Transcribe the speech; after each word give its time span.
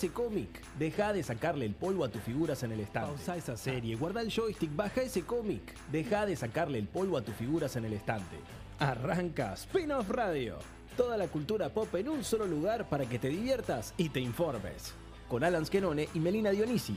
ese 0.00 0.14
cómic. 0.14 0.62
Deja 0.78 1.12
de 1.12 1.22
sacarle 1.22 1.66
el 1.66 1.74
polvo 1.74 2.04
a 2.04 2.08
tus 2.08 2.22
figuras 2.22 2.62
en 2.62 2.72
el 2.72 2.80
estante. 2.80 3.10
Pausa 3.10 3.36
esa 3.36 3.54
serie, 3.54 3.96
guarda 3.96 4.22
el 4.22 4.32
joystick, 4.32 4.74
baja 4.74 5.02
ese 5.02 5.24
cómic. 5.24 5.74
Deja 5.92 6.24
de 6.24 6.36
sacarle 6.36 6.78
el 6.78 6.86
polvo 6.86 7.18
a 7.18 7.22
tus 7.22 7.34
figuras 7.34 7.76
en 7.76 7.84
el 7.84 7.92
estante. 7.92 8.36
Arranca 8.78 9.52
Spin-off 9.52 10.08
Radio. 10.08 10.56
Toda 10.96 11.18
la 11.18 11.28
cultura 11.28 11.68
pop 11.68 11.94
en 11.96 12.08
un 12.08 12.24
solo 12.24 12.46
lugar 12.46 12.88
para 12.88 13.04
que 13.04 13.18
te 13.18 13.28
diviertas 13.28 13.92
y 13.98 14.08
te 14.08 14.20
informes. 14.20 14.94
Con 15.28 15.44
Alan 15.44 15.66
Skenone 15.66 16.08
y 16.14 16.18
Melina 16.18 16.48
Dionisi. 16.48 16.96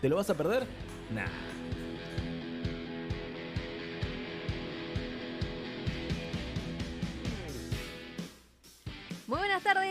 ¿Te 0.00 0.08
lo 0.08 0.16
vas 0.16 0.30
a 0.30 0.34
perder? 0.34 0.64
Nah. 1.14 1.69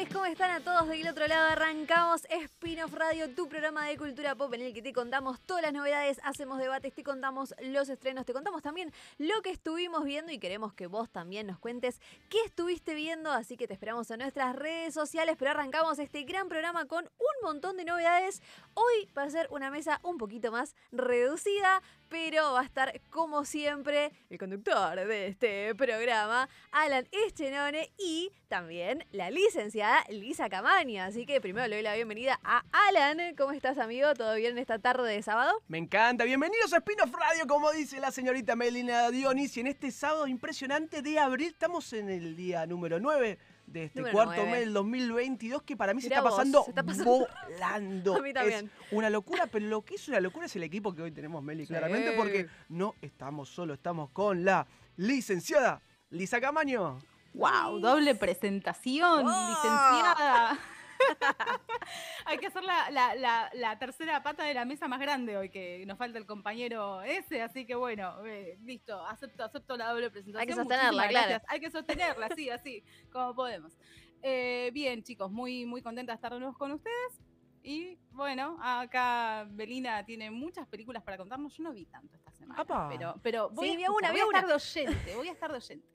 ¿Cómo 0.07 0.25
están 0.25 0.51
a 0.51 0.61
todos 0.61 0.87
del 0.87 1.07
otro 1.09 1.27
lado? 1.27 1.49
Arrancamos 1.49 2.21
Spin-off 2.29 2.93
Radio, 2.93 3.29
tu 3.35 3.49
programa 3.49 3.85
de 3.85 3.97
cultura 3.97 4.33
pop 4.33 4.53
en 4.53 4.61
el 4.61 4.73
que 4.73 4.81
te 4.81 4.93
contamos 4.93 5.41
todas 5.41 5.61
las 5.61 5.73
novedades, 5.73 6.21
hacemos 6.23 6.57
debates, 6.57 6.93
te 6.93 7.03
contamos 7.03 7.53
los 7.61 7.89
estrenos, 7.89 8.25
te 8.25 8.31
contamos 8.31 8.61
también 8.61 8.93
lo 9.17 9.41
que 9.41 9.49
estuvimos 9.49 10.05
viendo 10.05 10.31
y 10.31 10.39
queremos 10.39 10.73
que 10.73 10.87
vos 10.87 11.09
también 11.09 11.47
nos 11.47 11.59
cuentes 11.59 11.99
qué 12.29 12.37
estuviste 12.45 12.93
viendo, 12.93 13.29
así 13.29 13.57
que 13.57 13.67
te 13.67 13.73
esperamos 13.73 14.09
en 14.11 14.19
nuestras 14.19 14.55
redes 14.55 14.93
sociales, 14.93 15.35
pero 15.37 15.51
arrancamos 15.51 15.99
este 15.99 16.23
gran 16.23 16.47
programa 16.47 16.85
con 16.85 17.03
un 17.03 17.43
montón 17.43 17.75
de 17.75 17.83
novedades. 17.83 18.41
Hoy 18.75 19.09
va 19.17 19.23
a 19.23 19.29
ser 19.29 19.47
una 19.51 19.69
mesa 19.69 19.99
un 20.03 20.17
poquito 20.17 20.49
más 20.49 20.75
reducida, 20.93 21.81
pero 22.07 22.53
va 22.53 22.61
a 22.61 22.65
estar 22.65 23.01
como 23.09 23.43
siempre 23.43 24.13
el 24.29 24.37
conductor 24.37 24.95
de 24.95 25.27
este 25.27 25.75
programa, 25.75 26.47
Alan 26.71 27.07
Eschenone 27.11 27.91
y 27.97 28.31
también 28.47 29.05
la 29.11 29.29
licenciada 29.29 29.88
Lisa 30.09 30.49
Camaña. 30.49 31.05
Así 31.05 31.25
que 31.25 31.41
primero 31.41 31.67
le 31.67 31.77
doy 31.77 31.83
la 31.83 31.95
bienvenida 31.95 32.39
a 32.43 32.63
Alan. 32.71 33.35
¿Cómo 33.37 33.51
estás, 33.51 33.77
amigo? 33.77 34.13
¿Todo 34.13 34.35
bien 34.35 34.57
esta 34.57 34.79
tarde 34.79 35.11
de 35.11 35.21
sábado? 35.21 35.61
Me 35.67 35.77
encanta. 35.77 36.23
Bienvenidos 36.25 36.73
a 36.73 36.77
Spin-off 36.77 37.11
Radio, 37.11 37.47
como 37.47 37.71
dice 37.71 37.99
la 37.99 38.11
señorita 38.11 38.55
Melina 38.55 39.09
Dionisi. 39.09 39.61
En 39.61 39.67
este 39.67 39.91
sábado 39.91 40.27
impresionante 40.27 41.01
de 41.01 41.19
abril, 41.19 41.47
estamos 41.49 41.91
en 41.93 42.09
el 42.09 42.35
día 42.35 42.65
número 42.65 42.99
9 42.99 43.37
de 43.65 43.83
este 43.85 43.99
Número 43.99 44.13
cuarto 44.13 44.45
mes 44.45 44.61
del 44.61 44.73
2022 44.73 45.61
que 45.61 45.77
para 45.77 45.93
mí 45.93 46.01
se 46.01 46.07
Mirá 46.07 46.17
está, 46.17 46.29
vos, 46.29 46.37
pasando 46.37 46.63
se 46.63 46.71
está 46.71 46.83
pasando. 46.83 47.27
volando. 47.49 48.15
A 48.15 48.21
mí 48.21 48.33
también. 48.33 48.65
Es 48.65 48.93
una 48.93 49.09
locura, 49.09 49.47
pero 49.47 49.65
lo 49.65 49.83
que 49.83 49.95
es 49.95 50.07
una 50.07 50.19
locura 50.19 50.45
es 50.47 50.55
el 50.55 50.63
equipo 50.63 50.93
que 50.93 51.03
hoy 51.03 51.11
tenemos, 51.11 51.43
Meli, 51.43 51.67
claramente, 51.67 52.11
porque 52.13 52.47
no 52.69 52.95
estamos 53.01 53.49
solos, 53.49 53.77
estamos 53.77 54.09
con 54.11 54.43
la 54.43 54.67
licenciada 54.97 55.81
Lisa 56.09 56.41
Camaño. 56.41 56.99
Wow, 57.33 57.79
doble 57.79 58.15
presentación, 58.15 59.25
¡Oh! 59.27 59.49
licenciada. 59.49 60.57
Hay 62.25 62.37
que 62.39 62.47
hacer 62.47 62.63
la, 62.63 62.89
la- 62.91 63.15
la- 63.15 63.49
la 63.53 63.79
tercera 63.79 64.21
pata 64.21 64.43
de 64.43 64.53
la 64.53 64.65
mesa 64.65 64.87
más 64.87 64.99
grande 64.99 65.37
hoy, 65.37 65.49
que 65.49 65.85
nos 65.85 65.97
falta 65.97 66.17
el 66.19 66.25
compañero 66.25 67.01
ese, 67.03 67.41
así 67.41 67.65
que 67.65 67.75
bueno, 67.75 68.25
eh, 68.25 68.57
listo, 68.63 69.01
acepto, 69.07 69.43
acepto 69.43 69.77
la 69.77 69.89
doble 69.89 70.09
presentación. 70.11 70.41
Hay 70.41 70.47
que 70.47 70.55
sostenerla, 70.55 71.07
claro. 71.07 71.43
Hay 71.47 71.59
que 71.59 71.71
sostenerla, 71.71 72.27
así, 72.27 72.49
así, 72.49 72.83
como 73.11 73.33
podemos. 73.33 73.77
Eh, 74.21 74.71
bien, 74.73 75.01
chicos, 75.03 75.31
muy, 75.31 75.65
muy 75.65 75.81
contenta 75.81 76.11
de 76.11 76.15
estar 76.15 76.33
de 76.33 76.39
nuevo 76.39 76.57
con 76.57 76.71
ustedes. 76.73 77.19
Y 77.63 77.97
bueno, 78.11 78.57
acá 78.61 79.45
Belina 79.49 80.03
tiene 80.05 80.31
muchas 80.31 80.67
películas 80.67 81.03
para 81.03 81.17
contarnos. 81.17 81.55
Yo 81.55 81.63
no 81.63 81.73
vi 81.73 81.85
tanto 81.85 82.15
esta 82.15 82.31
semana. 82.31 82.61
¡Apa! 82.61 82.87
Pero, 82.89 83.15
pero 83.21 83.49
voy, 83.49 83.67
Sí, 83.67 83.73
a, 83.73 83.77
vi 83.77 83.83
una, 83.87 84.11
voy 84.11 84.19
a 84.19 84.23
estar 84.23 84.47
de 84.47 84.53
oyente, 84.53 85.15
voy 85.15 85.27
a 85.27 85.31
estar 85.31 85.51
de 85.51 85.57
oyente. 85.57 85.87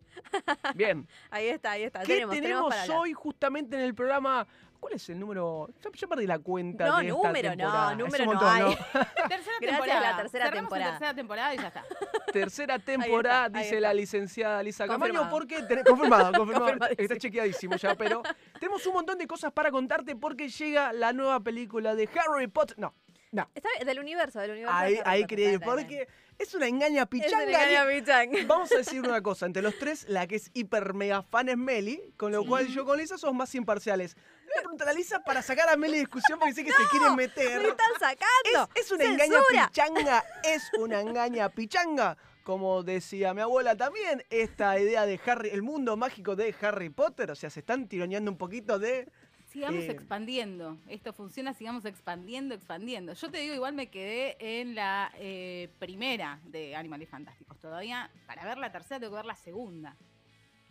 Bien. 0.74 1.08
Ahí 1.30 1.48
está, 1.48 1.72
ahí 1.72 1.82
está. 1.82 2.00
¿Qué 2.00 2.14
tenemos, 2.14 2.34
tenemos, 2.34 2.68
para 2.68 2.82
hablar. 2.82 2.98
hoy 2.98 3.12
justamente 3.12 3.76
en 3.76 3.82
el 3.82 3.94
programa? 3.94 4.46
¿Cuál 4.84 4.96
es 4.96 5.08
el 5.08 5.18
número? 5.18 5.70
Ya, 5.82 5.90
ya 5.94 6.06
perdí 6.06 6.27
la 6.27 6.38
cuenta. 6.38 6.84
No, 6.86 6.98
de 6.98 7.08
esta 7.08 7.16
número, 7.16 7.48
no, 7.48 7.56
temporada. 7.56 7.92
Es 7.92 7.98
número 7.98 8.24
no 8.34 8.40
hay. 8.50 8.64
Tercera 8.94 9.06
Gracias 9.24 9.40
a 9.54 9.58
temporada. 9.60 10.00
la 10.10 10.16
tercera 10.18 10.44
Cerramos 10.44 10.60
temporada. 10.68 10.90
tercera 10.90 11.14
temporada 11.14 11.54
y 11.54 11.56
ya 11.56 11.66
está. 11.68 11.84
Tercera 12.34 12.78
temporada, 12.78 13.48
dice 13.48 13.80
la 13.80 13.94
licenciada 13.94 14.62
Lisa 14.62 14.86
Camaño, 14.86 15.30
porque 15.30 15.62
ten- 15.68 15.84
confirmado, 15.84 16.33
confirmado, 16.36 16.86
está 16.98 17.17
chequeadísimo 17.17 17.77
ya, 17.77 17.95
pero 17.95 18.22
tenemos 18.61 18.84
un 18.86 18.92
montón 18.92 19.17
de 19.17 19.27
cosas 19.27 19.52
para 19.52 19.70
contarte 19.70 20.17
porque 20.17 20.50
llega 20.50 20.92
la 20.92 21.14
nueva 21.14 21.40
película 21.40 21.95
de 21.95 22.06
Harry 22.14 22.46
Potter. 22.48 22.78
No, 22.78 22.92
no, 23.33 23.48
Está 23.55 23.70
del 23.86 23.98
universo, 24.01 24.39
del 24.39 24.51
universo. 24.51 24.77
ahí, 24.77 24.95
de 24.96 25.02
ahí 25.06 25.24
bien. 25.24 25.61
porque 25.61 26.06
es 26.39 26.55
una 26.55 26.66
engaña 26.66 27.02
Es 27.02 27.08
pichanga. 27.08 27.42
el 27.42 27.48
engaño 27.48 27.89
pichanga. 28.01 28.39
Vamos 28.46 28.70
a 28.72 28.77
decir 28.77 29.01
una 29.01 29.22
cosa, 29.22 29.46
entre 29.46 29.62
los 29.62 29.78
tres, 29.78 30.05
la 30.08 30.27
que 30.27 30.36
es 30.36 30.51
hiper 30.55 30.92
mega 30.95 31.22
fan 31.22 31.48
es 31.48 31.56
Meli, 31.56 32.12
con 32.16 32.33
lo 32.33 32.45
cual 32.45 32.66
yo 32.68 32.84
con 32.84 32.98
Lisa 32.98 33.16
somos 33.18 33.34
más 33.36 33.55
imparciales. 33.55 34.16
Le 34.54 34.60
voy 34.60 34.60
a 34.60 34.62
preguntar 34.62 34.88
a 34.88 34.92
Lisa 34.92 35.20
para 35.24 35.42
sacar 35.42 35.68
a 35.68 35.76
Meli 35.76 35.94
de 35.94 35.98
discusión 36.00 36.38
porque 36.38 36.54
sé 36.54 36.64
que 36.64 36.70
se 36.72 36.76
quiere 36.90 37.10
meter. 37.16 37.60
¡Me 37.62 37.68
están 37.68 37.92
sacando! 37.98 38.70
Es, 38.74 38.86
es 38.86 38.92
una 38.92 39.04
engaña 39.04 39.38
pichanga, 39.50 40.24
es 40.44 40.70
una 40.78 41.00
engaña 41.00 41.48
pichanga. 41.48 42.16
Como 42.44 42.82
decía 42.82 43.32
mi 43.32 43.40
abuela 43.40 43.74
también, 43.74 44.22
esta 44.28 44.78
idea 44.78 45.06
de 45.06 45.18
Harry, 45.26 45.48
el 45.50 45.62
mundo 45.62 45.96
mágico 45.96 46.36
de 46.36 46.54
Harry 46.60 46.90
Potter, 46.90 47.30
o 47.30 47.34
sea, 47.34 47.48
se 47.48 47.60
están 47.60 47.88
tironeando 47.88 48.30
un 48.30 48.36
poquito 48.36 48.78
de... 48.78 49.08
Sigamos 49.50 49.84
Eh. 49.84 49.90
expandiendo. 49.92 50.76
Esto 50.88 51.12
funciona, 51.14 51.54
sigamos 51.54 51.84
expandiendo, 51.86 52.54
expandiendo. 52.54 53.14
Yo 53.14 53.30
te 53.30 53.38
digo, 53.38 53.54
igual 53.54 53.72
me 53.72 53.88
quedé 53.88 54.36
en 54.60 54.74
la 54.74 55.10
eh, 55.16 55.70
primera 55.78 56.40
de 56.44 56.74
Animales 56.76 57.08
Fantásticos. 57.08 57.58
Todavía, 57.60 58.10
para 58.26 58.44
ver 58.44 58.58
la 58.58 58.70
tercera, 58.72 58.98
tengo 59.00 59.12
que 59.12 59.16
ver 59.18 59.26
la 59.26 59.36
segunda. 59.36 59.96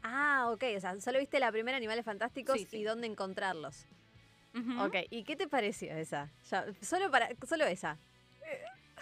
Ah, 0.03 0.49
ok. 0.51 0.63
O 0.75 0.79
sea, 0.79 0.99
solo 0.99 1.19
viste 1.19 1.39
la 1.39 1.51
primera 1.51 1.77
Animales 1.77 2.05
Fantásticos 2.05 2.57
Sí, 2.59 2.67
sí. 2.69 2.77
y 2.77 2.83
dónde 2.83 3.07
encontrarlos. 3.07 3.85
Ujú. 4.53 4.83
Ok. 4.83 4.95
¿Y 5.09 5.23
qué 5.23 5.35
te 5.35 5.47
pareció 5.47 5.91
esa? 5.93 6.29
Ya, 6.51 6.65
solo 6.81 7.09
para, 7.09 7.29
solo 7.47 7.65
esa. 7.65 7.97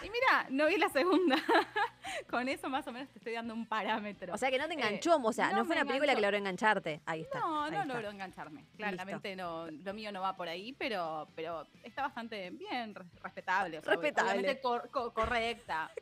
Y 0.04 0.10
mira, 0.10 0.46
no 0.50 0.66
vi 0.66 0.76
la 0.76 0.88
segunda. 0.88 1.36
Con 2.28 2.48
eso 2.48 2.68
más 2.68 2.86
o 2.86 2.92
menos 2.92 3.08
te 3.10 3.18
estoy 3.18 3.32
dando 3.34 3.54
un 3.54 3.66
parámetro. 3.66 4.34
O 4.34 4.38
sea 4.38 4.50
que 4.50 4.58
no 4.58 4.66
te 4.66 4.74
Eh, 4.74 4.76
enganchó, 4.76 5.16
o 5.22 5.32
sea, 5.32 5.50
no, 5.50 5.58
no 5.58 5.64
fue 5.64 5.76
una 5.76 5.84
película 5.84 6.12
enganchó. 6.12 6.16
que 6.16 6.22
logró 6.22 6.36
engancharte. 6.38 7.00
Ahí 7.06 7.20
está. 7.22 7.40
No, 7.40 7.64
ahí 7.64 7.70
no 7.70 7.80
está. 7.82 7.94
logro 7.94 8.10
engancharme. 8.10 8.64
Claramente 8.76 9.36
no, 9.36 9.70
lo 9.70 9.94
mío 9.94 10.10
no 10.12 10.20
va 10.20 10.34
por 10.36 10.48
ahí, 10.48 10.72
pero, 10.74 11.28
pero 11.34 11.66
está 11.84 12.02
bastante 12.02 12.50
bien, 12.50 12.94
re- 12.94 13.04
respetable. 13.22 13.80
Respetable. 13.80 14.30
Obviamente 14.32 14.60
cor- 14.60 14.88
co- 14.90 15.12
correcta. 15.12 15.90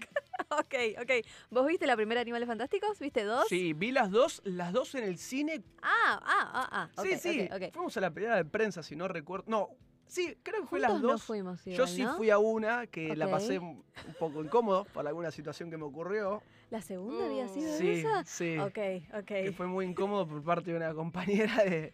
Ok, 0.52 0.74
ok. 1.00 1.10
¿Vos 1.50 1.64
viste 1.66 1.86
la 1.86 1.94
primera 1.94 2.22
Animales 2.22 2.48
Fantásticos? 2.48 2.98
¿Viste 2.98 3.22
dos? 3.22 3.46
Sí, 3.48 3.72
vi 3.72 3.92
las 3.92 4.10
dos, 4.10 4.40
las 4.44 4.72
dos 4.72 4.94
en 4.96 5.04
el 5.04 5.16
cine. 5.18 5.62
Ah, 5.82 6.18
ah, 6.24 6.50
ah, 6.54 6.68
ah. 6.96 7.02
sí, 7.02 7.16
sí, 7.18 7.48
ok, 7.52 7.62
ok. 7.68 7.72
fuimos 7.74 7.96
a 7.96 8.00
la 8.00 8.10
pelea 8.10 8.34
de 8.34 8.44
prensa, 8.46 8.82
si 8.82 8.96
no 8.96 9.06
recuerdo. 9.06 9.44
No, 9.48 9.68
sí, 10.10 10.36
creo 10.42 10.62
que 10.62 10.66
fue 10.66 10.80
las 10.80 11.00
dos. 11.00 11.12
no 11.12 11.18
fuimos 11.18 11.64
Yo 11.64 11.72
igual, 11.72 11.88
sí 11.88 12.02
¿no? 12.02 12.16
fui 12.16 12.30
a 12.30 12.38
una 12.38 12.86
que 12.86 13.14
la 13.16 13.30
pasé 13.30 13.58
un 13.58 13.82
poco 14.18 14.42
incómodo 14.44 14.84
por 14.86 15.06
alguna 15.06 15.30
situación 15.30 15.70
que 15.70 15.76
me 15.76 15.84
ocurrió. 15.84 16.42
¿La 16.70 16.80
segunda 16.82 17.24
había 17.26 17.48
sido 17.48 17.76
Sí, 17.78 17.90
esa? 18.00 18.24
sí. 18.24 18.58
Ok, 18.58 18.78
ok. 19.14 19.24
que 19.26 19.52
fue 19.56 19.66
muy 19.66 19.86
incómodo 19.86 20.26
por 20.28 20.42
parte 20.44 20.70
de 20.70 20.76
una 20.76 20.92
compañera 20.94 21.64
de 21.64 21.92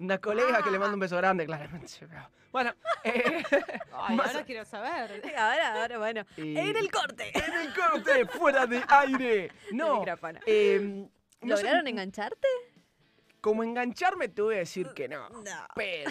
una 0.00 0.18
colega 0.18 0.62
que 0.62 0.70
le 0.70 0.78
mando 0.78 0.94
un 0.94 1.00
beso 1.00 1.16
grande, 1.16 1.46
claramente. 1.46 1.92
Bueno, 2.52 2.74
eh, 3.04 3.42
Ay, 3.92 4.16
Más- 4.16 4.28
ahora 4.28 4.44
quiero 4.44 4.64
saber. 4.64 5.22
Ahora, 5.36 5.80
ahora, 5.82 5.98
bueno. 5.98 6.24
y- 6.36 6.56
En 6.56 6.76
el 6.76 6.90
corte. 6.90 7.30
en 7.34 7.54
el 7.54 7.74
corte, 7.74 8.26
fuera 8.26 8.66
de 8.66 8.82
aire. 8.88 9.50
No, 9.72 9.98
micrófono. 10.00 10.40
eh, 10.46 11.06
no 11.42 11.56
sé, 11.56 11.62
¿Lograron 11.64 11.86
engancharte? 11.86 12.48
como 13.40 13.62
engancharme 13.62 14.28
te 14.28 14.42
voy 14.42 14.56
a 14.56 14.58
decir 14.58 14.88
que 14.94 15.08
no. 15.08 15.28
No. 15.28 15.66
Pero, 15.74 16.10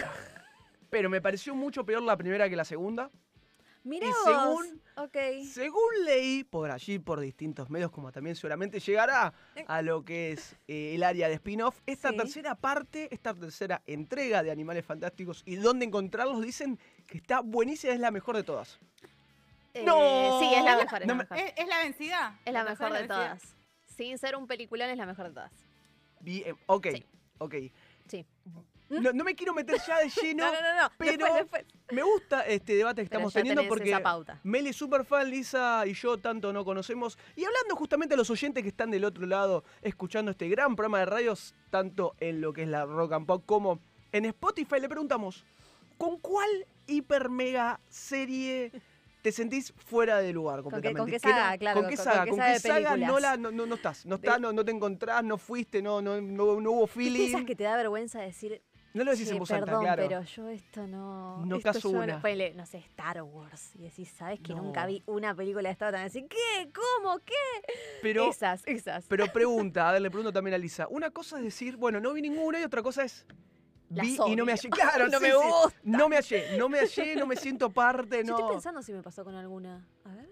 pero 0.90 1.08
me 1.10 1.20
pareció 1.20 1.54
mucho 1.54 1.84
peor 1.84 2.02
la 2.02 2.16
primera 2.16 2.48
que 2.48 2.56
la 2.56 2.64
segunda. 2.64 3.10
Mira 3.84 4.06
Y 4.06 4.10
vos. 4.10 4.18
según- 4.24 4.82
Ok. 4.96 5.16
Según 5.50 6.04
leí 6.04 6.42
por 6.44 6.70
allí, 6.70 6.98
por 6.98 7.20
distintos 7.20 7.70
medios, 7.70 7.90
como 7.92 8.10
también 8.10 8.34
seguramente 8.34 8.80
llegará 8.80 9.32
a 9.66 9.82
lo 9.82 10.04
que 10.04 10.32
es 10.32 10.56
eh, 10.66 10.94
el 10.96 11.04
área 11.04 11.28
de 11.28 11.34
spin-off, 11.34 11.80
esta 11.86 12.10
Sí. 12.10 12.16
tercera 12.16 12.54
parte, 12.56 13.08
esta 13.14 13.32
tercera 13.32 13.80
entrega 13.86 14.42
de 14.42 14.50
Animales 14.50 14.84
Fantásticos 14.84 15.42
y 15.46 15.54
dónde 15.56 15.86
encontrarlos, 15.86 16.42
dicen 16.42 16.78
que 17.06 17.18
está 17.18 17.40
buenísima, 17.40 17.92
es 17.94 18.00
la 18.00 18.10
mejor 18.10 18.36
de 18.36 18.42
todas. 18.42 18.78
Eh, 19.74 19.84
¡No! 19.84 20.40
Sí, 20.40 20.52
es 20.52 20.64
la 20.64 20.76
mejor. 20.76 21.02
Es 21.02 21.06
la 21.08 21.14
me- 21.14 21.22
mejor. 21.22 21.38
¿Es, 21.38 21.52
es 21.56 21.68
la 21.68 21.78
vencida? 21.78 22.38
Es 22.44 22.52
la 22.52 22.64
mejor 22.64 22.92
de 22.92 23.06
todas. 23.06 23.42
Sin 23.96 24.18
ser 24.18 24.34
un 24.36 24.46
peliculón, 24.48 24.90
es 24.90 24.96
la 24.96 25.06
mejor 25.06 25.28
de 25.28 25.34
todas. 25.34 25.52
Bien, 26.20 26.56
ok, 26.66 26.86
Sí. 26.92 27.04
ok. 27.38 27.54
Sí. 28.08 28.26
No, 28.90 29.12
no 29.12 29.22
me 29.24 29.34
quiero 29.34 29.52
meter 29.54 29.76
ya 29.86 29.98
de 29.98 30.08
lleno, 30.08 30.44
No, 30.46 30.52
no, 30.52 30.60
no, 30.60 30.82
no. 30.82 30.90
pero 30.98 31.12
Después, 31.12 31.34
después. 31.34 31.64
me 31.92 32.02
gusta 32.02 32.46
este 32.46 32.74
debate 32.74 33.02
que 33.02 33.04
estamos 33.04 33.32
teniendo 33.32 33.66
porque. 33.68 34.00
Meli 34.44 34.70
es 34.70 34.76
super 34.76 35.04
fan, 35.04 35.28
Lisa 35.30 35.84
y 35.86 35.92
yo 35.94 36.16
tanto 36.18 36.52
no 36.52 36.64
conocemos. 36.64 37.18
Y 37.36 37.44
hablando 37.44 37.76
justamente 37.76 38.14
a 38.14 38.16
los 38.16 38.30
oyentes 38.30 38.62
que 38.62 38.68
están 38.70 38.90
del 38.90 39.04
otro 39.04 39.26
lado 39.26 39.64
escuchando 39.82 40.30
este 40.30 40.48
gran 40.48 40.74
programa 40.76 41.00
de 41.00 41.06
radios, 41.06 41.54
tanto 41.70 42.14
en 42.20 42.40
lo 42.40 42.52
que 42.52 42.62
es 42.62 42.68
la 42.68 42.86
rock 42.86 43.12
and 43.12 43.26
pop 43.26 43.42
como 43.44 43.78
en 44.12 44.24
Spotify, 44.24 44.80
le 44.80 44.88
preguntamos, 44.88 45.44
¿con 45.98 46.18
cuál 46.18 46.48
hiper 46.86 47.28
mega 47.28 47.78
serie 47.90 48.72
te 49.20 49.32
sentís 49.32 49.74
fuera 49.76 50.20
de 50.20 50.32
lugar 50.32 50.60
qué- 50.60 50.62
completamente? 50.62 50.98
con 51.00 51.10
qué 51.10 51.18
saga, 51.18 51.58
claro, 51.58 51.80
¿Con 51.80 51.90
qué 51.90 51.96
saga? 51.96 52.18
con 52.26 52.38
qué 52.38 52.52
¿Con 52.52 52.60
saga 52.60 52.94
qué 52.94 53.00
no, 53.04 53.18
la, 53.18 53.36
no, 53.36 53.50
no, 53.50 53.66
no 53.66 53.74
estás? 53.74 54.06
No, 54.06 54.14
estás, 54.14 54.40
no, 54.40 54.52
no 54.52 54.64
te 54.64 54.70
encontrás, 54.70 55.22
no 55.24 55.36
fuiste, 55.36 55.82
no, 55.82 56.00
no, 56.00 56.20
no, 56.20 56.60
no 56.60 56.70
hubo 56.70 56.86
¿Viste 56.86 57.00
feeling. 57.00 57.28
esas 57.28 57.44
que 57.44 57.54
te 57.56 57.64
da 57.64 57.76
vergüenza 57.76 58.20
decir, 58.20 58.62
No 58.94 59.04
lo 59.04 59.10
decís 59.12 59.30
en 59.30 59.38
voz 59.38 59.50
alta, 59.50 59.78
claro. 59.78 60.02
pero 60.08 60.22
yo 60.22 60.48
esto 60.48 60.86
no. 60.86 61.44
No 61.44 61.56
esto 61.56 61.72
caso 61.72 61.92
yo 61.92 61.98
una. 62.00 62.20
ponele, 62.22 62.54
no 62.54 62.64
sé, 62.66 62.78
Star 62.78 63.22
Wars. 63.22 63.74
Y 63.76 63.82
decís, 63.82 64.08
¿sabes 64.10 64.40
que 64.40 64.54
nunca 64.54 64.82
No. 64.82 64.86
vi 64.88 65.02
una 65.06 65.34
película 65.34 65.68
de 65.68 65.72
Star 65.74 65.92
Wars? 65.94 66.12
Decís, 66.12 66.28
¿qué? 66.30 66.70
¿Cómo? 66.72 67.18
¿Qué? 67.20 67.34
Pero, 68.02 68.30
esas, 68.30 68.62
esas. 68.66 69.04
pero 69.06 69.26
pregunta, 69.32 69.88
a 69.88 69.92
ver, 69.92 70.02
le 70.02 70.10
pregunto 70.10 70.32
también 70.32 70.54
a 70.54 70.58
Lisa. 70.58 70.88
Una 70.88 71.10
cosa 71.10 71.36
es 71.38 71.44
decir, 71.44 71.76
bueno, 71.76 72.00
no 72.00 72.12
vi 72.14 72.22
ninguna 72.22 72.60
y 72.60 72.64
otra 72.64 72.82
cosa 72.82 73.04
es. 73.04 73.26
Vi 73.90 74.18
y 74.26 74.36
no 74.36 74.44
me 74.44 74.52
hallé. 74.52 74.68
Claro, 74.70 75.08
No 75.10 75.18
sí, 75.18 75.24
me 75.24 75.30
sí. 75.30 75.36
gusta. 75.36 75.78
No 75.84 76.08
me 76.08 76.16
hallé, 76.16 76.44
no 76.58 76.68
me 76.68 76.78
hallé, 76.80 77.16
no 77.16 77.26
me 77.26 77.36
siento 77.36 77.70
parte, 77.70 78.18
Yo 78.18 78.24
no. 78.32 78.36
estoy 78.38 78.52
pensando 78.52 78.82
si 78.82 78.92
me 78.92 79.02
pasó 79.02 79.22
con 79.24 79.34
alguna. 79.34 79.86
A 80.04 80.10
ver. 80.14 80.26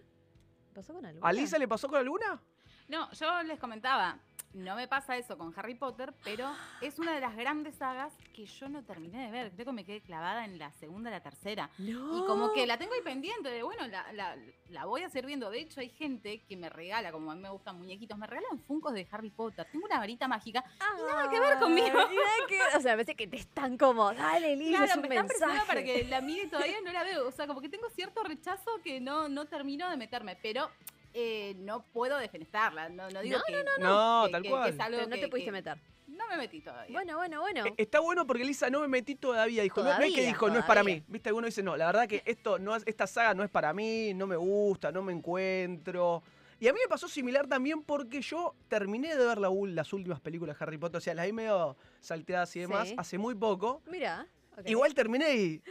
¿Me 0.69 0.75
pasó 0.75 0.93
con 0.94 1.05
alguna? 1.06 1.26
¿A 1.29 1.32
Lisa 1.32 1.59
le 1.59 1.69
pasó 1.69 1.88
con 1.88 1.99
alguna? 1.99 2.43
No, 2.88 3.11
yo 3.12 3.43
les 3.44 3.59
comentaba, 3.59 4.19
no 4.56 4.75
me 4.75 4.88
pasa 4.88 5.17
eso 5.17 5.37
con 5.38 5.53
Harry 5.56 5.75
Potter, 5.75 6.12
pero 6.25 6.50
es 6.81 6.99
una 6.99 7.12
de 7.12 7.20
las 7.20 7.37
grandes 7.37 7.76
sagas 7.76 8.12
que 8.35 8.47
yo 8.47 8.69
no 8.69 8.82
terminé 8.85 9.25
de 9.26 9.31
ver. 9.31 9.53
Creo 9.53 9.67
que 9.67 9.73
me 9.73 9.85
quedé 9.85 10.00
clavada 10.00 10.44
en 10.44 10.58
la 10.58 10.73
segunda, 10.73 11.11
la 11.11 11.20
tercera. 11.23 11.70
No. 11.79 12.19
Y 12.19 12.26
como 12.26 12.53
que 12.53 12.67
la 12.67 12.76
tengo 12.79 12.93
ahí 12.94 13.00
pendiente 13.03 13.49
de, 13.50 13.62
bueno, 13.62 13.87
la, 13.87 14.12
la- 14.12 14.37
la 14.70 14.85
voy 14.85 15.03
a 15.03 15.08
seguir 15.08 15.26
viendo. 15.26 15.49
De 15.50 15.61
hecho, 15.61 15.81
hay 15.81 15.88
gente 15.91 16.43
que 16.49 16.56
me 16.56 16.69
regala, 16.69 17.12
como 17.12 17.31
a 17.31 17.35
mí 17.35 17.41
me 17.43 17.50
gustan 17.50 17.79
muñequitos, 17.79 18.19
me 18.19 18.26
regalan 18.26 18.58
funcos 18.61 18.93
de 18.94 19.06
Harry 19.12 19.31
Potter. 19.31 19.67
Tengo 19.70 19.87
una 19.87 19.99
varita 19.99 20.26
mágica. 20.29 20.64
nada 20.81 21.31
que 21.31 21.38
ver 21.41 21.59
conmigo. 21.59 21.87
Ay, 21.87 22.17
nada 22.17 22.47
que- 22.49 22.76
O 22.76 22.81
sea, 22.81 22.93
a 22.93 22.97
veces 22.97 23.14
que 23.17 23.26
te 23.26 23.37
están 23.37 23.79
como, 23.79 24.12
dale, 24.12 24.55
es 24.55 24.69
Claro, 24.76 24.93
un 24.97 25.02
me 25.02 25.09
mensaje. 25.09 25.67
para 25.67 25.85
que 25.85 26.05
la 26.05 26.20
mire 26.20 26.44
y 26.44 26.49
todavía 26.49 26.81
no 26.85 26.93
la 26.93 27.05
veo. 27.05 27.29
O 27.29 27.32
sea, 27.32 27.47
como 27.47 27.61
que 27.61 27.69
tengo 27.69 27.88
cierto 27.91 28.23
rechazo 28.25 28.70
que 28.82 29.00
no, 29.00 29.29
no 29.29 29.44
termino 29.47 29.88
de 29.88 29.97
meterme. 29.97 30.37
Pero 30.43 30.69
eh, 31.18 31.54
no 31.58 31.82
puedo 31.82 32.18
defenestrarla. 32.18 32.88
No, 32.90 33.08
no 33.10 33.20
digo 33.22 33.38
No, 33.38 33.44
que, 33.44 33.64
No, 33.80 34.22
que- 34.26 34.32
tal 34.32 34.42
que- 34.42 34.48
que 34.48 34.54
cual. 34.54 34.70
es 34.74 34.80
algo 34.80 34.96
Pero 34.98 35.08
no 35.08 35.14
que- 35.16 35.20
te 35.22 35.28
pudiste 35.28 35.46
que- 35.48 35.52
meter. 35.52 35.78
No 36.08 36.28
me 36.28 36.36
metí 36.36 36.60
todavía. 36.60 36.92
Bueno, 36.92 37.16
bueno, 37.16 37.40
bueno. 37.40 37.66
Eh, 37.66 37.74
Está 37.78 38.00
bueno 38.00 38.26
porque 38.26 38.44
Lisa 38.44 38.70
no 38.70 38.80
me 38.80 38.88
metí 38.88 39.16
todavía. 39.16 39.62
Dijo, 39.64 39.80
no- 39.82 39.86
no, 39.86 39.90
es 39.92 39.98
que 39.98 40.04
Todavía, 40.10 40.26
dijo, 40.28 40.48
no 40.48 40.58
es 40.58 40.64
para 40.64 40.80
todavía. 40.82 41.00
mí. 41.00 41.04
Viste, 41.08 41.28
alguno 41.30 41.46
dice, 41.46 41.62
no, 41.62 41.76
la 41.76 41.86
verdad 41.86 42.06
que 42.08 42.22
esto 42.24 42.58
no 42.58 42.76
es, 42.76 42.82
esta 42.86 43.06
saga 43.06 43.34
no 43.34 43.42
es 43.42 43.50
para 43.50 43.72
mí, 43.72 44.14
no 44.14 44.26
me 44.26 44.36
gusta, 44.36 44.92
no 44.92 45.02
me 45.02 45.12
encuentro. 45.12 46.22
Y 46.60 46.68
a 46.68 46.72
mí 46.72 46.78
me 46.82 46.88
pasó 46.88 47.06
similar 47.08 47.46
también 47.48 47.82
porque 47.82 48.22
yo 48.22 48.54
terminé 48.68 49.14
de 49.16 49.26
ver 49.26 49.38
la 49.38 49.50
las 49.50 49.92
últimas 49.92 50.20
películas 50.20 50.58
de 50.58 50.64
Harry 50.64 50.78
Potter, 50.78 50.98
o 50.98 51.00
sea, 51.00 51.12
las 51.14 51.26
vi 51.26 51.32
medio 51.32 51.76
salteadas 52.00 52.54
y 52.56 52.60
demás, 52.60 52.88
Sí. 52.88 52.94
hace 52.96 53.18
muy 53.18 53.34
poco. 53.34 53.82
Mira. 53.90 54.26
ok. 54.56 54.68
Igual 54.70 54.94
terminé 54.94 55.34
y... 55.36 55.62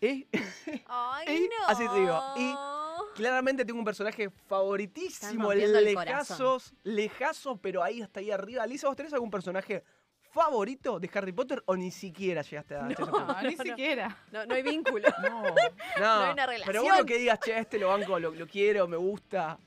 ¿eh? 0.00 0.26
Ay, 0.86 1.26
y 1.44 1.48
no. 1.48 1.66
así 1.66 1.86
te 1.86 2.00
digo, 2.00 2.22
y 2.36 2.54
Claramente 3.18 3.64
tengo 3.64 3.80
un 3.80 3.84
personaje 3.84 4.30
favoritísimo, 4.46 5.52
lejazos, 5.52 6.72
lejazos, 6.84 7.58
pero 7.60 7.82
ahí 7.82 8.00
hasta 8.00 8.20
ahí 8.20 8.30
arriba. 8.30 8.64
Lisa, 8.64 8.86
¿vos 8.86 8.96
tenés 8.96 9.12
algún 9.12 9.28
personaje 9.30 9.82
favorito 10.30 11.00
de 11.00 11.10
Harry 11.12 11.32
Potter 11.32 11.60
o 11.66 11.74
ni 11.76 11.90
siquiera 11.90 12.42
llegaste 12.42 12.76
a... 12.76 12.82
No, 12.82 12.88
ni 12.88 12.94
no, 12.94 13.42
no. 13.42 13.62
siquiera. 13.64 14.16
No, 14.30 14.46
no 14.46 14.54
hay 14.54 14.62
vínculo. 14.74 15.08
No, 15.20 15.42
No 15.42 16.22
hay 16.22 16.32
una 16.32 16.46
Pero 16.46 16.46
relación. 16.46 16.84
bueno 16.84 17.04
que 17.06 17.18
digas, 17.18 17.40
che, 17.40 17.58
este 17.58 17.76
lo 17.78 17.88
banco, 17.88 18.20
lo, 18.20 18.30
lo 18.30 18.46
quiero, 18.46 18.86
me 18.86 18.96
gusta. 18.96 19.58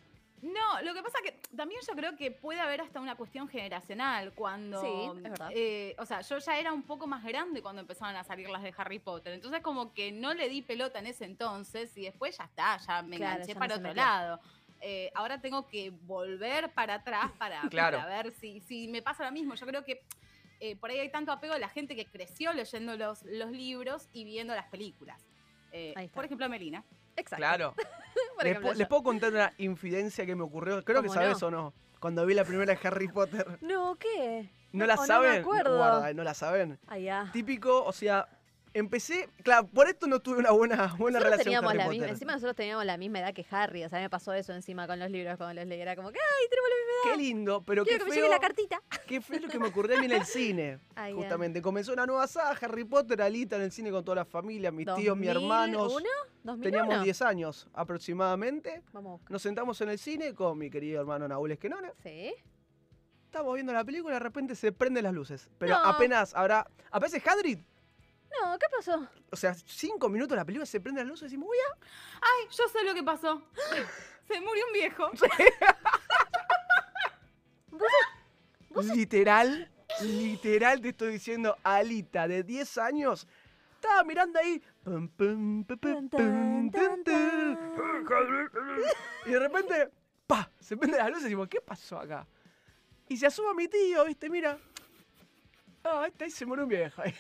No, 0.41 0.81
lo 0.81 0.93
que 0.93 1.03
pasa 1.03 1.19
que 1.23 1.33
también 1.55 1.79
yo 1.87 1.93
creo 1.95 2.15
que 2.15 2.31
puede 2.31 2.59
haber 2.59 2.81
hasta 2.81 2.99
una 2.99 3.15
cuestión 3.15 3.47
generacional 3.47 4.33
cuando... 4.33 4.81
Sí, 4.81 5.17
es 5.17 5.23
verdad. 5.23 5.49
eh, 5.53 5.95
o 5.99 6.05
sea, 6.05 6.21
yo 6.21 6.37
ya 6.39 6.57
era 6.59 6.73
un 6.73 6.81
poco 6.83 7.05
más 7.05 7.23
grande 7.23 7.61
cuando 7.61 7.81
empezaban 7.81 8.15
a 8.15 8.23
salir 8.23 8.49
las 8.49 8.63
de 8.63 8.73
Harry 8.75 8.97
Potter. 8.99 9.33
Entonces 9.33 9.61
como 9.61 9.93
que 9.93 10.11
no 10.11 10.33
le 10.33 10.49
di 10.49 10.61
pelota 10.63 10.99
en 10.99 11.07
ese 11.07 11.25
entonces 11.25 11.95
y 11.95 12.03
después 12.05 12.37
ya 12.37 12.45
está, 12.45 12.77
ya 12.77 13.01
me 13.03 13.17
Claro, 13.17 13.33
enganché 13.33 13.53
ya 13.53 13.59
para 13.59 13.75
otro 13.75 13.93
lado. 13.93 14.39
Eh, 14.81 15.11
ahora 15.13 15.39
tengo 15.39 15.67
que 15.67 15.91
volver 15.91 16.73
para 16.73 16.95
atrás 16.95 17.31
para, 17.37 17.61
Claro. 17.69 17.99
para 17.99 18.23
ver 18.23 18.33
si, 18.33 18.61
si 18.61 18.87
me 18.87 19.03
pasa 19.03 19.23
lo 19.23 19.31
mismo. 19.31 19.53
Yo 19.53 19.67
creo 19.67 19.83
que 19.85 20.01
eh, 20.59 20.75
por 20.75 20.89
ahí 20.89 20.97
hay 20.99 21.09
tanto 21.11 21.31
apego 21.31 21.53
de 21.53 21.59
la 21.59 21.69
gente 21.69 21.95
que 21.95 22.05
creció 22.07 22.51
leyendo 22.53 22.95
los, 22.97 23.21
los 23.25 23.51
libros 23.51 24.07
y 24.11 24.23
viendo 24.23 24.55
las 24.55 24.65
películas. 24.69 25.21
Eh, 25.71 25.93
Ahí 25.95 26.05
está. 26.05 26.15
por 26.15 26.25
ejemplo, 26.25 26.49
Melina. 26.49 26.83
Exacto. 27.15 27.37
Claro. 27.37 27.73
Les, 28.75 28.87
puedo 28.87 29.03
contar 29.03 29.31
una 29.31 29.53
infidencia 29.57 30.25
que 30.25 30.35
me 30.35 30.43
ocurrió. 30.43 30.83
Creo 30.83 31.01
que 31.01 31.07
¿Cómo 31.07 31.13
sabes 31.13 31.41
no? 31.41 31.47
o 31.47 31.51
no. 31.51 31.73
Cuando 31.99 32.25
vi 32.25 32.33
la 32.33 32.43
primera 32.43 32.73
de 32.73 32.87
Harry 32.87 33.07
Potter. 33.07 33.59
No, 33.61 33.95
¿qué? 33.95 34.49
¿No 34.71 34.85
la 34.85 34.97
saben? 34.97 35.29
No 35.29 35.33
me 35.35 35.39
acuerdo. 35.41 35.77
Guarda, 35.77 36.13
¿no 36.13 36.23
la 36.23 36.33
saben? 36.33 36.79
Allá. 36.87 37.29
Típico, 37.31 37.83
o 37.83 37.91
sea, 37.91 38.27
empecé. 38.73 39.29
Claro, 39.43 39.67
por 39.67 39.87
esto 39.87 40.07
no 40.07 40.19
tuve 40.19 40.39
una 40.39 40.51
buena, 40.51 40.75
buena 40.97 41.19
Nosotros 41.19 41.23
relación 41.23 41.43
teníamos 41.43 41.69
con 41.71 41.77
la 41.77 41.89
misma, 41.89 42.07
encima 42.07 42.33
nosotros 42.33 42.55
teníamos 42.55 42.85
la 42.85 42.97
misma 42.97 43.19
edad 43.19 43.33
que 43.33 43.45
Harry, 43.49 43.83
o 43.83 43.89
sea, 43.89 43.99
me 43.99 44.09
pasó 44.09 44.33
eso 44.33 44.53
encima 44.53 44.87
con 44.87 44.99
los 44.99 45.09
libros 45.09 45.37
cuando 45.37 45.59
los 45.61 45.67
leí, 45.67 45.81
era 45.81 45.95
como 45.95 46.11
que, 46.11 46.19
ay, 46.19 46.49
tenemos 46.49 46.69
la 46.69 46.75
misma 46.75 46.91
Qué 47.03 47.17
lindo, 47.17 47.63
pero 47.63 47.83
Quiero 47.83 47.99
qué 47.99 48.03
que 48.05 48.09
me 48.11 48.15
llegue 48.15 48.29
la 48.29 48.39
cartita. 48.39 48.81
Qué 49.07 49.19
feo 49.21 49.39
lo 49.39 49.47
que 49.49 49.59
me 49.59 49.67
ocurrió 49.67 49.97
a 49.97 49.99
mí 49.99 50.05
en 50.05 50.13
el 50.13 50.25
cine. 50.25 50.79
Ay. 50.95 51.13
Justamente, 51.13 51.61
comenzó 51.61 51.91
una 51.93 52.05
nueva 52.05 52.27
saga, 52.27 52.57
Harry 52.61 52.85
Potter, 52.85 53.21
Alita 53.21 53.55
en 53.57 53.63
el 53.63 53.71
cine 53.71 53.91
con 53.91 54.05
toda 54.05 54.15
la 54.17 54.25
familia, 54.25 54.71
mis 54.71 54.87
tíos, 54.95 55.17
mis 55.17 55.29
hermanos. 55.29 55.93
¿2001? 55.93 56.05
¿2001? 56.45 56.61
Teníamos 56.61 57.03
10 57.03 57.21
años 57.23 57.67
aproximadamente. 57.73 58.83
Vamos 58.93 59.09
a 59.09 59.11
buscar. 59.13 59.31
Nos 59.31 59.41
sentamos 59.41 59.81
en 59.81 59.89
el 59.89 59.99
cine 59.99 60.33
con 60.33 60.57
mi 60.57 60.69
querido 60.69 61.01
hermano 61.01 61.27
Nahuel 61.27 61.53
Esquenone. 61.53 61.91
Sí. 62.03 62.33
Estamos 63.25 63.53
viendo 63.55 63.73
la 63.73 63.83
película 63.83 64.13
y 64.13 64.15
de 64.15 64.19
repente 64.19 64.55
se 64.55 64.71
prenden 64.71 65.03
las 65.03 65.13
luces. 65.13 65.49
Pero 65.57 65.77
No. 65.77 65.85
apenas 65.85 66.33
habrá. 66.35 66.67
Aparece 66.91 67.21
Hagrid. 67.25 67.59
No, 68.39 68.57
¿qué 68.57 68.65
pasó? 68.75 69.07
O 69.31 69.35
sea, 69.35 69.53
cinco 69.53 70.09
minutos 70.09 70.35
la 70.35 70.45
película 70.45 70.65
se 70.65 70.79
prende 70.79 71.01
las 71.01 71.09
luces 71.09 71.23
y 71.23 71.25
decimos, 71.25 71.49
uy, 71.49 71.57
ah". 71.69 71.77
Ay, 72.21 72.47
yo 72.49 72.67
sé 72.69 72.83
lo 72.83 72.93
que 72.93 73.03
pasó. 73.03 73.41
Se 74.27 74.39
murió 74.39 74.65
un 74.67 74.73
viejo. 74.73 75.11
Literal, 78.95 79.69
literal 80.01 80.79
te 80.79 80.89
estoy 80.89 81.13
diciendo, 81.13 81.57
Alita 81.63 82.27
de 82.27 82.43
10 82.43 82.77
años 82.77 83.27
estaba 83.75 84.03
mirando 84.03 84.39
ahí. 84.39 84.61
pum, 84.83 85.07
pum, 85.09 85.65
pum. 85.65 86.71
Y 89.25 89.31
de 89.31 89.39
repente, 89.39 89.89
pa, 90.27 90.49
se 90.59 90.77
prende 90.77 90.97
las 90.97 91.07
luces 91.09 91.23
y 91.23 91.25
decimos, 91.25 91.47
¿qué 91.49 91.59
pasó 91.61 91.99
acá? 91.99 92.25
Y 93.09 93.17
se 93.17 93.27
asoma 93.27 93.53
mi 93.53 93.67
tío, 93.67 94.05
¿viste? 94.05 94.29
Mira. 94.29 94.57
Ah, 95.83 96.05
está 96.07 96.25
ahí 96.25 96.31
se 96.31 96.45
murió 96.45 96.63
un 96.65 96.69
viejo. 96.69 97.01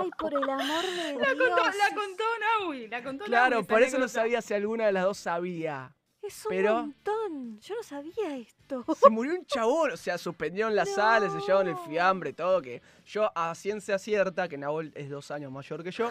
Ay, 0.00 0.10
por 0.18 0.32
el 0.32 0.48
amor 0.48 0.82
de 0.84 1.14
La 1.14 1.34
Dios. 1.34 1.48
contó, 1.50 1.64
la 1.78 1.94
contó 1.94 2.24
Naui, 2.60 2.88
la 2.88 3.02
contó 3.02 3.24
Claro, 3.24 3.56
Naui, 3.56 3.64
por 3.66 3.82
eso 3.82 3.98
no 3.98 4.08
sabía 4.08 4.40
si 4.42 4.54
alguna 4.54 4.86
de 4.86 4.92
las 4.92 5.04
dos 5.04 5.18
sabía. 5.18 5.94
Es 6.22 6.44
un 6.46 6.50
pero- 6.50 6.74
montón. 6.74 7.60
Yo 7.60 7.74
no 7.76 7.82
sabía 7.82 8.36
esto. 8.36 8.84
Se 9.00 9.10
murió 9.10 9.34
un 9.34 9.44
chabón, 9.46 9.92
o 9.92 9.96
sea, 9.96 10.18
suspendieron 10.18 10.74
la 10.74 10.84
sala, 10.86 11.28
se 11.30 11.38
llevaron 11.40 11.68
el 11.68 11.74
No. 11.74 11.84
fiambre, 11.86 12.32
todo, 12.32 12.60
que 12.62 12.82
yo 13.04 13.30
a 13.34 13.54
ciencia 13.54 13.98
cierta, 13.98 14.48
que 14.48 14.56
Nahuel 14.58 14.92
es 14.96 15.08
dos 15.10 15.30
años 15.30 15.52
mayor 15.52 15.82
que 15.84 15.90
yo, 15.90 16.10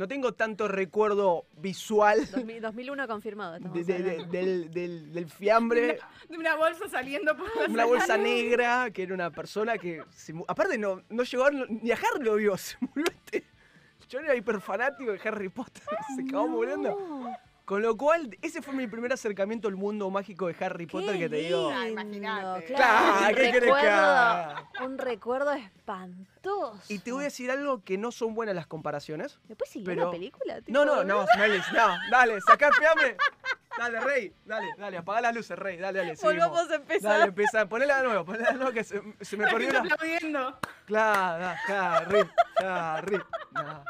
no 0.00 0.08
tengo 0.08 0.32
tanto 0.32 0.66
recuerdo 0.66 1.44
visual 1.58 2.18
2000 2.30 2.62
2001 2.62 3.06
confirmado. 3.06 3.56
estamos 3.56 3.76
de- 3.86 3.92
de- 3.92 4.02
de- 4.02 4.10
hablando. 4.12 4.32
del, 4.32 4.70
del- 4.72 5.12
del 5.12 5.26
fiambre, 5.28 5.98
De 6.26 6.38
una 6.38 6.56
bolsa 6.56 6.88
saliendo 6.88 7.36
por 7.36 7.46
la 7.54 7.66
una 7.68 7.84
bolsa 7.84 8.16
negra, 8.16 8.90
que 8.90 9.02
era 9.02 9.12
una 9.14 9.30
persona 9.30 9.76
que, 9.76 10.02
se 10.10 10.32
aparte 10.48 10.78
no, 10.78 11.02
no 11.10 11.22
llegó 11.22 11.44
a, 11.44 11.50
ni 11.50 11.90
a 11.90 11.96
Harry 11.96 12.24
lo 12.24 12.36
vio, 12.36 12.56
se 12.56 12.78
murió 12.80 13.04
este. 13.08 13.44
Yo 14.08 14.20
era 14.20 14.34
hiperfanático 14.34 15.12
de 15.12 15.20
Harry 15.22 15.50
Potter, 15.50 15.82
se 16.16 16.22
acabó 16.22 16.48
muriendo. 16.48 16.96
Con 17.70 17.82
lo 17.82 17.96
cual, 17.96 18.36
ese 18.42 18.62
fue 18.62 18.74
mi 18.74 18.88
primer 18.88 19.12
acercamiento 19.12 19.68
al 19.68 19.76
mundo 19.76 20.10
mágico 20.10 20.48
de 20.48 20.56
Harry 20.58 20.86
Potter 20.86 21.16
que 21.16 21.28
te 21.28 21.36
digo. 21.36 21.70
Ah, 21.72 21.84
lindo, 21.84 22.02
imagínate. 22.02 22.64
Claro, 22.64 23.28
un 23.28 23.34
¿qué 23.36 23.52
querés 23.52 23.74
que 23.74 23.88
haga? 23.88 24.68
Un 24.84 24.98
recuerdo 24.98 25.52
espantoso. 25.52 26.80
Y 26.88 26.98
te 26.98 27.12
voy 27.12 27.20
a 27.20 27.24
decir 27.26 27.48
algo 27.48 27.84
que 27.84 27.96
no 27.96 28.10
son 28.10 28.34
buenas 28.34 28.56
las 28.56 28.66
comparaciones. 28.66 29.38
¿Después 29.44 29.70
siguió 29.70 29.86
pero- 29.86 30.06
la 30.06 30.10
película? 30.10 30.54
No, 30.56 30.62
tipo? 30.62 30.84
no, 30.84 31.04
no, 31.04 31.04
no, 31.04 31.26
dale, 32.10 32.40
sacá 32.40 32.72
fiambre. 32.72 33.16
Dale, 33.78 34.00
Rey, 34.00 34.34
dale, 34.44 34.66
dale, 34.76 34.96
apagá 34.96 35.20
las 35.20 35.34
luces, 35.36 35.56
Rey, 35.56 35.76
dale, 35.76 36.00
dale. 36.00 36.16
seguimos. 36.16 36.48
Volvamos 36.48 36.72
a 36.72 36.74
empezar. 36.74 37.10
Dale, 37.12 37.24
empezá, 37.26 37.68
ponela 37.68 37.98
de 37.98 38.08
nuevo, 38.08 38.24
ponela 38.24 38.50
de 38.50 38.56
nuevo 38.56 38.72
que 38.72 38.82
se, 38.82 39.00
se 39.20 39.36
me 39.36 39.46
perdió 39.46 39.70
una. 39.70 39.78
aplaudiendo. 39.78 40.58
Claro, 40.86 41.56
Harry, 41.68 42.28
Harry. 42.56 43.20
No. 43.52 43.84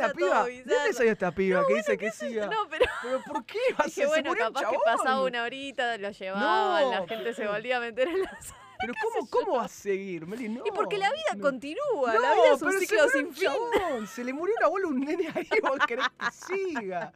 Esta 0.00 0.14
piba, 0.14 0.44
¿de 0.46 0.62
dónde 0.64 0.92
salió 0.92 1.12
esta 1.12 1.30
piba 1.32 1.64
que 1.66 1.74
dice 1.74 1.98
que 1.98 2.10
siga? 2.10 2.46
No, 2.46 2.66
pero 2.68 2.84
¿Pero 3.02 3.22
por 3.26 3.44
qué? 3.44 3.58
O 3.72 3.76
sea, 3.76 3.84
dije, 3.86 4.06
bueno, 4.06 4.30
murió 4.30 4.48
un 4.48 4.52
capaz 4.54 4.70
que 4.70 4.76
pasaba 4.84 5.22
una 5.24 5.42
horita, 5.44 5.96
lo 5.98 6.10
llevaban, 6.10 6.90
la 6.90 7.00
No, 7.00 7.06
gente 7.08 7.24
pero- 7.24 7.36
se 7.36 7.46
volvía 7.48 7.76
a 7.76 7.80
meter 7.80 8.08
en 8.08 8.20
la 8.22 8.40
sala. 8.40 8.56
Pero 8.80 8.94
¿cómo, 9.02 9.28
cómo 9.28 9.56
va 9.58 9.64
a 9.66 9.68
seguir, 9.68 10.26
Meli? 10.26 10.48
No, 10.48 10.62
y 10.64 10.70
porque 10.70 10.96
la 10.96 11.10
vida 11.10 11.34
no. 11.36 11.42
continúa, 11.42 12.14
No, 12.14 12.18
la 12.18 12.32
vida 12.32 12.54
es 12.54 12.62
un 12.62 12.72
ciclo 12.72 13.08
sin 13.10 13.34
fin. 13.34 13.44
chabón, 13.50 14.06
Se 14.06 14.24
le 14.24 14.32
murió 14.32 14.54
una 14.58 14.68
bola 14.68 14.86
a 14.86 14.88
un 14.88 15.00
nene 15.00 15.28
ahí, 15.34 15.46
vos 15.62 15.78
querés 15.86 16.06
que 16.18 16.54
siga. 16.54 17.12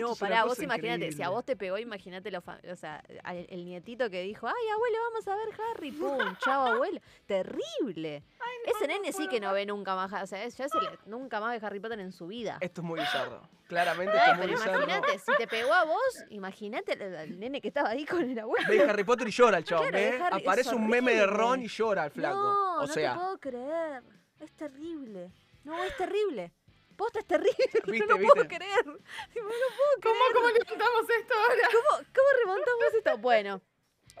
No, 0.00 0.12
es 0.12 0.18
pará, 0.18 0.44
vos 0.44 0.58
imagínate, 0.60 1.12
si 1.12 1.22
a 1.22 1.28
vos 1.30 1.44
te 1.44 1.56
pegó, 1.56 1.78
imagínate 1.78 2.30
lo 2.30 2.38
o 2.38 2.76
sea, 2.76 3.02
el, 3.28 3.64
nietito 3.64 4.10
que 4.10 4.22
dijo, 4.22 4.46
ay, 4.46 4.68
abuelo, 4.74 4.98
vamos 5.10 5.28
a 5.28 5.36
ver 5.36 5.48
Harry, 5.76 5.90
pum, 5.92 6.36
chao, 6.44 6.66
abuelo. 6.66 7.00
Terrible. 7.26 8.22
Ese 8.66 8.88
nene 8.88 9.12
sí 9.12 9.28
que 9.28 9.38
no 9.40 9.52
ve 9.52 9.64
nunca 9.66 9.94
más, 9.94 10.12
o 10.22 10.26
sea, 10.26 10.42
es- 10.44 10.56
ya 10.56 10.68
se 10.68 10.80
le- 10.80 10.98
nunca 11.06 11.40
más 11.40 11.58
ve 11.60 11.64
Harry 11.66 11.80
Potter 11.80 12.00
en 12.00 12.12
su 12.12 12.26
vida. 12.26 12.58
Esto 12.60 12.80
es 12.80 12.86
muy 12.86 13.00
bizarro. 13.00 13.48
Claramente 13.68 14.12
Ay, 14.16 14.30
esto 14.30 14.32
es 14.32 14.38
muy 14.38 14.46
bizarro. 14.56 14.82
imagínate, 14.82 15.18
si 15.18 15.32
te 15.38 15.46
pegó 15.46 15.72
a 15.72 15.84
vos, 15.84 16.24
imagínate 16.30 16.92
al, 16.92 17.38
nene 17.38 17.60
que 17.60 17.68
estaba 17.68 17.90
ahí 17.90 18.04
con 18.04 18.22
el 18.28 18.38
abuelo. 18.38 18.66
Ve 18.68 18.82
Harry 18.82 19.04
Potter 19.04 19.28
y 19.28 19.30
llora 19.30 19.58
el 19.58 19.64
Claro, 19.64 19.96
¿eh? 19.96 20.18
Harry- 20.22 20.42
Aparece 20.42 20.74
un 20.74 20.86
meme 20.88 21.14
de. 21.14 21.26
Ron 21.26 21.62
y 21.62 21.68
llora 21.68 22.04
el 22.04 22.10
flaco. 22.10 22.36
No, 22.36 22.76
o 22.78 22.80
no 22.82 22.86
sea, 22.86 23.12
te 23.12 23.18
puedo 23.18 23.38
creer. 23.38 24.02
Es 24.40 24.52
terrible. 24.52 25.30
No, 25.64 25.82
es 25.82 25.96
terrible. 25.96 26.52
Posta 26.96 27.18
es 27.20 27.26
terrible. 27.26 27.54
¿Viste, 27.86 28.06
no 28.06 28.16
lo 28.18 28.28
puedo 28.32 28.48
creer. 28.48 28.84
Tipo, 29.32 29.44
no 29.46 29.52
lo 29.52 29.76
puedo 29.76 29.94
¿Cómo, 30.02 30.14
creer. 30.14 30.32
¿Cómo 30.32 30.48
levantamos 30.48 31.10
esto 31.10 31.34
ahora? 31.34 31.68
¿Cómo, 31.72 32.06
cómo 32.14 32.28
remontamos 32.44 32.94
esto? 32.96 33.18
Bueno, 33.18 33.60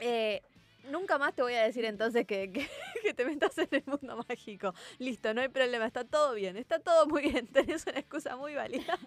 eh, 0.00 0.42
nunca 0.90 1.18
más 1.18 1.34
te 1.34 1.42
voy 1.42 1.54
a 1.54 1.62
decir 1.62 1.84
entonces 1.84 2.26
que, 2.26 2.52
que- 2.52 2.68
que 3.02 3.14
te 3.14 3.24
metas 3.24 3.56
en 3.58 3.68
el 3.70 3.84
mundo 3.86 4.24
mágico. 4.28 4.74
Listo, 4.98 5.32
no 5.32 5.40
hay 5.40 5.48
problema, 5.48 5.86
está 5.86 6.04
todo 6.04 6.34
bien, 6.34 6.56
está 6.56 6.78
todo 6.80 7.06
muy 7.06 7.22
bien. 7.22 7.46
Tenés 7.46 7.86
una 7.86 7.98
excusa 8.00 8.36
muy 8.36 8.54
válida. 8.54 8.98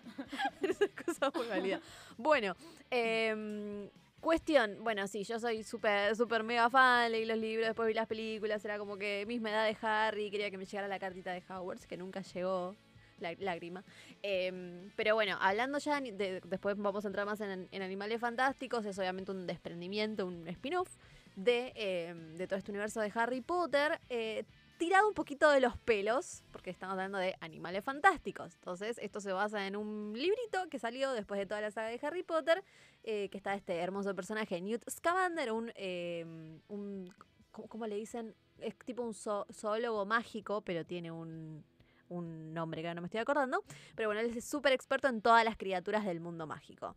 Tenés 0.62 0.78
una 0.78 0.86
excusa 0.88 1.32
muy 1.36 1.48
válida. 1.48 1.82
Bueno, 2.18 2.56
em, 2.90 3.90
cuestión, 4.22 4.84
bueno, 4.84 5.06
sí, 5.08 5.24
yo 5.26 5.40
soy 5.40 5.64
súper, 5.64 6.16
súper 6.16 6.44
mega 6.44 6.70
fan, 6.70 7.12
leí 7.12 7.26
los 7.26 7.38
libros, 7.38 7.68
después 7.68 7.88
vi 7.88 7.94
las 7.94 8.08
películas, 8.08 8.64
era 8.66 8.78
como 8.78 8.98
que 8.98 9.26
misma 9.28 9.50
edad 9.52 9.66
de 9.66 9.78
Harry, 9.86 10.32
quería 10.32 10.50
que 10.50 10.58
me 10.58 10.66
llegara 10.66 10.88
la 10.88 11.00
cartita 11.00 11.32
de 11.34 11.44
Hogwarts, 11.50 11.86
que 11.88 11.98
nunca 11.98 12.22
llegó. 12.22 12.76
Lá- 13.22 13.36
Lágrima. 13.40 13.84
Em, 14.22 14.90
pero 14.96 15.16
bueno, 15.16 15.38
hablando 15.40 15.78
ya, 15.80 16.00
después 16.02 16.76
vamos 16.78 17.06
a 17.06 17.08
entrar 17.08 17.26
más 17.26 17.42
en, 17.42 17.68
Animales 17.82 18.20
Fantásticos, 18.22 18.86
es 18.86 18.98
obviamente 19.00 19.32
un 19.32 19.48
desprendimiento, 19.48 20.26
un 20.26 20.48
spin-off 20.48 20.90
de, 21.36 21.72
em, 21.76 22.38
todo 22.48 22.58
este 22.58 22.72
universo 22.72 23.00
de 23.02 23.12
Harry 23.16 23.42
Potter, 23.42 24.00
eh, 24.10 24.44
tirado 24.78 25.08
un 25.10 25.14
poquito 25.14 25.50
de 25.52 25.60
los 25.60 25.78
pelos, 25.80 26.42
porque 26.52 26.70
estamos 26.70 26.94
hablando 26.94 27.18
de 27.18 27.36
Animales 27.42 27.84
Fantásticos. 27.84 28.56
Entonces, 28.56 28.98
esto 29.02 29.20
se 29.20 29.32
basa 29.34 29.68
en 29.68 29.76
un 29.76 30.14
librito 30.14 30.68
que 30.70 30.80
salió 30.80 31.12
después 31.12 31.38
de 31.40 31.46
toda 31.46 31.60
la 31.62 31.72
saga 31.72 31.90
de 31.90 32.00
Harry 32.02 32.24
Potter, 32.24 32.64
eh, 33.04 33.28
que 33.30 33.38
está 33.38 33.54
este 33.56 33.76
hermoso 33.76 34.16
personaje, 34.16 34.62
Newt 34.62 34.84
Scamander, 34.90 35.52
un, 35.52 35.72
em, 35.76 36.60
un 36.70 37.14
¿cómo, 37.52 37.88
le 37.88 37.96
dicen? 37.96 38.36
Es 38.60 38.78
tipo 38.86 39.02
un 39.02 39.14
zo- 39.14 39.46
zoólogo 39.52 40.06
mágico, 40.06 40.62
pero 40.62 40.86
tiene 40.86 41.12
un, 41.12 41.64
un 42.10 42.54
nombre 42.54 42.82
que 42.82 42.94
no 42.94 43.02
me 43.02 43.08
estoy 43.08 43.20
acordando. 43.22 43.64
Pero 43.96 44.10
bueno, 44.10 44.22
él 44.22 44.36
es 44.38 44.46
súper 44.46 44.74
experto 44.74 45.08
en 45.08 45.22
todas 45.22 45.44
las 45.46 45.58
criaturas 45.58 46.06
del 46.06 46.20
mundo 46.20 46.46
mágico. 46.48 46.96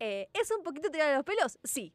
Eh, 0.00 0.28
¿Es 0.32 0.50
un 0.50 0.62
poquito 0.62 0.90
tirado 0.90 1.10
de 1.10 1.16
los 1.16 1.24
pelos? 1.24 1.58
Sí. 1.62 1.94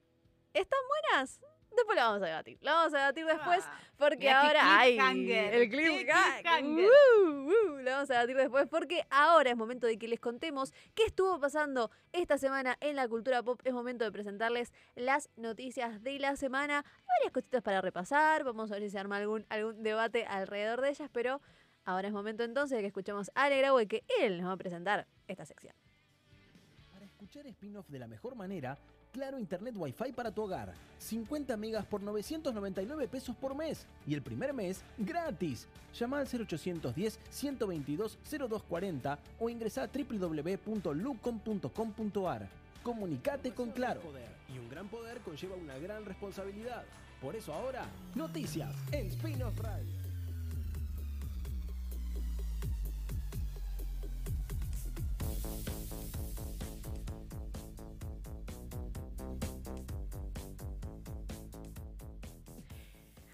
¿Están 0.54 0.80
buenas? 0.88 1.40
Después 1.76 1.96
lo 1.98 2.02
vamos 2.02 2.22
a 2.24 2.26
debatir. 2.26 2.58
Lo 2.62 2.72
vamos 2.72 2.94
a 2.96 2.98
debatir 2.98 3.26
después 3.28 3.64
Ah, 3.64 3.80
porque 3.98 4.30
ahora 4.32 4.80
hay 4.80 4.98
el 4.98 5.70
cliffhanger. 5.70 5.70
cliffhanger. 5.70 6.90
Uh, 6.90 7.30
uh, 7.30 7.78
lo 7.78 7.92
vamos 7.92 8.10
a 8.10 8.14
debatir 8.16 8.36
después 8.38 8.68
porque 8.68 9.06
ahora 9.12 9.52
es 9.52 9.56
momento 9.56 9.86
de 9.86 9.98
que 10.00 10.08
les 10.08 10.20
contemos 10.20 10.74
qué 10.96 11.04
estuvo 11.06 11.40
pasando 11.40 11.92
esta 12.12 12.38
semana 12.40 12.76
en 12.82 12.96
la 12.96 13.08
cultura 13.08 13.44
pop. 13.44 13.62
Es 13.64 13.72
momento 13.74 14.04
de 14.04 14.12
presentarles 14.12 14.74
las 14.96 15.30
noticias 15.36 16.02
de 16.02 16.18
la 16.20 16.36
semana. 16.36 16.80
Hay 16.80 17.06
varias 17.20 17.34
cositas 17.34 17.62
para 17.62 17.82
repasar. 17.82 18.44
Vamos 18.44 18.72
a 18.72 18.74
ver 18.74 18.84
si 18.84 18.90
se 18.90 18.98
arma 19.00 19.18
algún, 19.18 19.46
algún 19.50 19.84
debate 19.84 20.26
alrededor 20.26 20.82
de 20.82 20.90
ellas, 20.90 21.10
pero 21.14 21.40
ahora 21.86 22.08
es 22.08 22.14
momento 22.14 22.44
entonces 22.44 22.78
de 22.78 22.82
que 22.82 22.88
escuchemos 22.88 23.30
a 23.36 23.46
Ale 23.46 23.60
Graue 23.60 23.88
que 23.88 24.04
él 24.22 24.40
nos 24.40 24.50
va 24.50 24.54
a 24.54 24.58
presentar 24.58 25.08
esta 25.28 25.46
sección. 25.46 25.74
Para 26.92 27.06
escuchar 27.06 27.46
spin-off 27.48 27.88
de 27.90 28.00
la 28.00 28.08
mejor 28.08 28.36
manera, 28.36 28.78
Claro 29.12 29.40
Internet 29.40 29.74
Wi-Fi 29.76 30.12
para 30.14 30.32
tu 30.32 30.44
hogar. 30.44 30.72
50 31.00 31.58
megas 31.58 31.84
por 31.86 32.02
999 32.02 33.08
pesos 33.08 33.36
por 33.36 33.56
mes. 33.56 33.88
Y 34.06 34.14
el 34.14 34.22
primer 34.22 34.54
mes, 34.54 34.84
gratis. 34.98 35.68
Llama 35.98 36.20
al 36.20 36.28
0810 36.28 37.20
122 37.30 38.20
0240 38.24 39.20
o 39.40 39.50
ingresa 39.50 39.82
a 39.84 39.88
www.lucom.com.ar. 39.88 42.48
Comunicate 42.84 43.52
con 43.52 43.72
Claro. 43.72 44.02
Y 44.48 44.60
un 44.60 44.70
gran 44.70 44.88
poder 44.88 45.18
conlleva 45.20 45.56
una 45.56 45.78
gran 45.80 46.06
responsabilidad. 46.06 46.84
Por 47.22 47.36
eso 47.36 47.54
ahora, 47.54 47.86
noticias 48.16 48.74
en 48.92 49.08
Spin-off 49.08 49.60
Radio. 49.60 49.99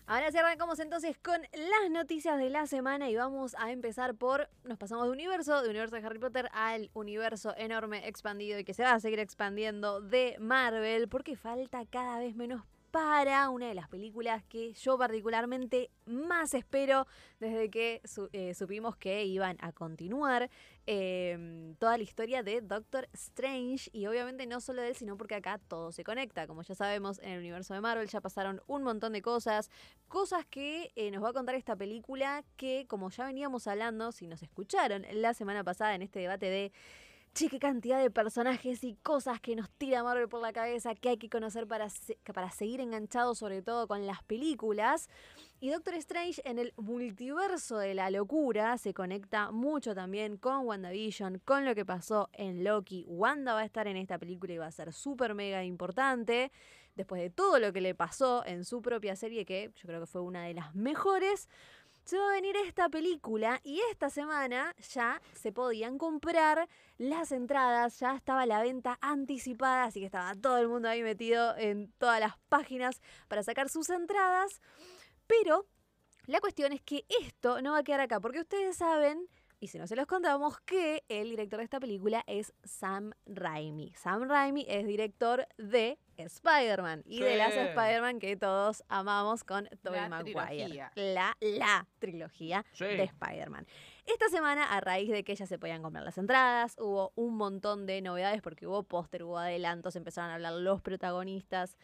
Ahora 0.08 0.32
sí 0.32 0.38
arrancamos 0.38 0.80
entonces 0.80 1.18
con 1.18 1.42
las 1.42 1.90
noticias 1.90 2.38
de 2.38 2.52
la 2.52 2.68
semana 2.68 3.10
y 3.10 3.16
vamos 3.16 3.56
a 3.58 3.72
empezar 3.72 4.14
por, 4.14 4.50
nos 4.64 4.78
pasamos 4.78 5.06
de 5.06 5.12
universo, 5.12 5.64
de 5.64 5.70
universo 5.70 5.96
de 5.96 6.06
Harry 6.06 6.20
Potter 6.20 6.48
al 6.54 6.92
universo 6.94 7.56
enorme 7.58 8.08
expandido 8.08 8.60
y 8.60 8.64
que 8.64 8.76
se 8.76 8.84
va 8.84 8.94
a 8.94 9.00
seguir 9.00 9.18
expandiendo 9.18 10.02
de 10.02 10.36
Marvel 10.40 11.08
porque 11.08 11.36
falta 11.36 11.84
cada 11.88 12.20
vez 12.20 12.36
menos 12.36 12.62
para 12.92 13.50
una 13.50 13.68
de 13.68 13.74
las 13.74 13.90
películas 13.90 14.44
que 14.44 14.74
yo 14.74 14.96
particularmente 14.96 15.90
más 16.06 16.54
espero 16.54 17.08
desde 17.40 17.72
que 17.72 18.02
eh, 18.32 18.54
supimos 18.54 18.96
que 18.98 19.26
iban 19.26 19.58
a 19.60 19.72
continuar 19.72 20.52
eh, 20.88 21.74
toda 21.80 21.98
la 21.98 22.04
historia 22.04 22.44
de 22.44 22.62
Doctor 22.62 23.08
Strange 23.14 23.90
y 23.92 24.06
obviamente 24.06 24.46
no 24.46 24.62
solo 24.62 24.82
de 24.82 24.90
él, 24.90 24.96
sino 24.96 25.18
porque 25.18 25.36
acá 25.36 25.60
todo 25.68 25.92
se 25.92 26.04
conecta. 26.04 26.48
Como 26.48 26.62
ya 26.62 26.76
sabemos, 26.76 27.20
en 27.20 27.32
el 27.32 27.40
universo 27.40 27.74
de 27.74 27.82
Marvel 27.82 28.08
ya 28.08 28.22
pasaron 28.22 28.62
un 28.68 28.84
montón 28.84 29.14
de 29.14 29.22
cosas, 29.22 29.70
cosas 30.08 30.46
que 30.46 30.92
eh, 30.96 31.12
nos 31.12 31.24
va 31.24 31.30
a 31.30 31.34
contar 31.34 31.56
esta 31.56 31.76
película 31.76 32.44
que, 32.58 32.86
como 32.88 33.10
ya 33.10 33.26
veníamos 33.26 33.68
hablando, 33.68 34.12
si 34.12 34.28
nos 34.28 34.44
escucharon 34.44 35.06
la 35.12 35.34
semana 35.34 35.64
pasada 35.64 35.96
en 35.96 36.02
este 36.02 36.20
debate 36.20 36.48
de 36.48 36.72
che, 37.36 37.50
qué 37.50 37.60
cantidad 37.60 38.02
de 38.02 38.10
personajes 38.10 38.82
y 38.86 38.96
cosas 38.96 39.42
que 39.42 39.58
nos 39.58 39.70
tira 39.72 40.04
Marvel 40.04 40.30
por 40.30 40.42
la 40.42 40.54
cabeza 40.54 40.96
que 40.96 41.10
hay 41.10 41.18
que 41.18 41.30
conocer 41.30 41.68
para, 41.68 41.88
para 42.34 42.50
seguir 42.50 42.80
enganchados, 42.80 43.40
sobre 43.40 43.62
todo 43.62 43.90
con 43.90 44.08
las 44.08 44.24
películas. 44.24 45.10
Y 45.60 45.70
Doctor 45.70 45.96
Strange 45.96 46.42
en 46.46 46.60
el 46.60 46.74
multiverso 46.78 47.78
de 47.78 47.94
la 47.94 48.10
locura 48.10 48.78
se 48.78 48.94
conecta 48.94 49.52
mucho 49.52 49.94
también 49.94 50.38
con 50.38 50.66
WandaVision, 50.66 51.42
con 51.44 51.66
lo 51.66 51.76
que 51.76 51.84
pasó 51.84 52.30
en 52.32 52.64
Loki. 52.64 53.04
Wanda 53.06 53.54
va 53.54 53.60
a 53.60 53.66
estar 53.66 53.86
en 53.88 53.98
esta 53.98 54.18
película 54.18 54.54
y 54.54 54.58
va 54.58 54.68
a 54.68 54.72
ser 54.72 54.94
súper 54.94 55.36
mega 55.36 55.62
importante. 55.66 56.54
Después 56.96 57.22
de 57.22 57.30
todo 57.30 57.60
lo 57.60 57.74
que 57.74 57.82
le 57.82 57.94
pasó 57.96 58.46
en 58.46 58.64
su 58.64 58.82
propia 58.82 59.18
serie, 59.18 59.44
que 59.44 59.74
yo 59.76 59.88
creo 59.88 60.00
que 60.00 60.08
fue 60.08 60.22
una 60.22 60.46
de 60.46 60.54
las 60.54 60.74
mejores, 60.74 61.50
se 62.06 62.20
va 62.20 62.30
a 62.30 62.34
venir 62.34 62.56
esta 62.58 62.88
película 62.88 63.60
y 63.64 63.82
esta 63.92 64.12
semana 64.12 64.76
ya 64.94 65.20
se 65.34 65.52
podían 65.52 65.98
comprar 65.98 66.70
las 67.00 67.32
entradas, 67.32 68.00
ya 68.00 68.16
estaba 68.16 68.46
la 68.46 68.62
venta 68.62 69.00
anticipada, 69.02 69.86
así 69.86 70.00
que 70.02 70.06
estaba 70.06 70.36
todo 70.36 70.60
el 70.60 70.68
mundo 70.68 70.88
ahí 70.88 71.02
metido 71.02 71.58
en 71.58 71.92
todas 71.98 72.20
las 72.20 72.38
páginas 72.48 73.02
para 73.28 73.42
sacar 73.42 73.70
sus 73.70 73.90
entradas. 73.90 74.62
Pero 75.26 75.66
la 76.28 76.40
cuestión 76.40 76.74
es 76.74 76.82
que 76.82 77.06
esto 77.22 77.62
no 77.64 77.72
va 77.72 77.80
a 77.80 77.84
quedar 77.84 78.02
acá, 78.02 78.20
porque 78.20 78.40
ustedes 78.40 78.78
saben, 78.78 79.28
y 79.60 79.68
si 79.70 79.80
no 79.80 79.88
se 79.88 79.96
los 79.96 80.06
contamos, 80.06 80.60
que 80.62 81.04
el 81.10 81.32
director 81.32 81.58
de 81.58 81.64
esta 81.64 81.80
película 81.80 82.24
es 82.28 82.54
Sam 82.64 83.14
Raimi. 83.26 83.94
Sam 83.96 84.30
Raimi 84.30 84.64
es 84.68 84.86
director 84.86 85.48
de 85.58 85.98
Spider-Man 86.24 87.04
y 87.06 87.20
de 87.22 87.38
las. 87.38 87.54
Spider-Man 87.54 88.20
que 88.20 88.36
todos 88.36 88.84
amamos 88.88 89.44
con 89.44 89.68
Tobey 89.84 90.02
La 90.02 90.10
Maguire. 90.10 90.46
trilogía. 90.46 90.92
La, 90.96 91.38
la 91.42 91.88
trilogía 92.00 92.66
Sí. 92.74 92.86
de 92.86 93.04
Spider-Man. 93.04 93.66
Esta 94.06 94.30
semana, 94.30 94.66
a 94.66 94.82
raíz 94.82 95.10
de 95.10 95.24
que 95.24 95.36
ya 95.36 95.46
se 95.48 95.58
podían 95.58 95.82
comprar 95.82 96.04
las 96.04 96.18
entradas, 96.18 96.76
hubo 96.80 97.12
un 97.16 97.36
montón 97.38 97.86
de 97.86 98.02
novedades 98.02 98.42
porque 98.42 98.68
hubo 98.68 98.84
póster, 98.84 99.24
hubo 99.24 99.38
adelantos, 99.38 99.96
empezaron 99.96 100.32
a 100.32 100.36
hablar 100.36 100.54
los 100.54 100.82
protagonistas. 100.82 101.78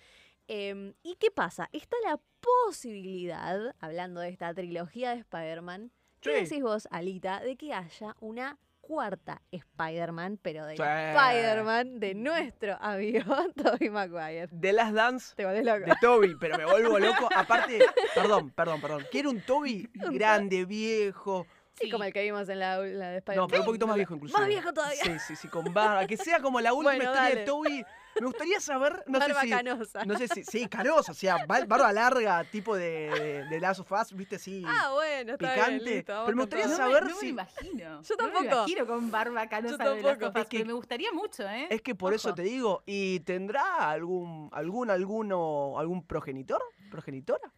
Em, 0.47 0.93
¿Y 1.03 1.15
qué 1.15 1.31
pasa? 1.31 1.69
Está 1.71 1.95
la 2.03 2.19
posibilidad, 2.39 3.75
hablando 3.79 4.21
de 4.21 4.29
esta 4.29 4.53
trilogía 4.53 5.11
de 5.11 5.19
Spider-Man, 5.21 5.91
¿qué 6.19 6.35
Sí. 6.37 6.43
decís 6.43 6.63
vos, 6.63 6.87
Alita, 6.91 7.39
de 7.41 7.55
que 7.55 7.73
haya 7.73 8.15
una 8.19 8.57
cuarta 8.91 9.41
Spider-Man, 9.51 10.37
pero 10.41 10.65
de 10.65 10.75
Sí. 10.75 10.83
Spider-Man 10.83 12.01
de 12.01 12.13
nuestro 12.13 12.77
amigo 12.81 13.33
Tobey 13.55 13.89
Maguire? 13.89 14.49
The 14.49 14.73
Last 14.73 14.93
Dance 14.93 15.33
Te 15.37 15.45
volvés 15.45 15.63
loco. 15.65 15.85
de 15.85 15.93
Toby, 16.01 16.35
pero 16.37 16.57
me 16.57 16.65
vuelvo 16.65 16.99
loco. 16.99 17.29
Aparte, 17.33 17.79
perdón, 18.15 18.49
perdón, 18.51 18.81
perdón. 18.81 19.05
Quiero 19.09 19.29
un 19.29 19.39
Toby 19.39 19.89
grande, 19.93 20.65
viejo. 20.65 21.47
Sí, 21.79 21.89
como 21.89 22.03
el 22.03 22.13
que 22.13 22.21
vimos 22.23 22.47
en 22.49 22.59
la, 22.59 22.77
la 22.77 23.09
de 23.09 23.17
Spider-Man. 23.17 23.35
No, 23.37 23.47
pero 23.47 23.61
un 23.61 23.65
poquito 23.65 23.87
más 23.87 23.95
viejo 23.95 24.13
inclusive. 24.15 24.39
Más 24.39 24.47
viejo 24.47 24.73
todavía. 24.73 25.03
Sí, 25.03 25.11
sí, 25.27 25.35
sí, 25.35 25.47
con 25.47 25.73
barba. 25.73 26.05
Que 26.05 26.17
sea 26.17 26.39
como 26.41 26.59
la 26.61 26.73
última 26.73 26.91
Bueno, 26.95 27.03
historia 27.05 27.21
dale. 27.29 27.35
de 27.41 27.45
Toby. 27.45 27.85
Me 28.19 28.25
gustaría 28.27 28.59
saber, 28.59 29.03
no 29.07 29.19
Barba 29.19 29.35
sé 29.39 29.45
si... 29.47 29.49
canosa. 29.51 30.03
No 30.05 30.17
sé 30.17 30.27
si, 30.27 30.43
sí, 30.43 30.67
canosa, 30.67 31.13
o 31.13 31.15
sea, 31.15 31.45
bar- 31.45 31.65
barba 31.65 31.93
larga, 31.93 32.43
tipo 32.43 32.75
de, 32.75 33.09
de, 33.09 33.45
de 33.45 33.59
Last 33.61 33.79
of 33.79 33.91
Us, 33.93 34.11
viste, 34.13 34.37
sí. 34.37 34.65
Ah, 34.67 34.91
bueno, 34.93 35.31
está 35.31 35.53
Picante, 35.53 35.83
bien, 35.85 35.95
listo, 35.95 36.11
vamos 36.11 36.25
pero 36.25 36.35
me 36.35 36.41
con 36.41 36.49
gustaría 36.59 36.65
todo. 36.65 36.71
No 36.71 36.77
saber 36.77 37.03
me, 37.05 37.09
no 37.09 37.15
me 37.15 37.21
si- 37.21 37.27
imagino. 37.29 38.01
Yo 38.01 38.15
No 38.19 38.25
me 38.25 38.31
tampoco. 38.33 38.43
imagino 38.55 38.85
con 38.85 39.11
barba 39.11 39.47
canosa 39.47 39.71
Yo 39.85 39.93
de 39.95 40.01
las 40.03 40.19
tampoco. 40.19 40.39
Es 40.39 40.47
que- 40.49 40.65
me 40.65 40.73
gustaría 40.73 41.11
mucho, 41.13 41.47
¿eh? 41.47 41.67
Es 41.69 41.81
que 41.81 41.95
por 41.95 42.13
eso 42.13 42.27
Ojo. 42.29 42.35
te 42.35 42.41
digo, 42.41 42.83
¿y 42.85 43.21
tendrá 43.21 43.89
algún, 43.89 44.49
algún, 44.51 44.89
alguno, 44.91 45.79
algún 45.79 46.05
progenitor? 46.05 46.61
¿Progenitora? 46.91 47.49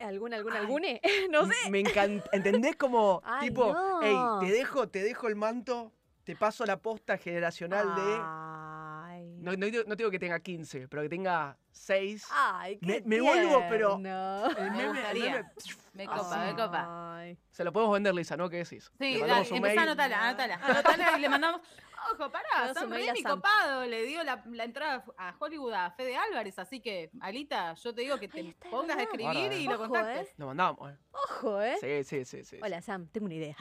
¿Algún, 0.00 0.32
algún, 0.34 0.52
Ay. 0.52 0.58
algune? 0.58 1.00
no 1.30 1.46
sé. 1.46 1.70
Me 1.70 1.80
encanta, 1.80 2.28
¿entendés? 2.32 2.76
Como, 2.76 3.20
Ay, 3.24 3.48
tipo, 3.48 3.72
no. 3.72 4.00
hey, 4.02 4.16
te 4.46 4.52
dejo, 4.52 4.88
te 4.88 5.02
dejo 5.02 5.28
el 5.28 5.36
manto, 5.36 5.92
te 6.24 6.34
paso 6.36 6.64
la 6.66 6.78
posta 6.78 7.16
generacional 7.18 7.88
Ay. 7.94 8.02
de... 8.02 8.50
No, 9.40 9.52
no 9.56 9.64
digo, 9.66 9.82
no 9.86 9.96
digo 9.96 10.10
que 10.10 10.18
tenga 10.18 10.38
15, 10.38 10.86
pero 10.88 11.02
que 11.02 11.08
tenga 11.08 11.56
6. 11.70 12.26
Ay, 12.30 12.76
qué 12.78 12.86
Me- 12.86 13.00
me 13.06 13.20
vuelvo, 13.22 13.64
pero-. 13.70 13.94
El 13.96 14.00
Me 14.02 14.70
meme, 14.70 14.88
gustaría. 14.88 15.32
meme- 15.36 15.50
Me 15.94 16.06
copa, 16.06 16.44
me 16.44 16.54
copa. 16.54 17.22
Se 17.50 17.64
lo 17.64 17.72
podemos 17.72 17.94
vender, 17.94 18.14
Lisa, 18.14 18.36
¿no? 18.36 18.50
¿Qué 18.50 18.58
decís? 18.58 18.90
Sí, 18.98 19.14
Le 19.14 19.26
dale, 19.26 19.40
empezá 19.48 19.56
a 19.56 19.60
mail. 19.60 19.78
anotarla, 19.78 20.28
anotala, 20.28 20.54
anotala 20.62 21.18
y 21.18 21.20
le 21.22 21.28
mandamos. 21.30 21.60
Ojo, 22.12 22.30
pará, 22.30 22.72
Sam 22.74 22.90
Raimi 22.90 23.20
Sam. 23.22 23.36
copado 23.36 23.84
le 23.86 24.02
dio 24.04 24.22
la, 24.24 24.42
la 24.50 24.64
entrada 24.64 25.04
a 25.16 25.34
Hollywood 25.38 25.72
a 25.72 25.90
Fede 25.92 26.16
Álvarez, 26.16 26.58
así 26.58 26.80
que, 26.80 27.10
Alita, 27.20 27.74
yo 27.74 27.94
te 27.94 28.02
digo 28.02 28.18
que 28.18 28.28
te 28.28 28.54
pongas 28.70 28.96
a 28.98 29.02
escribir 29.02 29.26
Ahora, 29.26 29.54
y 29.54 29.66
eh. 29.66 29.68
lo 29.68 29.78
contactes. 29.78 30.34
Lo 30.36 30.46
mandamos, 30.46 30.92
¿eh? 30.92 30.96
Ojo, 31.12 31.60
¿eh? 31.62 31.76
Sí, 31.80 32.04
sí, 32.04 32.24
sí, 32.24 32.44
sí. 32.44 32.58
Hola, 32.62 32.80
Sam, 32.80 33.06
tengo 33.08 33.26
una 33.26 33.34
idea. 33.34 33.56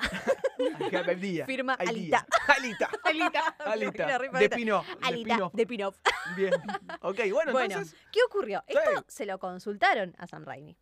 Día. 1.20 1.46
Firma 1.46 1.74
Alita. 1.80 2.26
Alita. 2.48 2.90
Alita. 3.04 3.40
Alita. 3.66 4.18
re 4.18 4.26
De 4.26 4.32
paleta. 4.32 4.56
Pino. 4.56 4.84
De 4.84 5.08
Alita 5.08 5.52
de 5.54 5.68
Pinoff. 5.68 5.98
Bien. 6.36 6.54
Ok, 7.02 7.20
bueno, 7.32 7.52
Bueno, 7.52 7.74
entonces. 7.76 7.96
¿qué 8.12 8.20
ocurrió? 8.28 8.64
Sí. 8.68 8.78
Esto 8.78 9.06
se 9.08 9.26
lo 9.26 9.40
consultaron 9.40 10.16
a 10.18 10.28
Sam 10.28 10.46
Raimi. 10.46 10.78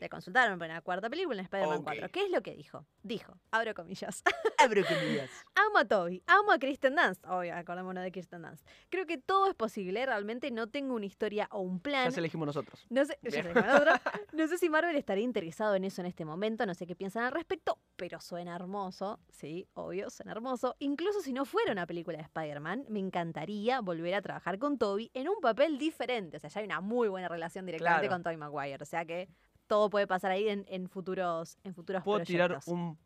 Le 0.00 0.08
consultaron 0.08 0.58
para 0.58 0.74
la 0.74 0.80
cuarta 0.80 1.08
película 1.08 1.38
en 1.38 1.44
Spider-Man 1.44 1.78
Ok. 1.78 1.84
4. 1.84 2.08
¿Qué 2.10 2.24
es 2.24 2.30
lo 2.30 2.42
que 2.42 2.54
dijo? 2.54 2.86
Dijo, 3.02 3.34
abro 3.50 3.72
comillas. 3.74 4.22
Abro 4.58 4.82
comillas. 4.84 5.30
Amo 5.54 5.78
a 5.78 5.84
Toby, 5.86 6.22
amo 6.26 6.52
a 6.52 6.58
Kristen 6.58 6.94
Dunst. 6.94 7.24
Obvio, 7.26 7.54
acordémonos 7.54 8.04
de 8.04 8.12
Kristen 8.12 8.42
Dunst. 8.42 8.66
Creo 8.90 9.06
que 9.06 9.16
todo 9.16 9.48
es 9.48 9.54
posible. 9.54 10.04
Realmente 10.04 10.50
no 10.50 10.66
tengo 10.68 10.94
una 10.94 11.06
historia 11.06 11.48
o 11.50 11.60
un 11.60 11.80
plan. 11.80 12.04
Ya 12.06 12.10
se 12.10 12.20
elegimos 12.20 12.46
nosotros. 12.46 12.84
No 12.90 13.04
sé, 13.06 13.18
ya 13.22 13.42
no 14.32 14.48
sé 14.48 14.58
si 14.58 14.68
Marvel 14.68 14.96
estaría 14.96 15.24
interesado 15.24 15.74
en 15.76 15.84
eso 15.84 16.02
en 16.02 16.06
este 16.06 16.24
momento, 16.26 16.66
no 16.66 16.74
sé 16.74 16.86
qué 16.86 16.94
piensan 16.94 17.24
al 17.24 17.32
respecto, 17.32 17.78
pero 17.96 18.20
suena 18.20 18.54
hermoso, 18.54 19.18
sí, 19.30 19.66
obvio, 19.74 20.10
suena 20.10 20.32
hermoso. 20.32 20.76
Incluso 20.78 21.20
si 21.22 21.32
no 21.32 21.44
fuera 21.46 21.72
una 21.72 21.86
película 21.86 22.18
de 22.18 22.24
Spider-Man, 22.24 22.84
me 22.90 22.98
encantaría 22.98 23.80
volver 23.80 24.14
a 24.14 24.20
trabajar 24.22 24.58
con 24.58 24.76
Toby 24.78 25.10
en 25.14 25.28
un 25.28 25.40
papel 25.40 25.78
diferente. 25.78 26.36
O 26.36 26.40
sea, 26.40 26.50
ya 26.50 26.60
hay 26.60 26.66
una 26.66 26.80
muy 26.82 27.08
buena 27.08 27.28
relación 27.28 27.64
directamente 27.64 28.08
Claro. 28.08 28.14
con 28.14 28.22
Tobey 28.22 28.36
Maguire. 28.36 28.82
O 28.82 28.86
sea 28.86 29.04
que 29.06 29.28
todo 29.70 29.88
puede 29.88 30.08
pasar 30.08 30.32
ahí 30.32 30.48
en, 30.48 30.66
en 30.68 30.88
futuros, 30.88 31.56
en 31.62 31.72
futuros 31.76 32.02
Puedo 32.02 32.24
tirar 32.24 32.58
un 32.66 32.98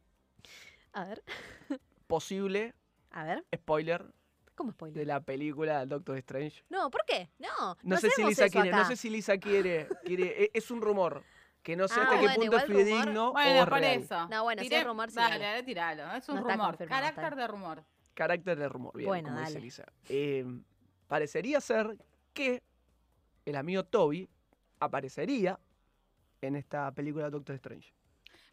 A 0.95 1.05
ver, 1.05 1.23
posible 2.07 2.73
a 3.11 3.23
ver, 3.25 3.45
spoiler 3.55 4.07
¿cómo 4.55 4.71
de 4.71 4.75
spoiler? 4.75 5.07
la 5.07 5.21
película 5.21 5.85
Doctor 5.85 6.17
Strange. 6.17 6.65
No, 6.71 6.91
¿por 6.91 7.05
qué? 7.07 7.29
No, 7.39 7.77
No, 7.83 7.99
sé 7.99 8.09
si 8.11 8.25
Lisa 8.25 8.49
quiere, 8.49 8.71
no 8.71 8.87
sé 8.87 8.97
si 8.97 9.11
Lisa 9.11 9.37
quiere, 9.37 9.89
quiere, 10.05 10.45
e- 10.45 10.51
es 10.55 10.71
un 10.71 10.81
rumor. 10.81 11.23
Que 11.63 11.77
no 11.77 11.87
sé 11.89 11.99
Ah, 12.01 12.05
hasta 12.05 12.21
qué 12.21 12.29
punto 12.41 12.57
es 12.59 12.65
fidedigno 12.65 13.33
Bueno, 13.33 13.63
o 13.63 13.67
por 13.67 13.79
real. 13.81 14.03
eso. 14.03 14.29
No, 14.29 14.43
bueno, 14.45 14.63
si 14.63 14.69
Tiré- 14.69 14.81
es 14.81 14.87
rumor, 14.87 15.11
sí, 15.11 15.17
Dale, 15.17 15.39
dale. 15.45 15.63
tiralo. 15.65 16.13
Es 16.15 16.29
un 16.31 16.37
No 16.37 16.41
rumor. 16.43 16.77
Carácter 16.89 17.35
de 17.37 17.47
rumor. 17.47 17.85
Carácter 18.15 18.59
de 18.59 18.69
rumor, 18.69 18.97
bien, 18.97 19.09
Bueno, 19.09 19.29
como 19.29 19.41
dice 19.41 19.53
dale. 19.53 19.65
Lisa. 19.65 19.85
Eh, 20.09 20.45
parecería 21.09 21.61
ser 21.61 21.97
que 22.33 22.63
el 23.47 23.57
amigo 23.57 23.83
Toby 23.85 24.29
aparecería 24.81 25.59
en 26.47 26.57
esta 26.57 26.93
película 26.95 27.31
Doctor 27.31 27.55
Strange. 27.57 27.93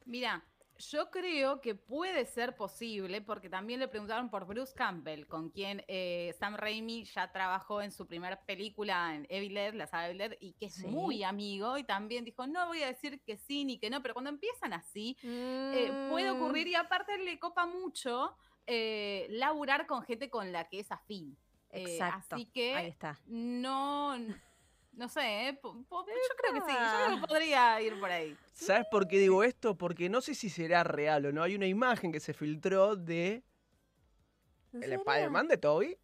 Mira, 0.05 0.43
yo 0.77 1.11
creo 1.11 1.61
que 1.61 1.75
puede 1.75 2.25
ser 2.25 2.55
posible, 2.55 3.21
porque 3.21 3.49
también 3.49 3.79
le 3.79 3.87
preguntaron 3.87 4.29
por 4.31 4.45
Bruce 4.47 4.73
Campbell, 4.75 5.27
con 5.27 5.49
quien 5.51 5.83
eh, 5.87 6.33
Sam 6.39 6.55
Raimi 6.55 7.03
ya 7.05 7.31
trabajó 7.31 7.81
en 7.83 7.91
su 7.91 8.07
primera 8.07 8.41
película 8.45 9.13
en 9.15 9.27
Evil 9.29 9.53
Dead, 9.53 9.73
la 9.75 9.85
saga 9.85 10.07
Evil 10.07 10.17
Dead, 10.17 10.37
y 10.39 10.53
que 10.53 10.65
es 10.67 10.75
Sí. 10.75 10.87
muy 10.87 11.23
amigo, 11.23 11.77
y 11.77 11.83
también 11.83 12.25
dijo, 12.25 12.47
no 12.47 12.65
voy 12.67 12.81
a 12.81 12.87
decir 12.87 13.21
que 13.21 13.37
sí 13.37 13.63
ni 13.63 13.77
que 13.77 13.89
no, 13.91 14.01
pero 14.01 14.15
cuando 14.15 14.31
empiezan 14.31 14.73
así, 14.73 15.15
eh, 15.21 15.91
puede 16.09 16.31
Mm, 16.31 16.35
ocurrir, 16.35 16.67
y 16.67 16.75
aparte 16.75 17.15
le 17.19 17.37
copa 17.39 17.65
mucho 17.67 18.35
eh, 18.67 19.27
laburar 19.29 19.85
con 19.87 20.03
gente 20.03 20.29
con 20.29 20.51
la 20.51 20.67
que 20.69 20.79
es 20.79 20.91
afín. 20.91 21.37
Exacto. 21.73 22.35
así 22.35 22.45
que 22.47 22.75
Ahí 22.75 22.87
está. 22.89 23.19
no, 23.25 24.15
no 24.93 25.09
sé, 25.09 25.49
eh, 25.49 25.59
yo 25.63 25.71
creo 26.37 26.53
que 26.53 26.61
sí, 26.61 26.77
yo 26.77 27.05
creo 27.07 27.21
que 27.21 27.27
podría 27.27 27.81
ir 27.81 27.99
por 27.99 28.11
ahí. 28.11 28.35
¿Sabes 28.53 28.85
por 28.91 29.07
qué 29.07 29.17
digo 29.19 29.43
esto? 29.43 29.77
Porque 29.77 30.09
no 30.09 30.21
sé 30.21 30.35
si 30.35 30.49
será 30.49 30.83
real 30.83 31.25
o 31.25 31.31
no. 31.31 31.43
Hay 31.43 31.55
una 31.55 31.67
imagen 31.67 32.11
que 32.11 32.19
se 32.19 32.33
filtró 32.33 32.95
de 32.95 33.43
¿En 34.73 34.83
el? 34.83 34.93
Spider-Man 34.93 35.47
de 35.47 35.57
Toby. 35.57 35.97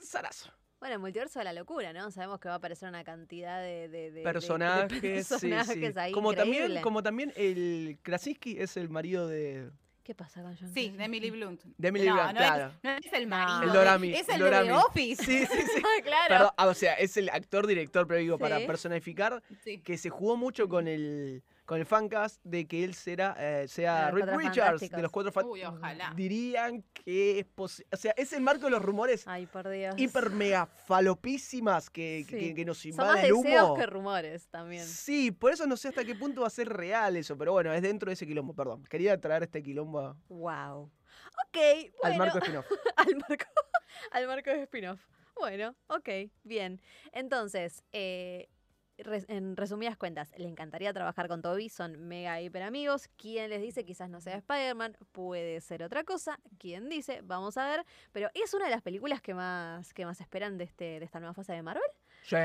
Es 0.00 0.08
zarazo. 0.10 0.50
Bueno, 0.80 0.94
el 0.96 1.00
multiverso 1.00 1.38
de 1.38 1.44
la 1.44 1.52
locura, 1.52 1.92
¿no? 1.92 2.10
Sabemos 2.10 2.40
que 2.40 2.48
va 2.48 2.54
a 2.54 2.56
aparecer 2.56 2.88
una 2.88 3.04
cantidad 3.04 3.60
de, 3.62 3.88
de- 3.88 3.88
de- 3.88 4.10
de- 4.10 4.10
de 4.18 4.22
Personajes, 4.22 5.00
sí, 5.28 5.38
sí. 5.38 5.48
personajes 5.48 5.96
ahí 5.96 6.12
Como 6.12 6.34
también, 6.34 6.82
como 6.82 7.02
también 7.04 7.32
el 7.36 7.98
Krasinski 8.02 8.58
es 8.58 8.76
el 8.76 8.88
marido 8.88 9.28
de, 9.28 9.70
¿Qué 10.04 10.14
pasa 10.16 10.42
con 10.42 10.56
John 10.56 10.68
Sí, 10.68 10.90
Krasinski? 10.90 10.96
de 10.98 11.04
Emily 11.04 11.30
Blunt. 11.30 11.62
de 11.64 11.88
Emily 11.88 12.06
no, 12.08 12.14
Blunt, 12.14 12.30
no 12.32 12.36
claro. 12.38 12.66
Es, 12.66 12.82
no 12.82 12.90
es 12.90 13.12
el 13.12 13.26
marido. 13.28 13.62
El 13.62 13.72
Dorami, 13.72 14.12
Es 14.14 14.28
el 14.28 14.34
el 14.34 14.38
de 14.40 14.44
The 14.50 14.50
Dorami. 14.66 14.70
Office. 14.70 15.24
Sí, 15.24 15.46
sí, 15.46 15.58
sí. 15.74 15.82
Ah, 15.84 16.02
claro. 16.02 16.28
Perdón, 16.28 16.50
ah, 16.56 16.66
o 16.66 16.74
sea, 16.74 16.94
es 16.94 17.16
el 17.16 17.28
actor 17.28 17.66
director, 17.66 18.06
pero 18.08 18.18
digo, 18.18 18.38
para 18.38 18.58
personificar 18.66 19.42
Sí. 19.62 19.78
que 19.78 19.96
se 19.96 20.10
jugó 20.10 20.36
mucho 20.36 20.68
con 20.68 20.88
el 20.88 21.42
con 21.72 21.80
el 21.80 21.86
fancast 21.86 22.38
de 22.44 22.66
que 22.68 22.84
él 22.84 22.92
será, 22.92 23.34
eh, 23.38 23.66
sea 23.66 24.08
Ah, 24.08 24.10
Cuatro 24.10 24.36
Richards 24.36 24.90
de 24.90 25.00
los 25.00 25.10
cuatro 25.10 25.32
Uy, 25.50 25.64
ojalá. 25.64 26.12
Dirían 26.14 26.84
que 26.92 27.38
es 27.38 27.46
posible. 27.46 27.88
O 27.92 27.96
sea, 27.96 28.12
es 28.18 28.30
el 28.34 28.42
marco 28.42 28.66
de 28.66 28.72
los 28.72 28.82
rumores 28.82 29.26
Ay, 29.26 29.46
por 29.46 29.66
Dios. 29.70 29.94
hiper 29.96 30.28
mega 30.28 30.66
falopísimas 30.66 31.88
que, 31.88 32.26
Sí. 32.28 32.36
que, 32.36 32.54
que 32.54 32.64
nos 32.66 32.76
Son 32.76 32.94
más 32.96 33.24
el 33.24 33.34
deseos 33.34 33.62
humo. 33.64 33.74
que 33.76 33.86
rumores 33.86 34.48
también. 34.48 34.84
Sí, 34.84 35.30
por 35.30 35.50
eso 35.50 35.66
no 35.66 35.78
sé 35.78 35.88
hasta 35.88 36.04
qué 36.04 36.14
punto 36.14 36.42
va 36.42 36.48
a 36.48 36.50
ser 36.50 36.68
real 36.68 37.16
eso, 37.16 37.38
pero 37.38 37.52
bueno, 37.52 37.72
es 37.72 37.80
dentro 37.80 38.10
de 38.10 38.14
ese 38.14 38.26
quilombo, 38.26 38.52
perdón. 38.54 38.84
Quería 38.84 39.18
traer 39.18 39.44
este 39.44 39.62
quilombo 39.62 40.00
a- 40.00 40.16
Wow. 40.28 40.90
Ok, 41.48 41.56
al 42.02 42.18
bueno. 42.18 42.18
marco 42.18 42.38
spin-off. 42.44 42.66
al 42.96 43.16
marco, 43.16 43.44
al 44.10 44.26
marco 44.26 44.50
de 44.50 44.62
spin-off. 44.64 45.00
Bueno, 45.40 45.74
ok, 45.86 46.08
bien. 46.44 46.82
Entonces, 47.12 47.82
eh, 47.92 48.50
res- 48.98 49.26
en 49.28 49.56
resumidas 49.56 49.96
cuentas, 49.96 50.32
le 50.36 50.48
encantaría 50.48 50.92
trabajar 50.92 51.28
con 51.28 51.42
Toby, 51.42 51.68
son 51.68 51.98
mega 52.08 52.40
hiper 52.40 52.62
amigos. 52.62 53.08
¿Quién 53.16 53.50
les 53.50 53.60
dice? 53.62 53.84
Quizás 53.84 54.08
no 54.10 54.20
sea 54.20 54.36
Spider-Man, 54.36 54.96
puede 55.12 55.60
ser 55.60 55.82
otra 55.82 56.04
cosa. 56.04 56.38
¿Quién 56.58 56.88
dice? 56.88 57.20
Vamos 57.22 57.56
a 57.56 57.66
ver. 57.66 57.84
Pero 58.12 58.28
es 58.34 58.52
una 58.54 58.66
de 58.66 58.70
las 58.70 58.82
películas 58.82 59.20
que 59.22 59.34
más, 59.34 59.92
que 59.94 60.04
más 60.06 60.20
esperan 60.20 60.58
de, 60.58 60.64
este, 60.64 60.98
de 61.00 61.04
esta 61.04 61.18
nueva 61.20 61.34
fase 61.34 61.52
de 61.52 61.62
Marvel. 61.62 61.82
Sí, 62.24 62.36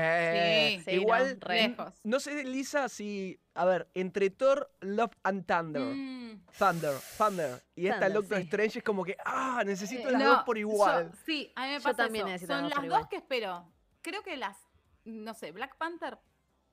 Sí, 0.84 0.90
igual, 0.92 1.38
no, 1.40 1.46
re. 1.46 1.68
Lejos. 1.68 1.94
no 2.04 2.20
sé, 2.20 2.42
Lisa, 2.44 2.88
si. 2.88 3.38
A 3.54 3.64
ver, 3.64 3.88
entre 3.94 4.30
Thor, 4.30 4.70
Love 4.80 5.12
and 5.22 5.46
Thunder. 5.46 5.82
Mm, 5.82 6.42
Thunder, 6.58 6.94
Thunder. 7.16 7.62
Y 7.76 7.86
esta 7.86 8.00
Thunder, 8.06 8.12
Doctor 8.14 8.38
sí. 8.38 8.44
Strange 8.44 8.78
es 8.80 8.84
como 8.84 9.04
que, 9.04 9.16
ah, 9.24 9.62
necesito 9.64 10.08
eh, 10.08 10.12
las 10.12 10.20
no, 10.22 10.28
dos 10.30 10.42
por 10.44 10.58
igual. 10.58 11.10
yo- 11.12 11.18
sí, 11.24 11.52
a 11.56 11.62
mí 11.62 11.68
me 11.72 11.78
Yo 11.78 11.82
pasa 11.84 11.96
también 11.96 12.24
eso. 12.26 12.32
necesito 12.32 12.54
Son 12.54 12.62
las 12.64 12.70
las 12.70 12.76
dos 12.76 12.76
por 12.76 12.88
dos 12.88 12.98
igual. 12.98 13.08
que 13.08 13.16
espero. 13.16 13.72
Creo 14.02 14.22
que 14.22 14.36
las, 14.36 14.56
no 15.04 15.34
sé, 15.34 15.52
Black 15.52 15.76
Panther, 15.76 16.18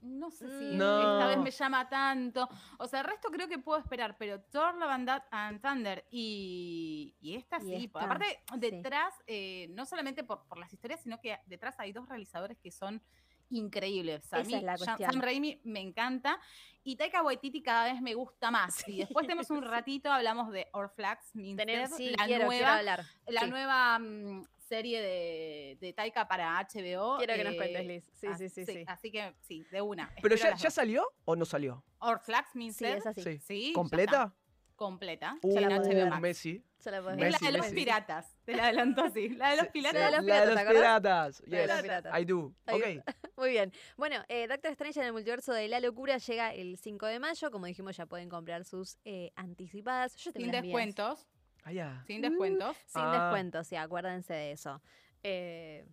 no 0.05 0.31
sé 0.31 0.47
si 0.47 0.65
Mm. 0.75 0.81
esta 0.81 1.27
vez 1.27 1.37
me 1.39 1.51
llama 1.51 1.89
tanto. 1.89 2.47
O 2.77 2.87
sea, 2.87 3.01
el 3.01 3.05
resto 3.07 3.29
creo 3.29 3.47
que 3.47 3.57
puedo 3.59 3.79
esperar, 3.79 4.15
pero 4.17 4.41
Thor, 4.41 4.75
Love 4.75 4.89
and 4.91 5.07
That- 5.07 5.23
and 5.31 5.61
Thunder 5.61 6.05
y, 6.11 7.15
y 7.19 7.35
esta 7.35 7.57
Y 7.57 7.61
sí. 7.61 7.73
esta, 7.85 8.01
Aparte, 8.03 8.25
sí. 8.53 8.59
detrás, 8.59 9.13
eh, 9.27 9.67
no 9.71 9.85
solamente 9.85 10.23
por, 10.23 10.45
por 10.47 10.57
las 10.57 10.71
historias, 10.71 11.01
sino 11.01 11.19
que 11.19 11.39
detrás 11.45 11.75
hay 11.79 11.91
dos 11.91 12.07
realizadores 12.07 12.57
que 12.59 12.71
son 12.71 13.01
increíbles. 13.49 14.31
A 14.33 14.39
Esa 14.39 14.47
mí, 14.47 14.55
es 14.55 14.63
la 14.63 14.75
Sam- 14.77 14.85
cuestión. 14.97 15.11
Sam 15.11 15.21
Raimi 15.21 15.61
me 15.63 15.79
encanta 15.79 16.39
y 16.83 16.95
Taika 16.95 17.21
Waititi 17.23 17.61
cada 17.61 17.85
vez 17.91 18.01
me 18.01 18.13
gusta 18.15 18.49
más. 18.51 18.83
Y 18.87 18.97
después 18.99 19.27
tenemos 19.27 19.49
un 19.51 19.61
ratito, 19.61 20.11
hablamos 20.11 20.51
de 20.51 20.67
Orflax 20.73 21.35
Minster, 21.35 21.65
Tener, 21.65 21.87
sí, 21.89 22.09
la 22.17 22.25
quiero, 22.25 22.45
nueva, 22.45 22.81
la 22.81 22.97
Sí, 23.41 23.47
nueva 23.49 23.99
mm, 23.99 24.45
serie 24.67 25.01
de, 25.01 25.77
de 25.79 25.93
Taika 25.93 26.27
para 26.27 26.59
HBO. 26.61 27.17
Quiero 27.17 27.35
que 27.35 27.43
nos 27.43 27.55
cuentes, 27.55 27.81
eh, 27.81 27.83
Liz. 27.83 28.09
Sí, 28.13 28.27
ah, 28.29 28.37
sí, 28.37 28.49
sí, 28.49 28.65
sí. 28.65 28.83
Así 28.87 29.11
que 29.11 29.33
sí, 29.41 29.63
de 29.71 29.81
una. 29.81 30.11
¿Pero 30.21 30.35
ya, 30.35 30.55
ya 30.55 30.69
salió 30.69 31.07
o 31.25 31.35
no 31.35 31.45
salió? 31.45 31.83
Orflax 31.99 32.49
Sí, 32.51 32.57
Minster. 32.57 32.97
es 32.97 33.05
así. 33.05 33.21
Sí. 33.21 33.39
Sí. 33.39 33.73
¿Completa? 33.73 34.33
Completa. 34.75 35.37
Uh, 35.41 35.57
en 35.57 35.69
HBO. 35.69 36.07
Max. 36.09 36.21
Messi. 36.21 36.63
Se 36.79 36.91
la 36.91 36.97
Es 36.97 37.05
la 37.05 37.13
de 37.47 37.51
los 37.53 37.61
Messi. 37.61 37.75
piratas. 37.75 38.37
Te 38.43 38.55
la 38.55 38.65
adelanto 38.65 39.03
así. 39.03 39.29
La 39.29 39.51
de 39.51 39.55
los 39.57 39.65
Sí, 39.67 39.71
piratas. 39.71 40.01
La 40.01 40.05
de 40.09 40.17
los 40.17 40.25
La 40.25 40.35
de 40.45 40.71
piratas. 40.71 41.43
La 41.47 41.57
de 41.57 41.67
los 41.67 41.75
Yes, 41.75 41.81
piratas. 41.83 42.19
I 42.21 42.25
do. 42.25 42.53
Ahí 42.65 42.75
Ok. 42.99 43.05
Muy 43.37 43.49
bien. 43.51 43.71
Bueno, 43.97 44.17
eh, 44.27 44.47
Doctor 44.47 44.71
Strange 44.71 44.99
en 44.99 45.05
el 45.07 45.13
multiverso 45.13 45.53
de 45.53 45.67
la 45.69 45.79
locura 45.79 46.17
llega 46.17 46.53
el 46.53 46.77
5 46.77 47.05
de 47.05 47.19
mayo. 47.19 47.51
Como 47.51 47.65
dijimos, 47.67 47.95
ya 47.95 48.05
pueden 48.05 48.27
comprar 48.29 48.65
sus 48.65 48.97
eh, 49.05 49.31
anticipadas. 49.35 50.15
Yo 50.17 50.31
Sin 50.33 50.51
descuentos. 50.51 51.25
Ah, 51.65 51.71
ya. 51.73 52.03
Sin 52.07 52.19
Mm. 52.19 52.29
descuentos. 52.29 52.77
Sin 52.85 53.01
Ah. 53.03 53.11
descuentos, 53.23 53.67
sí, 53.67 53.75
acuérdense 53.75 54.33
de 54.33 54.51
eso. 54.53 54.81
Eh, 55.23 55.85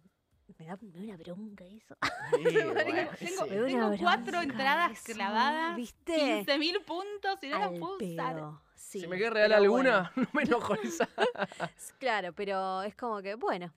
me, 0.59 0.67
da, 0.67 0.77
me 0.83 0.91
da 0.93 1.01
una 1.01 1.17
bronca 1.17 1.65
eso. 1.65 1.97
Sí, 2.37 2.43
bueno, 2.87 3.11
Tengo, 3.19 3.93
sí. 3.97 3.99
cuatro 4.03 4.41
entradas 4.43 4.93
eso, 4.93 5.15
clavadas. 5.15 5.75
¿viste? 5.77 6.15
15 6.15 6.59
mil 6.59 6.81
puntos 6.83 7.43
y 7.43 7.49
no 7.49 7.59
las 7.59 7.71
puedo 7.71 7.97
usar. 7.97 8.53
Sí, 8.75 9.01
Si 9.01 9.07
me 9.07 9.17
queda 9.17 9.31
real 9.31 9.53
alguna, 9.55 10.13
no 10.17 10.29
me 10.35 10.43
enojo 10.43 10.75
esa. 10.75 11.09
Claro, 11.99 12.33
pero 12.35 12.83
es 12.83 12.95
como 12.95 13.23
que, 13.23 13.35
bueno. 13.35 13.73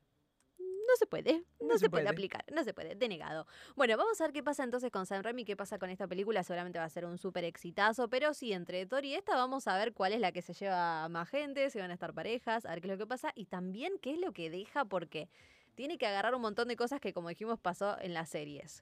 No 0.96 1.00
se 1.00 1.08
puede, 1.08 1.44
no, 1.60 1.74
se, 1.74 1.80
se 1.80 1.90
puede. 1.90 2.04
puede. 2.04 2.10
aplicar, 2.10 2.46
no 2.54 2.64
se 2.64 2.74
puede, 2.74 2.96
denegado. 2.96 3.46
Bueno, 3.76 3.98
vamos 3.98 4.22
a 4.22 4.24
ver 4.24 4.32
qué 4.32 4.42
pasa 4.42 4.64
entonces 4.64 4.92
con 4.92 5.06
Sam 5.06 5.24
Raimi, 5.24 5.44
qué 5.44 5.58
pasa 5.58 5.78
con 5.78 5.90
esta 5.90 6.08
película, 6.08 6.42
seguramente 6.42 6.80
va 6.80 6.86
a 6.86 6.90
ser 6.90 7.04
un 7.04 7.18
súper 7.18 7.44
exitazo, 7.44 8.10
pero 8.10 8.34
sí, 8.34 8.54
entre 8.54 8.86
Thor 8.86 9.04
y 9.04 9.14
esta 9.14 9.36
vamos 9.36 9.68
a 9.68 9.78
ver 9.78 9.92
cuál 9.92 10.14
es 10.14 10.22
la 10.22 10.32
que 10.32 10.42
se 10.42 10.54
lleva 10.54 11.10
más 11.10 11.28
gente, 11.28 11.70
si 11.70 11.80
van 11.80 11.92
a 11.92 11.96
estar 11.96 12.14
parejas, 12.14 12.66
a 12.66 12.70
ver 12.70 12.80
qué 12.80 12.88
es 12.88 12.94
lo 12.94 12.98
que 12.98 13.08
pasa 13.08 13.34
y 13.36 13.48
también 13.48 14.00
qué 14.02 14.14
es 14.14 14.20
lo 14.20 14.32
que 14.32 14.50
deja, 14.50 14.86
porque 14.86 15.28
tiene 15.76 15.98
que 15.98 16.08
agarrar 16.08 16.34
un 16.34 16.42
montón 16.42 16.70
de 16.70 16.78
cosas 16.78 17.02
que, 17.02 17.12
como 17.12 17.28
dijimos, 17.28 17.60
pasó 17.60 18.00
en 18.00 18.14
las 18.14 18.30
series. 18.30 18.82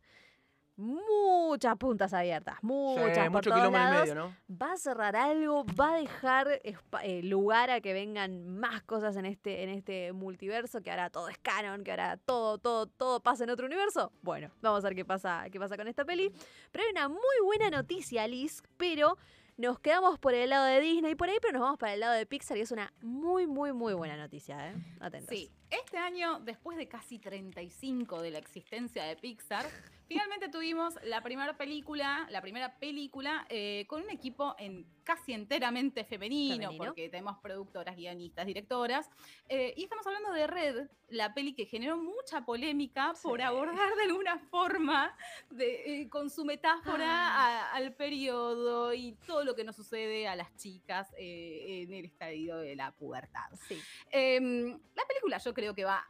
Muchas 0.75 1.77
puntas 1.77 2.13
abiertas, 2.13 2.57
muchas 2.61 3.13
Sí, 3.15 3.21
por 3.21 3.31
mucho 3.31 3.49
todos 3.49 3.71
lados. 3.71 4.01
medio, 4.01 4.15
¿no? 4.15 4.35
Va 4.49 4.73
a 4.73 4.77
cerrar 4.77 5.15
algo, 5.15 5.65
va 5.79 5.93
a 5.93 5.97
dejar 5.97 6.47
eh, 6.63 7.21
lugar 7.23 7.69
a 7.69 7.81
que 7.81 7.93
vengan 7.93 8.47
más 8.47 8.81
cosas 8.83 9.15
en 9.17 9.25
este, 9.25 9.63
en 9.63 9.69
este 9.69 10.13
multiverso, 10.13 10.81
que 10.81 10.91
ahora 10.91 11.09
todo 11.09 11.29
es 11.29 11.37
canon, 11.37 11.83
que 11.83 11.91
ahora 11.91 12.17
todo, 12.17 12.57
todo, 12.57 12.87
todo 12.87 13.21
pasa 13.21 13.43
en 13.43 13.49
otro 13.49 13.65
universo. 13.65 14.11
Bueno, 14.21 14.51
vamos 14.61 14.83
a 14.83 14.87
ver 14.87 14.95
qué 14.95 15.05
pasa, 15.05 15.45
qué 15.51 15.59
pasa 15.59 15.77
con 15.77 15.87
esta 15.87 16.05
peli. 16.05 16.31
Pero 16.71 16.85
hay 16.85 16.91
una 16.91 17.07
muy 17.07 17.19
buena 17.43 17.69
noticia, 17.69 18.27
Liz, 18.27 18.63
pero 18.77 19.17
nos 19.57 19.79
quedamos 19.79 20.17
por 20.17 20.33
el 20.33 20.49
lado 20.49 20.65
de 20.65 20.79
Disney 20.79 21.13
por 21.15 21.29
ahí, 21.29 21.37
pero 21.39 21.53
nos 21.53 21.61
vamos 21.61 21.77
para 21.77 21.93
el 21.93 21.99
lado 21.99 22.13
de 22.13 22.25
Pixar 22.25 22.57
y 22.57 22.61
es 22.61 22.71
una 22.71 22.91
muy, 23.01 23.45
muy, 23.45 23.71
muy 23.71 23.93
buena 23.93 24.17
noticia, 24.17 24.71
¿eh? 24.71 24.75
Atentos. 24.99 25.29
Sí, 25.29 25.51
este 25.73 25.97
año, 25.97 26.39
después 26.41 26.77
de 26.77 26.87
casi 26.87 27.19
35 27.19 28.21
de 28.21 28.31
la 28.31 28.37
existencia 28.39 29.03
de 29.05 29.15
Pixar, 29.15 29.65
finalmente 30.07 30.49
tuvimos 30.49 30.95
la 31.03 31.21
primera 31.23 31.57
película, 31.57 32.27
la 32.29 32.41
primera 32.41 32.77
película 32.77 33.45
eh, 33.49 33.85
con 33.87 34.03
un 34.03 34.09
equipo 34.09 34.55
en 34.59 34.85
casi 35.03 35.33
enteramente 35.33 36.03
femenino, 36.05 36.55
Femenino. 36.67 36.83
porque 36.85 37.09
tenemos 37.09 37.37
productoras, 37.39 37.95
guionistas, 37.95 38.45
directoras. 38.45 39.09
eh, 39.49 39.73
y 39.75 39.83
estamos 39.83 40.05
hablando 40.07 40.31
de 40.31 40.47
Red, 40.47 40.87
la 41.09 41.33
peli 41.33 41.53
que 41.53 41.65
generó 41.65 41.97
mucha 41.97 42.45
polémica 42.45 43.13
por 43.21 43.41
abordar 43.41 43.95
de 43.95 44.03
alguna 44.03 44.39
forma 44.49 45.15
de, 45.51 46.01
eh, 46.01 46.09
con 46.09 46.29
su 46.29 46.43
metáfora 46.45 47.05
a- 47.35 47.73
al 47.73 47.93
periodo 47.93 48.93
y 48.93 49.13
todo 49.27 49.43
lo 49.43 49.55
que 49.55 49.63
nos 49.63 49.75
sucede 49.75 50.27
a 50.27 50.35
las 50.35 50.55
chicas 50.55 51.13
en 51.17 51.93
el 51.93 52.05
estadio 52.05 52.57
de 52.57 52.75
la 52.75 52.91
pubertad. 52.91 53.49
Sí. 53.67 53.79
Em, 54.09 54.71
la 54.95 55.03
película 55.07 55.37
yo 55.37 55.53
creo 55.53 55.62
que 55.73 55.85
va 55.85 56.05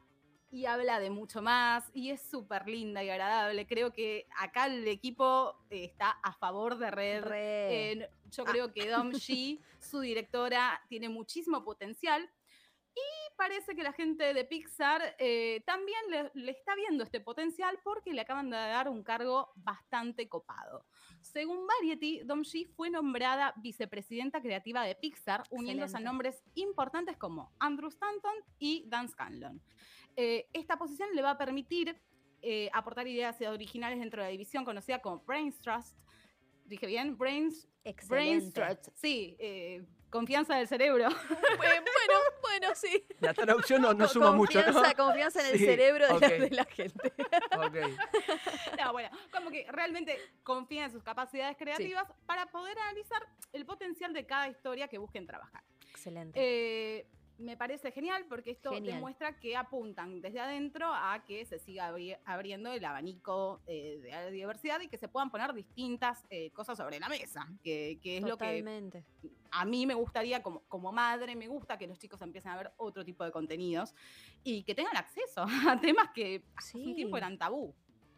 y 0.53 0.67
habla 0.67 0.99
de 0.99 1.09
mucho 1.09 1.41
más 1.41 1.89
y 1.95 2.11
es 2.11 2.21
súper 2.21 2.67
linda 2.67 3.03
y 3.03 3.09
agradable. 3.09 3.65
Creo 3.65 3.91
que 3.91 4.27
acá 4.37 4.67
el 4.67 4.87
equipo 4.87 5.55
eh, 5.71 5.85
está 5.85 6.11
a 6.11 6.31
favor 6.33 6.77
de 6.77 6.91
Red. 6.91 7.23
Re. 7.23 7.91
Eh, 7.91 8.09
yo 8.29 8.45
creo 8.45 8.71
que 8.71 8.87
Dom 8.87 9.09
Shi, 9.13 9.59
su 9.79 9.99
directora, 9.99 10.79
tiene 10.87 11.09
muchísimo 11.09 11.63
potencial. 11.63 12.29
Y 12.95 13.35
parece 13.35 13.75
que 13.75 13.81
la 13.81 13.93
gente 13.93 14.35
de 14.35 14.45
Pixar 14.45 15.15
eh, 15.17 15.63
también 15.65 15.99
le, 16.11 16.31
le 16.35 16.51
está 16.51 16.75
viendo 16.75 17.03
este 17.03 17.19
potencial 17.19 17.79
porque 17.83 18.13
le 18.13 18.21
acaban 18.21 18.51
de 18.51 18.57
dar 18.57 18.89
un 18.89 19.01
cargo 19.01 19.51
bastante 19.55 20.29
copado. 20.29 20.85
Según 21.23 21.65
Variety, 21.65 22.21
Dom 22.25 22.41
Shi 22.41 22.65
fue 22.65 22.89
nombrada 22.89 23.53
vicepresidenta 23.57 24.41
creativa 24.41 24.83
de 24.83 24.95
Pixar, 24.95 25.43
uniéndose 25.49 25.97
a 25.97 25.99
nombres 25.99 26.43
importantes 26.55 27.17
como 27.17 27.51
Andrew 27.59 27.89
Stanton 27.89 28.35
y 28.59 28.83
Dan 28.87 29.07
Scanlon. 29.07 29.61
Eh, 30.15 30.47
esta 30.53 30.77
posición 30.77 31.09
le 31.15 31.21
va 31.21 31.31
a 31.31 31.37
permitir 31.37 31.99
eh, 32.41 32.69
aportar 32.73 33.07
ideas 33.07 33.39
originales 33.41 33.99
dentro 33.99 34.21
de 34.21 34.27
la 34.27 34.31
división 34.31 34.65
conocida 34.65 35.01
como 35.01 35.23
Brains 35.25 35.59
Trust. 35.61 35.97
Dije 36.65 36.87
bien, 36.87 37.17
Brains, 37.17 37.67
Brains. 38.07 38.53
Trust. 38.53 38.89
Sí, 38.95 39.35
eh, 39.39 39.83
confianza 40.13 40.55
del 40.57 40.67
cerebro. 40.67 41.09
bueno, 41.57 41.81
bueno, 42.41 42.75
sí. 42.75 43.03
La 43.19 43.33
traducción 43.33 43.81
no, 43.81 43.95
no 43.95 44.07
suma 44.07 44.31
mucho, 44.31 44.59
¿no? 44.59 44.81
confianza, 44.95 45.41
en 45.41 45.53
el 45.53 45.57
Sí, 45.59 45.65
cerebro 45.65 46.05
de, 46.05 46.19
la, 46.19 46.27
ok. 46.27 46.33
de 46.33 46.49
la 46.51 46.65
gente. 46.65 47.13
Ok. 47.57 47.75
No, 48.79 48.91
bueno, 48.91 49.09
como 49.31 49.49
que 49.49 49.65
realmente 49.71 50.19
confía 50.43 50.85
en 50.85 50.91
sus 50.91 51.03
capacidades 51.03 51.55
creativas 51.57 52.05
para 52.25 52.45
poder 52.47 52.77
analizar 52.77 53.25
el 53.53 53.65
potencial 53.65 54.13
de 54.13 54.25
cada 54.25 54.49
historia 54.49 54.87
que 54.87 54.97
busquen 54.97 55.25
trabajar. 55.25 55.63
Excelente. 55.89 56.39
Eh, 56.39 57.07
me 57.39 57.57
parece 57.57 57.91
genial 57.91 58.25
porque 58.29 58.51
esto 58.51 58.71
Genial. 58.71 58.95
demuestra 58.95 59.39
que 59.39 59.55
apuntan 59.57 60.21
desde 60.21 60.39
adentro 60.39 60.87
a 60.93 61.23
que 61.25 61.45
se 61.45 61.59
siga 61.59 61.91
abri- 61.91 62.17
abriendo 62.25 62.71
el 62.71 62.83
abanico 62.85 63.61
eh, 63.65 63.99
de 64.01 64.09
la 64.11 64.25
diversidad 64.27 64.79
y 64.81 64.87
que 64.87 64.97
se 64.97 65.07
puedan 65.07 65.29
poner 65.31 65.53
distintas 65.53 66.23
eh, 66.29 66.51
cosas 66.51 66.77
sobre 66.77 66.99
la 66.99 67.09
mesa, 67.09 67.47
que, 67.63 67.99
que 68.01 68.17
es 68.17 68.21
lo 68.23 68.37
que 68.37 68.45
Totalmente. 68.61 69.03
a 69.51 69.65
mí 69.65 69.85
me 69.85 69.93
gustaría, 69.95 70.41
como, 70.43 70.61
como 70.67 70.91
madre, 70.91 71.35
me 71.35 71.47
gusta 71.47 71.77
que 71.77 71.87
los 71.87 71.97
chicos 71.99 72.21
empiecen 72.21 72.51
a 72.51 72.57
ver 72.57 72.71
otro 72.77 73.03
tipo 73.03 73.23
de 73.23 73.31
contenidos 73.31 73.93
y 74.43 74.63
que 74.63 74.75
tengan 74.75 74.95
acceso 74.97 75.45
a 75.67 75.79
temas 75.79 76.09
que 76.13 76.43
hace 76.55 76.77
un 76.77 76.95
tiempo 76.95 77.17
eran 77.17 77.37
tabú. 77.37 77.73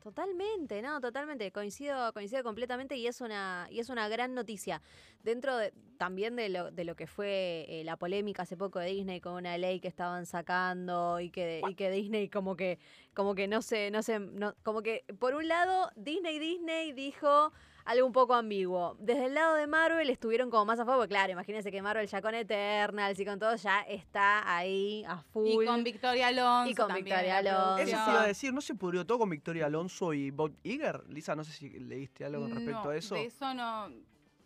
Totalmente, 0.06 0.84
no, 0.84 1.02
totalmente. 1.02 1.52
Coincido, 1.52 2.14
coincido 2.14 2.44
completamente 2.44 2.96
y 2.96 3.08
es 3.08 3.22
una, 3.22 3.68
y 3.72 3.80
es 3.80 3.90
una 3.90 4.08
gran 4.08 4.36
noticia. 4.36 4.84
Dentro 5.24 5.58
de, 5.58 5.74
también 5.98 6.36
de 6.36 6.50
lo, 6.50 6.70
de 6.70 6.84
lo 6.84 6.96
que 6.96 7.08
fue 7.08 7.66
eh, 7.68 7.84
la 7.84 7.98
polémica 7.98 8.44
hace 8.44 8.56
poco 8.56 8.78
de 8.78 8.92
Disney 8.92 9.20
con 9.20 9.34
una 9.34 9.58
ley 9.58 9.80
que 9.80 9.88
estaban 9.88 10.28
sacando 10.28 11.20
y 11.20 11.32
que, 11.32 11.64
y 11.68 11.74
que 11.74 11.90
Disney 11.90 12.30
como 12.30 12.56
que, 12.56 12.78
como 13.16 13.34
que 13.34 13.48
no 13.48 13.64
sé, 13.64 13.90
no 13.90 14.04
sé, 14.04 14.20
no, 14.20 14.54
como 14.62 14.84
que 14.84 15.06
por 15.18 15.34
un 15.34 15.48
lado 15.48 15.90
Disney 15.96 16.38
Disney 16.38 16.92
dijo 16.92 17.52
algo 17.86 18.06
un 18.08 18.12
poco 18.12 18.34
ambiguo. 18.34 18.98
Desde 19.00 19.26
el 19.28 19.34
lado 19.36 19.56
de 19.56 19.68
Marvel 19.68 20.10
estuvieron 20.10 20.50
como 20.50 20.66
más 20.66 20.80
a 20.80 20.86
favor, 20.86 21.02
porque 21.02 21.10
claro, 21.10 21.32
imagínense 21.32 21.72
que 21.72 21.82
Marvel 21.82 22.08
ya 22.08 22.22
con 22.22 22.34
Eternals 22.36 23.20
y 23.20 23.26
con 23.26 23.40
todo 23.40 23.56
ya 23.56 23.82
está 23.82 24.56
ahí 24.58 25.04
a 25.08 25.18
full. 25.22 25.64
Y 25.64 25.66
con 25.66 25.84
Victoria 25.84 26.28
Alonso. 26.28 26.72
Y 26.72 26.76
con 26.76 26.88
también 26.88 27.06
Victoria 27.06 27.38
Alonso. 27.38 27.78
Eso 27.78 27.92
producción. 27.92 28.12
iba 28.14 28.24
a 28.24 28.28
decir, 28.28 28.54
¿no 28.54 28.62
se 28.62 28.76
pudrió 28.76 29.06
todo 29.06 29.20
con 29.20 29.30
Victoria 29.30 29.68
Alonso 29.68 30.14
y 30.14 30.32
Bob 30.32 30.54
Iger? 30.64 31.04
Lisa, 31.10 31.36
no 31.36 31.44
sé 31.44 31.52
si 31.54 31.70
leíste 31.80 32.26
algo 32.26 32.42
con 32.42 32.52
respecto 32.56 32.84
No, 32.84 32.90
a 32.90 32.96
eso. 32.98 33.16
De 33.16 33.26
eso 33.26 33.54
no. 33.54 33.90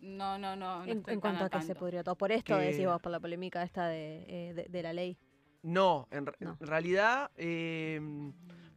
No, 0.02 0.38
no, 0.38 0.56
no. 0.56 0.84
no 0.84 0.84
en, 0.86 1.02
cuanto 1.20 1.44
a 1.44 1.50
que 1.50 1.60
se 1.62 1.74
pudrió 1.74 2.02
todo. 2.04 2.16
Por 2.16 2.32
esto 2.32 2.56
Que- 2.58 2.64
decís 2.64 2.86
vos, 2.86 3.00
por 3.02 3.12
la 3.12 3.20
polémica 3.20 3.62
esta 3.62 3.86
de, 3.88 4.24
eh, 4.28 4.54
de, 4.54 4.64
de 4.68 4.82
la 4.82 4.92
ley. 4.92 5.18
No, 5.62 6.08
en, 6.10 6.24
re- 6.26 6.36
No. 6.40 6.56
en 6.58 6.66
realidad, 6.66 7.30
eh, 7.36 8.00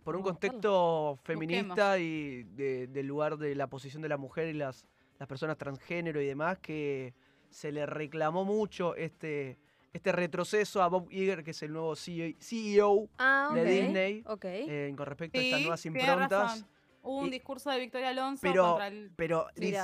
por 0.03 0.15
un 0.15 0.21
contexto 0.23 1.17
feminista 1.23 1.97
y 1.99 2.43
de- 2.43 2.87
del 2.87 3.07
lugar 3.07 3.37
de 3.37 3.55
la 3.55 3.67
posición 3.67 4.01
de 4.01 4.09
la 4.09 4.17
mujer 4.17 4.47
y 4.49 4.53
las, 4.53 4.85
las 5.19 5.27
personas 5.27 5.57
transgénero 5.57 6.21
y 6.21 6.25
demás, 6.25 6.57
que 6.59 7.13
se 7.49 7.71
le 7.71 7.85
reclamó 7.85 8.43
mucho 8.45 8.95
este, 8.95 9.57
este 9.93 10.11
retroceso 10.11 10.81
a 10.81 10.87
Bob 10.87 11.07
Iger, 11.11 11.43
que 11.43 11.51
es 11.51 11.61
el 11.63 11.71
nuevo 11.73 11.95
CEO, 11.95 12.33
CEO 12.39 13.07
Ah, 13.17 13.51
de 13.53 13.63
Disney, 13.63 14.23
eh, 14.43 14.93
con 14.97 15.05
respecto 15.05 15.39
a 15.39 15.41
estas 15.41 15.59
nuevas 15.61 15.85
improntas. 15.85 16.29
razón. 16.29 16.67
Hubo 17.03 17.17
un 17.19 17.27
Y- 17.27 17.31
discurso 17.31 17.69
de 17.69 17.79
Victoria 17.79 18.09
Alonso 18.09 18.41
Pero, 18.41 18.63
contra 18.69 18.87
el. 18.87 19.11
pero 19.15 19.47
Liz, 19.55 19.77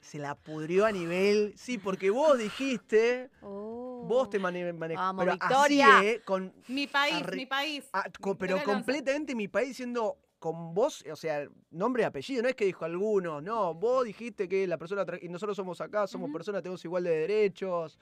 se 0.00 0.18
la 0.18 0.34
pudrió 0.34 0.84
a 0.86 0.92
nivel. 0.92 1.52
Sí, 1.56 1.78
porque 1.78 2.10
vos 2.10 2.38
dijiste. 2.38 3.30
Oh. 3.42 3.85
Vos 4.06 4.30
te 4.30 4.38
manejas. 4.38 4.74
Vamos, 4.78 5.24
pero 5.24 5.32
Victoria. 5.32 5.98
así, 5.98 6.06
¿eh? 6.06 6.20
Con, 6.24 6.52
Mi 6.68 6.86
país, 6.86 7.26
mi 7.32 7.46
país. 7.46 7.90
pero 8.38 8.62
completamente 8.62 9.34
mi 9.34 9.48
país 9.48 9.76
siendo 9.76 10.18
con 10.38 10.74
vos, 10.74 11.02
o 11.10 11.16
sea, 11.16 11.48
nombre 11.70 12.02
y 12.02 12.06
apellido, 12.06 12.42
no 12.42 12.48
es 12.48 12.54
que 12.54 12.66
dijo 12.66 12.84
alguno, 12.84 13.40
no, 13.40 13.74
vos 13.74 14.04
dijiste 14.04 14.48
que 14.48 14.66
la 14.66 14.76
persona, 14.76 15.04
y 15.20 15.28
nosotros 15.28 15.56
somos 15.56 15.80
acá, 15.80 16.06
somos 16.06 16.30
personas, 16.30 16.62
tenemos 16.62 16.84
igual 16.84 17.04
de 17.04 17.10
derechos, 17.20 17.98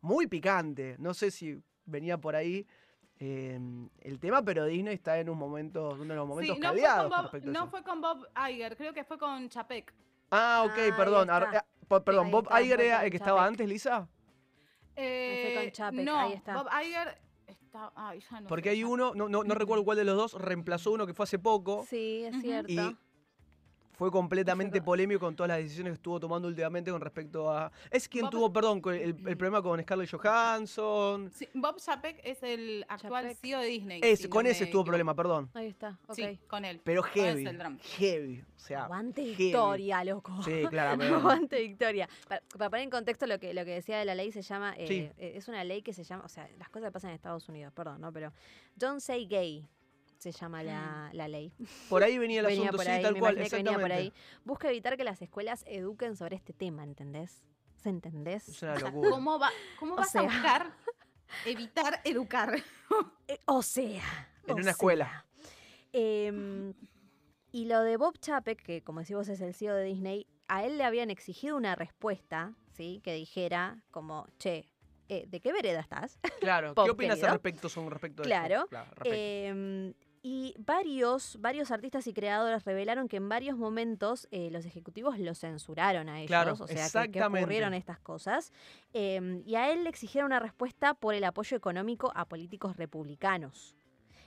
muy 0.00 0.26
picante, 0.26 0.96
no 0.98 1.14
sé 1.14 1.30
si 1.30 1.58
venía 1.86 2.18
por 2.18 2.34
ahí 2.34 2.66
eh, 3.18 3.58
el 4.00 4.18
tema, 4.18 4.42
pero 4.42 4.66
Disney 4.66 4.94
está 4.94 5.18
en 5.18 5.30
un 5.30 5.38
momento, 5.38 5.90
uno 5.94 6.04
de 6.04 6.14
los 6.16 6.26
momentos 6.28 6.56
Sí, 6.56 6.60
no 6.60 6.72
fue, 6.72 6.82
con 6.82 7.08
Bob, 7.08 7.44
no 7.44 7.52
eso. 7.60 7.66
fue 7.68 7.82
con 7.82 8.00
Bob 8.00 8.26
Iger, 8.50 8.76
creo 8.76 8.92
que 8.92 9.04
fue 9.04 9.16
con 9.18 9.48
Chapek. 9.48 9.94
Ah, 10.32 10.64
ok, 10.66 10.78
Ah, 10.92 10.96
perdón, 10.96 11.30
ar- 11.30 11.54
eh, 11.54 12.00
perdón, 12.04 12.30
Bob 12.32 12.48
Iger 12.60 12.80
era 12.80 13.04
el 13.04 13.10
que 13.10 13.16
estaba 13.16 13.38
Chapek. 13.42 13.52
antes, 13.52 13.68
Lisa, 13.68 14.08
Eh, 14.96 15.54
con 15.56 15.70
Chapek, 15.70 16.04
no, 16.04 16.18
ahí 16.18 16.32
está. 16.32 16.54
Bob 16.54 16.68
Iger 16.82 17.18
está. 17.46 17.92
Ay, 17.94 18.20
ya 18.20 18.40
no 18.40 18.48
porque 18.48 18.70
sé, 18.70 18.76
hay 18.76 18.84
uno, 18.84 19.12
no, 19.14 19.28
no, 19.28 19.44
no 19.44 19.54
recuerdo 19.54 19.84
cuál 19.84 19.98
de 19.98 20.04
los 20.04 20.16
dos, 20.16 20.32
reemplazó 20.34 20.92
uno 20.92 21.06
que 21.06 21.14
fue 21.14 21.24
hace 21.24 21.38
poco. 21.38 21.84
Sí, 21.88 22.24
es 22.24 22.40
cierto. 22.40 22.72
Y 22.72 22.96
fue 23.96 24.10
completamente 24.10 24.80
polémico 24.82 25.20
con 25.20 25.34
todas 25.34 25.48
las 25.48 25.58
decisiones 25.58 25.92
que 25.92 25.94
estuvo 25.94 26.20
tomando 26.20 26.48
últimamente 26.48 26.90
con 26.90 27.00
respecto 27.00 27.50
a... 27.50 27.72
Es 27.90 28.08
quien 28.08 28.26
Bob- 28.26 28.30
tuvo, 28.30 28.52
perdón, 28.52 28.80
con 28.80 28.94
el, 28.94 29.16
el 29.26 29.36
problema 29.36 29.62
con 29.62 29.80
Scarlett 29.82 30.10
Johansson. 30.10 31.30
Sí, 31.34 31.48
Bob 31.54 31.76
Chapek 31.78 32.20
es 32.22 32.42
el 32.42 32.84
actual 32.88 33.24
Chapek. 33.24 33.38
CEO 33.38 33.60
de 33.60 33.66
Disney. 33.66 34.16
Si 34.16 34.28
con 34.28 34.44
no 34.44 34.50
ese 34.50 34.60
me 34.60 34.64
estuvo 34.66 34.82
equivoco. 34.82 34.84
problema, 34.84 35.14
perdón. 35.14 35.50
Ahí 35.54 35.66
está, 35.68 35.98
ok. 36.06 36.14
Sí, 36.14 36.38
con 36.46 36.64
él. 36.64 36.80
Pero 36.84 37.02
heavy, 37.02 37.46
el 37.46 37.58
drama. 37.58 37.78
heavy. 37.98 38.44
O 38.56 38.58
sea, 38.58 38.84
Aguante 38.84 39.22
heavy. 39.22 39.36
Victoria, 39.44 40.04
loco. 40.04 40.42
Sí, 40.42 40.62
claro, 40.68 40.98
pero... 40.98 41.16
Aguante 41.16 41.60
Victoria. 41.62 42.08
Para, 42.28 42.42
para 42.56 42.70
poner 42.70 42.84
en 42.84 42.90
contexto 42.90 43.26
lo 43.26 43.38
que, 43.38 43.54
lo 43.54 43.64
que 43.64 43.72
decía 43.72 43.98
de 43.98 44.04
la 44.04 44.14
ley 44.14 44.30
se 44.32 44.42
llama, 44.42 44.74
eh, 44.76 44.86
Sí. 44.86 44.94
eh, 45.18 45.32
es 45.36 45.48
una 45.48 45.64
ley 45.64 45.82
que 45.82 45.92
se 45.92 46.04
llama, 46.04 46.24
o 46.24 46.28
sea, 46.28 46.48
las 46.58 46.68
cosas 46.68 46.88
que 46.88 46.92
pasan 46.92 47.10
en 47.10 47.14
Estados 47.16 47.48
Unidos, 47.48 47.72
perdón, 47.74 48.00
¿no? 48.00 48.12
Pero 48.12 48.32
Don't 48.74 49.00
Say 49.00 49.26
Gay 49.26 49.66
se 50.18 50.32
llama 50.32 50.62
la, 50.62 51.10
la 51.12 51.28
ley. 51.28 51.52
Por 51.88 52.02
ahí 52.02 52.18
venía 52.18 52.40
el 52.40 52.46
Venía 52.46 52.62
asunto, 52.70 52.76
por 52.78 52.86
sí, 52.86 52.92
ahí, 52.92 53.02
tal 53.02 53.14
me 53.14 53.20
cual, 53.20 53.34
imaginé 53.34 53.50
que 53.50 53.56
venía 53.56 53.78
por 53.78 53.92
ahí. 53.92 54.06
exactamente. 54.08 54.42
Busca 54.44 54.68
evitar 54.68 54.96
que 54.96 55.04
las 55.04 55.20
escuelas 55.22 55.64
eduquen 55.66 56.16
sobre 56.16 56.36
este 56.36 56.52
tema, 56.52 56.82
¿entendés? 56.84 57.42
¿Se 57.82 57.88
entendés? 57.90 58.48
Es 58.48 58.62
una 58.62 58.72
O 58.74 58.76
sea, 58.78 58.86
locura. 58.88 59.10
¿Cómo, 59.10 59.38
va, 59.38 59.50
cómo 59.78 59.92
O 59.94 59.96
vas 59.96 60.10
sea. 60.10 60.22
a 60.22 60.24
buscar 60.24 60.72
evitar 61.44 62.00
educar? 62.04 62.56
Eh, 63.28 63.40
o 63.46 63.60
sea. 63.60 64.30
En 64.44 64.52
o 64.52 64.54
una 64.54 64.62
sea. 64.62 64.70
escuela. 64.72 65.26
Em, 65.92 66.72
y 67.50 67.64
lo 67.64 67.80
de 67.82 67.96
Bob 67.96 68.16
Chapek, 68.20 68.62
que 68.62 68.82
como 68.84 69.00
decís 69.00 69.16
vos 69.16 69.28
es 69.28 69.40
el 69.40 69.54
CEO 69.54 69.74
de 69.74 69.82
Disney, 69.84 70.26
a 70.46 70.64
él 70.64 70.78
le 70.78 70.84
habían 70.84 71.10
exigido 71.10 71.56
una 71.56 71.74
respuesta, 71.74 72.54
¿sí? 72.76 73.00
Que 73.02 73.14
dijera 73.14 73.82
como, 73.90 74.28
che, 74.38 74.68
eh, 75.08 75.24
¿de 75.26 75.40
qué 75.40 75.52
vereda 75.52 75.80
estás? 75.80 76.20
Claro, 76.40 76.74
¿qué 76.84 76.90
opinas 76.90 77.16
querido. 77.16 77.26
al 77.28 77.32
respecto, 77.34 77.68
son 77.68 77.90
respecto 77.90 78.22
de 78.22 78.28
Claro, 78.28 78.54
esto? 78.54 78.68
Claro, 78.68 78.90
respecto. 78.94 80.05
Em, 80.22 80.30
Y 80.30 80.54
varios, 80.58 81.38
varios 81.40 81.70
artistas 81.70 82.06
y 82.06 82.12
creadores 82.12 82.64
revelaron 82.64 83.08
que 83.08 83.16
en 83.16 83.28
varios 83.28 83.56
momentos 83.56 84.26
eh, 84.30 84.50
los 84.50 84.64
ejecutivos 84.66 85.18
lo 85.18 85.34
censuraron 85.34 86.08
a 86.08 86.18
ellos. 86.18 86.28
Claro, 86.28 86.54
o 86.58 86.66
sea, 86.66 87.06
que- 87.08 87.22
ocurrieron 87.22 87.74
estas 87.74 87.98
cosas. 88.00 88.52
Eh, 88.92 89.42
y 89.46 89.54
a 89.54 89.70
él 89.70 89.84
le 89.84 89.90
exigieron 89.90 90.26
una 90.26 90.40
respuesta 90.40 90.94
por 90.94 91.14
el 91.14 91.24
apoyo 91.24 91.56
económico 91.56 92.12
a 92.14 92.24
políticos 92.24 92.76
republicanos. 92.76 93.76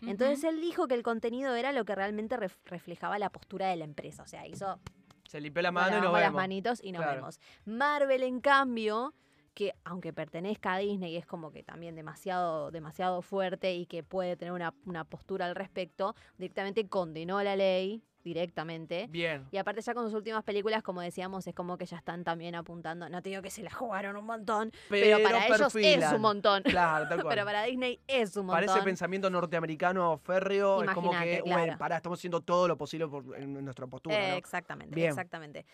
Entonces 0.01 0.45
él 0.45 0.61
dijo 0.61 0.87
que 0.87 0.95
el 0.95 1.03
contenido 1.03 1.53
era 1.55 1.73
lo 1.73 1.83
que 1.83 1.93
realmente 1.93 2.37
ref- 2.37 2.55
reflejaba 2.65 3.19
la 3.19 3.29
postura 3.29 3.67
de 3.67 3.75
la 3.75 3.83
empresa. 3.83 4.23
O 4.23 4.27
sea, 4.27 4.47
hizo 4.47 4.79
Se 5.27 5.41
limpió 5.41 5.61
la 5.61 5.71
mano 5.71 5.97
y 5.97 6.01
nos 6.01 6.13
las 6.13 6.31
manitos 6.33 6.79
y 6.81 6.93
nos 6.93 7.01
Claro. 7.01 7.17
vemos. 7.17 7.39
Marvel, 7.65 8.23
en 8.23 8.39
cambio, 8.39 9.13
que 9.59 9.75
aunque 9.83 10.13
pertenezca 10.13 10.75
a 10.75 10.77
Disney, 10.77 11.17
es 11.17 11.25
como 11.25 11.51
que 11.51 11.63
también 11.63 11.93
demasiado, 11.93 12.71
demasiado 12.71 13.21
fuerte 13.21 13.75
y 13.75 13.87
que 13.87 14.03
puede 14.03 14.37
tener 14.37 14.53
una, 14.53 14.73
una 14.85 15.03
postura 15.03 15.47
al 15.47 15.53
respecto, 15.55 16.15
directamente 16.37 16.87
condenó 16.87 17.43
la 17.43 17.57
ley, 17.57 18.01
directamente. 18.23 19.07
Bien. 19.09 19.45
Y 19.51 19.57
aparte 19.57 19.81
ya 19.81 19.93
con 19.93 20.05
sus 20.05 20.13
últimas 20.13 20.45
películas, 20.45 20.81
como 20.81 21.01
decíamos, 21.01 21.45
es 21.45 21.53
como 21.53 21.77
que 21.77 21.85
ya 21.85 21.97
están 21.97 22.23
también 22.23 22.55
apuntando, 22.55 23.09
no 23.09 23.21
te 23.21 23.29
digo 23.31 23.41
que 23.41 23.49
se 23.49 23.61
la 23.61 23.71
jugaron 23.71 24.15
un 24.15 24.25
montón, 24.25 24.71
pero, 24.87 25.21
para 25.21 25.45
ellos 25.47 25.59
es 25.59 25.73
perfilan. 25.73 26.15
un 26.15 26.21
montón. 26.21 26.63
Claro, 26.63 27.09
tal 27.09 27.21
cual. 27.23 27.35
Pero 27.35 27.45
para 27.45 27.63
Disney 27.63 27.99
es 28.07 28.37
un 28.37 28.45
montón. 28.45 28.65
Para 28.65 28.77
ese 28.77 28.83
pensamiento 28.85 29.29
norteamericano 29.29 30.17
férreo, 30.19 30.83
es 30.83 30.91
como 30.91 31.11
que, 31.11 31.41
claro. 31.43 31.77
pará, 31.77 31.97
estamos 31.97 32.17
haciendo 32.17 32.39
todo 32.39 32.65
lo 32.69 32.77
posible 32.77 33.09
por, 33.09 33.35
en 33.35 33.61
nuestra 33.65 33.87
postura, 33.87 34.15
Eh, 34.15 34.31
¿no? 34.31 34.37
Exactamente, 34.37 34.95
Bien. 34.95 35.09
exactamente. 35.09 35.65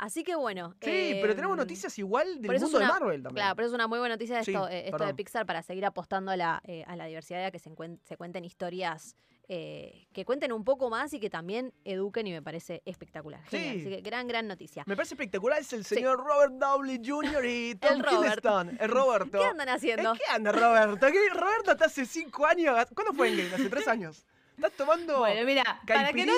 Así 0.00 0.24
que 0.24 0.34
bueno. 0.34 0.74
Sí, 0.80 1.18
pero 1.20 1.34
tenemos 1.34 1.54
em, 1.56 1.58
noticias 1.58 1.98
igual 1.98 2.40
del 2.40 2.58
mundo 2.58 2.78
de 2.78 2.86
Marvel 2.86 3.22
también. 3.22 3.34
Claro, 3.44 3.54
pero 3.56 3.68
es 3.68 3.74
una 3.74 3.86
muy 3.86 3.98
buena 3.98 4.14
noticia 4.14 4.42
Sí, 4.42 4.50
esto, 4.52 4.66
eh, 4.68 4.88
esto 4.88 5.04
de. 5.04 5.14
Pixar 5.14 5.44
para 5.44 5.62
seguir 5.62 5.84
apostando 5.84 6.30
a 6.30 6.36
la, 6.38 6.62
eh, 6.66 6.84
a 6.86 6.96
la 6.96 7.04
diversidad, 7.04 7.44
a 7.44 7.50
que 7.50 7.58
se, 7.58 7.70
se 8.04 8.16
cuenten 8.16 8.44
historias 8.46 9.14
eh, 9.52 10.06
que 10.12 10.24
cuenten 10.24 10.52
un 10.52 10.64
poco 10.64 10.88
más 10.90 11.12
y 11.12 11.20
que 11.20 11.28
también 11.28 11.74
eduquen 11.84 12.26
y 12.26 12.32
me 12.32 12.40
parece 12.40 12.82
espectacular. 12.86 13.42
Genial. 13.48 13.74
Sí. 13.74 13.80
Así 13.80 13.90
que 13.96 14.00
gran, 14.00 14.26
gran 14.28 14.46
noticia. 14.46 14.84
Me 14.86 14.94
parece 14.96 15.14
espectacular, 15.14 15.58
es 15.60 15.72
el 15.74 15.84
Sí. 15.84 15.96
señor 15.96 16.18
Robert 16.24 16.52
Downey 16.54 17.00
Jr. 17.04 17.44
y 17.44 17.74
Tom 17.80 18.00
Robert. 18.00 18.12
Hiddleston. 18.38 18.78
El 18.80 18.88
Roberto. 18.88 19.38
¿Qué 19.38 19.44
andan 19.44 19.68
haciendo? 19.68 20.12
¿En 20.12 20.16
qué 20.18 20.24
anda 20.30 20.52
Roberto? 20.52 21.06
¿Qué- 21.08 21.28
Roberto 21.34 21.72
está 21.72 21.86
hace 21.86 22.06
cinco 22.06 22.46
años. 22.46 22.74
¿Cuándo 22.94 23.12
fue 23.12 23.28
en 23.28 23.36
Game? 23.36 23.54
Hace 23.54 23.68
tres 23.68 23.86
años. 23.88 24.24
Estás 24.56 24.72
tomando 24.72 25.18
Bueno, 25.18 25.44
mira, 25.44 25.64
para 25.86 26.12
que 26.12 26.24
no 26.24 26.32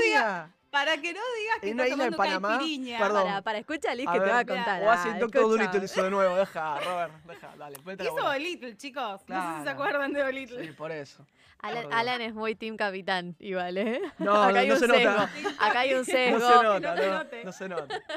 para 0.73 0.97
que 0.97 1.13
no 1.13 1.21
digas 1.39 1.59
que 1.61 1.69
en 1.69 1.75
una 1.75 1.83
está 1.85 1.95
isla 1.95 2.05
de 2.07 2.11
tomando 2.13 2.17
Panamá. 2.41 2.59
caipirinha. 2.59 2.99
Perdón. 2.99 3.23
Para, 3.25 3.43
para, 3.43 3.59
escucha, 3.59 3.95
Liz, 3.95 4.07
que 4.07 4.13
te 4.15 4.19
ver, 4.21 4.29
va 4.31 4.39
a 4.39 4.45
contar. 4.47 4.83
O 4.83 4.91
hace 4.91 5.09
Ah, 5.11 5.19
Doctor. 5.19 5.43
Dolittle 5.51 5.85
hizo 5.85 6.03
de 6.03 6.11
nuevo. 6.11 6.35
Deja, 6.37 6.81
Robert. 6.81 7.13
Deja, 7.27 7.51
dale. 7.59 7.77
Hizo 8.03 8.13
bola. 8.15 8.39
Little, 8.39 8.77
chicos. 8.79 9.05
No 9.05 9.17
sé 9.19 9.21
si 9.21 9.27
Claro. 9.27 9.63
se 9.65 9.71
acuerdan 9.71 10.13
de 10.15 10.33
Little. 10.33 10.65
Sí, 10.67 10.73
por 10.73 10.91
eso. 10.91 11.27
Alan, 11.62 12.20
es 12.20 12.35
muy 12.35 12.55
team 12.57 12.77
capitán, 12.77 13.37
igual, 13.38 13.79
¿eh? 13.79 14.01
No, 14.18 14.35
Acá 14.42 14.53
no, 14.53 14.59
hay 14.59 14.68
no 14.68 14.75
un 14.75 14.81
se 14.81 14.87
sesgo. 14.88 15.11
nota. 15.11 15.31
Acá 15.61 15.81
hay 15.81 15.92
un 15.92 15.98
No 15.98 16.05
sesgo. 16.05 16.38
se 16.40 16.62
nota, 16.62 16.81
no 16.81 16.96
se 16.96 17.07
no, 17.09 17.14
note. 17.18 17.44
no 17.44 17.53
se 17.53 17.68
nota. 17.68 18.01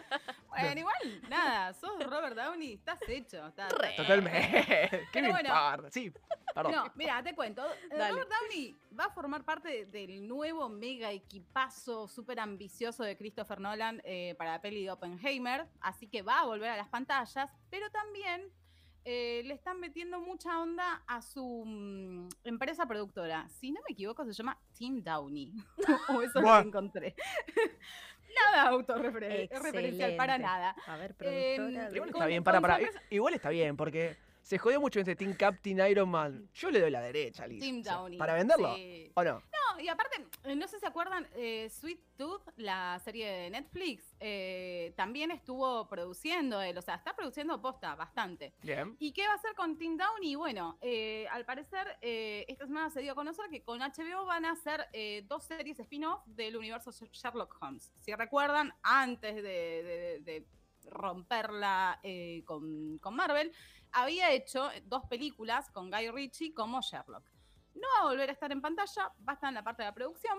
Bueno, 0.55 0.79
igual, 0.79 1.21
nada, 1.29 1.73
sos 1.73 2.01
Robert 2.10 2.34
Downey, 2.34 2.75
estás 2.75 2.97
hecho. 3.10 3.45
estás- 3.45 3.73
Re. 3.73 3.91
Totalmente. 3.97 5.05
¿Qué 5.12 5.21
bueno. 5.29 5.53
Sí, 5.91 6.13
perdón. 6.53 6.71
No, 6.71 6.91
mira, 6.95 7.21
te 7.21 7.36
cuento. 7.36 7.62
eh, 7.73 7.89
Dale. 7.97 8.12
Robert 8.12 8.29
Downey 8.29 8.79
va 8.97 9.03
a 9.03 9.10
formar 9.10 9.43
parte 9.43 9.67
de- 9.67 9.86
del 9.88 10.25
nuevo 10.25 10.69
mega 10.69 11.12
equipazo 11.12 12.08
súper 12.08 12.39
ambicioso 12.39 13.03
de 13.03 13.17
Christopher 13.17 13.60
Nolan 13.60 14.01
eh, 14.05 14.34
para 14.38 14.53
la 14.53 14.62
peli 14.62 14.86
de 14.86 14.91
Oppenheimer. 14.91 15.67
Así 15.81 16.08
que 16.08 16.21
va 16.21 16.39
a 16.39 16.45
volver 16.45 16.69
a 16.69 16.77
las 16.77 16.88
pantallas, 16.88 17.51
pero 17.69 17.89
también 17.91 18.49
eh, 19.06 19.44
le 19.46 19.54
están 19.54 19.80
metiendo 19.80 20.20
mucha 20.20 20.60
onda 20.60 21.04
a 21.08 21.22
su 21.22 21.63
mm, 21.65 22.30
empresa 22.44 22.86
productora. 22.88 23.48
Si 23.50 23.72
no 23.72 23.80
me 23.88 23.94
equivoco, 23.94 24.26
se 24.26 24.34
llama 24.34 24.60
Team 24.78 25.04
Downey. 25.04 25.54
o 26.10 26.22
eso 26.22 26.39
es 26.39 26.46
lo 26.46 26.60
encontré. 26.60 27.15
nada 28.52 28.70
autorreferencial, 28.70 30.15
para 30.18 30.36
Excelente. 30.36 30.39
nada. 30.39 30.76
A 30.88 30.98
ver, 30.98 31.15
Em, 31.22 31.56
productora. 31.56 31.89
de- 31.89 31.96
Igual 31.96 32.12
con- 32.12 32.20
está 32.22 32.26
bien, 32.28 32.44
para, 32.44 32.62
para. 32.62 32.78
empresa- 32.80 33.02
Igual 33.10 33.34
está 33.36 33.50
bien, 33.50 33.78
porque 33.78 34.18
se 34.45 34.60
jodió 34.60 34.79
mucho 34.79 34.99
este 34.99 35.15
Team 35.15 35.34
Captain 35.34 35.79
Iron 35.89 36.08
Man. 36.08 36.47
Yo 36.53 36.69
le 36.69 36.79
doy 36.79 36.91
la 36.91 37.01
derecha, 37.01 37.47
Liz. 37.47 37.62
Team 37.62 37.81
Downey. 37.81 38.19
¿Para 38.19 38.36
venderlo? 38.36 38.75
sí. 38.75 39.12
¿O 39.15 39.23
no? 39.23 39.39
No, 39.39 39.79
y 39.81 39.88
aparte, 39.89 40.23
eh, 40.43 40.55
no 40.55 40.67
sé 40.67 40.75
si 40.75 40.81
se 40.81 40.86
acuerdan, 40.86 41.27
eh, 41.36 41.67
Sweet 41.71 41.99
Tooth, 42.15 42.43
la 42.58 42.99
serie 43.03 43.27
de 43.27 43.49
Netflix, 43.49 44.15
eh, 44.19 44.93
también 44.95 45.31
estuvo 45.31 45.88
produciendo 45.88 46.62
él, 46.62 46.77
o 46.77 46.81
sea, 46.84 46.93
está 46.93 47.15
produciendo 47.15 47.60
posta 47.60 47.95
bastante. 47.95 48.53
Bien. 48.62 48.95
¿Y 48.99 49.13
qué 49.13 49.25
va 49.25 49.31
a 49.34 49.36
hacer 49.38 49.55
con 49.55 49.79
Tim 49.79 49.97
Downey? 49.97 50.36
Bueno, 50.36 50.77
eh, 50.79 51.25
al 51.31 51.43
parecer, 51.43 51.97
esta 52.01 52.67
semana 52.67 52.91
se 52.91 53.01
dio 53.01 53.13
a 53.13 53.15
conocer 53.15 53.49
que 53.49 53.63
con 53.63 53.79
HBO 53.79 54.25
van 54.27 54.45
a 54.45 54.51
hacer 54.51 54.88
dos 55.27 55.43
series 55.43 55.79
spin-off 55.79 56.21
del 56.27 56.55
universo 56.55 56.91
Sherlock 56.91 57.58
Holmes. 57.60 57.91
Si 57.99 58.13
recuerdan, 58.13 58.71
antes 58.84 59.36
de, 59.38 59.41
de- 59.41 60.19
de 60.23 60.45
romperla 60.88 61.99
eh, 62.03 62.43
con, 62.45 62.99
con 62.99 63.15
Marvel, 63.15 63.51
había 63.95 64.31
hecho 64.31 64.69
dos 64.84 65.05
películas 65.08 65.69
con 65.71 65.89
Guy 65.89 66.10
Ritchie 66.12 66.53
como 66.53 66.81
Sherlock. 66.81 67.23
No 67.75 67.88
va 67.97 68.03
a 68.08 68.12
volver 68.12 68.29
a 68.29 68.34
estar 68.34 68.51
en 68.51 68.62
pantalla, 68.62 69.12
va 69.27 69.34
a 69.34 69.36
estar 69.36 69.49
en 69.49 69.55
la 69.55 69.63
parte 69.63 69.84
de 69.84 69.89
la 69.89 69.93
producción. 69.93 70.38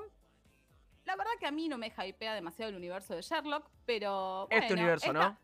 La 1.05 1.17
verdad 1.17 1.33
que 1.39 1.47
a 1.47 1.51
mí 1.51 1.69
no 1.69 1.79
me 1.79 1.93
hypea 1.97 2.35
demasiado 2.35 2.71
el 2.71 2.77
universo 2.77 3.15
de 3.15 3.23
Sherlock, 3.23 3.69
pero. 3.85 4.47
Este 4.51 4.75
universo, 4.75 5.07
esta- 5.07 5.19
¿no? 5.31 5.39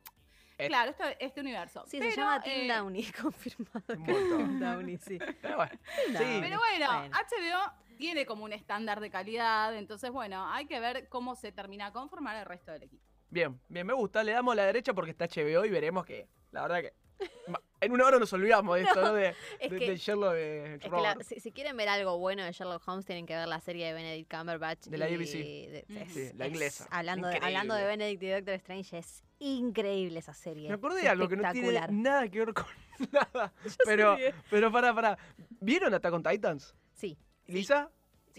Este. 0.53 0.69
Claro, 0.69 0.91
este, 0.91 1.25
este 1.25 1.41
universo. 1.41 1.85
Sí, 1.87 1.99
Pero, 1.99 2.11
se 2.13 2.17
llama 2.19 2.43
Team 2.43 2.61
eh, 2.71 2.75
Downey, 2.75 3.13
confirmado. 3.23 3.81
Team 3.87 4.61
Downey, 4.61 4.97
sí. 4.99 5.19
Pero 5.43 5.57
bueno. 5.57 5.73
No, 6.13 6.19
Sí. 6.19 6.39
Pero 6.41 6.59
bueno, 6.59 6.87
Bueno. 6.87 7.17
HBO 7.17 7.73
tiene 7.97 8.27
como 8.27 8.45
un 8.45 8.53
estándar 8.53 9.01
de 9.01 9.11
calidad, 9.11 9.75
entonces 9.77 10.11
bueno, 10.11 10.47
hay 10.53 10.67
que 10.67 10.79
ver 10.81 11.09
cómo 11.09 11.35
se 11.37 11.53
termina 11.53 11.87
de 11.87 11.93
conformar 11.93 12.37
el 12.37 12.45
resto 12.45 12.71
del 12.73 12.83
equipo. 12.85 13.03
Bien, 13.31 13.59
bien, 13.69 13.87
me 13.87 13.93
gusta. 13.95 14.23
Le 14.23 14.33
damos 14.33 14.55
la 14.55 14.65
derecha 14.67 14.93
porque 14.93 15.13
está 15.13 15.27
HBO 15.27 15.65
y 15.65 15.71
veremos 15.71 16.05
que, 16.05 16.29
la 16.51 16.63
verdad 16.63 16.81
que. 16.83 16.95
En 17.83 17.93
una 17.93 18.07
hora 18.07 18.19
nos 18.19 18.33
olvidamos 18.33 18.77
de 18.77 18.83
esto, 18.83 19.03
¿no? 19.03 19.13
De, 19.13 19.35
Es 19.59 19.71
de- 19.71 19.79
que- 19.79 19.91
de 19.91 19.97
Sherlock 19.97 20.33
de 20.35 20.75
Es 20.75 20.81
que 20.81 20.89
Robert. 20.89 21.19
la- 21.19 21.25
si, 21.25 21.41
si 21.41 21.53
quieren 21.53 21.77
ver 21.77 21.89
algo 21.89 22.17
bueno 22.19 22.45
de 22.45 22.53
Sherlock 22.53 22.83
Holmes, 22.87 23.05
tienen 23.05 23.27
que 23.27 23.35
ver 23.35 23.49
la 23.49 23.61
serie 23.61 23.87
de 23.87 23.93
Benedict 23.93 24.33
Cumberbatch. 24.35 24.87
De 24.87 24.99
la 24.99 25.09
y 25.11 25.15
ABC. 25.15 25.33
de- 25.33 25.85
Ujú. 25.89 25.99
es- 25.99 26.13
Sí, 26.13 26.31
la 26.37 26.47
es- 26.47 26.53
inglesa. 26.53 26.87
Hablando 26.91 27.29
de, 27.29 27.37
hablando 27.43 27.75
de. 27.75 27.85
Benedict 27.87 28.23
y 28.23 28.29
Doctor 28.31 28.55
Strange, 28.55 28.99
es 28.99 29.25
increíble 29.41 30.19
esa 30.21 30.33
serie. 30.35 30.69
Me 30.69 30.75
acordé 30.77 31.03
de 31.03 31.09
algo 31.09 31.29
que 31.29 31.37
no 31.37 31.51
tiene 31.53 31.81
nada 31.91 32.29
que 32.29 32.39
ver 32.39 32.55
con 32.55 32.67
nada. 33.13 33.53
Pero, 33.85 34.17
pero 34.51 34.71
para, 34.71 34.95
para. 34.95 35.19
¿Vieron 35.61 35.93
Attack 35.93 36.13
on 36.15 36.23
Titans? 36.23 36.75
Sí, 36.95 37.19
¿Lisa? 37.47 37.91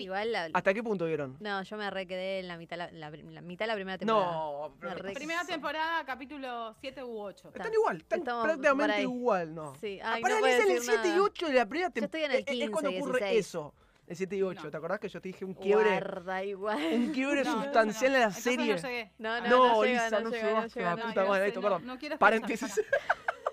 Igual 0.01 0.31
la- 0.31 0.49
¿Hasta 0.53 0.73
qué 0.73 0.81
punto 0.83 1.05
vieron? 1.05 1.37
No, 1.39 1.61
yo 1.63 1.77
me 1.77 1.89
re 1.89 2.07
quedé 2.07 2.39
en 2.39 2.47
la 2.47 2.57
mitad, 2.57 2.77
la, 2.77 2.91
la- 2.91 3.09
la 3.11 3.41
mitad 3.41 3.65
de 3.65 3.67
la 3.67 3.75
primera 3.75 3.97
temporada. 3.97 4.31
No, 4.31 4.75
pero 4.79 4.95
Me 4.95 5.01
re- 5.01 5.13
Primera 5.13 5.43
temporada, 5.45 6.03
capítulo 6.05 6.75
7 6.81 7.03
u 7.03 7.19
8. 7.19 7.49
Están 7.55 7.73
igual, 7.73 7.97
están 7.97 8.19
Estamos 8.19 8.41
por 8.41 8.49
prácticamente 8.51 8.95
ahí. 8.95 9.01
igual, 9.03 9.53
¿no? 9.55 9.75
Sí, 9.75 9.99
ay, 10.03 10.21
para 10.21 10.35
no 10.35 10.39
puedo 10.41 10.55
en 10.55 10.61
el 10.61 10.67
decir 10.67 10.81
7 10.83 11.07
y 11.07 11.11
nada. 11.11 11.23
8 11.23 11.47
de 11.47 11.53
la 11.53 11.65
primera 11.67 11.87
Yo 11.93 12.03
estoy 12.05 12.21
temporada. 12.21 12.39
en 12.39 12.47
el 12.55 12.61
Es 12.61 12.69
cuando 12.69 12.89
15, 12.89 13.03
ocurre 13.03 13.19
16. 13.19 13.47
eso. 13.47 13.73
El 14.05 14.17
7 14.17 14.35
y 14.35 14.41
8. 14.43 14.61
No. 14.65 14.71
¿Te 14.71 14.77
acordás 14.77 14.99
que 14.99 15.07
yo 15.09 15.21
te 15.21 15.29
dije 15.29 15.45
un 15.45 15.53
quiebre? 15.53 15.89
Guarda, 15.89 16.43
igual. 16.43 16.77
Un 16.93 17.11
quiebre 17.13 17.43
No, 17.45 17.63
sustancial 17.63 18.13
en 18.15 18.19
la 18.19 18.31
serie. 18.31 19.11
No, 19.17 19.39
no, 19.39 19.47
No, 19.47 19.67
no, 19.75 19.83
llega, 19.85 20.03
Lisa, 20.03 20.19
no 20.19 20.23
no 20.25 20.29
llega, 20.35 20.47
se 20.47 20.53
no 20.53 20.67
llega, 20.67 20.95
no. 20.97 21.07
puta 21.07 21.23
no 21.23 21.29
madre, 21.29 21.47
esto, 21.47 21.61
no- 21.61 21.67
perdón. 21.67 21.85
no 21.85 21.97
quiero 21.97 22.15
escuchar, 22.15 22.19
Paréntesis. 22.41 22.81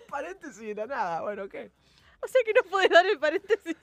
Paréntesis 0.08 0.60
de 0.66 0.74
la 0.74 0.86
nada. 0.86 1.20
Bueno, 1.22 1.48
¿qué? 1.48 1.70
O 2.22 2.26
sea 2.26 2.40
que 2.44 2.52
no 2.52 2.62
podés 2.68 2.90
dar 2.90 3.06
el 3.06 3.18
paréntesis. 3.18 3.76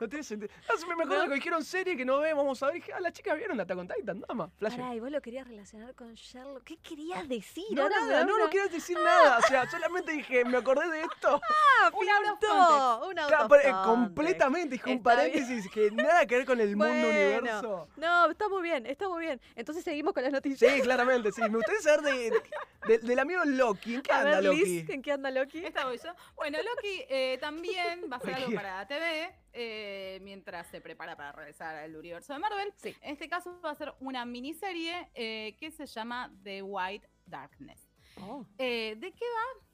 No 0.00 0.08
tiene 0.08 0.22
sentido. 0.24 0.50
Me 0.96 1.04
acuerdo 1.04 1.24
No. 1.24 1.28
que 1.28 1.34
dijeron 1.34 1.62
serie 1.64 1.96
que 1.96 2.04
no 2.04 2.18
vemos, 2.20 2.42
vamos 2.44 2.62
a 2.62 2.66
ver. 2.66 2.76
Dije, 2.76 2.92
ah, 2.94 3.00
las 3.00 3.12
chicas 3.12 3.36
vieron 3.36 3.60
Attack 3.60 3.78
on 3.78 3.86
Titan, 3.88 4.20
nada 4.20 4.34
más. 4.34 4.50
Flash. 4.58 4.76
Pará, 4.76 4.94
y 4.94 5.00
vos 5.00 5.10
lo 5.10 5.20
querías 5.20 5.46
relacionar 5.46 5.94
con 5.94 6.14
Sherlock. 6.14 6.64
¿Qué 6.64 6.76
querías 6.78 7.28
decir? 7.28 7.64
No, 7.72 7.82
Ahora 7.82 7.96
nada, 8.00 8.18
da 8.20 8.24
no, 8.24 8.38
no 8.38 8.48
quiero 8.48 8.68
decir 8.68 8.96
nada. 8.98 9.38
O 9.38 9.42
sea, 9.42 9.68
solamente 9.70 10.12
dije, 10.12 10.44
me 10.44 10.56
acordé 10.58 10.88
de 10.88 11.00
esto. 11.02 11.40
Ah, 11.82 11.90
Un 11.94 12.00
pintó, 12.00 13.08
un 13.08 13.18
eh, 13.18 13.72
completamente, 13.84 14.68
dije 14.76 14.90
un 14.90 14.96
Está 14.98 15.14
bien. 15.22 15.32
paréntesis 15.32 15.70
que 15.72 15.90
nada 15.90 16.26
que 16.26 16.36
ver 16.36 16.44
con 16.44 16.60
el 16.60 16.76
mundo 16.76 16.92
universo. 17.08 17.88
No, 17.96 18.30
está 18.30 18.48
muy 18.50 18.62
bien, 18.62 18.84
está 18.84 19.08
muy 19.08 19.24
bien. 19.24 19.40
Entonces 19.56 19.82
seguimos 19.82 20.12
con 20.12 20.22
las 20.22 20.30
Sí, 20.30 20.34
noticias. 20.34 20.82
claramente, 20.82 21.32
sí. 21.32 21.40
Me 21.40 21.48
gustaría 21.56 21.80
saber 21.80 22.02
de, 22.02 22.42
de- 22.86 22.98
del 22.98 23.18
amigo 23.18 23.42
Loki. 23.46 23.94
¿En 23.94 24.02
qué 24.02 24.12
A 24.12 24.18
anda 24.18 24.30
ver, 24.36 24.44
Loki? 24.44 24.64
Liz, 24.64 24.90
¿en 24.90 25.00
qué 25.02 25.12
anda 25.12 25.30
Loki? 25.30 25.64
Esta 25.64 25.86
voy 25.86 25.96
yo. 26.04 26.12
Bueno, 26.36 26.58
Loki 26.58 27.04
eh, 27.08 27.38
también 27.40 28.02
va 28.12 28.16
a 28.16 28.18
hacer 28.18 28.34
algo 28.34 28.54
para 28.54 28.86
TV 28.86 29.34
eh, 29.52 30.18
mientras 30.22 30.66
se 30.68 30.80
prepara 30.80 31.16
para 31.16 31.32
regresar 31.32 31.76
al 31.76 31.96
universo 31.96 32.32
de 32.32 32.38
Marvel. 32.38 32.72
Sí. 32.76 32.94
En 33.00 33.12
este 33.12 33.28
caso 33.28 33.60
va 33.60 33.70
a 33.70 33.74
ser 33.74 33.94
una 34.00 34.24
miniserie 34.24 35.08
eh, 35.14 35.56
que 35.58 35.70
se 35.70 35.86
llama 35.86 36.32
The 36.42 36.62
White 36.62 37.08
Darkness. 37.26 37.88
Oh, 38.20 38.44
Eh, 38.58 38.96
¿De 38.98 39.12
qué 39.12 39.24
va? 39.24 39.66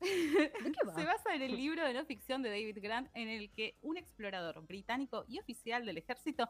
¿De 0.00 0.72
qué 0.72 0.86
va? 0.86 0.94
Se 0.94 1.04
basa 1.04 1.34
en 1.34 1.42
el 1.42 1.56
libro 1.56 1.84
de 1.84 1.92
no 1.92 2.04
ficción 2.04 2.42
de 2.42 2.48
David 2.50 2.78
Grant 2.80 3.10
en 3.14 3.28
el 3.28 3.50
que 3.50 3.76
un 3.82 3.96
explorador 3.96 4.62
británico 4.66 5.24
y 5.28 5.38
oficial 5.38 5.84
del 5.84 5.98
ejército 5.98 6.48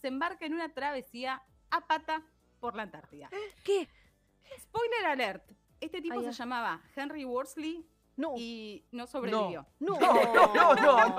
se 0.00 0.08
embarca 0.08 0.46
en 0.46 0.54
una 0.54 0.72
travesía 0.72 1.42
a 1.70 1.86
pata 1.86 2.22
por 2.60 2.76
la 2.76 2.84
Antártida. 2.84 3.28
¿Qué? 3.64 3.88
Spoiler 4.60 5.06
alert. 5.06 5.52
Este 5.80 6.00
tipo 6.00 6.20
Ay, 6.20 6.26
se 6.26 6.32
llamaba 6.32 6.80
Henry 6.94 7.24
Worsley 7.24 7.84
No. 8.14 8.34
y 8.36 8.84
no 8.92 9.06
sobrevivió. 9.06 9.66
No. 9.80 9.98
No, 9.98 10.74
no, 10.74 10.74
no, 10.74 11.18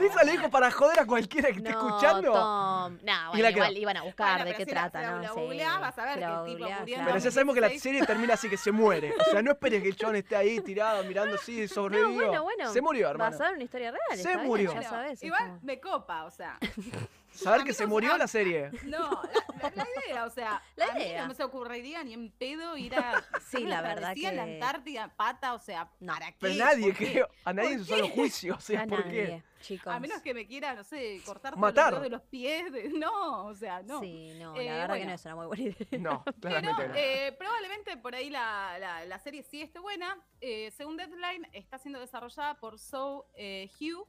Lisa 0.00 0.24
le 0.24 0.32
dijo 0.32 0.50
para 0.50 0.70
joder 0.70 1.00
a 1.00 1.06
cualquiera 1.06 1.50
que 1.50 1.58
esté 1.58 1.70
escuchando. 1.70 2.32
No, 2.32 2.90
no, 2.90 3.30
bueno, 3.32 3.50
igual 3.50 3.78
iban 3.78 3.96
a 3.96 4.02
buscar 4.02 4.36
Bueno, 4.38 4.50
de 4.50 4.56
qué 4.56 4.64
si 4.64 4.70
trata, 4.70 5.00
la- 5.00 5.10
¿no? 5.12 5.22
la 5.22 5.28
Sí, 5.28 5.58
vas 5.80 5.98
a 5.98 6.04
ver 6.04 6.18
la 6.18 6.44
tipo 6.44 6.66
Pero 6.84 7.18
ya 7.18 7.30
sabemos 7.30 7.54
que 7.54 7.60
la 7.60 7.68
2016. 7.68 7.82
serie 7.82 8.04
termina 8.06 8.34
así 8.34 8.48
que 8.50 8.56
se 8.56 8.72
muere. 8.72 9.14
O 9.20 9.30
sea, 9.30 9.42
no 9.42 9.52
esperes 9.52 9.82
que 9.82 9.88
el 9.88 9.96
chabón 9.96 10.16
esté 10.16 10.36
ahí 10.36 10.60
tirado 10.60 11.02
mirando 11.04 11.36
así, 11.36 11.66
sobrevivió. 11.68 12.10
No, 12.10 12.16
bueno, 12.26 12.42
bueno. 12.42 12.72
Se 12.72 12.80
murió, 12.82 13.10
hermano. 13.10 13.30
Basado 13.30 13.50
en 13.50 13.56
una 13.56 13.64
historia 13.64 13.90
real. 13.92 14.18
Se 14.18 14.28
bien, 14.34 14.46
murió. 14.46 14.74
ya 14.74 14.82
sabes. 14.82 15.22
igual 15.22 15.46
como- 15.48 15.60
me 15.62 15.80
copa, 15.80 16.24
o 16.24 16.30
sea. 16.30 16.58
Saber 17.34 17.64
que 17.64 17.74
se 17.74 17.86
murió 17.86 18.16
la 18.16 18.26
serie. 18.28 18.70
No, 18.84 19.22
la, 19.62 19.70
la- 19.70 19.84
la 19.84 19.86
idea, 20.06 20.24
o 20.24 20.30
sea, 20.30 20.62
La 20.76 20.86
a 20.86 20.94
mí 20.94 21.02
idea. 21.02 21.22
no 21.22 21.28
me 21.28 21.34
se 21.34 21.42
ocurriría 21.44 22.02
ni 22.04 22.14
en 22.14 22.30
pedo 22.30 22.76
ir 22.76 22.94
a 22.94 23.22
Sí, 23.50 23.64
la 23.64 23.80
verdad 23.82 23.98
travesía 24.14 24.30
en 24.30 24.36
la 24.36 24.44
que- 24.44 24.54
Antártida, 24.54 25.08
pata, 25.16 25.54
o 25.54 25.58
sea. 25.58 25.90
¿para 26.06 26.26
qué? 26.32 26.36
Pero 26.40 26.54
nadie, 26.54 26.94
creo. 26.94 27.28
A 27.44 27.52
nadie 27.52 27.72
en 27.72 27.78
¿Por 27.78 27.86
su 27.86 27.94
sano 27.94 28.08
juicio. 28.08 28.54
O 28.56 28.60
sea, 28.60 28.82
a 28.82 28.86
¿por 28.86 29.04
nadie, 29.06 29.26
qué? 29.26 29.42
Chicos. 29.64 29.92
A 29.92 29.98
menos 30.00 30.20
que 30.22 30.34
me 30.34 30.46
quiera, 30.46 30.74
no 30.74 30.84
sé, 30.84 31.20
cortar 31.24 31.56
Matar. 31.56 31.92
todo 31.94 32.02
de 32.02 32.10
los 32.10 32.22
pies, 32.22 32.70
de- 32.72 32.88
no, 32.94 33.46
o 33.46 33.54
sea, 33.54 33.82
no. 33.82 34.00
Sí, 34.00 34.32
no, 34.38 34.54
Eh, 34.56 34.66
la 34.66 34.76
verdad 34.78 34.96
que 34.96 35.06
no 35.06 35.12
es 35.12 35.24
una 35.24 35.36
muy 35.36 35.46
buena 35.46 35.62
idea. 35.64 35.76
No, 36.00 36.22
Pero 36.40 36.60
claramente 36.60 36.88
no. 36.88 36.94
eh, 36.94 37.32
probablemente 37.38 37.96
por 37.96 38.14
ahí 38.14 38.30
la, 38.30 38.76
la- 38.78 39.04
la 39.06 39.18
serie 39.18 39.42
sí 39.42 39.62
esté 39.62 39.78
buena. 39.78 40.16
Eh, 40.40 40.70
según 40.76 40.96
Deadline, 40.96 41.48
está 41.52 41.78
siendo 41.78 41.98
desarrollada 42.00 42.60
por 42.60 42.78
So 42.78 43.26
eh, 43.34 43.70
Hugh 43.80 44.06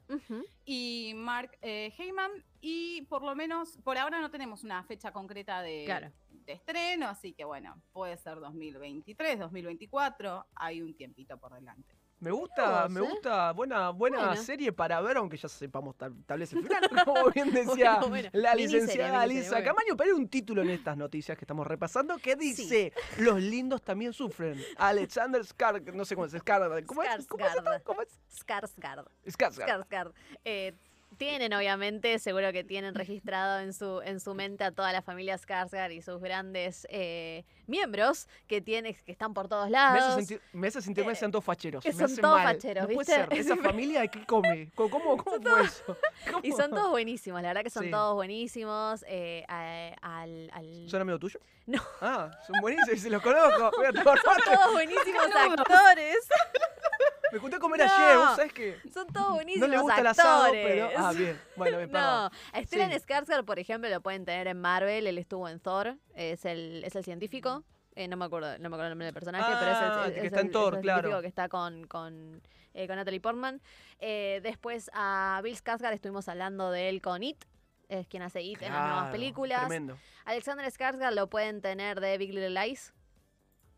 y 0.66 1.14
Mark 1.16 1.58
eh, 1.62 1.94
Heyman. 1.98 2.32
Y 2.62 3.04
por 3.04 3.22
lo 3.22 3.36
menos, 3.36 3.78
por 3.84 3.98
ahora 3.98 4.20
no 4.20 4.32
tenemos 4.32 4.64
una 4.64 4.84
fecha 4.84 5.12
concreta 5.12 5.62
de, 5.62 5.84
Claro. 5.86 6.12
de 6.30 6.54
estreno, 6.54 7.08
así 7.08 7.32
que 7.34 7.46
bueno, 7.46 7.80
puede 7.94 8.18
ser 8.18 8.40
2023, 8.40 9.38
2024, 9.40 10.48
hay 10.56 10.82
un 10.82 10.96
tiempito 10.96 11.38
por 11.38 11.54
delante. 11.54 11.96
Me 12.26 12.32
gusta, 12.32 12.82
vos, 12.82 12.90
me 12.92 13.00
¿eh? 13.02 13.04
gusta. 13.04 13.52
Buena, 13.52 13.92
buena 13.92 14.18
Bueno. 14.26 14.42
serie 14.42 14.72
para 14.74 15.00
ver, 15.00 15.18
aunque 15.18 15.38
ya 15.38 15.48
sepamos 15.48 15.96
tal, 15.96 16.16
tal 16.26 16.40
vez 16.40 16.52
el 16.54 16.64
final. 16.64 16.82
Como 17.06 17.30
bien 17.30 17.52
decía 17.54 17.98
Bueno, 18.00 18.10
bueno. 18.10 18.30
la 18.34 18.56
licenciada 18.56 19.20
miniserie, 19.28 19.44
Lisa. 19.44 19.64
Camaño. 19.64 19.96
Pero 19.96 20.10
hay 20.16 20.20
un 20.20 20.28
título 20.28 20.64
en 20.64 20.72
estas 20.72 20.98
noticias 20.98 21.38
que 21.38 21.46
estamos 21.46 21.68
repasando 21.68 22.18
que 22.18 22.36
dice: 22.36 22.94
Los 23.20 23.40
lindos 23.40 23.84
también 23.84 24.12
sufren. 24.12 24.60
Alexander 24.78 25.42
Skarsgård, 25.44 25.94
no 25.94 26.04
sé 26.04 26.16
cómo 26.16 26.26
es, 26.26 26.34
Skarsgård. 26.34 26.86
¿Cómo 26.88 27.04
es? 27.04 27.28
¿Cómo 27.28 27.46
es? 27.46 27.84
¿Cómo 27.84 28.02
es? 28.02 28.10
Skarsgård. 28.44 29.06
Skarsgård. 29.28 29.86
Skarsgård. 29.88 30.14
Eh, 30.44 30.74
tienen, 31.16 31.54
obviamente, 31.54 32.20
seguro 32.20 32.52
que 32.52 32.64
tienen 32.64 32.94
registrado 32.96 33.60
en 33.60 33.74
su, 33.74 34.02
en 34.02 34.20
su 34.20 34.34
mente 34.36 34.64
a 34.64 34.72
toda 34.72 34.92
la 34.94 35.02
familia 35.02 35.38
Skarsgård 35.38 35.94
y 35.96 36.02
sus 36.02 36.20
grandes 36.22 36.86
eh, 36.90 37.44
miembros 37.68 38.28
que 38.48 38.62
tienen, 38.62 38.96
que 39.06 39.12
están 39.12 39.34
por 39.34 39.48
todos 39.48 39.70
Me 39.70 39.78
hace, 39.78 39.98
lados. 40.00 40.16
sentir, 40.16 40.42
me 40.54 40.68
hace 40.68 40.82
sentirme 40.82 41.12
que 41.14 41.16
sean 41.18 41.32
todos 41.32 41.44
facheros. 41.46 41.84
que 41.84 41.90
me 41.90 41.96
son 41.96 42.06
hace 42.06 42.22
todos 42.22 42.44
mal. 42.44 42.56
facheros, 42.56 42.88
no 42.88 42.94
puede 42.94 43.18
¿viste? 43.28 43.36
ser. 43.36 43.54
Esa 43.54 43.56
familia 43.70 44.02
de 44.02 44.10
qué 44.10 44.26
come. 44.26 44.70
¿Cómo, 44.76 44.90
cómo, 44.90 45.18
cómo 45.18 45.42
fue 45.42 45.62
eso? 45.64 45.98
Y 46.44 46.52
son 46.52 46.70
todos 46.72 46.92
buenísimos, 46.92 47.42
la 47.42 47.50
verdad 47.50 47.64
que 47.64 47.70
son 47.70 47.84
Sí. 47.86 47.92
todos 47.92 48.16
buenísimos. 48.16 49.04
eh, 49.08 49.44
al, 49.48 50.50
al- 50.52 50.90
¿Son 50.90 51.02
amigos 51.02 51.20
tuyos? 51.20 51.42
No. 51.68 51.82
Ah, 52.02 52.30
son 52.46 52.60
buenísimos, 52.62 53.00
se 53.02 53.10
los 53.10 53.22
conozco. 53.22 53.72
Voy 53.78 53.86
a 53.88 53.92
tomar 53.92 54.18
son 54.20 54.34
mate. 54.38 54.56
todos 54.56 54.72
buenísimos 54.74 55.26
actores. 55.36 56.18
Me 57.32 57.40
a 57.56 57.60
comer 57.60 57.80
No. 57.80 57.86
ayer, 57.86 58.18
¿vos 58.18 58.36
sabés 58.36 58.54
qué? 58.54 58.78
Son 58.94 59.08
todos 59.08 59.28
No 59.30 59.34
buenísimos 59.34 59.70
le 59.70 59.78
gusta 59.80 60.00
el 60.00 60.08
actores. 60.08 60.26
asado, 60.32 60.52
pero. 60.54 60.90
Ah, 60.96 61.12
bien. 61.12 61.42
Bueno, 61.56 61.82
No, 61.82 61.88
perdón. 61.92 62.32
a 62.54 62.64
Stellan 62.64 62.92
Sí. 62.92 62.98
Skarsgård, 63.00 63.46
por 63.46 63.60
ejemplo, 63.60 63.90
lo 63.90 64.00
pueden 64.02 64.26
tener 64.26 64.48
en 64.48 64.62
Marvel. 64.62 65.08
Él 65.08 65.18
estuvo 65.18 65.50
en 65.50 65.60
Thor, 65.60 65.96
es 66.14 66.46
el, 66.46 66.84
es 66.86 66.96
el 66.96 67.04
científico. 67.04 67.64
Eh, 67.96 68.08
no 68.08 68.16
me 68.18 68.26
acuerdo, 68.26 68.58
no 68.60 68.70
me 68.70 68.76
acuerdo 68.76 68.84
el 68.86 68.90
nombre 68.92 69.06
del 69.06 69.14
personaje, 69.14 69.52
pero 69.60 69.72
es 69.72 69.78
el, 69.78 69.84
Ah, 69.86 70.04
es 70.08 70.14
que 70.14 70.20
el- 70.20 70.26
está 70.28 70.40
en 70.42 70.52
Thor, 70.52 70.76
el 70.76 70.82
claro. 70.82 71.00
científico 71.02 71.22
que 71.22 71.28
está 71.28 71.50
con, 71.50 71.88
con, 71.88 72.42
eh, 72.74 72.88
con 72.88 72.96
Natalie 72.98 73.20
Portman. 73.22 73.62
Eh, 74.00 74.40
después 74.44 74.92
a 74.94 75.40
Bill 75.44 75.58
Skarsgård 75.58 75.94
estuvimos 75.94 76.28
hablando 76.30 76.72
de 76.72 76.90
él 76.90 77.02
con 77.02 77.24
It. 77.24 77.44
Es 77.90 78.08
quien 78.08 78.24
hace 78.24 78.42
It 78.42 78.62
en 78.62 78.72
las 78.74 78.82
nuevas 78.82 78.98
Claro, 79.04 79.12
películas. 79.12 79.60
Tremendo. 79.62 79.98
Alexander 80.26 80.66
Skarsgård 80.72 81.12
lo 81.14 81.30
pueden 81.30 81.62
tener 81.62 82.00
de 82.00 82.18
Big 82.18 82.34
Little 82.34 82.50
Lies. 82.50 82.94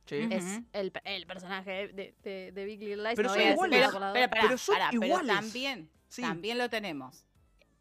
Sí. 0.06 0.26
Ujú. 0.26 0.34
Es 0.34 0.62
el, 0.74 0.93
el 1.04 1.28
personaje 1.28 1.89
de, 1.89 2.15
de- 2.24 2.52
de 2.54 2.65
Big 2.65 2.80
Little 2.80 3.04
Lies. 3.04 3.15
Pero 3.15 3.28
no 3.30 3.34
son 3.34 3.38
voy 3.41 3.43
a 3.43 3.50
decir 3.52 3.54
iguales. 3.54 3.80
nada 3.80 3.91
Pero, 3.91 3.91
por 3.91 4.02
la 4.02 4.13
pero, 4.13 4.26
duda. 4.26 4.30
pará, 4.30 4.41
Pero 4.48 4.58
son 4.58 4.76
pará, 4.76 4.89
pero 4.91 5.06
iguales. 5.06 5.36
también, 5.36 5.89
Sí. 6.08 6.22
también 6.22 6.58
lo 6.58 6.70
tenemos 6.70 7.26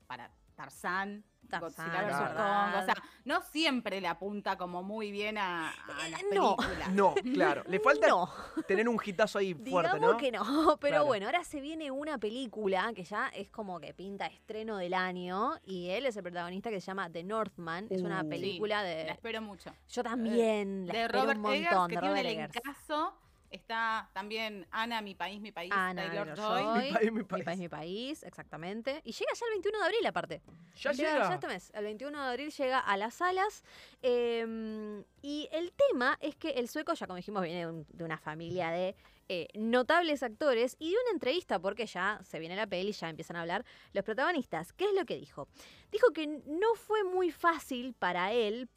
para 0.09 0.31
Tarzán, 0.57 1.25
Godzilla 1.61 2.01
es 2.03 2.07
vs. 2.07 2.19
verdad. 2.21 2.73
Kong. 2.73 2.83
O 2.83 2.85
sea, 2.85 2.95
no 3.25 3.41
siempre 3.43 4.01
le 4.01 4.09
apunta 4.09 4.57
como 4.57 4.83
muy 4.83 5.11
bien 5.11 5.39
a, 5.39 5.71
a 5.71 6.09
las 6.11 6.21
Eh, 6.23 6.27
no. 6.35 6.57
películas. 6.57 6.93
No, 6.93 7.15
claro. 7.15 7.63
Le 7.69 7.81
falta 7.81 8.09
No. 8.09 8.31
tener 8.67 8.89
un 8.89 8.99
hitazo 9.05 9.39
ahí 9.39 9.55
fuerte, 9.55 9.95
Digamos 9.97 10.01
¿no? 10.01 10.17
que 10.17 10.33
no, 10.33 10.43
pero 10.81 10.91
Claro. 10.97 11.07
bueno, 11.07 11.27
ahora 11.27 11.45
se 11.45 11.61
viene 11.61 11.91
una 11.91 12.19
película 12.19 12.93
que 12.95 13.05
ya 13.05 13.29
es 13.29 13.49
como 13.49 13.79
que 13.81 13.95
pinta 13.95 14.27
estreno 14.27 14.77
del 14.77 14.95
año 14.95 15.53
y 15.65 15.89
él 15.91 16.07
es 16.07 16.17
el 16.17 16.23
protagonista 16.23 16.71
que 16.71 16.81
se 16.81 16.87
llama 16.87 17.11
The 17.11 17.23
Northman. 17.25 17.87
Es 17.91 18.03
una 18.03 18.23
Uh. 18.23 18.29
película 18.29 18.83
La 18.83 18.89
de... 18.89 19.11
espero 19.11 19.41
mucho. 19.43 19.71
Yo 19.89 20.03
también 20.03 20.87
la 20.87 20.93
de 20.93 21.03
espero 21.05 21.23
Robert 21.23 21.37
un 21.37 21.43
montón, 21.43 21.57
Eggers, 21.63 21.87
que 21.89 21.95
de 21.95 22.01
tiene 22.01 22.23
Robert 22.23 22.57
elencazo. 22.57 23.15
Está 23.51 24.11
también 24.13 24.67
Ana, 24.71 25.01
mi 25.03 25.15
país, 25.15 25.41
mi 25.41 25.53
país, 25.53 25.71
Ana 25.75 26.07
Taylor. 26.07 26.35
Joy. 26.37 26.63
Mi 26.87 26.93
país, 26.93 27.13
mi 27.13 27.19
Mi 27.19 27.25
país. 27.25 27.45
país, 27.45 27.59
mi 27.59 27.69
país, 27.69 28.23
exactamente. 28.23 29.01
Y 29.05 29.13
llega 29.13 29.33
ya 29.35 29.47
el 29.47 29.53
21 29.53 29.79
de 29.79 29.85
abril, 29.85 30.07
aparte. 30.07 30.43
Ya 30.77 30.93
llega. 30.93 31.29
Ya 31.29 31.35
este 31.35 31.47
mes. 31.49 31.71
El 31.75 31.85
21 31.85 32.23
de 32.23 32.29
abril 32.29 32.51
llega 32.53 32.79
a 32.81 32.97
las 32.97 33.15
salas. 33.15 33.63
eh, 34.03 35.03
y 35.23 35.49
el 35.53 35.73
tema 35.73 36.17
es 36.21 36.37
que 36.37 36.51
el 36.51 36.69
sueco, 36.69 36.95
ya 36.95 37.07
como 37.07 37.17
dijimos, 37.17 37.43
viene 37.43 37.61
de, 37.61 37.67
un- 37.67 37.87
de 37.89 38.05
una 38.05 38.19
familia 38.19 38.71
de 38.71 38.95
eh, 39.29 39.49
notables 39.55 40.23
actores 40.23 40.77
y 40.79 40.91
de 40.93 40.97
una 41.03 41.11
entrevista, 41.13 41.59
porque 41.59 41.87
ya 41.87 42.21
se 42.23 42.39
viene 42.39 42.55
la 42.55 42.67
peli, 42.69 42.93
ya 42.93 43.09
empiezan 43.11 43.37
a 43.37 43.41
hablar 43.41 43.65
los 43.93 44.05
protagonistas. 44.05 44.73
¿Qué 44.73 44.85
es 44.85 44.95
lo 44.95 45.05
que 45.05 45.17
dijo? 45.17 45.49
Dijo 45.91 46.13
que 46.13 46.27
no 46.29 46.75
fue 46.77 47.03
muy 47.03 47.33
fácil 47.33 47.93
para 47.95 48.33
él 48.33 48.69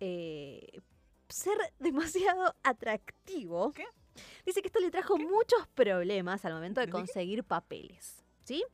eh, 0.00 0.80
ser 1.28 1.58
demasiado 1.78 2.54
atractivo. 2.62 3.72
¿Qué? 3.72 3.84
Dice 4.46 4.62
que 4.62 4.68
esto 4.68 4.80
le 4.80 4.90
trajo 4.90 5.16
muchos 5.18 5.66
problemas 5.74 6.44
al 6.44 6.54
momento 6.54 6.80
de 6.80 6.88
conseguir 6.88 7.44
papeles. 7.44 8.24
¿Sí? 8.44 8.64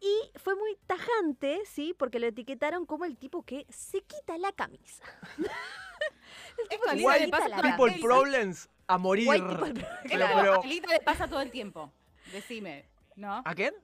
Y 0.00 0.38
fue 0.38 0.54
muy 0.54 0.76
tajante, 0.86 1.60
¿sí? 1.66 1.94
Porque 1.98 2.18
lo 2.20 2.26
etiquetaron 2.26 2.84
como 2.86 3.04
el 3.04 3.16
tipo 3.16 3.42
que 3.42 3.66
se 3.70 4.02
quita 4.02 4.36
la 4.38 4.52
camisa. 4.52 5.02
el 5.38 6.68
tipo 6.68 6.82
que 6.84 6.90
se 6.90 7.24
quita 7.24 7.38
people 7.38 7.48
la 7.48 7.56
People 7.62 7.90
camisa. 7.90 8.06
problems 8.06 8.68
a 8.86 8.98
morir. 8.98 9.28
White 9.28 9.46
people 9.46 9.86
Esto 10.04 10.26
pero- 10.34 10.62
a 10.62 10.66
Lita 10.66 10.88
le 10.92 11.00
pasa 11.00 11.26
todo 11.28 11.40
el 11.40 11.50
tiempo. 11.50 11.92
Decime, 12.32 12.86
¿no? 13.16 13.42
¿A 13.44 13.54
quién? 13.54 13.74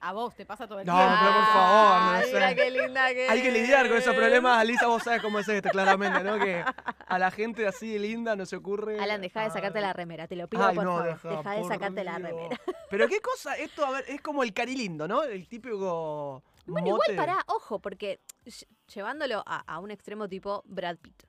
A 0.00 0.12
vos 0.12 0.34
te 0.34 0.44
pasa 0.44 0.66
todo 0.68 0.80
el 0.80 0.86
No, 0.86 0.94
tiempo. 0.94 1.14
pero 1.20 1.32
por 1.34 1.44
favor, 1.46 2.00
no 2.02 2.10
Ay, 2.10 2.24
sé. 2.28 2.34
mira 2.34 2.54
qué 2.54 2.70
linda 2.70 3.14
que 3.14 3.28
Hay 3.28 3.42
que 3.42 3.50
lidiar 3.50 3.88
con 3.88 3.96
esos 3.96 4.12
es. 4.12 4.18
problemas. 4.18 4.58
Alisa, 4.58 4.86
vos 4.88 5.02
sabés 5.02 5.22
cómo 5.22 5.38
es 5.38 5.48
esto, 5.48 5.70
claramente, 5.70 6.22
¿no? 6.22 6.38
Que 6.38 6.62
a 7.06 7.18
la 7.18 7.30
gente 7.30 7.66
así 7.66 7.92
de 7.94 7.98
linda 7.98 8.36
no 8.36 8.44
se 8.46 8.56
ocurre. 8.56 9.00
Alan, 9.00 9.20
deja 9.20 9.42
de 9.42 9.50
sacarte 9.50 9.80
la 9.80 9.92
remera, 9.92 10.26
te 10.28 10.36
lo 10.36 10.48
pido, 10.48 10.64
Ay, 10.66 10.74
por 10.74 10.84
no, 10.84 10.90
favor. 10.96 11.06
deja, 11.14 11.28
Deja 11.30 11.50
de 11.52 11.64
sacarte 11.64 12.04
la 12.04 12.18
remera. 12.18 12.60
Pero 12.90 13.08
qué 13.08 13.20
cosa, 13.20 13.56
esto, 13.56 13.84
a 13.86 13.90
ver, 13.90 14.04
es 14.08 14.20
como 14.20 14.42
el 14.42 14.52
carilindo, 14.52 15.08
¿no? 15.08 15.22
El 15.22 15.48
típico. 15.48 16.42
Bueno, 16.66 16.88
mote. 16.88 17.12
igual 17.12 17.26
pará, 17.26 17.42
ojo, 17.46 17.78
porque 17.78 18.20
ll- 18.44 18.66
llevándolo 18.92 19.42
a, 19.46 19.60
a 19.72 19.78
un 19.78 19.90
extremo 19.90 20.28
tipo 20.28 20.62
Brad 20.66 20.96
Pitt. 20.98 21.22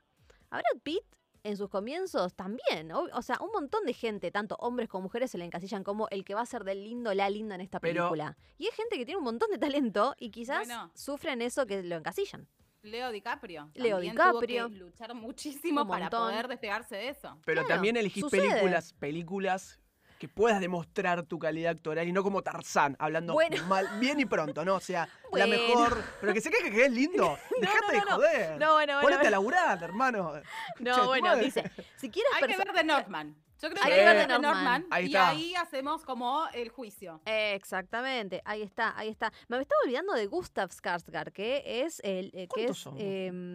A 0.50 0.58
Brad 0.58 0.82
Pitt, 0.84 1.04
en 1.48 1.58
sus 1.58 1.70
comienzos, 1.70 2.36
también. 2.36 2.92
O, 2.92 3.08
o 3.14 3.22
sea, 3.22 3.38
un 3.42 3.52
montón 3.52 3.86
de 3.86 3.94
gente, 3.94 4.30
tanto 4.32 4.56
hombres 4.60 4.90
como 4.90 5.04
mujeres, 5.04 5.32
se 5.32 5.38
le 5.38 5.46
encasillan 5.46 5.84
como 5.84 6.08
el 6.10 6.24
que 6.26 6.34
va 6.36 6.42
a 6.42 6.46
ser 6.46 6.64
del 6.64 6.84
lindo, 6.84 7.14
la 7.14 7.30
linda 7.30 7.56
en 7.56 7.62
esta 7.62 7.80
Pero- 7.80 8.04
película. 8.10 8.38
Y 8.58 8.66
hay 8.66 8.72
gente 8.72 8.98
que 8.98 9.06
tiene 9.06 9.18
un 9.18 9.24
montón 9.24 9.50
de 9.52 9.58
talento 9.58 10.16
y 10.20 10.30
quizás 10.32 10.66
Bueno. 10.68 10.92
sufren 10.94 11.42
eso 11.42 11.66
que 11.66 11.82
lo 11.84 11.96
encasillan. 11.96 12.48
Leo 12.84 13.12
DiCaprio. 13.12 13.70
Leo 13.74 13.96
también 13.96 14.14
DiCaprio. 14.14 14.68
Tuvo 14.68 14.74
que 14.74 14.80
luchar 14.80 15.14
muchísimo 15.16 15.88
para 15.88 16.10
poder 16.10 16.48
despegarse 16.48 16.96
de 16.96 17.10
eso. 17.10 17.38
Pero 17.46 17.62
Claro, 17.62 17.68
también 17.76 17.98
elegís 17.98 18.22
sucede. 18.24 18.48
películas, 18.50 18.94
películas 18.94 19.80
que 20.18 20.28
puedas 20.28 20.60
demostrar 20.60 21.24
tu 21.24 21.38
calidad 21.40 21.72
actoral 21.74 22.08
y 22.08 22.12
no 22.12 22.24
como 22.24 22.42
Tarzán, 22.42 22.96
hablando 23.00 23.34
Bueno. 23.34 23.64
mal, 23.68 23.88
bien 24.00 24.20
y 24.20 24.26
pronto, 24.26 24.66
¿no? 24.66 24.76
O 24.76 24.80
sea, 24.80 25.08
Bueno. 25.30 25.46
la 25.46 25.52
mejor. 25.58 26.04
Pero 26.22 26.34
que 26.34 26.42
se 26.42 26.50
queje 26.50 26.72
que 26.72 26.86
es 26.86 26.92
lindo. 26.92 27.38
Dejate 27.62 27.86
no, 27.86 27.92
de 27.92 27.98
no, 28.00 28.06
no. 28.06 28.16
joder. 28.16 28.50
No, 28.60 28.74
bueno, 28.74 28.94
bueno, 28.94 29.02
Ponete 29.02 29.28
a 29.28 29.32
laburar, 29.32 29.84
hermano. 29.84 30.34
No, 30.80 31.06
bueno, 31.08 31.36
dice, 31.36 31.64
si 31.98 32.10
quieres 32.10 32.32
Hay 32.36 32.48
que 32.48 32.58
ver 32.58 32.72
The 32.74 32.84
Northman. 32.84 33.36
Yo 33.62 33.70
creo 33.72 33.84
que 33.84 34.06
Northman. 34.28 34.42
Northman. 34.42 34.88
Ahí 34.92 35.06
y 35.06 35.08
está. 35.08 35.30
ahí 35.30 35.56
hacemos 35.56 36.04
como 36.06 36.48
el 36.54 36.70
juicio. 36.70 37.22
Exactamente, 37.26 38.42
ahí 38.46 38.62
está, 38.62 38.94
ahí 38.98 39.10
está. 39.10 39.32
Me 39.48 39.60
estaba 39.60 39.80
olvidando 39.84 40.14
de 40.14 40.28
Gustav 40.28 40.70
Skarsgård, 40.70 41.32
que 41.32 41.64
es 41.82 42.00
el 42.04 42.28
eh, 42.34 42.48
que 42.54 42.66
¿Cuántos 42.66 42.78
es 42.78 42.84
son? 42.84 42.96
em. 43.00 43.54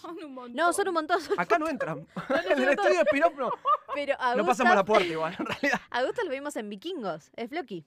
Son 0.00 0.24
un 0.24 0.34
montón. 0.34 0.54
no, 0.54 0.72
son 0.72 0.88
un 0.88 0.94
montón, 0.94 1.18
Acá 1.38 1.58
no 1.58 1.68
entran. 1.68 2.06
en 2.50 2.62
el 2.62 2.68
estudio 2.70 2.90
de 2.98 3.02
spin-off 3.02 3.34
no. 3.36 3.50
pero 3.94 4.14
a 4.20 4.34
No 4.36 4.46
pasamos 4.46 4.74
la 4.74 4.82
Gustav- 4.82 4.86
puerta 4.86 5.06
igual, 5.08 5.36
en 5.38 5.46
realidad. 5.46 5.80
A 5.90 6.02
Gustav 6.04 6.24
lo 6.26 6.30
vimos 6.30 6.56
en 6.56 6.68
Vikingos, 6.70 7.30
es 7.36 7.48
Floki. 7.50 7.84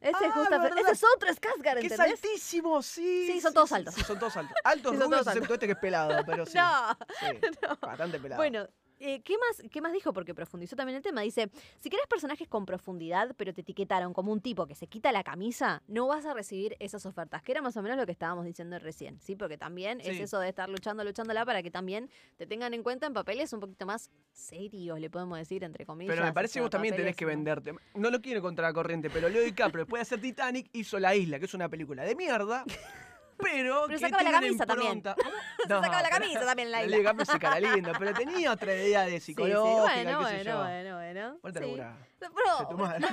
Este 0.00 0.26
es 0.26 0.30
Ah, 0.32 0.38
Gustav, 0.38 0.62
verdad. 0.62 0.78
este 0.78 0.92
es 0.92 1.02
otro 1.12 1.28
Skarsgård, 1.28 1.80
Que 1.80 1.86
es 1.86 1.92
¿entendés? 1.92 2.22
altísimo, 2.24 2.82
sí. 2.82 3.26
Sí, 3.32 3.40
son 3.40 3.52
todos 3.52 3.72
altos. 3.72 3.94
Sí, 3.94 4.02
son 4.04 4.16
todos 4.18 4.36
altos. 4.36 4.56
Altos 4.62 4.92
Sí, 4.92 4.98
son 4.98 5.06
rubios, 5.06 5.20
todos 5.24 5.34
excepto 5.36 5.54
este 5.54 5.66
que 5.66 5.72
es 5.72 5.78
pelado, 5.78 6.22
pero 6.24 6.46
sí. 6.46 6.56
No, 6.56 6.96
sí, 7.18 7.66
Bastante 7.82 8.20
pelado. 8.20 8.38
bueno, 8.40 8.68
Eh, 9.00 9.20
¿qué, 9.22 9.34
más, 9.38 9.62
¿Qué 9.70 9.80
más 9.80 9.92
dijo? 9.92 10.12
Porque 10.12 10.34
profundizó 10.34 10.76
también 10.76 10.96
el 10.96 11.02
tema. 11.02 11.20
Dice, 11.20 11.50
si 11.78 11.90
querés 11.90 12.06
personajes 12.06 12.48
con 12.48 12.66
profundidad, 12.66 13.34
pero 13.36 13.54
te 13.54 13.60
etiquetaron 13.60 14.12
como 14.12 14.32
un 14.32 14.40
tipo 14.40 14.66
que 14.66 14.74
se 14.74 14.86
quita 14.86 15.12
la 15.12 15.22
camisa, 15.22 15.82
no 15.86 16.08
vas 16.08 16.26
a 16.26 16.34
recibir 16.34 16.76
esas 16.80 17.06
ofertas, 17.06 17.42
que 17.42 17.52
era 17.52 17.62
más 17.62 17.76
o 17.76 17.82
menos 17.82 17.96
lo 17.96 18.06
que 18.06 18.12
estábamos 18.12 18.44
diciendo 18.44 18.78
recién, 18.78 19.20
¿sí? 19.20 19.36
Porque 19.36 19.56
también 19.56 20.00
es 20.00 20.20
eso 20.20 20.40
de 20.40 20.48
estar 20.48 20.68
luchando, 20.68 21.04
luchándola 21.04 21.44
para 21.44 21.62
que 21.62 21.70
también 21.70 22.10
te 22.36 22.46
tengan 22.46 22.74
en 22.74 22.82
cuenta 22.82 23.06
en 23.06 23.14
papeles 23.14 23.52
un 23.52 23.60
poquito 23.60 23.86
más 23.86 24.10
serios, 24.32 24.98
le 25.00 25.10
podemos 25.10 25.38
decir, 25.38 25.64
entre 25.64 25.86
comillas. 25.86 26.14
Pero 26.14 26.26
me 26.26 26.32
parece 26.32 26.54
que 26.54 26.60
vos 26.60 26.70
también 26.70 26.96
tenés 26.96 27.16
que 27.16 27.24
venderte. 27.24 27.74
No 27.94 28.10
lo 28.10 28.20
quiero 28.20 28.42
contra 28.42 28.68
la 28.68 28.72
corriente, 28.72 29.10
pero 29.10 29.28
Leo 29.28 29.42
DiCaprio, 29.42 29.84
después 29.84 30.00
de 30.00 30.02
hacer 30.02 30.20
Titanic, 30.20 30.68
hizo 30.72 30.98
La 30.98 31.14
Isla, 31.14 31.38
que 31.38 31.44
es 31.44 31.54
una 31.54 31.68
película 31.68 32.04
de 32.04 32.14
mierda, 32.14 32.64
pero. 33.38 33.84
Pero 33.86 33.88
que 33.88 33.98
sacaba 33.98 34.22
la 34.22 34.28
tiene 34.30 34.30
una 34.30 34.40
camisa 34.40 34.66
también. 34.66 34.92
impronta. 34.98 35.22
Se 35.62 35.68
sacaba 35.68 36.02
la 36.02 36.10
camisa 36.10 36.40
también 36.46 36.70
la 36.70 36.78
Leo 36.78 36.86
isla. 36.86 36.96
DiCaprio 36.98 37.24
se 37.26 37.38
cara 37.38 37.60
lindo, 37.60 37.92
pero 37.98 38.14
tenía 38.14 38.52
otra 38.52 38.74
idea 38.74 39.02
de 39.04 39.10
Sí, 39.18 39.20
sí, 39.20 39.24
psicológica, 39.26 39.80
bueno, 39.80 40.18
qué 40.20 40.38
sé 40.38 40.44
yo. 40.44 40.58
bueno, 40.58 40.96
bueno, 40.96 41.38
bueno. 41.42 41.52
Sí. 41.52 41.60
laburar. 41.60 41.92
Pero- 42.18 42.32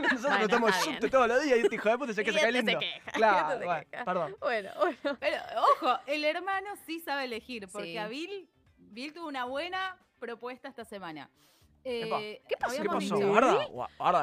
Nosotros 0.00 0.22
Bueno, 0.22 0.38
nos 0.38 0.48
tomamos 0.48 0.70
está 0.70 0.84
subte 0.84 0.98
bien. 1.00 1.10
todos 1.10 1.28
los 1.28 1.42
días 1.42 1.58
y 1.58 1.60
este 1.62 1.74
hijo 1.74 1.88
de 1.90 1.98
puta 1.98 2.12
se 2.14 2.22
Y 2.22 2.24
que 2.24 2.32
se 2.32 2.38
cae 2.40 2.48
este 2.48 2.62
lindo. 2.62 2.78
queja, 2.80 3.12
Claro, 3.12 3.48
este 3.48 3.58
se 3.58 3.64
bueno, 3.66 3.84
queja. 3.90 4.04
perdón. 4.04 4.36
Bueno, 4.40 4.70
bueno. 4.78 5.16
Pero 5.20 5.36
ojo, 5.72 5.98
el 6.06 6.24
hermano 6.24 6.70
sí 6.86 7.00
sabe 7.00 7.24
elegir, 7.24 7.68
porque 7.68 7.88
Sí. 7.92 7.98
a 7.98 8.08
Bill, 8.08 8.48
Bill 8.78 9.12
tuvo 9.12 9.28
una 9.28 9.44
buena 9.44 9.96
propuesta 10.18 10.68
esta 10.68 10.84
semana. 10.84 11.28
Eh, 11.84 12.42
¿Qué 12.48 12.56
pasó? 12.56 12.76
¿Qué 12.82 12.88
pasó? 12.88 12.98
dicho- 12.98 13.16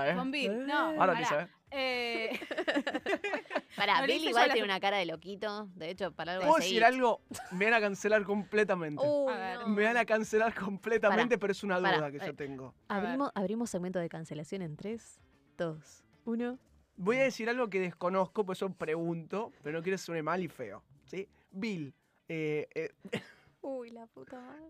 eh. 0.05 0.15
Con 0.15 0.31
Bill, 0.31 0.65
no. 0.67 0.77
Ahora 1.01 1.13
pará. 1.13 1.49
Eh. 1.71 2.39
Le 3.77 4.07
Bill 4.07 4.29
igual 4.29 4.51
tiene 4.51 4.65
una 4.65 4.79
cara 4.79 4.97
de 4.97 5.05
loquito. 5.05 5.69
De 5.75 5.89
hecho, 5.89 6.11
para 6.11 6.33
algo 6.33 6.45
¿Puedo 6.45 6.57
de 6.57 6.63
decir 6.63 6.83
algo? 6.83 7.21
Me 7.51 7.65
van 7.65 7.75
a 7.75 7.81
cancelar 7.81 8.23
completamente. 8.23 9.03
Uy, 9.05 9.33
A 9.33 9.37
ver. 9.37 9.59
no. 9.59 9.67
Me 9.67 9.83
van 9.83 9.97
a 9.97 10.05
cancelar 10.05 10.53
completamente, 10.53 11.37
pero 11.37 11.51
es 11.51 11.63
una 11.63 11.79
duda 11.79 11.91
pará, 11.91 12.11
que 12.11 12.19
yo 12.19 12.35
tengo. 12.35 12.73
Abrimos, 12.87 13.31
abrimos 13.35 13.69
segmento 13.69 13.99
de 13.99 14.09
cancelación 14.09 14.61
en 14.61 14.75
3, 14.75 15.19
2, 15.57 16.05
1. 16.25 16.59
Voy 16.97 17.17
a 17.17 17.23
decir 17.23 17.49
algo 17.49 17.69
que 17.69 17.79
desconozco, 17.79 18.45
por 18.45 18.55
eso 18.55 18.69
pregunto, 18.71 19.51
pero 19.61 19.77
no 19.77 19.83
quiero 19.83 19.97
ser 19.97 20.23
mal 20.23 20.41
y 20.41 20.47
feo. 20.47 20.83
¿sí? 21.05 21.29
Bill, 21.51 21.93
eh, 22.27 22.67
eh, 22.73 22.91
Uy, 23.61 23.91
la 23.91 24.07
puta 24.07 24.39
madre. 24.39 24.69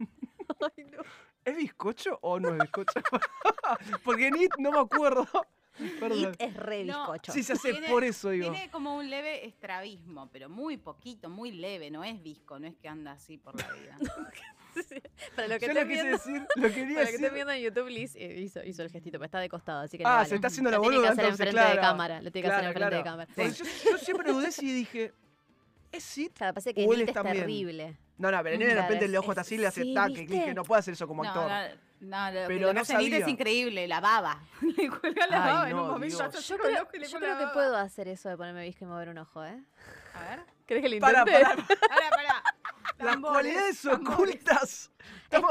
Ay, 0.76 0.84
no. 0.84 1.02
¿es 1.44 1.56
bizcocho 1.56 2.18
o 2.22 2.40
no 2.40 2.50
es 2.50 2.58
bizcocho? 2.58 3.00
Porque 4.04 4.28
en 4.28 4.36
It 4.36 4.52
no 4.58 4.72
me 4.72 4.80
acuerdo. 4.80 5.26
Perdón. 6.00 6.32
It 6.34 6.36
es 6.40 6.54
re 6.54 6.84
No, 6.84 6.98
bizcocho. 7.12 7.32
Sí, 7.32 7.42
se 7.42 7.52
hace 7.54 7.72
Tiene- 7.72 7.88
por 7.88 8.04
eso, 8.04 8.30
digo. 8.30 8.50
tiene 8.50 8.70
como 8.70 8.96
un 8.96 9.08
leve 9.10 9.46
estrabismo, 9.46 10.28
pero 10.32 10.48
muy 10.48 10.76
poquito, 10.76 11.28
muy 11.28 11.52
leve. 11.52 11.90
No 11.90 12.04
es 12.04 12.22
visco, 12.22 12.58
no 12.58 12.66
es 12.66 12.76
que 12.76 12.88
anda 12.88 13.12
así 13.12 13.38
por 13.38 13.56
la 13.56 13.68
vida. 13.72 13.96
Para 15.34 15.48
lo 15.48 15.58
que 15.58 15.66
Yo 15.66 15.72
lo 15.72 15.80
quise 15.80 15.86
viendo, 16.02 16.10
decir, 16.18 16.46
lo 16.56 16.68
quería 16.72 16.94
para 16.98 17.06
que 17.08 17.14
esté 17.16 17.30
viendo 17.30 17.52
en 17.52 17.62
YouTube, 17.62 17.88
Liz 17.88 18.14
eh, 18.14 18.40
hizo, 18.40 18.62
hizo 18.64 18.82
el 18.82 18.90
gestito, 18.90 19.18
pero 19.18 19.24
está 19.24 19.40
de 19.40 19.48
costado, 19.48 19.80
así 19.80 19.98
que 19.98 20.04
Ah, 20.06 20.18
no 20.18 20.24
se 20.24 20.28
vale. 20.30 20.34
está 20.36 20.46
haciendo 20.48 20.70
la 20.70 20.76
Lo 20.76 20.82
tiene 20.82 20.96
boluda, 20.98 21.14
que 21.14 21.20
hacer 21.20 21.30
enfrente 21.32 21.56
de 21.60 21.64
claro. 21.64 21.80
cámara. 21.80 22.22
Lo 22.22 22.30
tiene 22.30 22.48
que 22.48 22.54
hacer 22.54 22.72
Claro, 22.72 22.86
enfrente 22.86 22.96
de 22.96 23.02
claro. 23.02 23.04
cámara. 23.04 23.30
Porque 23.34 23.50
Yo, 23.84 23.90
yo 23.90 23.98
siempre 23.98 24.32
dudé 24.32 24.52
si 24.52 24.72
dije, 24.72 25.12
¿es 25.90 26.18
It? 26.18 26.32
Claro, 26.34 26.54
parece 26.54 26.74
que 26.74 26.86
O 26.86 26.92
él 26.94 27.00
It 27.02 27.08
es 27.08 27.14
también. 27.14 27.38
terrible. 27.38 27.96
No, 28.18 28.30
no, 28.30 28.42
pero 28.42 28.54
el 28.54 28.60
de 28.60 28.74
repente 28.74 29.04
es- 29.06 29.10
le 29.10 29.18
ojo 29.18 29.32
está 29.32 29.40
es- 29.40 29.46
así, 29.48 29.56
le 29.58 29.66
hace 29.66 29.94
taque. 29.94 30.26
que 30.26 30.54
no 30.54 30.62
puede 30.64 30.78
hacer 30.80 30.92
eso 30.94 31.08
como 31.08 31.24
No, 31.24 31.30
actor. 31.30 31.78
No, 32.00 32.30
no, 32.32 32.40
lo, 32.42 32.46
Pero 32.48 32.60
lo 32.60 32.66
no 32.68 32.72
que 32.74 32.80
hace 32.80 32.96
Nit 32.98 33.10
sabía. 33.10 33.24
es 33.24 33.28
increíble, 33.28 33.88
la 33.88 34.00
baba. 34.00 34.40
Le 34.76 34.88
cuelga 34.90 35.26
la 35.26 35.44
Ay, 35.44 35.52
baba 35.52 35.70
en 35.70 35.76
no, 35.76 35.82
un 35.84 35.90
momento. 35.90 36.30
Yo 36.40 36.56
creo, 36.58 36.82
ojo 36.82 36.90
y 36.94 36.98
le 36.98 37.08
yo 37.08 37.18
creo 37.18 37.36
que 37.36 37.42
baba. 37.44 37.52
puedo 37.52 37.76
hacer 37.76 38.08
eso 38.08 38.28
de 38.28 38.36
ponerme 38.36 38.62
visco 38.64 38.84
y 38.84 38.88
mover 38.88 39.08
un 39.08 39.18
ojo, 39.18 39.44
¿eh? 39.44 39.62
A 40.14 40.20
ver. 40.30 40.44
¿Querés 40.66 40.82
que 40.82 40.88
lo 40.88 40.98
Para, 41.00 41.20
intente? 41.20 41.42
para, 41.44 41.56
Pará, 41.66 42.10
pará. 42.10 42.42
las 42.98 43.12
Tambores, 43.12 43.32
cualidades 43.32 43.84
ocultas. 43.86 44.90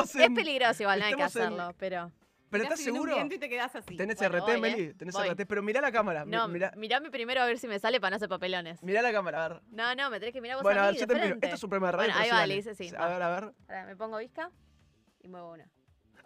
Es 0.03 0.15
en... 0.15 0.33
peligroso 0.33 0.83
igual, 0.83 0.99
no 0.99 1.05
hay 1.05 1.13
que 1.15 1.23
estamos 1.23 1.35
en- 1.35 1.41
hacerlo, 1.53 1.75
pero... 1.77 2.11
Pero 2.49 2.63
¿estás 2.63 2.79
en 2.79 2.91
un 2.97 3.09
seguro? 3.09 3.25
y 3.35 3.37
te 3.39 3.49
quedás 3.49 3.75
así. 3.75 3.97
¿Tenés 3.97 4.17
Bueno, 4.19 4.37
RT, 4.37 4.41
voy, 4.45 4.53
¿eh? 4.55 4.57
Meli? 4.57 4.93
¿Tenés 4.93 5.13
Voy. 5.15 5.27
RT? 5.29 5.45
Pero 5.47 5.61
mirá 5.61 5.81
la 5.81 5.91
cámara. 5.91 6.23
No, 6.25 6.47
mirá, 6.47 6.71
mirame 6.77 7.11
primero 7.11 7.41
a 7.41 7.45
ver 7.45 7.59
si 7.59 7.67
me 7.67 7.77
sale 7.77 7.99
para 7.99 8.11
no 8.11 8.15
hacer 8.15 8.29
papelones. 8.29 8.81
mirá 8.83 9.01
la 9.01 9.11
cámara, 9.11 9.43
a 9.43 9.49
ver. 9.49 9.61
No, 9.69 9.93
no, 9.95 10.09
me 10.09 10.17
tenés 10.21 10.33
que 10.33 10.39
mirar 10.39 10.55
vos 10.55 10.63
Bueno, 10.63 10.79
a 10.81 10.85
mí 10.85 10.91
ver, 10.93 10.99
yo 11.01 11.07
te 11.07 11.15
miro. 11.15 11.35
Esto 11.41 11.55
es 11.55 11.63
un 11.63 11.69
programa 11.69 11.87
de 11.87 11.97
radio. 11.97 12.13
Bueno, 12.13 12.23
ahí 12.23 12.29
va, 12.41 12.47
le 12.47 12.55
hice, 12.55 12.73
sí, 12.73 12.89
A 12.97 13.07
ver, 13.09 13.21
a 13.21 13.29
ver. 13.41 13.53
Me 13.87 13.97
pongo 13.97 14.17
visca 14.17 14.49
y 15.19 15.27
muevo 15.27 15.51
una. 15.51 15.69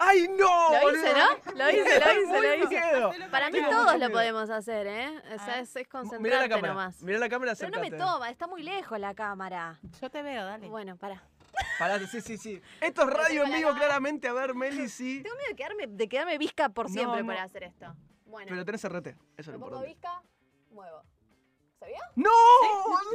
¡Ay, 0.03 0.27
no! 0.37 0.71
Lo 0.71 0.91
hice! 0.95 1.13
¿no? 1.13 1.53
Lo 1.55 1.69
hice, 1.69 1.99
lo 1.99 2.11
hice, 2.21 2.41
lo 2.41 2.55
hice. 2.55 2.67
miedo. 2.69 3.11
Para 3.29 3.49
mí 3.51 3.59
todos 3.69 3.99
lo 3.99 4.09
podemos 4.09 4.49
hacer, 4.49 4.87
¿eh? 4.87 5.09
O 5.33 5.37
sea, 5.37 5.55
Ah. 5.55 5.59
es, 5.59 5.75
es 5.75 5.75
Mirá 5.75 5.85
la 5.85 5.89
concentrarte 5.91 6.49
cámara. 6.49 6.67
nomás. 6.73 7.01
Mirá 7.03 7.19
la 7.19 7.29
cámara, 7.29 7.53
Pero 7.57 7.69
no 7.69 7.79
me 7.81 7.91
toma, 7.91 8.29
está 8.29 8.47
muy 8.47 8.63
lejos 8.63 8.99
la 8.99 9.13
cámara. 9.13 9.79
Yo 10.01 10.09
te 10.09 10.21
veo, 10.23 10.43
dale. 10.45 10.67
Bueno, 10.69 10.95
pará. 10.97 11.21
Pará, 11.77 11.99
sí, 12.07 12.19
sí, 12.21 12.37
sí. 12.37 12.61
Esto 12.79 13.03
es 13.03 13.09
radio 13.09 13.43
en 13.43 13.51
la 13.51 13.57
vivo, 13.57 13.73
claramente. 13.75 14.27
A 14.27 14.33
ver, 14.33 14.55
Meli, 14.55 14.89
sí. 14.89 15.21
Tengo 15.23 15.35
miedo 15.35 15.49
de 15.49 15.55
quedarme, 15.55 15.87
de 15.87 16.09
quedarme 16.09 16.37
visca 16.39 16.69
por 16.69 16.89
siempre 16.89 17.21
no. 17.21 17.27
por 17.27 17.37
hacer 17.37 17.63
esto. 17.63 17.95
Bueno, 18.25 18.47
Pero 18.49 18.65
tenés 18.65 18.83
RT. 18.83 19.07
Eso 19.07 19.17
es 19.37 19.47
me 19.47 19.53
lo 19.53 19.59
pongo 19.59 19.85
importante. 19.85 19.87
visca, 19.87 20.21
muevo. 20.71 21.03
¿Sabía? 21.81 21.99
¡No! 22.15 22.29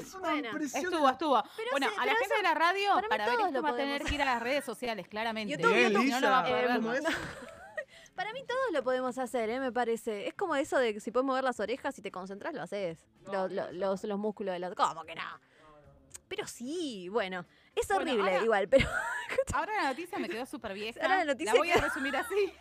Es 0.00 0.12
una 0.14 0.28
Bueno, 0.30 0.48
impresión. 0.48 0.84
Estuvo, 0.84 1.08
estuvo. 1.08 1.42
Pero 1.56 1.70
bueno, 1.70 1.88
sí, 1.88 1.94
a 1.98 2.04
la 2.06 2.12
gente 2.16 2.24
eso- 2.26 2.36
de 2.36 2.42
la 2.42 2.54
radio, 2.54 2.94
para 2.94 3.08
para, 3.08 3.24
ver 3.26 3.34
todos 3.36 3.46
esto 3.48 3.58
lo 3.58 3.62
va 3.62 3.70
a 3.70 3.76
tener 3.76 4.02
que 4.02 4.14
ir 4.16 4.22
a 4.22 4.24
las 4.24 4.42
redes 4.42 4.64
sociales, 4.64 5.06
claramente. 5.08 5.52
YouTube, 5.56 5.72
Bien, 5.72 5.92
YouTube. 5.92 6.20
No, 6.20 6.30
va 6.30 6.40
a 6.40 6.44
poder 6.44 6.64
Eh. 6.70 7.02
Para 8.16 8.32
mí 8.32 8.42
todos 8.46 8.72
lo 8.72 8.82
podemos 8.82 9.18
hacer, 9.18 9.50
¿eh? 9.50 9.60
me 9.60 9.70
parece. 9.72 10.26
Es 10.26 10.34
como 10.34 10.56
eso 10.56 10.78
de 10.78 10.94
que 10.94 11.00
si 11.00 11.10
puedes 11.12 11.26
mover 11.26 11.44
las 11.44 11.60
orejas, 11.60 11.94
si 11.94 12.00
te 12.02 12.10
concentras, 12.10 12.54
lo 12.54 12.62
haces. 12.62 12.98
Lo- 13.30 13.46
lo- 13.48 13.70
los, 13.72 14.02
los 14.04 14.18
músculos 14.18 14.54
de 14.54 14.58
la... 14.58 14.74
¿Cómo 14.74 15.04
que 15.04 15.14
no? 15.14 15.22
Pero 16.26 16.46
sí, 16.46 17.08
bueno. 17.10 17.44
Es 17.74 17.86
Bueno, 17.88 18.10
horrible 18.10 18.30
ahora- 18.32 18.44
igual, 18.44 18.68
pero... 18.68 18.88
Ahora 19.54 19.82
la 19.82 19.88
noticia 19.90 20.18
me 20.18 20.28
quedó 20.28 20.46
súper 20.46 20.72
vieja. 20.72 20.98
Ahora 21.02 21.18
la 21.18 21.24
noticia 21.26 21.54
voy 21.54 21.70
a 21.70 21.76
resumir 21.76 22.16
así. 22.16 22.52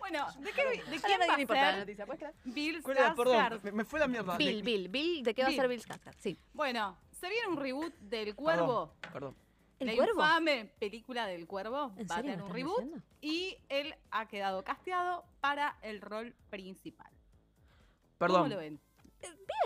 Bueno, 0.00 0.26
¿de, 0.40 0.52
qué, 0.52 0.64
de 0.90 1.00
quién 1.00 1.20
va 1.20 1.34
a 1.34 1.40
importa 1.40 1.62
la 1.62 1.70
ser 1.70 1.78
noticia, 1.80 2.06
¿puedes 2.06 2.18
creer? 2.20 2.34
Bill 2.44 2.82
¿Cuál 2.82 2.96
era? 2.96 3.14
Perdón, 3.14 3.36
Skarsgård? 3.36 3.62
me, 3.62 3.72
me 3.72 3.84
fue 3.84 4.00
la 4.00 4.08
mierda. 4.08 4.36
Bill, 4.36 4.62
Bill, 4.62 4.88
Bill, 4.88 5.22
¿de 5.22 5.34
qué 5.34 5.42
va 5.42 5.46
a 5.46 5.50
Bill. 5.50 5.60
ser 5.60 5.68
Bill 5.68 5.82
Skarsgård? 5.82 6.14
Sí. 6.18 6.36
Bueno, 6.52 6.96
se 7.12 7.28
viene 7.28 7.46
un 7.48 7.56
reboot 7.56 7.94
del 8.00 8.34
Cuervo. 8.34 8.94
Perdón, 9.00 9.12
perdón. 9.12 9.36
¿El 9.78 9.86
la 9.86 9.94
cuervo? 9.96 10.20
infame 10.22 10.70
película 10.78 11.26
del 11.26 11.46
Cuervo 11.46 11.92
¿En 11.96 12.06
va 12.06 12.14
a 12.16 12.18
serio 12.18 12.32
tener 12.32 12.36
me 12.38 12.42
un 12.42 12.48
estás 12.48 12.54
reboot 12.54 12.80
diciendo? 12.82 13.02
y 13.22 13.56
él 13.70 13.94
ha 14.10 14.26
quedado 14.28 14.62
casteado 14.64 15.24
para 15.40 15.78
el 15.82 16.00
rol 16.02 16.34
principal. 16.50 17.06
¿Cómo 17.10 18.18
Perdón. 18.18 18.50
lo 18.50 18.56
ven? 18.58 18.80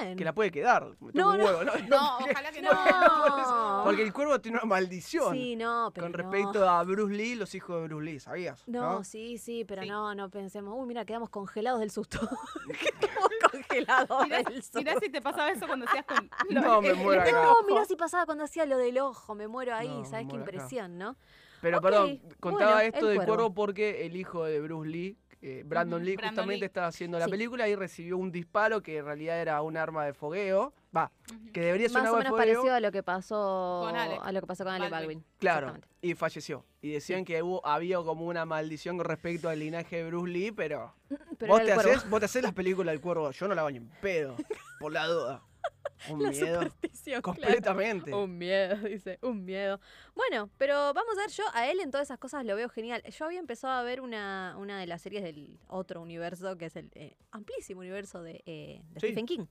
Bien. 0.01 0.17
Que 0.17 0.25
la 0.25 0.35
puede 0.35 0.51
quedar. 0.51 0.87
Me 1.01 1.13
No, 1.13 1.37
no. 1.37 1.45
huevo, 1.45 1.63
¿no? 1.65 1.73
No, 1.89 2.19
ojalá 2.31 2.51
que 2.51 2.63
no. 2.63 3.83
Porque 3.85 4.03
el 4.03 4.13
cuervo 4.13 4.41
tiene 4.41 4.59
una 4.59 4.67
maldición. 4.67 5.33
Sí, 5.35 5.55
no, 5.57 5.91
pero 5.95 6.07
con 6.07 6.13
no. 6.13 6.19
respecto 6.19 6.69
a 6.69 6.83
Bruce 6.83 7.15
Lee, 7.15 7.35
los 7.37 7.55
hijos 7.55 7.81
de 7.81 7.87
Bruce 7.89 8.05
Lee, 8.05 8.19
¿sabías? 8.21 8.67
No, 8.67 9.05
sí, 9.05 9.39
sí, 9.39 9.65
pero 9.65 9.83
Sí. 9.83 9.89
no, 9.89 10.15
no 10.15 10.31
pensemos. 10.31 10.75
Uy, 10.77 10.87
mira, 10.87 11.05
quedamos 11.05 11.29
congelados 11.31 11.81
del 11.81 11.91
susto. 11.91 12.19
quedamos 13.01 13.31
congelados 13.53 14.25
Mirá, 14.25 14.43
del 14.43 14.63
susto. 14.63 14.79
mirá 14.79 14.99
si 14.99 15.09
te 15.11 15.21
pasaba 15.23 15.51
eso 15.51 15.67
cuando 15.67 15.87
hacías 15.87 16.05
con. 16.07 16.29
No, 16.51 16.81
me 16.83 16.95
muero 16.95 17.23
acá. 17.23 17.31
No, 17.33 17.55
mirá 17.69 17.85
si 17.85 17.95
pasaba 17.97 18.27
cuando 18.27 18.45
hacía 18.45 18.67
lo 18.67 18.79
del 18.79 18.99
ojo, 18.99 19.35
me 19.35 19.47
muero 19.49 19.75
ahí, 19.75 20.05
¿sabes 20.05 20.27
qué 20.27 20.37
acá. 20.37 20.45
impresión, 20.45 20.99
no? 20.99 21.17
Pero 21.61 21.81
perdón, 21.81 22.21
contaba 22.41 22.73
bueno, 22.75 22.81
esto 22.89 22.99
el 22.99 23.07
del 23.07 23.17
cuervo. 23.17 23.35
cuervo 23.35 23.55
porque 23.55 24.05
el 24.05 24.17
hijo 24.17 24.45
de 24.45 24.61
Bruce 24.61 24.91
Lee, 24.91 25.17
eh, 25.47 25.63
Brandon 25.67 26.03
Lee, 26.03 26.17
Brandon 26.17 26.31
justamente 26.31 26.61
Lee. 26.61 26.65
estaba 26.67 26.87
haciendo 26.87 27.19
la 27.19 27.27
Sí. 27.27 27.31
película 27.31 27.69
y 27.69 27.75
recibió 27.75 28.17
un 28.17 28.33
disparo 28.33 28.83
que 28.83 28.97
en 28.99 29.05
realidad 29.05 29.39
era 29.41 29.61
un 29.61 29.77
arma 29.77 30.07
de 30.07 30.15
fogueo. 30.15 30.73
Va, 30.97 31.11
que 31.53 31.61
debería 31.61 31.89
ser 31.89 31.99
Más 32.03 32.11
un 32.11 32.15
o 32.17 32.19
arma 32.19 32.19
de 32.19 32.31
menos 32.31 32.41
fogueo. 32.41 32.55
parecido 32.55 32.75
a 32.77 32.81
lo 32.81 32.93
que 32.93 33.03
pasó 33.03 33.83
Con 33.85 33.97
Alec 33.97 34.21
a 34.23 34.33
lo 34.33 34.41
que 34.41 34.47
pasó 34.47 34.65
con 34.65 34.73
Alec 34.73 34.91
Baldwin. 34.91 35.19
Baldwin. 35.19 35.39
Claro, 35.39 35.75
y 36.01 36.15
falleció. 36.15 36.65
Y 36.81 36.93
decían 36.93 37.25
que 37.27 37.43
hubo, 37.43 37.67
había 37.67 37.97
como 37.99 38.25
una 38.27 38.45
maldición 38.47 38.97
con 38.97 39.05
respecto 39.07 39.49
al 39.51 39.59
linaje 39.59 39.97
de 39.97 40.07
Bruce 40.07 40.31
Lee, 40.33 40.53
pero, 40.53 40.95
Pero 41.39 41.53
vos, 41.53 41.61
era 41.61 41.67
te 41.67 41.73
el 41.73 41.75
cuervo. 41.77 41.93
haces, 41.99 42.11
vos 42.11 42.21
te 42.21 42.25
haces 42.27 42.43
las 42.43 42.53
películas 42.55 42.93
del 42.93 43.01
cuervo, 43.03 43.31
yo 43.33 43.49
no 43.49 43.55
la 43.55 43.63
baño 43.65 43.83
en 43.83 43.89
pedo, 44.01 44.37
por 44.81 44.93
la 44.93 45.07
duda. 45.07 45.43
Un 46.11 46.23
La 46.23 46.31
miedo. 46.31 46.63
superstición, 46.65 47.23
claro. 47.23 47.41
Completamente. 47.41 48.13
Un 48.15 48.37
miedo, 48.37 48.77
dice, 48.89 49.19
un 49.23 49.45
miedo. 49.45 49.81
Bueno, 50.15 50.51
pero 50.59 50.93
vamos 50.93 51.15
a 51.17 51.23
ver, 51.23 51.31
yo 51.31 51.45
a 51.55 51.67
él 51.71 51.81
en 51.81 51.91
todas 51.91 52.09
esas 52.09 52.19
cosas 52.19 52.45
lo 52.45 52.55
veo 52.57 52.69
genial. 52.69 53.03
Yo 53.05 53.25
había 53.25 53.39
empezado 53.39 53.73
a 53.73 53.83
ver 53.83 54.03
una, 54.03 54.55
una 54.59 54.79
de 54.79 54.87
las 54.87 55.01
series 55.01 55.23
del 55.23 55.59
otro 55.67 56.03
universo, 56.03 56.59
que 56.59 56.67
es 56.67 56.77
el 56.77 56.91
eh, 56.95 57.17
amplísimo 57.31 57.81
universo 57.81 58.23
de, 58.23 58.43
eh, 58.45 58.83
de 58.91 59.01
Sí. 59.01 59.07
Stephen 59.07 59.25
King, 59.27 59.47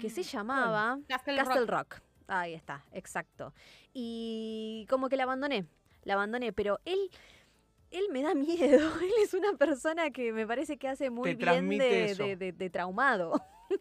que 0.00 0.08
se 0.08 0.22
Mm. 0.22 0.24
llamaba 0.24 0.98
Castle, 1.06 1.36
Castle 1.36 1.66
Rock. 1.66 1.68
Rock. 1.96 2.02
Ahí 2.28 2.54
está, 2.54 2.82
exacto. 2.92 3.52
Y 3.92 4.86
como 4.88 5.10
que 5.10 5.16
la 5.18 5.24
abandoné, 5.24 5.66
la 6.04 6.14
abandoné, 6.14 6.52
pero 6.52 6.80
él... 6.84 7.10
Él 7.90 8.06
me 8.10 8.22
da 8.22 8.34
miedo, 8.34 8.90
él 9.00 9.12
es 9.22 9.34
una 9.34 9.52
persona 9.56 10.10
que 10.10 10.32
me 10.32 10.44
parece 10.48 10.78
que 10.78 10.88
hace 10.88 11.10
muy 11.10 11.30
Te 11.30 11.34
bien 11.36 11.38
transmite 11.38 11.84
de, 11.84 12.04
eso. 12.06 12.24
de- 12.24 12.34
de- 12.34 12.50
de 12.52 12.68
traumado, 12.70 13.40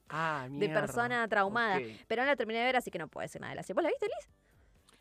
Ah, 0.10 0.48
de 0.52 0.70
persona 0.70 1.28
traumada. 1.28 1.80
Pero 2.08 2.22
no 2.24 2.28
la 2.28 2.36
terminé 2.36 2.60
de 2.60 2.66
ver, 2.66 2.76
así 2.78 2.92
que 2.92 3.00
no 3.00 3.08
puedo 3.08 3.24
decir 3.24 3.42
nada 3.42 3.52
de 3.52 3.56
la 3.58 3.64
serie. 3.64 3.76
¿Vos 3.76 3.84
la 3.84 3.90
viste, 3.90 4.06
Liz? 4.08 4.30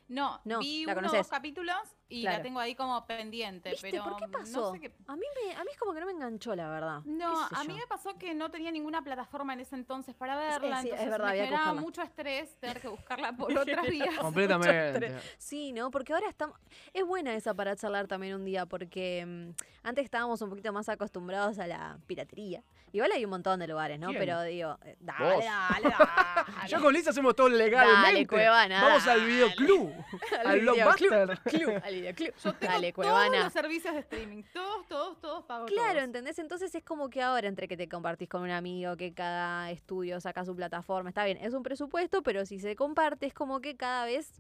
No, 0.09 0.41
No, 0.45 0.59
vi 0.59 0.85
la 0.85 0.93
uno 0.93 0.93
o 0.93 0.95
conoces. 0.97 1.21
dos 1.21 1.29
capítulos 1.29 1.77
y 2.11 2.21
Claro. 2.21 2.37
la 2.39 2.43
tengo 2.43 2.61
ahí 2.61 2.75
como 2.75 3.07
pendiente. 3.07 3.71
¿Viste? 3.71 3.91
Pero 3.93 4.05
¿Por 4.05 4.17
qué 4.17 4.27
no 4.27 4.33
pasó? 4.33 4.73
sé 4.73 4.81
qué- 4.81 4.93
A 5.07 5.17
mí, 5.17 5.23
me, 5.47 5.55
a 5.55 5.65
mí 5.65 5.71
es 5.73 5.79
como 5.79 5.95
que 5.95 6.01
no 6.01 6.07
me 6.07 6.13
enganchó, 6.13 6.55
la 6.55 6.69
verdad. 6.69 7.01
No, 7.07 7.31
¿Qué 7.49 7.55
sé 7.57 7.61
a 7.63 7.65
mí 7.65 7.73
yo? 7.73 7.79
me 7.81 7.87
pasó 7.87 8.19
que 8.19 8.35
no 8.35 8.51
tenía 8.51 8.71
ninguna 8.71 9.03
plataforma 9.03 9.55
en 9.55 9.61
ese 9.61 9.75
entonces 9.75 10.15
para 10.15 10.37
verla, 10.37 10.83
sí, 10.83 10.89
es 10.89 10.93
entonces 11.01 11.11
verdad, 11.11 11.31
me 11.31 11.37
generaba 11.39 11.73
mucho 11.81 12.03
estrés 12.03 12.55
tener 12.61 12.79
que 12.83 12.89
buscarla 12.89 13.33
por 13.35 13.57
otras 13.57 13.87
vías. 13.89 14.15
Completamente. 14.21 15.17
Sí, 15.39 15.73
¿no? 15.73 15.91
Porque 15.91 16.13
ahora 16.13 16.29
estamos... 16.29 16.59
Es 16.93 17.07
buena 17.07 17.35
esa 17.35 17.55
para 17.55 17.75
charlar 17.75 18.07
también 18.07 18.35
un 18.35 18.45
día, 18.45 18.67
porque 18.67 19.25
mm, 19.25 19.51
antes 19.83 20.05
estábamos 20.05 20.43
un 20.43 20.51
poquito 20.51 20.71
más 20.75 20.91
acostumbrados 20.91 21.59
a 21.59 21.67
la 21.67 21.99
piratería. 22.07 22.63
Igual 22.93 23.11
hay 23.13 23.25
un 23.25 23.31
montón 23.31 23.59
de 23.59 23.67
lugares, 23.67 23.99
¿no? 23.99 24.09
¿Quién? 24.09 24.19
Pero 24.21 24.43
digo, 24.43 24.79
eh, 24.85 24.97
dale, 25.01 25.35
Vos. 25.37 25.45
dale, 25.45 25.89
dale. 25.99 26.69
Yo 26.69 26.81
con 26.81 26.93
Liz 26.93 27.09
hacemos 27.09 27.35
todo 27.35 27.49
legalmente. 27.49 28.03
Dale, 28.03 28.27
Cuevana, 28.27 28.83
Vamos 28.83 29.07
al 29.07 29.25
videoclub. 29.25 29.93
al 30.45 30.61
blockbuster. 30.61 31.39
Club, 31.45 31.81
al 31.85 31.95
videoclub. 31.95 32.35
Yo 32.37 32.53
tengo 32.55 32.73
Dale, 32.73 32.93
todos 32.93 33.07
Cuevana. 33.09 33.45
los 33.45 33.53
servicios 33.53 33.95
de 33.95 34.01
streaming, 34.01 34.43
todos, 34.53 34.87
todos, 34.89 35.21
todos 35.21 35.45
pago 35.45 35.67
Claro, 35.67 35.93
todos. 35.93 36.05
¿entendés? 36.05 36.39
Entonces 36.39 36.75
es 36.75 36.85
como 36.85 37.09
que 37.09 37.23
ahora 37.23 37.49
entre 37.49 37.67
que 37.67 37.77
te 37.77 37.89
compartís 37.89 38.29
con 38.29 38.43
un 38.43 38.51
amigo, 38.51 38.97
que 38.97 39.15
cada 39.15 39.71
estudio 39.71 40.21
saca 40.21 40.45
su 40.45 40.55
plataforma, 40.55 41.09
está 41.09 41.25
bien, 41.25 41.39
es 41.39 41.55
un 41.55 41.63
presupuesto, 41.63 42.23
pero 42.23 42.45
si 42.45 42.59
se 42.59 42.77
comparte 42.77 43.27
es 43.27 43.35
como 43.35 43.61
que 43.61 43.77
cada 43.77 44.05
vez 44.05 44.33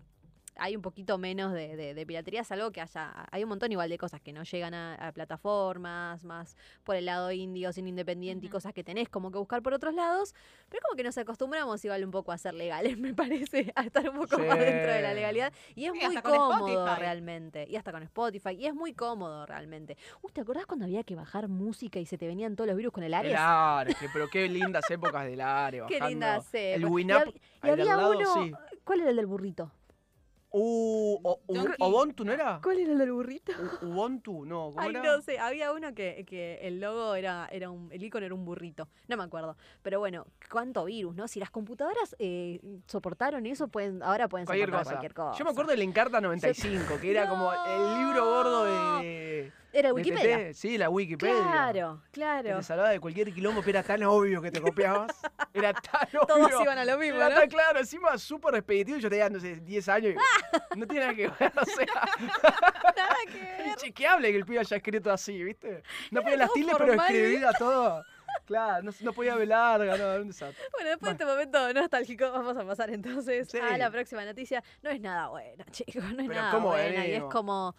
hay 0.56 0.76
un 0.76 0.82
poquito 0.82 1.16
menos 1.18 1.52
de, 1.52 1.76
de, 1.76 1.94
de 1.94 2.06
piratería, 2.06 2.44
salvo 2.44 2.70
que 2.72 2.80
haya, 2.80 3.26
hay 3.30 3.42
un 3.42 3.48
montón 3.48 3.72
igual 3.72 3.88
de 3.88 3.98
cosas 3.98 4.20
que 4.20 4.32
no 4.32 4.42
llegan 4.44 4.74
a, 4.74 4.94
a 4.96 5.12
plataformas, 5.12 6.24
más 6.24 6.56
por 6.84 6.96
el 6.96 7.06
lado 7.06 7.30
indio, 7.32 7.72
sin 7.72 7.86
independiente 7.88 8.46
y 8.46 8.48
cosas 8.48 8.72
que 8.72 8.84
tenés 8.84 9.08
como 9.08 9.30
que 9.30 9.38
buscar 9.38 9.62
por 9.62 9.74
otros 9.74 9.94
lados, 9.94 10.34
pero 10.68 10.82
como 10.82 10.96
que 10.96 11.02
nos 11.04 11.16
acostumbramos 11.18 11.84
igual 11.84 12.04
un 12.04 12.10
poco 12.10 12.32
a 12.32 12.38
ser 12.38 12.54
legales, 12.54 12.98
me 12.98 13.14
parece, 13.14 13.72
a 13.74 13.84
estar 13.84 14.08
un 14.08 14.16
poco 14.16 14.38
más 14.38 14.58
dentro 14.58 14.92
de 14.92 15.02
la 15.02 15.14
legalidad 15.14 15.52
y 15.74 15.86
es 15.86 15.92
muy 15.94 16.16
cómodo 16.22 16.68
Spotify. 16.68 17.00
realmente, 17.00 17.66
y 17.68 17.76
hasta 17.76 17.92
con 17.92 18.02
Spotify, 18.02 18.50
y 18.50 18.66
es 18.66 18.74
muy 18.74 18.92
cómodo 18.94 19.46
realmente. 19.46 19.96
Uy, 20.22 20.32
¿te 20.32 20.40
acordás 20.40 20.66
cuando 20.66 20.84
había 20.84 21.02
que 21.02 21.14
bajar 21.14 21.48
música 21.48 21.98
y 21.98 22.06
se 22.06 22.18
te 22.18 22.26
venían 22.26 22.56
todos 22.56 22.68
los 22.68 22.76
virus 22.76 22.92
con 22.92 23.02
el 23.04 23.12
El 23.12 23.14
Ares? 23.14 23.34
Ares, 23.38 23.96
que- 23.98 24.08
pero 24.12 24.28
qué 24.28 24.48
lindas 24.48 24.88
épocas 24.90 25.24
del 25.24 25.40
Ares. 25.40 25.82
Qué 25.88 25.94
bajando 25.98 26.08
linda 26.08 26.40
se. 26.42 26.74
El 26.74 26.82
Y 26.82 26.84
Winamp. 26.84 27.26
hab- 27.26 27.34
Y, 27.64 27.68
había 27.70 27.84
lado, 27.96 28.10
uno. 28.16 28.34
sí. 28.34 28.52
¿Cuál 28.84 29.00
era 29.00 29.10
el 29.10 29.16
del 29.16 29.26
burrito? 29.26 29.70
Uh, 30.54 31.18
o- 31.22 31.40
u-. 31.46 31.84
¿Ubuntu 31.86 32.24
no 32.26 32.32
era? 32.32 32.60
¿Cuál 32.62 32.78
era 32.78 32.92
el 32.92 32.98
del 32.98 33.10
burrito? 33.12 33.52
U- 33.82 33.86
Ubuntu, 33.86 34.44
no, 34.44 34.66
¿cómo 34.66 34.80
Ay, 34.80 34.90
era? 34.90 35.02
no 35.02 35.22
sé, 35.22 35.38
había 35.38 35.72
uno 35.72 35.94
que, 35.94 36.24
que 36.26 36.58
el 36.62 36.78
logo 36.80 37.14
era, 37.14 37.48
era 37.50 37.70
un, 37.70 37.90
el 37.90 38.02
icono 38.02 38.26
era 38.26 38.34
un 38.34 38.44
burrito, 38.44 38.86
no 39.08 39.16
me 39.16 39.22
acuerdo. 39.24 39.56
Pero 39.82 39.98
bueno, 39.98 40.26
cuánto 40.50 40.84
virus, 40.84 41.14
¿no? 41.14 41.26
Si 41.26 41.40
las 41.40 41.50
computadoras 41.50 42.14
eh, 42.18 42.60
soportaron 42.86 43.46
eso, 43.46 43.68
pueden, 43.68 44.02
ahora 44.02 44.28
pueden 44.28 44.44
Cualquier 44.46 44.68
soportar 44.68 44.84
cosa. 44.84 44.94
cualquier 44.94 45.14
cosa. 45.14 45.38
Yo 45.38 45.44
me 45.46 45.50
acuerdo 45.52 45.70
del 45.70 45.82
Encarta 45.82 46.20
95, 46.20 46.98
que 47.00 47.10
era 47.10 47.28
como 47.28 47.50
el 47.52 47.98
libro 48.04 48.24
gordo 48.26 48.64
de. 49.00 49.52
Era 49.72 49.92
Wikipedia. 49.92 50.52
Sí, 50.54 50.76
la 50.76 50.90
Wikipedia. 50.90 51.34
Claro, 51.42 52.02
Que 52.06 52.10
claro. 52.12 52.56
te 52.58 52.62
salvaba 52.62 52.90
de 52.90 53.00
cualquier 53.00 53.32
quilombo, 53.32 53.60
pero 53.60 53.78
era 53.78 53.82
tan 53.86 54.02
obvio 54.04 54.42
que 54.42 54.50
te 54.50 54.60
copiabas. 54.60 55.10
Era 55.54 55.72
tan 55.74 56.08
obvio. 56.08 56.26
Todos 56.26 56.62
iban 56.62 56.78
a 56.78 56.84
lo 56.84 56.96
mismo, 56.98 57.16
Era 57.18 57.28
¿no? 57.28 57.34
tan 57.40 57.48
claro, 57.48 57.78
encima 57.78 58.16
súper 58.16 58.54
expeditivo. 58.54 58.98
Yo 58.98 59.10
tenía, 59.10 59.28
no 59.28 59.38
sé, 59.38 59.56
10 59.56 59.88
años 59.88 60.14
y 60.14 60.16
no 60.78 60.86
tiene 60.86 61.06
nada 61.06 61.14
que 61.14 61.28
ver. 61.28 61.52
O 61.60 61.64
sea, 61.66 61.86
Nada 62.96 63.16
que 63.30 63.38
ver. 63.38 63.66
inchequeable 63.68 64.30
que 64.30 64.36
el 64.38 64.44
pibe 64.46 64.60
haya 64.60 64.76
escrito 64.76 65.10
así, 65.12 65.42
¿viste? 65.44 65.82
No 66.10 66.22
podía 66.22 66.36
las 66.38 66.52
tildes, 66.52 66.74
pero 66.78 66.94
escribía 66.94 67.50
todo. 67.58 68.02
Claro, 68.46 68.82
no, 68.82 68.92
no 69.00 69.12
podía 69.12 69.34
velar, 69.36 69.80
no, 69.80 69.94
era 69.94 70.20
un 70.20 70.28
desastre. 70.28 70.64
Bueno, 70.72 70.88
después 70.90 71.10
de 71.10 71.12
este 71.12 71.24
momento 71.26 71.72
nostálgico, 71.74 72.32
vamos 72.32 72.56
a 72.56 72.64
pasar 72.64 72.90
entonces 72.90 73.48
Sí. 73.50 73.58
a 73.58 73.76
la 73.76 73.90
próxima 73.90 74.24
noticia. 74.24 74.64
No 74.82 74.90
es 74.90 75.00
nada 75.00 75.28
bueno, 75.28 75.64
chicos, 75.70 76.02
no 76.02 76.08
es 76.22 76.28
Pero 76.28 76.34
nada 76.40 76.50
¿cómo 76.50 76.68
buena. 76.68 77.06
Y 77.06 77.12
es 77.12 77.22
como. 77.24 77.76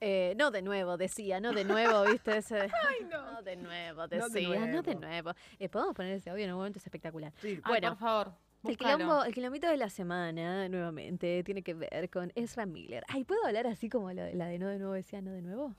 Eh, 0.00 0.34
no 0.36 0.50
de 0.50 0.62
nuevo, 0.62 0.96
decía, 0.96 1.40
no 1.40 1.52
de 1.52 1.64
nuevo, 1.64 2.04
¿viste? 2.04 2.36
Ese, 2.38 2.56
Ay, 2.88 3.06
no. 3.10 3.32
no 3.32 3.42
de 3.42 3.56
nuevo, 3.56 4.02
No 4.02 4.08
de 4.08 4.18
decía, 4.18 4.66
no 4.66 4.82
de 4.82 4.94
nuevo. 4.94 5.00
nuevo. 5.00 5.32
Eh, 5.58 5.68
Podemos 5.68 5.94
poner 5.94 6.12
ese 6.14 6.30
audio 6.30 6.44
en 6.44 6.50
un 6.52 6.56
momento, 6.58 6.78
es 6.78 6.86
espectacular. 6.86 7.32
Sí. 7.40 7.60
Ay, 7.62 7.62
Bueno, 7.66 7.88
por 7.90 7.98
favor. 7.98 8.32
El, 8.64 8.76
quilombo, 8.76 9.22
el 9.24 9.32
quilombito 9.32 9.68
de 9.68 9.76
la 9.76 9.88
semana, 9.88 10.68
nuevamente, 10.68 11.42
tiene 11.44 11.62
que 11.62 11.74
ver 11.74 12.10
con 12.10 12.32
Ezra 12.34 12.66
Miller. 12.66 13.04
Ay, 13.08 13.22
¿puedo 13.24 13.44
hablar 13.46 13.66
así 13.68 13.88
como 13.88 14.10
la, 14.12 14.30
la 14.34 14.46
de 14.46 14.58
no 14.58 14.66
de 14.68 14.78
nuevo 14.78 14.94
decía 14.94 15.20
no 15.22 15.30
de 15.30 15.42
nuevo? 15.42 15.74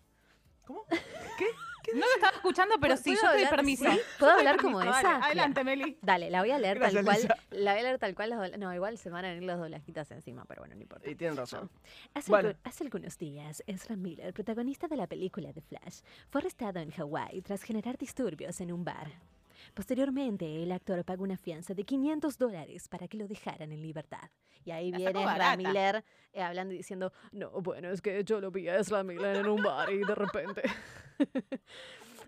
¿Cómo? 0.66 0.86
No 1.94 2.00
lo 2.06 2.14
estaba 2.16 2.36
escuchando, 2.36 2.76
pero 2.80 2.98
sí, 2.98 3.04
¿Puedo 3.12 3.16
yo 3.16 3.22
te 3.22 3.28
doy 3.28 3.38
hablar- 3.44 3.56
permiso. 3.56 3.86
sí? 3.92 4.00
¿Puedo 4.20 4.32
hablar 4.32 4.58
como 4.62 4.82
esa? 4.82 4.92
dale, 5.02 5.26
adelante, 5.26 5.64
Meli. 5.64 5.98
Dale, 6.02 6.30
la 6.30 6.42
voy 6.42 6.52
a 6.52 6.60
leer 6.60 6.80
Gracias, 6.80 7.04
tal 7.04 7.06
cual. 7.06 7.22
Lisa. 7.22 7.36
La 7.52 7.72
voy 7.74 7.80
a 7.80 7.84
leer 7.84 7.98
tal 8.00 8.16
cual. 8.16 8.30
Las 8.32 8.58
no, 8.58 8.74
igual 8.74 8.98
se 8.98 9.10
van 9.10 9.26
a 9.26 9.30
venir 9.30 9.44
las 9.44 9.60
doblajitas 9.60 10.12
encima, 10.12 10.46
pero 10.46 10.62
bueno, 10.62 10.76
no 10.76 10.82
importa. 10.82 11.10
Y 11.10 11.16
tienen 11.16 11.38
razón. 11.38 11.70
Hace, 12.14 12.32
Bueno. 12.32 12.50
algu- 12.50 12.58
hace 12.64 12.84
algunos 12.84 13.18
días, 13.18 13.64
Ezra 13.68 13.96
Miller, 13.96 14.34
protagonista 14.34 14.88
de 14.88 14.98
la 14.98 15.08
película 15.08 15.52
The 15.54 15.62
Flash, 15.62 16.02
fue 16.30 16.42
arrestado 16.42 16.80
en 16.80 16.92
Hawái 16.92 17.42
tras 17.42 17.64
generar 17.64 17.98
disturbios 17.98 18.60
en 18.62 18.72
un 18.72 18.84
bar. 18.84 19.12
Posteriormente, 19.74 20.64
el 20.64 20.72
actor 20.72 21.03
pagó 21.05 21.24
una 21.24 21.38
fianza 21.38 21.74
de 21.74 21.84
500 21.84 22.38
dólares 22.38 22.88
para 22.88 23.07
que 23.07 23.18
lo 23.18 23.28
dejaran 23.28 23.72
en 23.72 23.82
libertad. 23.82 24.30
Y 24.66 24.72
ahí 24.72 24.91
La 24.91 24.97
viene 24.97 25.24
Ezra. 25.24 25.57
Miller 25.57 26.03
eh, 26.34 26.41
hablando 26.41 26.74
y 26.74 26.78
diciendo, 26.78 27.14
no, 27.32 27.49
bueno, 27.62 27.89
es 27.89 28.01
que 28.01 28.24
yo 28.24 28.39
lo 28.39 28.51
vi 28.51 28.68
a 28.68 28.78
Ezra 28.78 29.03
Miller 29.03 29.38
en 29.38 29.47
un 29.47 29.64
bar 29.64 29.91
y 29.91 29.99
de 29.99 30.16
repente... 30.16 30.64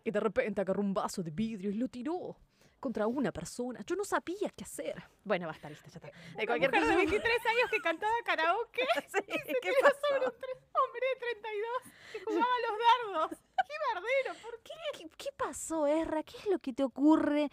y 0.03 0.11
de 0.11 0.19
repente 0.19 0.61
agarró 0.61 0.81
un 0.81 0.93
vaso 0.93 1.21
de 1.21 1.31
vidrio 1.31 1.69
y 1.69 1.75
lo 1.75 1.87
tiró 1.87 2.35
contra 2.79 3.05
una 3.07 3.31
persona. 3.31 3.79
Yo 3.85 3.95
no 3.95 4.03
sabía 4.03 4.49
qué 4.55 4.63
hacer. 4.63 5.01
Bueno, 5.23 5.47
basta, 5.47 5.69
listo, 5.69 5.87
ya 5.87 5.99
está. 5.99 6.11
De 6.35 6.47
cualquier 6.47 6.71
mujer 6.71 6.87
de 6.87 6.87
cosa. 6.87 6.97
23 6.97 7.45
años 7.45 7.69
que 7.69 7.79
cantaba 7.79 8.13
karaoke 8.25 8.81
Sí, 9.07 9.53
¿Qué 9.61 9.71
pasó? 9.81 9.95
sobre 10.09 10.25
un 10.25 10.33
hombre 10.73 11.05
de 11.13 11.19
32 11.19 11.93
que 12.11 12.19
jugaba 12.25 12.45
a 12.45 12.61
los 12.65 13.29
dardos. 13.29 13.39
¡Qué 13.67 13.73
bardero! 13.93 14.41
¿Por 14.41 14.59
qué? 14.61 14.73
¿Qué, 14.97 15.09
qué 15.17 15.29
pasó, 15.37 15.87
Ezra? 15.87 16.23
¿Qué 16.23 16.37
es 16.37 16.45
lo 16.47 16.59
que 16.59 16.73
te 16.73 16.83
ocurre? 16.83 17.49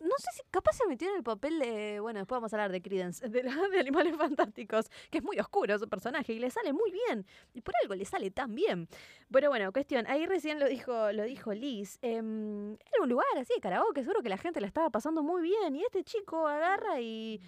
No 0.00 0.14
sé 0.18 0.30
si 0.36 0.42
capaz 0.50 0.72
se 0.76 0.86
metió 0.86 1.08
en 1.10 1.16
el 1.16 1.22
papel 1.22 1.58
de. 1.58 1.98
Bueno, 2.00 2.18
después 2.20 2.36
vamos 2.36 2.52
a 2.52 2.56
hablar 2.56 2.70
de 2.72 2.80
Credence, 2.82 3.28
de, 3.28 3.42
la- 3.42 3.68
de 3.68 3.80
Animales 3.80 4.16
Fantásticos, 4.16 4.86
que 5.10 5.18
es 5.18 5.24
muy 5.24 5.38
oscuro 5.38 5.78
su 5.78 5.88
personaje 5.88 6.32
y 6.32 6.38
le 6.38 6.50
sale 6.50 6.72
muy 6.72 6.90
bien. 6.92 7.26
Y 7.54 7.60
por 7.60 7.74
algo 7.82 7.94
le 7.94 8.04
sale 8.04 8.30
tan 8.30 8.54
bien. 8.54 8.88
Pero 9.30 9.48
bueno, 9.50 9.72
cuestión, 9.72 10.06
ahí 10.06 10.26
recién 10.26 10.58
lo 10.60 10.68
dijo, 10.68 11.12
lo 11.12 11.24
dijo 11.24 11.52
Liz. 11.52 11.98
em, 12.02 12.72
era 12.74 13.02
un 13.02 13.08
lugar 13.08 13.26
así 13.38 13.52
de 13.54 13.60
karaoke, 13.60 14.02
seguro 14.02 14.22
que 14.22 14.28
la 14.28 14.38
gente 14.38 14.60
la 14.60 14.66
estaba 14.66 14.90
pasando 14.90 15.22
muy 15.22 15.42
bien. 15.42 15.76
Y 15.76 15.82
este 15.82 16.04
chico 16.04 16.46
agarra 16.46 17.00
y. 17.00 17.40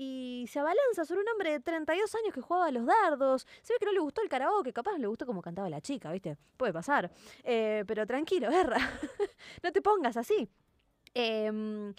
Y 0.00 0.46
se 0.48 0.60
abalanza 0.60 1.04
sobre 1.04 1.22
un 1.22 1.28
hombre 1.28 1.50
de 1.50 1.58
32 1.58 2.14
años 2.14 2.32
que 2.32 2.40
jugaba 2.40 2.66
a 2.66 2.70
los 2.70 2.86
dardos. 2.86 3.48
Se 3.62 3.72
ve 3.72 3.80
que 3.80 3.86
no 3.86 3.90
le 3.90 3.98
gustó 3.98 4.22
el 4.22 4.28
karaoke, 4.28 4.72
capaz 4.72 4.96
le 4.96 5.08
gustó 5.08 5.26
como 5.26 5.42
cantaba 5.42 5.68
la 5.68 5.80
chica, 5.80 6.12
¿viste? 6.12 6.36
Puede 6.56 6.72
pasar. 6.72 7.10
Eh, 7.42 7.82
pero 7.84 8.06
tranquilo, 8.06 8.48
Erra. 8.52 8.78
no 9.60 9.72
te 9.72 9.82
pongas 9.82 10.16
así. 10.16 10.48
Em, 11.14 11.92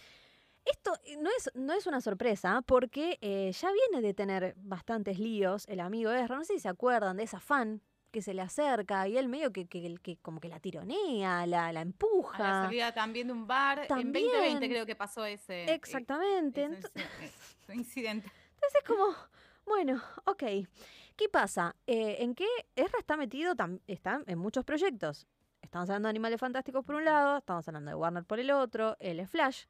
esto 0.63 0.93
no 1.19 1.29
es, 1.37 1.51
no 1.55 1.73
es 1.73 1.87
una 1.87 1.99
sorpresa 1.99 2.61
porque 2.65 3.17
eh, 3.19 3.51
ya 3.51 3.69
viene 3.73 4.01
de 4.01 4.13
tener 4.13 4.55
bastantes 4.59 5.19
líos 5.19 5.67
el 5.67 5.81
amigo 5.81 6.09
Ezra. 6.11 6.37
No 6.37 6.45
sé 6.45 6.53
si 6.53 6.59
se 6.59 6.69
acuerdan 6.69 7.17
de 7.17 7.23
esa 7.23 7.41
fan 7.41 7.81
que 8.09 8.21
se 8.21 8.33
le 8.33 8.41
acerca 8.41 9.07
y 9.07 9.17
él 9.17 9.27
medio 9.29 9.51
que, 9.51 9.67
que, 9.67 9.95
que 10.01 10.17
como 10.17 10.39
que 10.39 10.49
la 10.49 10.59
tironea, 10.59 11.45
la, 11.47 11.71
la 11.71 11.79
A 11.79 11.83
empuja. 11.83 12.37
la 12.39 12.63
salida 12.65 12.93
también 12.93 13.27
de 13.27 13.33
un 13.33 13.45
bar. 13.47 13.79
En 13.79 13.87
También. 13.87 14.11
2020 14.25 14.69
creo 14.69 14.85
que 14.85 14.95
pasó 14.95 15.25
ese. 15.25 15.71
Exactamente. 15.73 16.63
ese- 16.65 16.75
Ent- 16.75 16.91
ese- 16.95 17.35
ese 17.63 17.75
incidente. 17.75 18.31
Entonces 18.55 18.81
es 18.81 18.87
como, 18.87 19.05
bueno, 19.65 20.01
ok. 20.25 20.43
¿Qué 21.15 21.27
pasa? 21.29 21.75
Eh, 21.85 22.17
en 22.19 22.33
que 22.33 22.47
Ezra 22.75 22.99
está 22.99 23.17
metido, 23.17 23.53
tam- 23.55 23.81
está 23.87 24.21
en 24.25 24.37
muchos 24.39 24.63
proyectos. 24.63 25.27
Estamos 25.61 25.89
hablando 25.89 26.07
de 26.07 26.11
Animales 26.11 26.39
Fantásticos 26.39 26.85
por 26.85 26.95
un 26.95 27.03
lado, 27.05 27.37
estamos 27.39 27.67
hablando 27.67 27.89
de 27.91 27.95
Warner 27.95 28.23
por 28.23 28.39
el 28.39 28.49
otro, 28.51 28.95
él 28.99 29.19
es 29.19 29.29
Flash, 29.29 29.65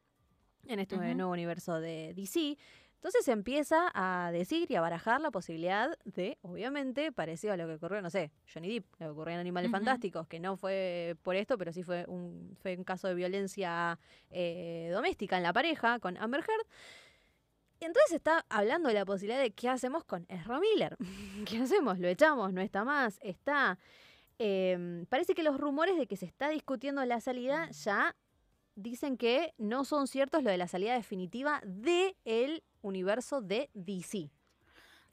en 0.67 0.79
este 0.79 0.95
Ujú. 0.95 1.03
nuevo 1.15 1.31
universo 1.31 1.79
de 1.79 2.13
DC. 2.13 2.55
Entonces 2.99 3.23
se 3.23 3.31
empieza 3.31 3.89
a 3.93 4.29
decir 4.33 4.69
y 4.69 4.75
a 4.75 4.81
barajar 4.81 5.21
la 5.21 5.31
posibilidad 5.31 5.97
de, 6.03 6.37
obviamente, 6.41 7.13
parecido 7.13 7.53
a 7.53 7.57
lo 7.57 7.65
que 7.65 7.75
ocurrió, 7.75 8.01
no 8.01 8.09
sé, 8.09 8.29
Johnny 8.53 8.73
Depp, 8.73 8.85
lo 8.99 9.07
que 9.07 9.11
ocurrió 9.11 9.35
en 9.35 9.39
Animales. 9.39 9.71
Fantásticos, 9.71 10.27
que 10.27 10.41
no 10.41 10.57
fue 10.57 11.15
por 11.23 11.37
esto, 11.37 11.57
pero 11.57 11.71
sí 11.71 11.81
fue 11.81 12.03
un, 12.09 12.57
fue 12.61 12.75
un 12.75 12.83
caso 12.83 13.07
de 13.07 13.13
violencia 13.13 13.97
eh, 14.31 14.89
doméstica 14.91 15.37
en 15.37 15.43
la 15.43 15.53
pareja 15.53 15.99
con 15.99 16.17
Amber 16.17 16.41
Heard. 16.41 16.67
Entonces 17.79 18.11
está 18.11 18.45
hablando 18.49 18.89
de 18.89 18.95
la 18.95 19.05
posibilidad 19.05 19.39
de 19.39 19.51
qué 19.51 19.69
hacemos 19.69 20.03
con 20.03 20.25
Ezra 20.27 20.59
Miller. 20.59 20.97
¿Qué 21.47 21.59
hacemos? 21.59 21.99
¿Lo 21.99 22.09
echamos? 22.09 22.51
¿No 22.51 22.59
está 22.59 22.83
más? 22.83 23.17
¿Está? 23.21 23.79
Em, 24.39 25.05
parece 25.05 25.35
que 25.35 25.43
los 25.43 25.57
rumores 25.57 25.97
de 25.97 26.05
que 26.05 26.17
se 26.17 26.25
está 26.25 26.49
discutiendo 26.49 27.05
la 27.05 27.21
salida 27.21 27.69
ya 27.71 28.13
dicen 28.81 29.17
que 29.17 29.53
no 29.57 29.85
son 29.85 30.07
ciertos 30.07 30.43
lo 30.43 30.49
de 30.51 30.57
la 30.57 30.67
salida 30.67 30.93
definitiva 30.93 31.61
de 31.65 32.15
el 32.25 32.63
universo 32.81 33.41
de 33.41 33.69
DC. 33.73 34.29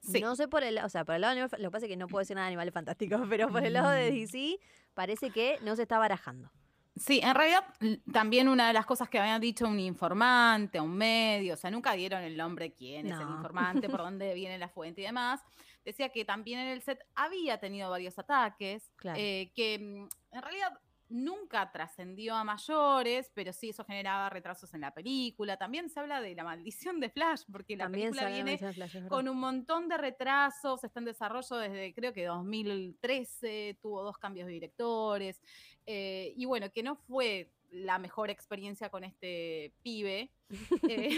Sí. 0.01 0.21
No 0.21 0.37
sé 0.37 0.47
por 0.47 0.63
el, 0.63 0.79
o 0.79 0.89
sea, 0.89 1.05
por 1.05 1.17
el 1.17 1.23
lado 1.23 1.35
de 1.35 1.41
Animal- 1.41 1.63
lo 1.63 1.69
que 1.69 1.73
pasa 1.73 1.87
es 1.87 1.91
que 1.91 1.97
no 1.97 2.07
puedo 2.07 2.21
decir 2.21 2.37
nada 2.37 2.47
de 2.47 2.51
animales 2.51 2.73
fantásticos, 2.75 3.21
pero 3.31 3.49
por 3.49 3.65
el 3.65 3.73
lado 3.73 3.91
de 3.91 4.11
DC 4.13 4.59
parece 4.95 5.31
que 5.31 5.59
no 5.63 5.75
se 5.75 5.83
está 5.83 5.99
barajando. 5.99 6.51
Sí, 6.95 7.21
en 7.23 7.35
realidad 7.35 7.65
l- 7.81 8.01
también 8.13 8.49
una 8.49 8.69
de 8.69 8.73
las 8.73 8.87
cosas 8.87 9.09
que 9.09 9.19
habían 9.19 9.41
dicho 9.41 9.67
un 9.67 9.79
informante, 9.81 10.81
un 10.81 10.97
medio, 10.97 11.55
o 11.55 11.57
sea, 11.57 11.71
nunca 11.71 11.93
dieron 11.93 12.23
el 12.23 12.37
nombre 12.37 12.73
quién 12.73 13.07
es 13.07 13.13
el 13.21 13.29
informante, 13.29 13.89
por 13.89 14.01
dónde 14.03 14.33
viene 14.35 14.57
la 14.59 14.69
fuente 14.69 15.01
y 15.03 15.05
demás. 15.05 15.43
Decía 15.85 16.09
que 16.09 16.25
también 16.25 16.61
en 16.61 16.69
el 16.69 16.83
set 16.83 16.99
había 17.15 17.59
tenido 17.59 17.91
varios 17.91 18.19
ataques, 18.19 18.91
Claro. 18.97 19.19
eh, 19.21 19.53
que 19.55 19.79
mm, 19.79 20.09
en 20.37 20.43
realidad 20.43 20.79
nunca 21.09 21.71
trascendió 21.71 22.35
a 22.35 22.45
mayores, 22.45 23.31
pero 23.35 23.53
sí 23.53 23.71
eso 23.71 23.85
generaba 23.85 24.29
retrasos 24.31 24.73
en 24.75 24.81
la 24.81 24.93
película. 24.93 25.57
También 25.57 25.89
se 25.89 26.01
habla 26.01 26.21
de 26.21 26.35
la 26.35 26.45
maldición 26.45 27.01
de 27.01 27.11
Flash, 27.11 27.43
porque 27.51 27.77
la 27.77 27.85
También 27.85 28.11
película 28.11 28.31
viene 28.31 28.59
Flash, 28.59 29.09
con 29.09 29.29
un 29.29 29.39
montón 29.39 29.89
de 29.89 29.97
retrasos, 29.97 30.83
está 30.85 31.01
en 31.01 31.07
desarrollo 31.07 31.57
desde 31.57 31.95
creo 31.95 32.13
que 32.13 32.25
2013, 32.25 33.79
tuvo 33.81 34.03
dos 34.03 34.19
cambios 34.19 34.47
de 34.47 34.53
directores, 34.53 35.41
eh, 35.87 36.33
y 36.37 36.45
bueno, 36.45 36.71
que 36.73 36.83
no 36.83 36.97
fue 36.97 37.53
la 37.71 37.99
mejor 37.99 38.31
experiencia 38.31 38.91
con 38.91 39.05
este 39.05 39.73
pibe. 39.83 40.31
eh, 40.89 41.11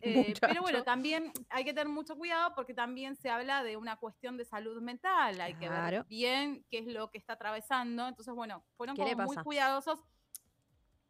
eh, 0.00 0.34
pero 0.40 0.62
bueno, 0.62 0.82
también 0.82 1.32
hay 1.48 1.64
que 1.64 1.72
tener 1.72 1.88
mucho 1.88 2.16
cuidado 2.16 2.54
porque 2.54 2.74
también 2.74 3.16
se 3.16 3.30
habla 3.30 3.62
de 3.62 3.76
una 3.76 3.96
cuestión 3.96 4.36
de 4.36 4.44
salud 4.44 4.80
mental, 4.82 5.40
hay 5.40 5.54
que 5.54 5.68
ver 5.68 6.04
bien 6.04 6.64
qué 6.70 6.78
es 6.78 6.86
lo 6.86 7.10
que 7.10 7.18
está 7.18 7.34
atravesando. 7.34 8.06
Entonces, 8.06 8.34
bueno, 8.34 8.64
fueron 8.76 8.96
¿Qué 8.96 9.04
le 9.04 9.12
como 9.12 9.24
muy 9.24 9.36
cuidadosos 9.36 10.00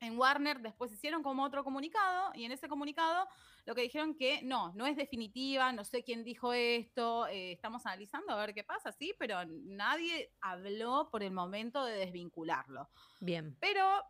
en 0.01 0.19
Warner 0.19 0.61
después 0.61 0.93
hicieron 0.93 1.23
como 1.23 1.43
otro 1.43 1.65
comunicado 1.65 2.31
y 2.35 2.45
en 2.45 2.53
ese 2.53 2.69
comunicado 2.69 3.27
lo 3.65 3.75
que 3.75 3.83
dijeron 3.83 4.15
que 4.15 4.43
no, 4.43 4.73
no 4.75 4.87
es 4.87 4.97
definitiva, 4.97 5.73
no 5.73 5.85
sé 5.85 6.05
quién 6.05 6.23
dijo 6.23 6.53
esto, 6.53 7.27
eh, 7.27 7.53
estamos 7.53 7.85
analizando 7.85 8.33
a 8.33 8.37
ver 8.37 8.55
qué 8.55 8.63
pasa, 8.63 8.93
sí, 8.93 9.13
pero 9.19 9.39
nadie 9.45 10.31
habló 10.41 11.09
por 11.11 11.25
el 11.25 11.33
momento 11.33 11.85
de 11.85 11.97
desvincularlo. 11.97 12.89
Bien. 13.19 13.57
Pero 13.59 14.05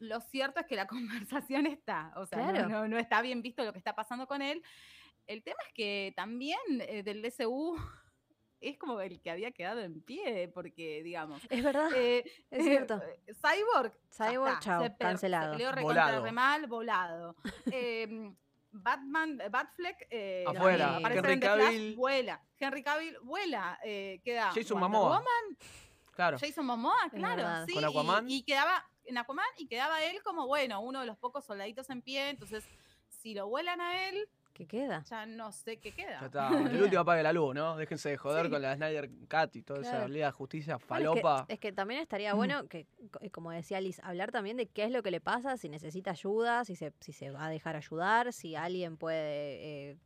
lo 0.00 0.20
cierto 0.20 0.60
es 0.60 0.66
que 0.66 0.76
la 0.76 0.86
conversación 1.28 1.66
está, 1.66 2.12
o 2.16 2.26
sea, 2.26 2.38
no- 2.38 2.52
Claro. 2.52 2.68
no, 2.68 2.88
no 2.88 2.98
está 2.98 3.22
bien 3.22 3.40
visto 3.42 3.64
lo 3.64 3.72
que 3.72 3.78
está 3.78 3.94
pasando 3.94 4.26
con 4.26 4.42
él. 4.42 4.62
El 5.26 5.42
tema 5.44 5.58
es 5.68 5.72
que 5.74 6.12
también 6.16 6.58
eh, 6.80 7.02
del 7.04 7.22
DCU 7.22 7.76
es 8.60 8.76
como 8.78 9.00
el 9.00 9.20
que 9.22 9.30
había 9.30 9.52
quedado 9.52 9.80
en 9.80 10.02
pie, 10.02 10.48
porque 10.52 11.02
digamos... 11.02 11.40
Es 11.48 11.62
verdad. 11.64 11.88
eh, 11.94 12.24
Es 12.50 12.64
cierto. 12.64 13.00
eh, 13.26 13.34
Cyborg. 13.34 13.92
Cyborg, 14.10 14.48
está, 14.54 14.60
chao, 14.60 14.82
se 14.82 14.90
per- 14.90 14.98
cancelado. 15.06 15.56
Se 15.56 15.80
Volado. 15.82 16.22
re 16.24 16.32
mal, 16.32 16.66
volado. 16.66 17.36
Em, 17.70 18.34
Batman, 18.72 19.40
Batfleck, 19.50 20.06
eh, 20.10 20.44
Afuera. 20.46 20.98
Henry 20.98 21.32
en 21.32 21.40
The 21.40 21.46
Flash, 21.46 21.64
Cavill. 21.64 21.96
vuela. 21.96 22.42
Henry 22.58 22.82
Cavill 22.82 23.18
vuela. 23.22 23.78
Eh, 23.84 24.20
queda 24.24 24.48
Jason 24.54 24.78
Wonder 24.80 24.90
Momoa. 25.00 25.18
Woman, 25.18 25.58
Claro. 26.12 26.38
Jason 26.38 26.66
Momoa, 26.66 27.08
claro. 27.10 27.66
Sí, 27.66 27.72
Con 27.74 27.82
y- 27.82 27.86
Aquaman. 27.86 28.30
Y, 28.30 28.42
quedaba 28.44 28.84
en 29.10 29.18
Aquaman 29.18 29.44
y 29.58 29.66
quedaba 29.66 30.02
él 30.04 30.22
como, 30.22 30.46
bueno, 30.46 30.80
uno 30.80 31.00
de 31.00 31.06
los 31.06 31.18
pocos 31.18 31.44
soldaditos 31.44 31.90
en 31.90 32.00
pie. 32.02 32.30
Entonces, 32.30 32.64
si 33.08 33.34
lo 33.34 33.46
vuelan 33.48 33.80
a 33.80 34.08
él, 34.08 34.28
¿Qué 34.54 34.66
queda? 34.66 35.04
ya 35.08 35.26
no 35.26 35.52
sé 35.52 35.78
qué 35.78 35.92
queda. 35.92 36.20
Ya 36.20 36.26
está. 36.26 36.48
El 36.48 36.82
último 36.94 37.00
apague 37.02 37.22
la 37.22 37.32
luz, 37.32 37.54
¿no? 37.54 37.76
Déjense 37.76 38.10
de 38.10 38.16
joder 38.16 38.46
Sí. 38.46 38.50
con 38.50 38.62
la 38.62 38.74
Snyder 38.76 39.10
Cat 39.28 39.54
y 39.56 39.62
toda 39.62 39.80
esa. 39.80 40.08
Liga 40.08 40.26
de 40.26 40.32
Justicia 40.32 40.76
Bueno, 40.88 41.12
es 41.12 41.16
que- 41.16 41.20
falopa. 41.22 41.44
es, 41.48 41.58
que, 41.58 41.72
también 41.72 42.00
estaría 42.00 42.34
bueno 42.34 42.66
que, 42.68 42.86
co- 43.10 43.20
eh, 43.22 43.30
como 43.30 43.50
decía 43.50 43.80
Liz, 43.80 44.00
hablar 44.02 44.32
también 44.32 44.56
de 44.56 44.66
qué 44.66 44.84
es 44.84 44.90
lo 44.90 45.02
que 45.02 45.10
le 45.10 45.20
pasa, 45.20 45.56
si 45.56 45.68
necesita 45.68 46.10
ayuda, 46.12 46.64
si 46.64 46.76
se, 46.76 46.92
si 47.00 47.12
se 47.12 47.30
va 47.30 47.46
a 47.46 47.50
dejar 47.50 47.76
ayudar, 47.76 48.32
si 48.32 48.54
alguien 48.56 48.96
puede 48.96 49.90
eh, 49.92 49.96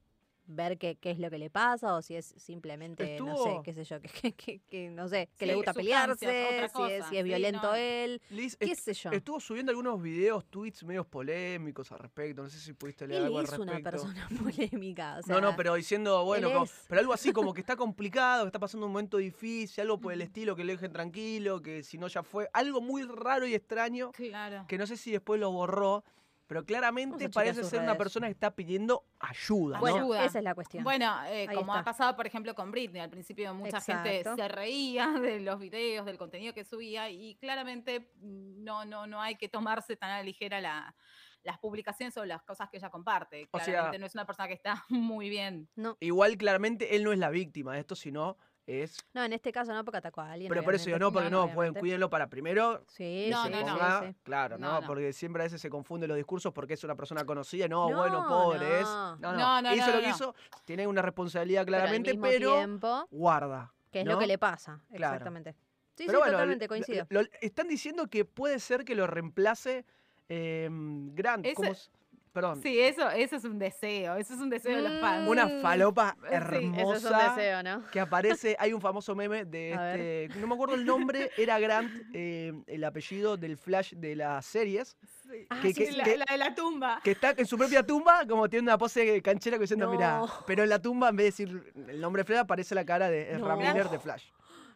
ver 0.46 0.76
qué, 0.78 0.96
qué 0.96 1.10
es 1.10 1.18
lo 1.18 1.30
que 1.30 1.38
le 1.38 1.48
pasa 1.48 1.94
o 1.94 2.02
si 2.02 2.16
es 2.16 2.34
simplemente, 2.36 3.18
no 3.18 3.36
sé, 3.36 3.42
Estuvo- 3.42 3.62
qué 3.62 3.72
sé 3.72 3.84
yo, 3.84 4.00
que, 4.02 4.08
que- 4.08 4.32
que- 4.32 4.60
que, 4.60 4.90
no 4.90 5.08
sé, 5.08 5.30
que 5.38 5.46
le 5.46 5.54
gusta 5.54 5.72
pelearse, 5.72 6.16
si 6.18 6.26
es, 6.26 6.72
cosa, 6.72 6.88
si 7.08 7.16
es 7.16 7.22
sí, 7.22 7.22
violento 7.22 7.62
no. 7.68 7.74
él, 7.74 8.20
Liz, 8.30 8.56
qué 8.56 8.74
sé 8.74 8.92
yo. 8.92 9.10
estuvo 9.10 9.40
subiendo 9.40 9.70
algunos 9.70 10.00
videos, 10.02 10.44
tweets 10.50 10.84
medios 10.84 11.06
polémicos 11.06 11.90
al 11.92 11.98
respecto. 12.00 12.42
No 12.42 12.48
sé 12.50 12.58
si 12.58 12.72
pudiste 12.74 13.06
leer 13.06 13.20
Él 13.20 13.26
algo 13.26 13.38
al 13.38 13.44
es 13.46 13.52
una 13.58 13.72
respecto. 13.72 13.90
persona 13.90 14.28
polémica. 14.42 15.20
o 15.24 15.28
no, 15.28 15.40
no, 15.40 15.56
pero 15.56 15.74
diciendo, 15.74 16.24
bueno, 16.24 16.52
como- 16.52 16.66
pero 16.88 17.00
algo 17.00 17.12
así 17.12 17.32
como 17.32 17.54
que 17.54 17.60
está 17.62 17.76
complicado, 17.76 18.44
que 18.44 18.48
está 18.48 18.58
pasando 18.58 18.86
un 18.86 18.92
momento 18.92 19.16
difícil, 19.16 19.80
algo 19.82 19.98
por 19.98 20.12
el 20.12 20.20
estilo, 20.22 20.54
que 20.56 20.64
lo 20.64 20.72
dejen 20.72 20.92
tranquilo, 20.92 21.62
que 21.62 21.82
si 21.82 21.96
no 21.98 22.06
ya 22.08 22.22
fue. 22.22 22.48
Algo 22.52 22.80
muy 22.80 23.02
raro 23.04 23.46
y 23.46 23.54
extraño, 23.54 24.12
Claro. 24.12 24.66
que 24.68 24.76
no 24.78 24.86
sé 24.86 24.96
si 24.96 25.10
después 25.10 25.40
lo 25.40 25.50
borró, 25.52 26.04
pero 26.46 26.64
claramente 26.64 27.28
parece 27.30 27.64
ser 27.64 27.80
una 27.80 27.96
persona 27.96 28.26
que 28.26 28.32
está 28.32 28.54
pidiendo 28.54 29.04
ayuda, 29.20 29.78
Bueno, 29.78 29.96
¿no? 29.98 30.02
Ayuda. 30.04 30.24
esa 30.24 30.38
es 30.38 30.44
la 30.44 30.54
cuestión. 30.54 30.84
Bueno, 30.84 31.14
eh, 31.26 31.46
como 31.54 31.72
está. 31.72 31.78
ha 31.78 31.84
pasado, 31.84 32.16
por 32.16 32.26
ejemplo, 32.26 32.54
con 32.54 32.70
Britney. 32.70 33.00
Al 33.00 33.10
principio 33.10 33.54
mucha 33.54 33.80
gente 33.80 34.22
se 34.36 34.48
reía 34.48 35.06
de 35.22 35.40
los 35.40 35.58
videos, 35.58 36.04
del 36.06 36.18
contenido 36.18 36.52
que 36.52 36.64
subía 36.64 37.08
y 37.10 37.36
claramente 37.36 38.10
mm, 38.20 38.62
no, 38.64 38.84
no, 38.84 39.06
no 39.06 39.20
hay 39.22 39.36
que 39.36 39.48
tomarse 39.48 39.96
tan 39.96 40.10
a 40.10 40.18
la 40.18 40.22
ligera 40.22 40.60
la- 40.60 40.94
las 41.42 41.58
publicaciones 41.58 42.16
o 42.16 42.24
las 42.24 42.42
cosas 42.42 42.70
que 42.70 42.78
ella 42.78 42.88
comparte. 42.90 43.48
O 43.50 43.58
sea- 43.58 43.66
Claramente 43.66 43.98
no 43.98 44.06
es 44.06 44.14
una 44.14 44.24
persona 44.26 44.48
que 44.48 44.54
está 44.54 44.82
muy 44.88 45.28
bien. 45.28 45.68
no, 45.76 45.96
Igual 46.00 46.36
claramente 46.36 46.96
él 46.96 47.04
no 47.04 47.12
es 47.12 47.18
la 47.18 47.30
víctima 47.30 47.74
de 47.74 47.80
esto, 47.80 47.94
sino 47.94 48.36
es... 48.66 48.96
no, 49.12 49.22
en 49.24 49.32
este 49.32 49.52
caso 49.52 49.72
no 49.74 49.84
porque 49.84 49.98
atacó 49.98 50.20
a 50.22 50.32
alguien. 50.32 50.48
Pero 50.48 50.62
por 50.64 50.74
eso 50.74 50.88
yo 50.90 50.98
no, 50.98 51.12
porque 51.12 51.30
No, 51.30 51.42
no, 51.42 51.46
no, 51.48 51.54
pueden 51.54 51.74
cuídenlo 51.74 52.08
para 52.08 52.28
primero 52.28 52.82
Sí, 52.88 53.28
No, 53.30 53.48
no, 53.48 53.58
ponga- 53.58 54.14
claro, 54.22 54.58
¿no? 54.58 54.80
Porque 54.86 55.12
siempre 55.12 55.42
a 55.42 55.44
veces 55.44 55.60
se 55.60 55.68
confunden 55.70 56.08
los 56.08 56.16
discursos 56.16 56.52
porque 56.52 56.74
es 56.74 56.84
una 56.84 56.94
persona 56.96 57.24
conocida, 57.24 57.68
no, 57.68 57.90
No, 57.90 57.96
bueno, 57.98 58.26
pobre 58.28 58.80
es. 58.80 58.84
no. 58.86 59.16
No, 59.16 59.32
no, 59.32 59.38
No, 59.38 59.62
no, 59.62 59.74
hizo 59.74 59.86
no, 59.88 59.92
lo 59.94 60.00
que 60.00 60.08
no. 60.08 60.14
hizo, 60.14 60.34
tiene 60.64 60.86
una 60.86 61.02
responsabilidad 61.02 61.64
Pero 61.64 61.76
al 61.76 61.82
claramente, 61.82 62.10
mismo 62.12 62.26
pero, 62.26 62.54
tiempo, 62.56 63.06
guarda. 63.10 63.72
que 63.90 64.00
es 64.00 64.06
¿no? 64.06 64.12
lo 64.12 64.18
que 64.18 64.26
le 64.26 64.38
pasa. 64.38 64.80
Claro. 64.94 65.14
Exactamente. 65.14 65.54
Sí, 65.96 66.04
Pero 66.06 66.12
sí, 66.12 66.16
bueno, 66.22 66.32
totalmente 66.32 66.66
coincido. 66.68 67.06
lo- 67.10 67.20
están 67.40 67.68
diciendo 67.68 68.08
que 68.08 68.24
puede 68.24 68.58
ser 68.58 68.84
que 68.84 68.94
lo 68.96 69.06
reemplace 69.06 69.84
eh, 70.28 70.68
Grant. 70.70 71.46
Perdón. 72.34 72.60
Sí, 72.60 72.80
eso, 72.80 73.08
eso 73.10 73.36
es 73.36 73.44
un 73.44 73.60
deseo. 73.60 74.16
Eso 74.16 74.34
es 74.34 74.40
un 74.40 74.50
deseo 74.50 74.74
de 74.74 74.82
los 74.82 75.00
fans. 75.00 75.28
Una 75.28 75.46
Mm, 75.46 75.62
falopa 75.62 76.16
sí, 76.20 76.26
hermosa. 76.32 76.82
Eso 76.82 76.94
es 76.96 77.04
un 77.04 77.36
deseo, 77.36 77.62
¿no? 77.62 77.90
que 77.92 78.00
aparece, 78.00 78.56
hay 78.58 78.72
un 78.72 78.80
famoso 78.80 79.14
meme 79.14 79.44
de 79.44 79.72
A 79.72 79.82
ver. 79.84 80.00
este, 80.00 80.40
no 80.40 80.48
me 80.48 80.54
acuerdo 80.54 80.74
el 80.74 80.84
nombre, 80.84 81.30
era 81.38 81.60
Grant, 81.60 81.92
eh, 82.12 82.52
el 82.66 82.82
apellido 82.82 83.36
del 83.36 83.56
Flash 83.56 83.92
de 83.94 84.16
las 84.16 84.44
series, 84.44 84.96
Sí. 85.30 85.46
Ah, 85.48 85.60
que- 85.62 85.68
sí, 85.68 85.74
que- 85.74 85.86
sí. 85.92 85.96
la, 85.96 86.04
que- 86.04 86.16
la 86.18 86.24
de 86.28 86.36
la 86.38 86.54
tumba. 86.56 87.00
que 87.04 87.12
está 87.12 87.34
en 87.36 87.46
su 87.46 87.56
propia 87.56 87.84
tumba, 87.86 88.26
como 88.28 88.48
tiene 88.50 88.64
una 88.64 88.76
pose 88.78 89.22
canchera 89.22 89.56
que 89.56 89.62
diciendo, 89.62 89.88
mira, 89.88 90.18
No. 90.18 90.28
pero 90.44 90.64
en 90.64 90.68
la 90.70 90.82
tumba 90.82 91.10
en 91.10 91.16
vez 91.16 91.36
de 91.38 91.44
decir 91.44 91.72
el 91.88 92.00
nombre 92.00 92.24
Flash 92.24 92.40
aparece 92.40 92.74
la 92.74 92.84
cara 92.84 93.08
de 93.08 93.38
No. 93.38 93.56
De 93.56 93.98
Flash. 94.00 94.24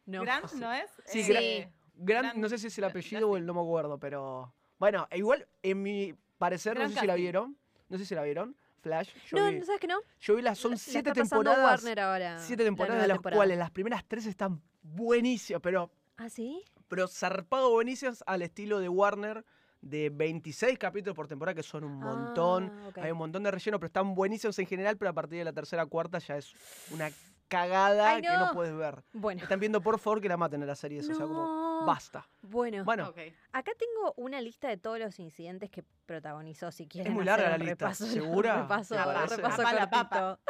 No. 0.06 0.22
Grant, 0.22 0.52
¿no 0.52 0.72
es? 0.72 0.88
Sí, 1.06 1.20
Eh, 1.22 1.24
Grant- 1.28 1.72
Grant, 1.96 2.26
Grant- 2.28 2.34
no 2.36 2.48
sé 2.48 2.56
si 2.59 2.68
es 2.68 2.78
el 2.78 2.84
apellido 2.84 3.28
o 3.28 3.36
el 3.36 3.44
no 3.44 3.52
me 3.52 3.61
acuerdo, 3.61 3.98
pero 3.98 4.54
bueno, 4.78 5.09
igual 5.12 5.44
en 5.64 5.82
mi 5.82 6.14
parecer, 6.39 6.78
no 6.78 6.89
sé 6.89 6.99
si 7.01 7.07
la 7.07 7.14
vieron, 7.14 7.57
no 7.89 7.99
sé 7.99 8.05
si 8.07 8.14
la 8.14 8.22
vieron, 8.22 8.57
Flash, 8.80 9.11
yo 9.26 9.36
No, 9.39 9.51
vi, 9.51 9.62
¿sabes 9.64 9.80
qué 9.80 9.89
no? 9.89 9.99
yo 10.20 10.36
vi 10.36 10.43
las, 10.43 10.57
son 10.59 10.70
La 10.72 10.76
siete 10.78 11.12
temporadas, 11.12 11.82
Warner 11.82 12.01
ahora, 12.01 12.39
siete 12.39 12.64
temporadas 12.64 13.03
de 13.03 13.09
las 13.09 13.16
temporada. 13.16 13.39
cuales 13.39 13.59
las 13.59 13.70
primeras 13.70 14.05
tres 14.07 14.26
están 14.26 14.62
buenísimas, 14.82 15.61
pero 15.62 15.91
¿Ah, 16.16 16.28
sí? 16.28 16.62
pero 16.89 17.09
zarpado 17.09 17.70
buenísimas 17.72 18.22
al 18.26 18.43
estilo 18.43 18.78
de 18.80 18.89
Warner 18.89 19.45
de 19.80 20.11
26 20.11 20.78
capítulos 20.78 21.14
por 21.14 21.28
temporada, 21.28 21.55
que 21.55 21.62
son 21.62 21.84
un 21.84 21.95
montón. 21.97 22.72
Ah, 22.84 22.89
ok. 22.89 22.99
Hay 22.99 23.11
un 23.12 23.18
montón 23.18 23.45
de 23.45 23.51
relleno, 23.53 23.78
pero 23.78 23.86
están 23.86 24.12
buenísimos 24.14 24.59
en 24.59 24.66
general, 24.66 24.97
pero 24.97 25.11
a 25.11 25.14
partir 25.14 25.39
de 25.39 25.45
la 25.45 25.53
tercera 25.53 25.86
cuarta 25.86 26.18
ya 26.18 26.36
es 26.36 26.53
una 26.91 27.11
cagada 27.47 28.11
Ay, 28.11 28.22
que 28.22 28.28
no 28.28 28.47
no. 28.47 28.53
puedes 28.55 28.74
ver. 28.76 29.03
Bueno. 29.12 29.41
Están 29.43 29.61
viendo, 29.61 29.80
por 29.80 29.99
favor, 30.01 30.20
que 30.20 30.28
la 30.28 30.36
maten 30.36 30.62
a 30.64 30.66
la 30.66 30.74
serie 30.74 30.99
esa. 30.99 31.12
O 31.12 31.16
sea, 31.16 31.26
como, 31.26 31.57
No. 31.80 31.86
basta. 31.86 32.28
Bueno, 32.42 32.84
Bueno, 32.84 33.08
Ok. 33.08 33.18
acá 33.52 33.72
tengo 33.78 34.14
una 34.16 34.40
lista 34.40 34.68
de 34.68 34.76
todos 34.76 34.98
los 34.98 35.18
incidentes 35.18 35.70
que 35.70 35.84
protagonizó, 36.06 36.70
si 36.72 36.86
quieren. 36.86 37.12
muy 37.12 37.22
hacer 37.28 37.38
larga 37.44 37.44
un 37.56 37.58
la 37.60 37.70
lista, 37.70 37.86
repaso- 37.88 38.06
¿segura? 38.06 38.54
Un 38.56 38.62
repaso, 38.62 38.94
¿Te 38.94 39.00
un 39.00 39.06
parece? 39.06 39.36
repaso 39.36 39.56
Papa 39.62 39.72
la 39.74 39.90
cortito. 39.90 40.40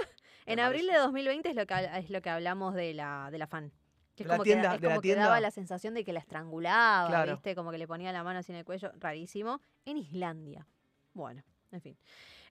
En 0.46 0.56
Me 0.56 0.62
abril 0.62 0.82
de 0.82 0.86
parece. 0.88 1.04
2020 1.06 1.48
es 1.50 1.56
lo 1.56 1.66
que, 1.66 1.74
habla- 1.74 1.98
es 1.98 2.10
lo 2.10 2.22
que 2.22 2.30
hablamos 2.30 2.74
de 2.74 2.94
la, 2.94 3.28
de 3.30 3.38
la 3.38 3.46
fan. 3.46 3.70
Que 4.16 4.24
es 4.24 4.26
De 4.26 4.32
la 4.32 4.34
como, 4.36 4.44
tienda, 4.44 4.68
que, 4.70 4.74
es 4.76 4.80
de 4.80 4.86
la 4.88 4.94
como 4.94 5.00
que 5.02 5.08
tienda. 5.08 5.24
daba 5.24 5.40
la 5.40 5.50
sensación 5.50 5.94
de 5.94 6.04
que 6.04 6.12
la 6.12 6.20
estrangulaba, 6.20 7.08
Claro. 7.08 7.32
¿viste? 7.32 7.54
Como 7.54 7.70
que 7.70 7.78
le 7.78 7.86
ponía 7.86 8.10
la 8.12 8.24
mano 8.24 8.38
así 8.40 8.52
en 8.52 8.58
el 8.58 8.64
cuello, 8.64 8.90
rarísimo. 8.98 9.60
En 9.84 9.96
Islandia. 9.98 10.66
Bueno, 11.14 11.42
en 11.70 11.80
fin. 11.80 11.96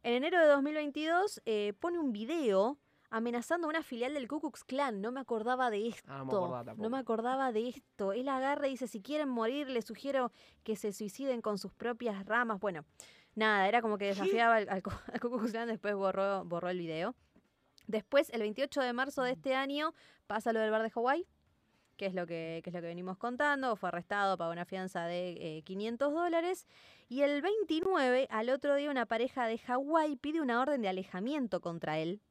En 0.03 0.13
enero 0.13 0.39
de 0.39 0.45
2022 0.47 1.41
eh, 1.45 1.73
pone 1.79 1.97
un 1.99 2.11
video 2.13 2.77
amenazando 3.09 3.67
a 3.67 3.69
una 3.69 3.83
filial 3.83 4.13
del 4.13 4.27
Ku 4.27 4.39
Klux 4.39 4.63
Klan. 4.63 5.01
No 5.01 5.11
me 5.11 5.19
acordaba 5.19 5.69
de 5.69 5.87
esto. 5.87 6.03
Ah, 6.07 6.19
no 6.19 6.25
me 6.25 6.31
acordaba 6.33 6.73
no 6.75 6.89
me 6.89 6.97
acordaba 6.97 7.51
de 7.51 7.69
esto. 7.69 8.13
Él 8.13 8.29
agarra 8.29 8.67
y 8.67 8.71
dice, 8.71 8.87
si 8.87 9.01
quieren 9.01 9.29
morir, 9.29 9.69
les 9.69 9.85
sugiero 9.85 10.31
que 10.63 10.75
se 10.75 10.91
suiciden 10.93 11.41
con 11.41 11.57
sus 11.57 11.73
propias 11.73 12.25
ramas. 12.25 12.59
Bueno, 12.59 12.85
nada, 13.35 13.67
era 13.67 13.81
como 13.81 13.97
que 13.97 14.05
desafiaba 14.05 14.55
al, 14.55 14.69
al 14.69 14.83
al 15.13 15.19
Ku 15.19 15.29
Klux 15.29 15.51
Klan, 15.51 15.67
después 15.67 15.95
borró, 15.95 16.43
borró 16.45 16.69
el 16.69 16.79
video. 16.79 17.15
Después, 17.87 18.29
el 18.31 18.41
28 18.41 18.81
de 18.81 18.93
marzo 18.93 19.23
de 19.23 19.31
este 19.31 19.55
año, 19.55 19.93
pasa 20.27 20.51
lo 20.51 20.59
del 20.59 20.71
bar 20.71 20.83
de 20.83 20.91
Hawái, 20.91 21.25
que 21.95 22.05
es 22.05 22.13
lo 22.13 22.27
que, 22.27 22.59
que 22.63 22.69
es 22.69 22.73
lo 22.73 22.81
que 22.81 22.87
venimos 22.87 23.17
contando. 23.17 23.75
Fue 23.77 23.89
arrestado, 23.89 24.37
pagó 24.37 24.51
una 24.51 24.65
fianza 24.65 25.05
de 25.05 25.57
eh, 25.57 25.61
500 25.63 26.13
dólares. 26.13 26.67
Y 27.07 27.21
el 27.21 27.41
29, 27.41 28.27
al 28.29 28.49
otro 28.49 28.75
día, 28.75 28.91
una 28.91 29.05
pareja 29.05 29.47
de 29.47 29.57
Hawái 29.57 30.17
pide 30.17 30.41
una 30.41 30.61
orden 30.61 30.81
de 30.81 30.89
alejamiento 30.89 31.61
contra 31.61 31.97
él, 31.97 32.21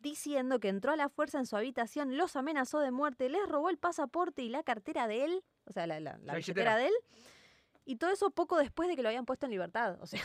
diciendo 0.00 0.58
que 0.60 0.68
entró 0.68 0.92
a 0.92 0.96
la 0.96 1.08
fuerza 1.08 1.38
en 1.38 1.46
su 1.46 1.56
habitación, 1.56 2.16
los 2.16 2.36
amenazó 2.36 2.80
de 2.80 2.90
muerte, 2.90 3.28
les 3.28 3.46
robó 3.48 3.70
el 3.70 3.78
pasaporte 3.78 4.42
y 4.42 4.48
la 4.48 4.62
cartera 4.62 5.06
de 5.06 5.24
él, 5.24 5.44
o 5.66 5.72
sea, 5.72 5.86
la, 5.86 6.00
la- 6.00 6.18
la 6.18 6.24
La 6.24 6.34
billetera 6.34 6.74
billetera. 6.74 6.76
de 6.76 6.86
él, 6.88 6.94
Y 7.84 7.96
todo 7.96 8.10
eso 8.10 8.30
poco 8.30 8.58
después 8.58 8.88
de 8.88 8.96
que 8.96 9.02
lo 9.02 9.08
habían 9.08 9.24
puesto 9.26 9.46
en 9.46 9.52
libertad. 9.52 9.98
O 10.00 10.06
sea, 10.06 10.20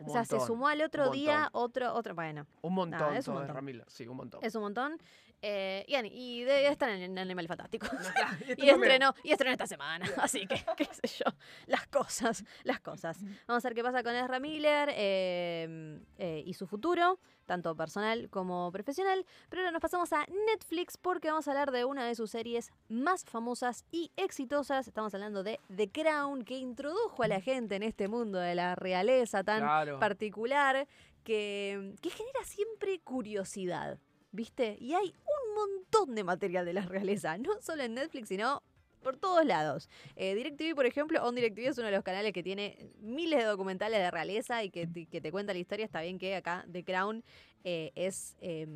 Un 0.00 0.08
o 0.10 0.12
sea 0.12 0.24
se 0.24 0.40
sumó 0.40 0.68
al 0.68 0.80
otro 0.82 1.10
día 1.10 1.48
otro, 1.52 1.92
otro, 1.94 2.14
bueno, 2.14 2.46
Un 2.62 2.74
montón, 2.74 3.14
es 3.14 3.26
un 3.28 3.34
montón. 3.34 3.54
Ramila. 3.54 3.84
Sí, 3.88 4.06
un 4.06 4.16
montón. 4.16 4.40
es 4.42 4.54
un 4.54 4.62
montón. 4.62 4.98
Eh, 5.40 5.84
y, 5.86 5.94
y 6.40 6.42
debe 6.42 6.66
estar 6.66 6.88
en, 6.88 7.00
en 7.00 7.16
Animales 7.18 7.46
Fantásticos. 7.48 7.90
Esto 7.92 8.10
Y 8.10 8.46
también. 8.56 8.74
estrenó, 8.82 9.14
y 9.22 9.30
estrenó 9.30 9.52
esta 9.52 9.66
semana. 9.68 10.04
Así 10.16 10.46
que, 10.48 10.64
qué 10.76 10.84
sé 10.86 11.22
yo. 11.24 11.30
Las 11.66 11.86
cosas, 11.86 12.44
las 12.64 12.80
cosas. 12.80 13.18
Vamos 13.46 13.64
a 13.64 13.68
ver 13.68 13.74
qué 13.76 13.82
pasa 13.84 14.02
con 14.02 14.14
Ezra 14.16 14.40
Miller 14.40 14.88
eh, 14.92 16.00
eh, 16.16 16.42
y 16.44 16.54
su 16.54 16.66
futuro, 16.66 17.20
tanto 17.48 17.74
personal 17.74 18.28
como 18.30 18.70
profesional. 18.70 19.26
Pero 19.48 19.62
ahora 19.62 19.72
nos 19.72 19.80
pasamos 19.82 20.12
a 20.12 20.24
Netflix 20.46 20.96
porque 20.96 21.28
vamos 21.30 21.48
a 21.48 21.50
hablar 21.50 21.72
de 21.72 21.84
una 21.84 22.06
de 22.06 22.14
sus 22.14 22.30
series 22.30 22.70
más 22.88 23.24
famosas 23.24 23.84
y 23.90 24.12
exitosas. 24.16 24.86
Estamos 24.86 25.12
hablando 25.14 25.42
de 25.42 25.58
The 25.74 25.90
Crown, 25.90 26.44
que 26.44 26.56
introdujo 26.58 27.24
a 27.24 27.28
la 27.28 27.40
gente 27.40 27.74
en 27.74 27.82
este 27.82 28.06
mundo 28.06 28.38
de 28.38 28.54
la 28.54 28.76
realeza 28.76 29.42
tan 29.42 29.62
Claro. 29.62 29.98
particular 29.98 30.86
que, 31.24 31.94
que 32.00 32.10
genera 32.10 32.44
siempre 32.44 33.00
curiosidad, 33.00 33.98
¿viste? 34.30 34.76
Y 34.80 34.94
hay 34.94 35.08
un 35.08 35.54
montón 35.54 36.14
de 36.14 36.22
material 36.24 36.64
de 36.64 36.72
la 36.74 36.82
realeza, 36.82 37.36
no 37.38 37.60
solo 37.60 37.82
en 37.82 37.94
Netflix, 37.94 38.28
sino 38.28 38.62
por 39.02 39.16
todos 39.16 39.44
lados. 39.44 39.88
Eh, 40.16 40.34
DirecTV, 40.34 40.74
por 40.74 40.86
ejemplo, 40.86 41.22
On 41.24 41.34
DirecTV 41.34 41.68
es 41.68 41.78
uno 41.78 41.86
de 41.86 41.92
los 41.92 42.02
canales 42.04 42.32
que 42.32 42.42
tiene 42.42 42.90
miles 43.00 43.38
de 43.38 43.44
documentales 43.44 43.98
de 43.98 44.10
realeza 44.10 44.62
y 44.64 44.70
que, 44.70 44.86
te- 44.86 45.06
que 45.06 45.20
te 45.20 45.30
cuenta 45.32 45.52
la 45.52 45.58
historia. 45.58 45.84
Está 45.84 46.00
bien 46.02 46.18
que 46.18 46.34
acá 46.36 46.64
The 46.70 46.84
Crown 46.84 47.24
eh, 47.64 47.92
es, 47.94 48.36
eh, 48.40 48.66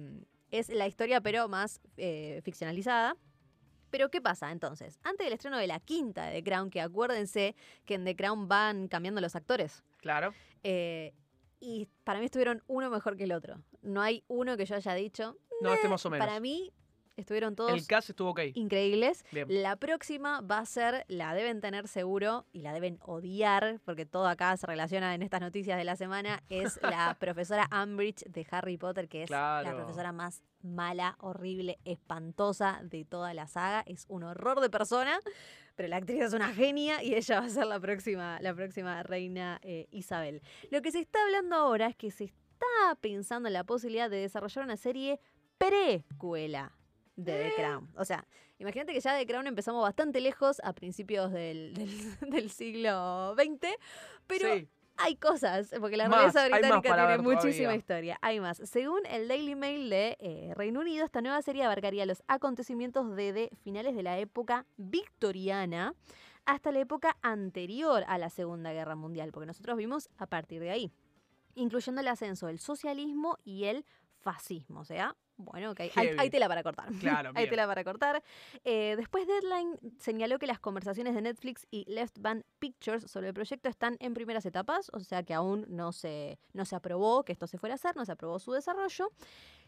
es 0.51 0.69
la 0.69 0.87
historia, 0.87 1.21
pero 1.21 1.49
más 1.49 1.81
eh, 1.97 2.41
ficcionalizada. 2.45 3.17
Pero 3.91 4.09
¿qué 4.11 4.23
pasa 4.23 4.51
entonces? 4.51 4.99
Antes 5.03 5.27
del 5.27 5.35
estreno 5.35 5.59
de 5.59 5.67
la 5.67 5.79
quinta 5.79 6.27
de 6.27 6.43
The 6.43 6.45
Crown, 6.51 6.71
que 6.71 6.81
acuérdense 6.81 7.55
que 7.85 7.95
en 7.95 8.05
The 8.05 8.17
Crown 8.17 8.49
van 8.49 8.89
cambiando 8.89 9.21
los 9.21 9.37
actores. 9.37 9.83
Claro. 9.99 10.33
Eh, 10.63 11.13
y 11.61 11.87
para 12.03 12.19
mí 12.19 12.25
estuvieron 12.25 12.63
uno 12.69 12.89
mejor 12.91 13.17
que 13.17 13.25
el 13.25 13.33
otro. 13.33 13.63
No 13.83 14.01
hay 14.01 14.25
uno 14.29 14.57
que 14.57 14.65
yo 14.65 14.77
haya 14.77 14.95
dicho. 14.95 15.37
No, 15.61 15.75
este 15.75 15.89
más 15.89 16.05
o 16.07 16.11
menos. 16.11 16.27
Para 16.27 16.41
mí 16.41 16.73
estuvieron 17.17 17.55
todos 17.57 17.73
El 17.73 17.87
cast 17.87 18.11
estuvo 18.11 18.31
ok. 18.31 18.41
increíbles. 18.55 19.25
Bien. 19.33 19.47
La 19.49 19.77
próxima 19.77 20.41
va 20.41 20.59
a 20.59 20.67
ser, 20.67 21.05
la 21.09 21.35
deben 21.35 21.61
tener 21.61 21.89
seguro 21.89 22.47
y 22.53 22.63
la 22.63 22.73
deben 22.73 22.99
odiar, 23.03 23.81
porque 23.85 24.07
todo 24.07 24.27
acá 24.27 24.57
se 24.57 24.67
relaciona 24.67 25.15
en 25.15 25.23
estas 25.23 25.41
noticias 25.41 25.77
de 25.77 25.85
la 25.85 25.97
semana, 25.97 26.43
es 26.49 26.79
la 26.83 27.17
profesora 27.21 27.69
Umbridge 27.73 28.25
de 28.27 28.47
Harry 28.51 28.77
Potter, 28.77 29.09
que 29.09 29.25
es 29.25 29.31
la 29.31 29.73
profesora 29.75 30.13
más 30.13 30.43
mala, 30.63 31.17
horrible, 31.21 31.79
espantosa 31.85 32.81
de 32.85 33.05
toda 33.05 33.35
la 33.35 33.47
saga. 33.47 33.83
Es 33.87 34.07
un 34.09 34.23
horror 34.23 34.61
de 34.61 34.71
persona, 34.71 35.19
pero 35.75 35.89
la 35.89 35.97
actriz 35.97 36.23
es 36.23 36.33
una 36.33 36.53
genia 36.55 37.03
y 37.03 37.15
ella 37.15 37.41
va 37.41 37.47
a 37.47 37.51
ser 37.51 37.67
la 37.67 37.81
próxima, 37.81 38.41
la 38.41 38.55
próxima 38.55 39.03
reina 39.03 39.59
eh, 39.63 39.89
Isabel. 39.91 40.43
Lo 40.71 40.83
que 40.83 40.93
se 40.93 41.01
está 41.01 41.23
hablando 41.23 41.57
ahora 41.57 41.89
es 41.89 41.97
que 41.97 42.11
se 42.11 42.25
está 42.25 42.97
pensando 43.01 43.49
en 43.49 43.55
la 43.55 43.65
posibilidad 43.65 44.09
de 44.09 44.19
desarrollar 44.19 44.65
una 44.65 44.77
serie 44.77 45.19
precuela 45.59 46.73
de 47.17 47.51
The 47.51 47.55
Crown. 47.57 47.91
O 47.97 48.05
sea, 48.05 48.27
imagínate 48.59 48.93
que 48.93 49.01
ya 49.01 49.17
The 49.19 49.27
Crown 49.27 49.47
empezamos 49.47 49.83
bastante 49.83 50.21
lejos 50.21 50.61
a 50.65 50.73
principios 50.73 51.31
del, 51.33 51.75
del- 52.21 52.31
del 52.31 52.51
siglo 52.51 53.35
XX, 53.37 53.69
pero 54.27 54.55
Sí. 54.55 54.69
hay 54.97 55.17
cosas, 55.17 55.73
porque 55.81 55.97
la 55.97 56.09
realeza 56.09 56.47
británica 56.49 56.95
tiene 56.95 57.19
muchísima 57.19 57.53
todavía. 57.69 57.77
historia. 57.77 58.19
Hay 58.23 58.41
más. 58.41 58.59
Según 58.65 59.01
el 59.07 59.29
Daily 59.29 59.55
Mail 59.57 59.91
de 59.91 60.17
eh, 60.21 60.53
Reino 60.57 60.81
Unido, 60.81 61.05
esta 61.05 61.21
nueva 61.21 61.43
serie 61.43 61.65
abarcaría 61.65 62.07
los 62.07 62.23
acontecimientos 62.29 63.15
desde 63.17 63.51
finales 63.63 63.95
de 63.97 64.03
la 64.03 64.19
época 64.19 64.65
victoriana 64.77 65.95
hasta 66.45 66.73
la 66.73 66.81
época 66.81 67.17
anterior 67.23 68.05
a 68.09 68.19
la 68.19 68.29
Segunda 68.31 68.73
Guerra 68.73 68.97
Mundial, 68.97 69.31
porque 69.33 69.47
nosotros 69.47 69.77
vimos 69.77 70.09
a 70.19 70.27
partir 70.27 70.61
de 70.61 70.71
ahí, 70.71 70.93
incluyendo 71.55 72.01
el 72.01 72.09
ascenso 72.09 72.47
del 72.49 72.59
socialismo 72.59 73.39
y 73.45 73.65
el 73.65 73.85
fascismo. 74.21 74.81
O 74.81 74.85
sea, 74.85 75.15
bueno, 75.45 75.73
ok, 75.73 75.81
hay, 75.95 76.11
hay 76.19 76.31
tela 76.31 76.49
para 76.49 76.63
cortar. 76.63 76.89
Claro, 77.01 77.33
hay 77.35 77.49
tela 77.49 77.67
para 77.67 77.85
cortar. 77.85 78.23
Eh, 78.65 78.95
después 78.97 79.27
Deadline 79.27 79.79
señaló 79.99 80.39
que 80.39 80.47
las 80.47 80.61
conversaciones 80.61 81.15
de 81.15 81.23
Netflix 81.23 81.67
y 81.71 81.85
Left 81.91 82.19
Band 82.19 82.45
Pictures 82.59 83.11
sobre 83.11 83.29
el 83.29 83.35
proyecto 83.35 83.69
están 83.69 83.97
en 84.01 84.15
primeras 84.15 84.47
etapas, 84.47 84.91
o 84.93 85.01
sea 85.01 85.23
que 85.23 85.35
aún 85.35 85.67
no 85.69 85.93
se, 85.93 86.39
no 86.53 86.65
se 86.65 86.77
aprobó 86.77 87.25
que 87.25 87.33
esto 87.33 87.47
se 87.47 87.59
fuera 87.59 87.75
a 87.75 87.77
hacer, 87.77 87.97
no 87.97 88.05
se 88.05 88.13
aprobó 88.13 88.39
su 88.39 88.53
desarrollo. 88.53 89.11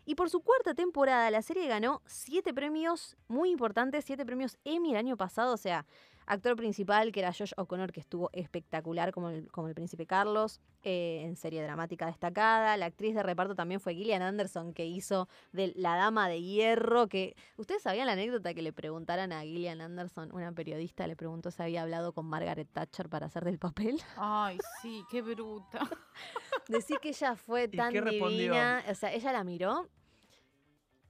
Y 0.05 0.14
por 0.14 0.30
su 0.30 0.40
cuarta 0.40 0.74
temporada, 0.74 1.30
la 1.30 1.42
serie 1.42 1.66
ganó 1.66 2.02
siete 2.07 2.52
premios 2.52 3.16
muy 3.28 3.50
importantes, 3.50 4.05
siete 4.05 4.26
premios 4.26 4.59
Emmy 4.64 4.90
el 4.90 4.96
año 4.96 5.16
pasado, 5.16 5.55
o 5.55 5.57
sea, 5.57 5.86
actor 6.26 6.57
principal 6.57 7.12
que 7.12 7.20
era 7.20 7.32
Josh 7.32 7.52
O'Connor, 7.57 7.92
que 7.92 8.00
estuvo 8.00 8.30
espectacular 8.32 9.12
como 9.12 9.30
el, 9.30 9.50
como 9.50 9.68
el 9.68 9.74
príncipe 9.74 10.07
Carlos, 10.07 10.61
eh, 10.82 11.22
en 11.24 11.36
serie 11.36 11.62
dramática 11.62 12.07
destacada. 12.07 12.76
La 12.76 12.86
actriz 12.86 13.14
de 13.14 13.22
reparto 13.22 13.55
también 13.55 13.80
fue 13.80 13.94
Gillian 13.94 14.22
Anderson, 14.22 14.72
que 14.72 14.86
hizo 14.86 15.28
de 15.52 15.72
La 15.76 15.96
Dama 15.96 16.28
de 16.28 16.42
Hierro, 16.42 17.09
que... 17.09 17.36
¿Ustedes 17.57 17.82
sabían 17.82 18.07
la 18.07 18.12
anécdota 18.12 18.55
que 18.55 18.62
le 18.62 18.72
preguntaran 18.72 19.32
a 19.32 19.42
Gillian 19.42 19.80
Anderson, 19.80 20.32
una 20.32 20.52
periodista, 20.52 21.07
le 21.07 21.16
preguntó 21.16 21.50
si 21.50 21.62
había 21.62 21.82
hablado 21.82 22.12
con 22.12 22.26
Margaret 22.26 22.68
Thatcher 22.72 23.09
para 23.09 23.26
hacer 23.26 23.44
del 23.44 23.59
papel? 23.59 24.00
Ay, 24.16 24.59
sí, 24.82 25.02
qué 25.11 25.22
bruta. 25.22 25.80
Decir 26.69 26.99
que 27.01 27.09
ella 27.11 27.37
fue 27.37 27.65
¿Y 27.73 27.77
tan 27.77 27.93
qué 27.93 28.01
respondió? 28.01 28.39
divina, 28.39 28.85
o 28.89 28.95
sea, 28.95 29.12
ella 29.12 29.33
la 29.33 29.45
miró 29.45 29.89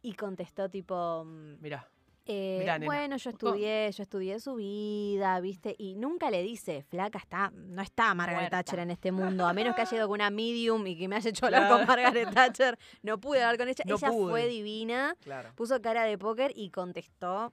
y 0.03 0.15
contestó 0.15 0.69
tipo... 0.69 1.25
mm, 1.25 1.61
Mirá. 1.61 1.89
eh, 2.27 2.57
Mirá, 2.61 2.79
bueno, 2.79 3.17
yo 3.17 3.31
estudié, 3.31 3.91
yo 3.93 4.03
estudié 4.03 4.39
su 4.41 4.57
vida, 4.57 5.41
¿viste? 5.41 5.75
Y 5.79 5.95
nunca 5.95 6.31
le 6.31 6.43
dice, 6.43 6.83
flaca, 6.83 7.19
está, 7.19 7.51
no 7.55 7.81
está 7.83 8.15
Margaret 8.15 8.41
Muerta. 8.43 8.57
Thatcher 8.63 8.79
en 8.81 8.91
este 8.91 9.13
mundo. 9.13 9.47
A 9.47 9.53
menos 9.53 9.75
que 9.75 9.83
haya 9.83 9.97
ido 9.97 10.07
con 10.09 10.15
una 10.17 10.31
medium 10.31 10.87
y 10.87 10.97
que 10.99 11.09
me 11.09 11.17
haya 11.17 11.31
hecho 11.31 11.47
hablar 11.47 11.69
con. 11.71 11.87
Margaret 11.87 12.33
Thatcher. 12.35 12.79
No 13.03 13.19
pude 13.21 13.43
hablar 13.43 13.59
con 13.59 13.69
ella. 13.69 13.85
No 13.87 13.97
ella 13.97 14.09
pude. 14.11 14.31
fue 14.31 14.49
divina, 14.49 15.17
Claro. 15.21 15.53
puso 15.55 15.81
cara 15.81 16.05
de 16.05 16.19
póker 16.19 16.53
y 16.55 16.71
contestó 16.71 17.53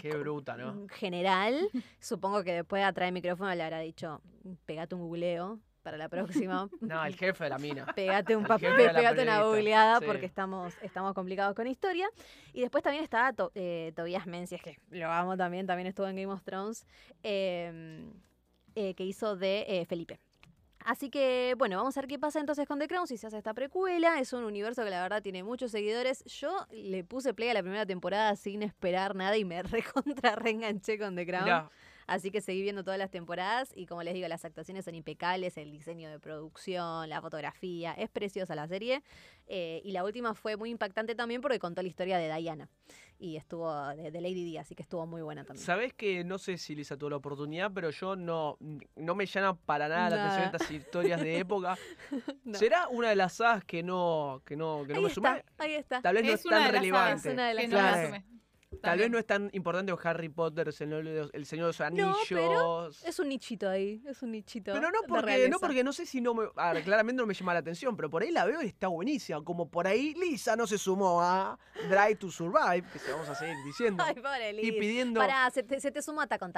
Qué 0.00 0.10
bruta, 0.16 0.56
¿no? 0.56 0.72
mm, 0.74 0.88
general. 0.88 1.68
Supongo 2.00 2.42
que 2.42 2.52
después 2.54 2.82
atrás 2.84 3.06
del 3.08 3.14
micrófono 3.14 3.54
le 3.54 3.62
habrá 3.62 3.80
dicho, 3.80 4.20
pegate 4.64 4.94
un 4.94 5.02
googleo 5.02 5.60
para 5.82 5.96
la 5.96 6.08
próxima. 6.08 6.68
No, 6.80 7.04
el 7.04 7.16
jefe 7.16 7.44
de 7.44 7.50
la 7.50 7.58
mina. 7.58 7.86
Pegate 7.94 8.36
un 8.36 8.44
papel, 8.44 8.74
pegate 8.76 9.22
una 9.22 9.42
googleada 9.42 9.98
sí. 9.98 10.04
porque 10.06 10.26
estamos, 10.26 10.74
estamos 10.82 11.14
complicados 11.14 11.54
con 11.54 11.66
historia. 11.66 12.08
Y 12.52 12.60
después 12.60 12.82
también 12.82 13.04
estaba 13.04 13.32
To- 13.32 13.52
eh, 13.54 13.92
Tobias 13.94 14.26
Menzies, 14.26 14.62
que 14.62 14.78
lo 14.90 15.10
amo 15.10 15.36
también, 15.36 15.66
también 15.66 15.86
estuvo 15.86 16.06
en 16.08 16.16
Game 16.16 16.32
of 16.32 16.42
Thrones, 16.42 16.86
eh, 17.22 18.04
eh, 18.74 18.94
que 18.94 19.04
hizo 19.04 19.36
de 19.36 19.64
eh, 19.68 19.86
Felipe. 19.86 20.18
Así 20.84 21.10
que, 21.10 21.54
bueno, 21.58 21.76
vamos 21.76 21.96
a 21.96 22.00
ver 22.00 22.08
qué 22.08 22.18
pasa 22.18 22.40
entonces 22.40 22.66
con 22.66 22.80
The 22.80 22.88
Crown, 22.88 23.06
si 23.06 23.16
se 23.16 23.28
hace 23.28 23.38
esta 23.38 23.54
precuela. 23.54 24.18
Es 24.18 24.32
un 24.32 24.42
universo 24.42 24.82
que 24.82 24.90
la 24.90 25.00
verdad 25.00 25.22
tiene 25.22 25.44
muchos 25.44 25.70
seguidores. 25.70 26.24
Yo 26.24 26.66
le 26.72 27.04
puse 27.04 27.34
play 27.34 27.50
a 27.50 27.54
la 27.54 27.62
primera 27.62 27.86
temporada 27.86 28.34
sin 28.34 28.62
esperar 28.64 29.14
nada 29.14 29.36
y 29.36 29.44
me 29.44 29.62
recontra 29.62 30.34
reenganché 30.34 30.98
con 30.98 31.14
The 31.14 31.24
Crown. 31.26 31.46
Así 32.12 32.30
que 32.30 32.42
seguí 32.42 32.60
viendo 32.60 32.84
todas 32.84 32.98
las 32.98 33.10
temporadas 33.10 33.72
y 33.74 33.86
como 33.86 34.02
les 34.02 34.12
digo, 34.12 34.28
las 34.28 34.44
actuaciones 34.44 34.84
son 34.84 34.94
impecables, 34.94 35.56
el 35.56 35.70
diseño 35.70 36.10
de 36.10 36.20
producción, 36.20 37.08
la 37.08 37.22
fotografía, 37.22 37.94
es 37.94 38.10
preciosa 38.10 38.54
la 38.54 38.68
serie. 38.68 39.02
Eh, 39.46 39.80
y 39.82 39.92
la 39.92 40.04
última 40.04 40.34
fue 40.34 40.56
muy 40.56 40.68
impactante 40.68 41.14
también 41.14 41.40
porque 41.40 41.58
contó 41.58 41.80
la 41.80 41.88
historia 41.88 42.18
de 42.18 42.30
Diana 42.34 42.68
y 43.18 43.36
estuvo 43.36 43.72
de, 43.94 44.10
de 44.10 44.20
Lady 44.20 44.44
Di, 44.44 44.58
así 44.58 44.74
que 44.74 44.82
estuvo 44.82 45.06
muy 45.06 45.22
buena 45.22 45.44
también. 45.44 45.64
¿sabés 45.64 45.94
que 45.94 46.22
no 46.22 46.36
sé 46.36 46.58
si 46.58 46.74
Lisa 46.74 46.98
tuvo 46.98 47.10
la 47.10 47.16
oportunidad, 47.16 47.70
pero 47.72 47.88
yo 47.90 48.14
no, 48.14 48.58
no 48.96 49.14
me 49.14 49.24
llama 49.24 49.56
para 49.56 49.88
nada 49.88 50.10
la 50.10 50.26
atención 50.26 50.54
estas 50.54 50.70
historias 50.70 51.20
de 51.20 51.38
época? 51.38 51.78
No. 52.44 52.58
¿Será 52.58 52.88
una 52.88 53.08
de 53.08 53.16
las 53.16 53.34
sagas 53.34 53.64
que 53.64 53.82
no, 53.82 54.42
que 54.44 54.56
no, 54.56 54.84
que 54.84 54.92
no 54.92 54.98
ahí 54.98 55.02
me 55.04 55.08
está, 55.08 55.14
sumé? 55.14 55.44
ahí 55.58 55.74
está. 55.74 56.02
Tal 56.02 56.16
vez 56.16 56.24
no 56.24 56.32
Es 56.32 56.40
es 56.40 56.46
una 56.46 56.56
tan 56.56 56.66
de 56.66 56.72
las 56.72 56.80
relevante. 56.80 57.28
Es 57.28 57.34
una 57.34 57.48
de 57.48 57.54
las 57.54 57.62
que 57.62 57.68
no 57.68 57.76
la 57.76 57.92
claves. 57.92 58.24
Tal 58.80 58.98
vez 58.98 59.10
no 59.10 59.18
es 59.18 59.26
tan 59.26 59.50
importante 59.52 59.92
Harry 60.04 60.28
Potter, 60.28 60.68
el 60.68 60.72
Señor 60.72 61.04
de 61.04 61.14
los, 61.20 61.30
el 61.34 61.46
Señor 61.46 61.64
de 61.66 61.68
los 61.68 61.80
No, 61.80 61.86
Anillos. 61.86 62.16
pero 62.28 62.88
Es 62.88 63.18
un 63.18 63.28
nichito 63.28 63.68
ahí, 63.68 64.02
es 64.06 64.22
un 64.22 64.32
nichito. 64.32 64.72
Pero 64.72 64.90
no 64.90 65.00
porque, 65.06 65.48
no 65.48 65.58
porque 65.58 65.84
no 65.84 65.92
sé 65.92 66.06
si 66.06 66.20
no 66.20 66.34
me. 66.34 66.44
a 66.56 66.72
ver, 66.72 66.82
claramente 66.84 67.20
no 67.20 67.26
me 67.26 67.34
llama 67.34 67.52
la 67.52 67.60
atención, 67.60 67.96
pero 67.96 68.08
por 68.10 68.22
ahí 68.22 68.30
la 68.30 68.44
veo 68.44 68.62
y 68.62 68.66
está 68.66 68.88
buenísima. 68.88 69.42
Como 69.44 69.68
por 69.68 69.86
ahí 69.86 70.14
Lisa 70.14 70.56
no 70.56 70.66
se 70.66 70.78
sumó 70.78 71.20
a 71.22 71.58
Drive 71.88 72.16
to 72.16 72.30
Survive, 72.30 72.84
que 72.92 72.98
se 72.98 73.12
vamos 73.12 73.28
a 73.28 73.34
seguir 73.34 73.56
diciendo. 73.64 74.02
Ay, 74.06 74.14
pobre 74.14 74.50
y 74.52 74.70
Liz. 74.70 74.74
pidiendo. 74.78 75.20
Pará, 75.20 75.50
se 75.50 75.62
te, 75.62 75.80
se 75.80 75.90
te 75.90 76.00
suma 76.02 76.26
Titan. 76.26 76.52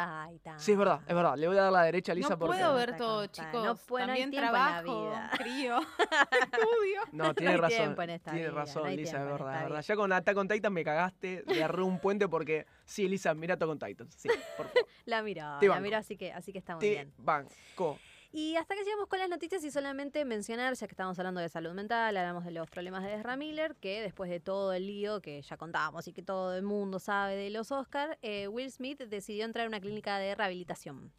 Sí, 0.58 0.72
es 0.72 0.78
verdad, 0.78 1.00
es 1.06 1.14
verdad. 1.14 1.36
Le 1.36 1.48
voy 1.48 1.56
a 1.58 1.62
dar 1.62 1.72
la 1.72 1.82
derecha 1.82 2.12
a 2.12 2.14
Lisa 2.14 2.30
No 2.30 2.38
porque. 2.38 2.56
puedo 2.58 2.74
ver 2.74 2.96
todo, 2.96 3.26
chicos. 3.26 3.64
No 3.64 3.76
puedo, 3.76 4.06
no 4.06 4.12
hay 4.12 4.20
También 4.22 4.30
tiempo 4.30 4.46
en 4.48 4.52
la 4.62 4.82
trabajo, 4.82 5.04
vida. 5.10 5.30
crío, 5.38 5.80
estudio. 6.30 7.00
No, 7.12 7.24
No 7.24 7.34
tiene 7.34 7.52
hay 7.52 7.58
razón. 7.58 7.78
tiempo 7.78 8.02
en 8.02 8.10
esta 8.10 8.30
tiene 8.32 8.48
vida, 8.48 8.56
razón, 8.60 8.82
no 8.82 8.88
hay 8.88 8.96
Lisa, 8.96 9.18
es 9.18 9.24
verdad, 9.24 9.78
es. 9.78 9.86
Ya 9.86 9.96
con 9.96 10.12
Attack 10.12 10.36
on 10.36 10.48
Titan 10.48 10.72
me 10.72 10.84
cagaste, 10.84 11.44
un 11.84 11.98
puente 12.04 12.28
porque. 12.28 12.66
Sí, 12.84 13.08
Lisa, 13.08 13.32
mira 13.34 13.54
Attack 13.54 13.68
on 13.68 13.78
Titan. 13.78 14.08
Sí, 14.12 14.28
por 14.56 14.66
favor. 14.68 14.86
La 15.06 15.22
miró, 15.22 15.58
Te 15.58 15.68
la 15.68 15.80
miró, 15.80 15.96
así 15.96 16.16
que, 16.16 16.32
así 16.32 16.52
que 16.52 16.58
está 16.58 16.74
muy 16.74 16.80
Te 16.80 16.90
bien. 16.90 17.12
banco. 17.18 17.98
Y 18.30 18.56
hasta 18.56 18.74
que 18.74 18.82
llegamos 18.84 19.06
con 19.06 19.18
las 19.20 19.28
noticias 19.28 19.62
y 19.64 19.70
solamente 19.70 20.24
mencionar, 20.24 20.74
ya 20.74 20.86
que 20.88 20.92
estábamos 20.92 21.16
hablando 21.20 21.40
de 21.40 21.48
salud 21.48 21.72
mental, 21.72 22.16
hablamos 22.16 22.44
de 22.44 22.50
los 22.50 22.68
problemas 22.68 23.04
de 23.04 23.14
Ezra 23.14 23.36
Miller, 23.36 23.76
que 23.76 24.02
después 24.02 24.28
de 24.28 24.40
todo 24.40 24.72
el 24.72 24.86
lío 24.88 25.20
que 25.22 25.40
ya 25.40 25.56
contábamos 25.56 26.08
y 26.08 26.12
que 26.12 26.22
todo 26.22 26.54
el 26.56 26.64
mundo 26.64 26.98
sabe 26.98 27.36
de 27.36 27.50
los 27.50 27.70
Oscar, 27.70 28.18
Will 28.50 28.70
Smith 28.72 28.98
decidió 29.02 29.44
entrar 29.44 29.66
a 29.66 29.68
una 29.68 29.80
clínica 29.80 30.18
de 30.18 30.34
rehabilitación. 30.34 31.12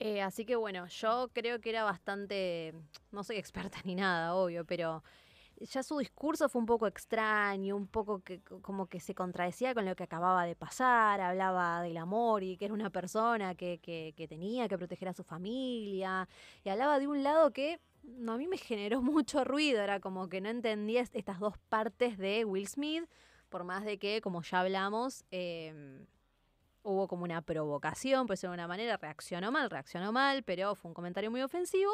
Eh, 0.00 0.20
así 0.22 0.44
que 0.44 0.56
bueno, 0.56 0.86
yo 0.88 1.28
creo 1.32 1.60
que 1.60 1.70
era 1.70 1.84
bastante, 1.84 2.72
no 3.12 3.22
soy 3.24 3.36
experta 3.36 3.78
ni 3.84 3.94
nada, 3.94 4.34
obvio, 4.34 4.64
pero 4.64 5.02
ya 5.60 5.82
su 5.82 5.98
discurso 5.98 6.48
fue 6.48 6.60
un 6.60 6.66
poco 6.66 6.86
extraño, 6.86 7.76
un 7.76 7.86
poco 7.86 8.20
que 8.20 8.40
como 8.40 8.86
que 8.86 9.00
se 9.00 9.14
contradecía 9.14 9.74
con 9.74 9.84
lo 9.84 9.96
que 9.96 10.04
acababa 10.04 10.44
de 10.44 10.54
pasar, 10.54 11.20
hablaba 11.20 11.82
del 11.82 11.96
amor 11.96 12.42
y 12.42 12.56
que 12.56 12.66
era 12.66 12.74
una 12.74 12.90
persona 12.90 13.54
que, 13.54 13.78
que, 13.78 14.14
que 14.16 14.28
tenía 14.28 14.68
que 14.68 14.78
proteger 14.78 15.08
a 15.08 15.12
su 15.12 15.24
familia, 15.24 16.28
y 16.64 16.68
hablaba 16.68 16.98
de 16.98 17.08
un 17.08 17.22
lado 17.22 17.52
que 17.52 17.80
a 18.04 18.36
mí 18.36 18.46
me 18.46 18.58
generó 18.58 19.02
mucho 19.02 19.44
ruido, 19.44 19.80
era 19.80 20.00
como 20.00 20.28
que 20.28 20.40
no 20.40 20.48
entendía 20.48 21.02
estas 21.02 21.40
dos 21.40 21.58
partes 21.68 22.18
de 22.18 22.44
Will 22.44 22.68
Smith, 22.68 23.04
por 23.48 23.64
más 23.64 23.84
de 23.84 23.98
que, 23.98 24.20
como 24.20 24.42
ya 24.42 24.60
hablamos, 24.60 25.24
eh, 25.30 26.04
hubo 26.82 27.08
como 27.08 27.24
una 27.24 27.42
provocación, 27.42 28.26
pues 28.26 28.40
de 28.40 28.48
una 28.48 28.66
manera, 28.66 28.96
reaccionó 28.96 29.50
mal, 29.50 29.70
reaccionó 29.70 30.12
mal, 30.12 30.42
pero 30.42 30.74
fue 30.74 30.90
un 30.90 30.94
comentario 30.94 31.30
muy 31.30 31.42
ofensivo. 31.42 31.90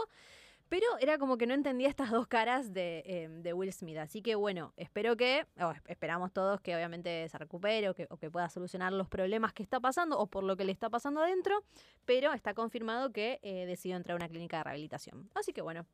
Pero 0.74 0.86
era 0.98 1.18
como 1.18 1.38
que 1.38 1.46
no 1.46 1.54
entendía 1.54 1.88
estas 1.88 2.10
dos 2.10 2.26
caras 2.26 2.74
de, 2.74 3.04
eh, 3.06 3.28
de 3.28 3.52
Will 3.52 3.72
Smith. 3.72 3.96
Así 3.98 4.22
que 4.22 4.34
bueno, 4.34 4.72
espero 4.76 5.16
que, 5.16 5.46
o 5.60 5.72
esperamos 5.86 6.32
todos 6.32 6.60
que 6.60 6.74
obviamente 6.74 7.28
se 7.28 7.38
recupere 7.38 7.88
o 7.88 7.94
que, 7.94 8.08
o 8.10 8.16
que, 8.16 8.28
pueda 8.28 8.48
solucionar 8.48 8.92
los 8.92 9.06
problemas 9.06 9.52
que 9.52 9.62
está 9.62 9.78
pasando 9.78 10.18
o 10.18 10.26
por 10.26 10.42
lo 10.42 10.56
que 10.56 10.64
le 10.64 10.72
está 10.72 10.90
pasando 10.90 11.22
adentro. 11.22 11.62
Pero 12.04 12.32
está 12.32 12.54
confirmado 12.54 13.12
que 13.12 13.38
eh, 13.44 13.66
decidió 13.66 13.96
entrar 13.96 14.14
a 14.14 14.16
una 14.16 14.28
clínica 14.28 14.56
de 14.56 14.64
rehabilitación. 14.64 15.30
Así 15.36 15.52
que 15.52 15.62
bueno, 15.62 15.86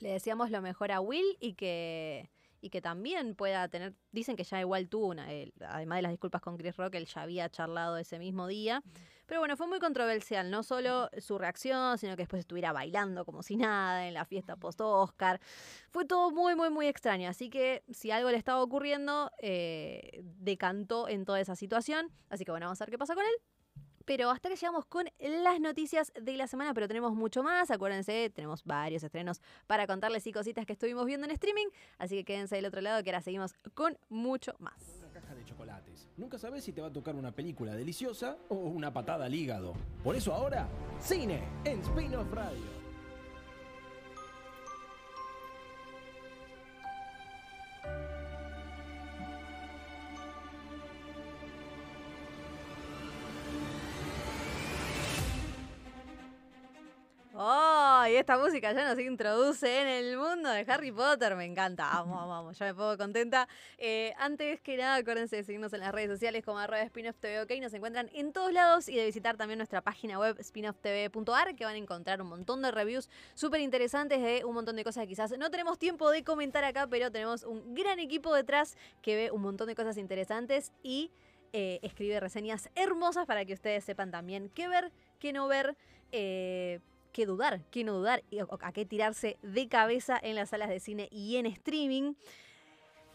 le 0.00 0.14
deseamos 0.14 0.50
lo 0.50 0.60
mejor 0.62 0.90
a 0.90 1.00
Will 1.00 1.36
y 1.38 1.54
que 1.54 2.28
y 2.60 2.70
que 2.70 2.80
también 2.80 3.36
pueda 3.36 3.68
tener, 3.68 3.94
dicen 4.10 4.34
que 4.34 4.42
ya 4.42 4.60
igual 4.60 4.88
tuvo 4.88 5.06
una, 5.06 5.28
además 5.68 5.98
de 5.98 6.02
las 6.02 6.10
disculpas 6.10 6.42
con 6.42 6.56
Chris 6.56 6.76
Rock, 6.76 6.96
él 6.96 7.06
ya 7.06 7.22
había 7.22 7.48
charlado 7.48 7.96
ese 7.98 8.18
mismo 8.18 8.48
día. 8.48 8.82
Pero 9.28 9.40
bueno, 9.40 9.58
fue 9.58 9.66
muy 9.66 9.78
controversial, 9.78 10.50
no 10.50 10.62
solo 10.62 11.10
su 11.18 11.36
reacción, 11.36 11.98
sino 11.98 12.16
que 12.16 12.22
después 12.22 12.40
estuviera 12.40 12.72
bailando 12.72 13.26
como 13.26 13.42
si 13.42 13.56
nada 13.56 14.08
en 14.08 14.14
la 14.14 14.24
fiesta 14.24 14.56
post-Oscar. 14.56 15.38
Fue 15.90 16.06
todo 16.06 16.30
muy, 16.30 16.56
muy, 16.56 16.70
muy 16.70 16.86
extraño. 16.86 17.28
Así 17.28 17.50
que 17.50 17.84
si 17.90 18.10
algo 18.10 18.30
le 18.30 18.38
estaba 18.38 18.62
ocurriendo, 18.62 19.30
eh, 19.42 20.22
decantó 20.38 21.08
en 21.08 21.26
toda 21.26 21.40
esa 21.40 21.56
situación. 21.56 22.10
Así 22.30 22.46
que 22.46 22.52
bueno, 22.52 22.66
vamos 22.66 22.80
a 22.80 22.86
ver 22.86 22.90
qué 22.90 22.96
pasa 22.96 23.14
con 23.14 23.24
él. 23.24 23.34
Pero 24.06 24.30
hasta 24.30 24.48
que 24.48 24.56
llegamos 24.56 24.86
con 24.86 25.04
las 25.20 25.60
noticias 25.60 26.10
de 26.18 26.38
la 26.38 26.46
semana, 26.46 26.72
pero 26.72 26.88
tenemos 26.88 27.14
mucho 27.14 27.42
más. 27.42 27.70
Acuérdense, 27.70 28.30
tenemos 28.34 28.64
varios 28.64 29.02
estrenos 29.02 29.42
para 29.66 29.86
contarles 29.86 30.26
y 30.26 30.32
cositas 30.32 30.64
que 30.64 30.72
estuvimos 30.72 31.04
viendo 31.04 31.26
en 31.26 31.32
streaming. 31.32 31.66
Así 31.98 32.16
que 32.16 32.24
quédense 32.24 32.56
del 32.56 32.64
otro 32.64 32.80
lado 32.80 33.02
que 33.04 33.10
ahora 33.10 33.20
seguimos 33.20 33.52
con 33.74 33.98
mucho 34.08 34.54
más. 34.58 35.07
Nunca 36.16 36.38
sabes 36.38 36.64
si 36.64 36.72
te 36.72 36.80
va 36.80 36.88
a 36.88 36.92
tocar 36.92 37.14
una 37.14 37.30
película 37.30 37.74
deliciosa 37.74 38.36
o 38.48 38.54
una 38.56 38.92
patada 38.92 39.26
al 39.26 39.34
hígado. 39.34 39.74
Por 40.02 40.16
eso 40.16 40.34
ahora, 40.34 40.68
cine 41.00 41.42
en 41.64 41.80
Spin-off 41.80 42.32
Radio. 42.32 42.77
¡Oh! 57.40 58.04
Y 58.10 58.16
esta 58.16 58.36
música 58.36 58.72
ya 58.72 58.88
nos 58.88 58.98
introduce 58.98 59.80
en 59.80 59.86
el 59.86 60.16
mundo 60.16 60.50
de 60.50 60.64
Harry 60.66 60.90
Potter. 60.90 61.36
Me 61.36 61.44
encanta. 61.44 61.88
Vamos, 61.88 62.28
vamos, 62.28 62.58
ya 62.58 62.66
me 62.66 62.74
pongo 62.74 62.96
contenta. 62.96 63.46
Eh, 63.78 64.12
antes 64.18 64.60
que 64.60 64.76
nada, 64.76 64.96
acuérdense 64.96 65.36
de 65.36 65.44
seguirnos 65.44 65.72
en 65.72 65.78
las 65.78 65.92
redes 65.92 66.10
sociales 66.10 66.44
como 66.44 66.58
arroba 66.58 66.84
spinoff. 66.84 67.14
Nos 67.60 67.74
encuentran 67.74 68.10
en 68.12 68.32
todos 68.32 68.52
lados 68.52 68.88
y 68.88 68.96
de 68.96 69.04
visitar 69.04 69.36
también 69.36 69.58
nuestra 69.58 69.82
página 69.82 70.18
web 70.18 70.36
spinofftv.ar 70.42 71.54
que 71.54 71.64
van 71.64 71.76
a 71.76 71.78
encontrar 71.78 72.20
un 72.20 72.28
montón 72.28 72.60
de 72.60 72.72
reviews 72.72 73.08
súper 73.34 73.60
interesantes 73.60 74.20
de 74.20 74.44
un 74.44 74.54
montón 74.54 74.74
de 74.74 74.82
cosas 74.82 75.04
que 75.04 75.10
quizás 75.10 75.38
no 75.38 75.48
tenemos 75.48 75.78
tiempo 75.78 76.10
de 76.10 76.24
comentar 76.24 76.64
acá, 76.64 76.88
pero 76.88 77.12
tenemos 77.12 77.44
un 77.44 77.72
gran 77.72 78.00
equipo 78.00 78.34
detrás 78.34 78.76
que 79.00 79.14
ve 79.14 79.30
un 79.30 79.42
montón 79.42 79.68
de 79.68 79.76
cosas 79.76 79.96
interesantes 79.96 80.72
y 80.82 81.12
eh, 81.52 81.78
escribe 81.82 82.18
reseñas 82.18 82.68
hermosas 82.74 83.26
para 83.26 83.44
que 83.44 83.52
ustedes 83.52 83.84
sepan 83.84 84.10
también 84.10 84.50
qué 84.56 84.66
ver, 84.66 84.90
qué 85.20 85.32
no 85.32 85.46
ver. 85.46 85.76
Eh, 86.10 86.80
qué 87.18 87.26
dudar, 87.26 87.60
qué 87.72 87.82
no 87.82 87.94
dudar, 87.94 88.22
a 88.60 88.72
qué 88.72 88.86
tirarse 88.86 89.38
de 89.42 89.66
cabeza 89.66 90.16
en 90.22 90.36
las 90.36 90.50
salas 90.50 90.68
de 90.68 90.78
cine 90.78 91.08
y 91.10 91.34
en 91.34 91.46
streaming. 91.46 92.14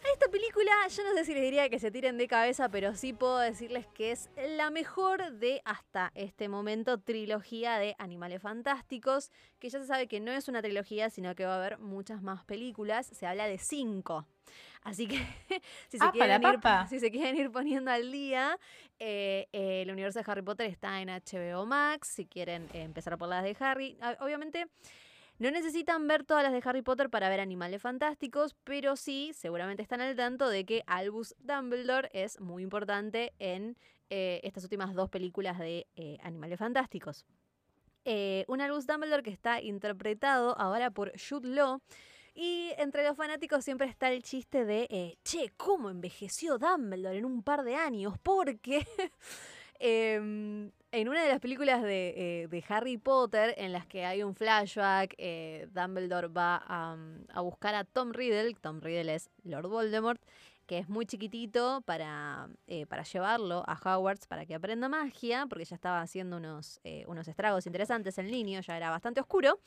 A 0.04 0.12
esta 0.12 0.28
película, 0.30 0.74
yo 0.90 1.04
no 1.06 1.14
sé 1.14 1.24
si 1.24 1.34
les 1.34 1.42
diría 1.42 1.70
que 1.70 1.80
se 1.80 1.90
tiren 1.90 2.18
de 2.18 2.28
cabeza, 2.28 2.68
pero 2.68 2.96
sí 2.96 3.14
puedo 3.14 3.40
decirles 3.40 3.88
que 3.94 4.12
es 4.12 4.30
la 4.58 4.72
mejor 4.72 5.32
de 5.32 5.62
hasta 5.64 6.12
este 6.16 6.50
momento 6.50 7.00
trilogía 7.00 7.78
de 7.78 7.96
Animales 7.98 8.42
Fantásticos, 8.42 9.32
que 9.60 9.70
ya 9.70 9.80
se 9.80 9.88
sabe 9.88 10.10
que 10.10 10.20
no 10.20 10.34
es 10.34 10.50
una 10.50 10.62
trilogía, 10.62 11.10
sino 11.10 11.34
que 11.34 11.46
va 11.46 11.54
a 11.54 11.60
haber 11.60 11.78
muchas 11.80 12.22
más 12.22 12.44
películas. 12.44 13.08
Se 13.08 13.26
habla 13.26 13.48
de 13.48 13.58
cinco. 13.58 14.28
Así 14.84 15.08
que 15.08 15.16
si, 15.90 15.98
se 15.98 16.12
quieren 16.12 16.44
ir, 16.44 16.60
si 16.90 17.00
se 17.00 17.12
quieren 17.12 17.38
ir 17.38 17.52
poniendo 17.52 17.92
al 17.92 18.12
día, 18.12 18.58
eh, 19.00 19.48
el 19.52 19.90
universo 19.90 20.20
de 20.20 20.26
Harry 20.30 20.42
Potter 20.42 20.70
está 20.70 21.02
en 21.02 21.10
HBO 21.10 21.66
Max. 21.66 22.10
Si 22.10 22.26
quieren 22.26 22.68
empezar 22.74 23.18
por 23.18 23.30
las 23.30 23.44
de 23.44 23.56
Harry, 23.60 23.98
obviamente 24.20 24.68
no 25.40 25.50
necesitan 25.52 26.08
ver 26.08 26.26
todas 26.26 26.44
las 26.44 26.52
de 26.52 26.62
Harry 26.70 26.82
Potter 26.82 27.10
para 27.10 27.30
ver 27.30 27.40
Animales 27.40 27.82
Fantásticos, 27.82 28.56
pero 28.64 28.96
sí, 28.96 29.32
seguramente 29.34 29.82
están 29.82 30.02
al 30.02 30.16
tanto 30.16 30.50
de 30.50 30.66
que 30.66 30.84
Albus 30.86 31.36
Dumbledore 31.40 32.10
es 32.14 32.40
muy 32.40 32.62
importante 32.62 33.34
en 33.40 33.78
eh, 34.10 34.42
estas 34.44 34.64
últimas 34.64 34.94
dos 34.94 35.10
películas 35.10 35.58
de 35.60 35.88
eh, 35.96 36.18
Animales 36.22 36.60
Fantásticos. 36.60 37.26
un 38.48 38.62
Albus 38.62 38.86
Dumbledore 38.86 39.24
que 39.24 39.32
está 39.32 39.62
interpretado 39.62 40.60
ahora 40.60 40.92
por 40.92 41.14
Jude 41.18 41.48
Law 41.48 41.82
y 42.36 42.72
entre 42.78 43.04
los 43.04 43.16
fanáticos 43.16 43.64
siempre 43.64 43.88
está 43.88 44.12
el 44.12 44.24
chiste 44.24 44.66
de, 44.66 44.88
eh, 44.90 45.18
che, 45.24 45.52
¿cómo 45.56 45.90
envejeció 45.90 46.58
Dumbledore 46.58 47.18
en 47.18 47.26
un 47.26 47.44
par 47.44 47.64
de 47.64 47.76
años? 47.76 48.16
Porque 48.24 48.88
em, 49.80 50.72
en 50.92 51.10
una 51.10 51.24
de 51.24 51.30
las 51.30 51.40
películas 51.40 51.84
de, 51.84 52.48
eh, 52.52 52.64
Harry 52.70 52.98
Potter, 52.98 53.54
en 53.58 53.72
las 53.72 53.86
que 53.86 54.06
hay 54.06 54.24
un 54.24 54.34
flashback, 54.34 55.14
eh, 55.20 55.68
Dumbledore 55.72 56.28
va 56.28 56.64
a, 56.66 56.98
a, 57.34 57.42
buscar 57.42 57.76
a 57.76 57.84
Tom 57.84 58.12
Riddle, 58.14 58.56
Tom 58.56 58.82
Riddle 58.82 59.14
es 59.14 59.30
Lord 59.44 59.68
Voldemort, 59.68 60.22
que 60.66 60.80
es 60.80 60.90
muy 60.90 61.06
chiquitito 61.06 61.82
para, 61.82 62.48
para 62.88 63.04
llevarlo 63.04 63.66
a 63.68 63.74
Hogwarts 63.74 64.28
para 64.28 64.46
que 64.46 64.56
aprenda 64.56 64.88
magia, 64.88 65.46
porque 65.48 65.66
ya 65.66 65.76
estaba 65.76 66.02
haciendo 66.02 66.38
unos, 66.38 66.80
unos 67.06 67.28
estragos 67.28 67.66
interesantes 67.68 68.18
el 68.18 68.32
niño, 68.32 68.62
ya 68.62 68.78
era 68.78 68.90
bastante 68.90 69.20
oscuro. 69.20 69.60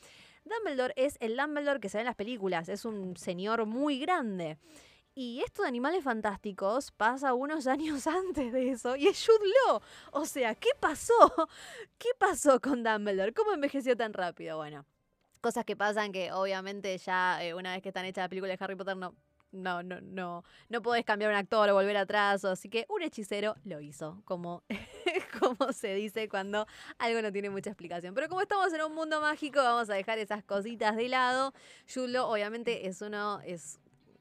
Dumbledore 0.47 0.93
es 0.95 1.17
el 1.19 1.37
Dumbledore 1.37 1.79
que 1.79 1.89
se 1.89 1.97
ve 1.97 2.01
en 2.01 2.07
las 2.07 2.15
películas, 2.15 2.69
es 2.69 2.85
un 2.85 3.15
señor 3.17 3.65
muy 3.65 3.99
grande. 3.99 4.57
Y 5.19 5.41
esto 5.41 5.63
de 5.63 5.67
Animales 5.67 6.03
Fantásticos 6.03 6.91
pasa 6.91 7.33
unos 7.33 7.65
años 7.67 8.05
antes 8.05 8.53
de 8.53 8.69
eso 8.69 8.95
y 8.95 9.07
es 9.07 9.25
Jude. 9.25 9.81
O 10.11 10.25
sea, 10.25 10.53
¿qué 10.53 10.69
pasó? 10.79 11.13
¿Qué 11.97 12.09
pasó 12.19 12.61
con 12.61 12.83
Dumbledore? 12.83 13.33
¿Cómo 13.33 13.51
envejeció 13.51 13.97
tan 13.97 14.13
rápido? 14.13 14.57
Bueno, 14.57 14.85
cosas 15.41 15.65
que 15.65 15.75
pasan 15.75 16.11
que 16.11 16.31
obviamente 16.31 16.95
ya 16.99 17.43
eh, 17.43 17.55
una 17.55 17.73
vez 17.73 17.81
que 17.81 17.89
están 17.89 18.05
hechas 18.05 18.23
las 18.23 18.29
películas 18.29 18.59
de 18.59 18.63
Harry 18.63 18.75
Potter 18.75 18.95
no, 18.95 19.15
no, 19.51 19.81
no, 19.81 20.01
no, 20.01 20.43
no 20.69 20.81
podés 20.81 21.03
cambiar 21.03 21.31
un 21.31 21.37
actor 21.37 21.69
o 21.69 21.73
volver 21.73 21.97
atrás. 21.97 22.45
Así 22.45 22.69
que 22.69 22.85
un 22.89 23.01
hechicero 23.01 23.55
lo 23.63 23.81
hizo, 23.81 24.21
como, 24.25 24.63
como 25.57 25.71
se 25.73 25.95
dice 25.95 26.29
cuando 26.29 26.67
algo 26.97 27.21
no 27.21 27.31
tiene 27.31 27.49
mucha 27.49 27.69
explicación. 27.69 28.13
Pero 28.13 28.27
como 28.29 28.41
estamos 28.41 28.71
en 28.73 28.81
un 28.81 28.93
mundo 28.93 29.21
mágico, 29.21 29.61
vamos 29.61 29.89
a 29.89 29.93
dejar 29.93 30.19
esas 30.19 30.43
cositas 30.43 30.95
de 30.95 31.09
lado. 31.09 31.53
Yulo, 31.87 32.29
obviamente, 32.29 32.87
es 32.87 33.01
uno, 33.01 33.39
es 33.45 33.79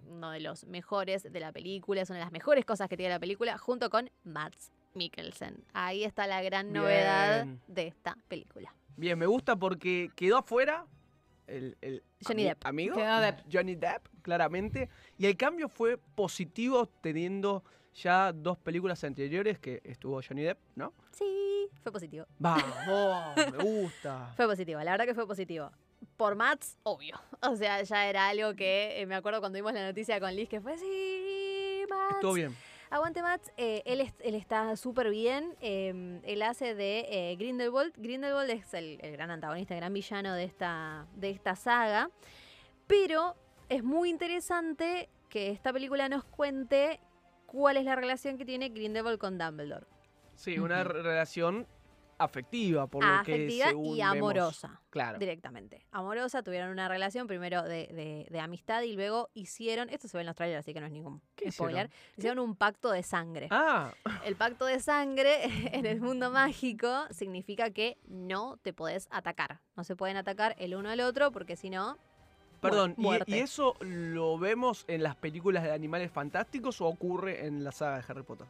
uno 0.09 0.31
de 0.31 0.41
los 0.41 0.65
mejores 0.67 1.31
de 1.31 1.41
la 1.41 1.53
película, 1.53 2.03
es 2.03 2.11
una 2.11 2.19
de 2.19 2.25
las 2.25 2.33
mejores 2.33 2.65
cosas 2.65 2.89
que 2.89 2.97
tiene 2.97 3.13
la 3.15 3.21
película, 3.21 3.59
junto 3.59 3.91
con 3.91 4.11
Mads 4.25 4.71
Mikkelsen. 4.95 5.65
Ahí 5.73 6.05
está 6.05 6.27
la 6.27 6.43
gran 6.43 6.73
novedad 6.73 7.47
de 7.67 7.87
esta 7.87 8.17
película. 8.29 8.75
Bien, 8.97 9.19
me 9.19 9.27
gusta 9.27 9.57
porque 9.57 10.11
quedó 10.17 10.39
afuera 10.39 10.87
el, 11.47 12.03
Johnny 12.27 12.45
Depp. 12.45 12.67
amigo, 12.67 12.97
Johnny 13.53 13.75
Depp, 13.75 14.09
claramente. 14.23 14.89
Y 15.19 15.27
el 15.27 15.37
cambio 15.37 15.69
fue 15.69 15.99
positivo 15.99 16.87
teniendo 16.87 17.63
ya 17.97 18.33
dos 18.33 18.59
películas 18.59 19.03
anteriores 19.05 19.59
que 19.59 19.81
estuvo 19.85 20.21
Johnny 20.27 20.43
Depp, 20.43 20.59
¿no? 20.75 20.93
Sí, 21.13 21.69
fue 21.83 21.93
positivo. 21.93 22.27
Vamos, 22.39 23.37
me 23.37 23.59
gusta. 23.65 24.33
Fue 24.37 24.47
positivo, 24.47 24.81
la 24.81 24.93
verdad 24.93 25.07
que 25.07 25.15
fue 25.15 25.27
positivo. 25.27 25.71
Por 26.17 26.35
Mats, 26.35 26.77
obvio. 26.83 27.19
O 27.43 27.57
sea, 27.57 27.83
ya 27.83 28.07
era 28.07 28.29
algo 28.29 28.55
que 28.55 29.01
eh, 29.01 29.07
me 29.07 29.15
acuerdo 29.15 29.41
cuando 29.41 29.57
vimos 29.57 29.73
la 29.73 29.87
noticia 29.87 30.21
con 30.21 30.35
Liz 30.35 30.49
que 30.49 30.61
fue, 30.61 30.77
sí, 30.79 31.85
Mats. 31.89 32.15
Estuvo 32.17 32.35
bien. 32.35 32.57
Aguante 32.89 33.21
Mats, 33.21 33.51
eh, 33.57 33.83
él, 33.85 34.01
él, 34.21 34.35
está 34.35 34.77
súper 34.77 35.11
bien. 35.11 35.57
Em, 35.61 36.21
él 36.25 36.43
hace 36.43 36.75
de 36.75 37.07
eh, 37.09 37.37
Grindelwald. 37.37 37.95
Grindelwald 37.97 38.49
es 38.51 38.73
el, 38.75 38.99
gran 38.99 39.31
antagonista, 39.31 39.75
el 39.75 39.81
gran 39.81 39.93
villano 39.93 40.35
de 40.35 40.45
esta, 40.45 41.07
de 41.17 41.31
esta 41.31 41.57
saga. 41.57 42.11
Pero 42.87 43.35
es 43.69 43.83
muy 43.83 44.09
interesante 44.09 45.09
que 45.29 45.51
esta 45.51 45.73
película 45.73 46.09
nos 46.09 46.25
cuente 46.25 47.01
cuál 47.47 47.77
es 47.77 47.85
la 47.85 47.97
relación 47.97 48.37
que 48.39 48.45
tiene 48.45 48.69
Grindelwald 48.69 49.19
con 49.19 49.39
Dumbledore. 49.39 49.87
Sí, 50.35 50.59
una 50.59 50.85
relación 50.85 51.67
afectiva, 52.19 52.87
por 52.87 53.05
lo 53.05 53.23
que 53.25 53.33
afectiva 53.35 53.67
según 53.69 53.87
y 53.95 53.99
vemos. 53.99 54.13
amorosa. 54.17 54.81
Claro. 54.89 55.19
Directamente. 55.19 55.85
Amorosa, 55.91 56.43
tuvieron 56.43 56.71
una 56.71 56.89
relación 56.89 57.27
primero 57.27 57.63
de, 57.63 57.89
de- 57.89 58.27
de 58.31 58.41
amistad 58.41 58.81
y 58.83 58.95
luego 58.95 59.29
hicieron, 59.35 59.91
esto 59.91 60.09
se 60.09 60.17
ve 60.17 60.23
en 60.23 60.27
los 60.29 60.35
trailers, 60.37 60.61
así 60.61 60.73
que 60.73 60.81
no 60.81 60.87
es 60.87 60.93
ningún 60.93 61.21
¿Qué 61.35 61.53
spoiler, 61.53 61.87
hicieron? 61.87 62.15
hicieron 62.17 62.39
un 62.39 62.57
pacto 62.57 62.91
de 62.91 63.03
sangre. 63.03 63.49
Ah, 63.51 63.93
El 64.25 64.35
pacto 64.37 64.65
de 64.65 64.81
sangre 64.81 65.41
en 65.77 65.85
el 65.85 66.01
mundo 66.01 66.31
mágico 66.31 67.05
significa 67.11 67.71
que 67.71 67.99
no 68.09 68.57
te 68.63 68.73
podés 68.73 69.09
atacar. 69.11 69.61
No 69.77 69.85
se 69.85 69.95
pueden 69.95 70.17
atacar 70.17 70.55
el 70.59 70.75
uno 70.75 70.89
al 70.89 71.01
otro 71.01 71.33
porque 71.33 71.55
si 71.57 71.69
no, 71.69 71.99
perdón, 72.71 72.95
¿y- 72.97 73.01
muerte. 73.01 73.31
¿y, 73.31 73.39
eso 73.41 73.77
lo 73.81 74.39
vemos 74.39 74.85
en 74.89 75.03
las 75.03 75.17
películas 75.17 75.63
de 75.63 75.73
animales 75.73 76.11
fantásticos 76.11 76.81
o 76.81 76.87
ocurre 76.87 77.47
en 77.47 77.65
la 77.65 77.73
saga 77.73 77.99
de 77.99 78.05
Harry 78.09 78.23
Potter? 78.23 78.47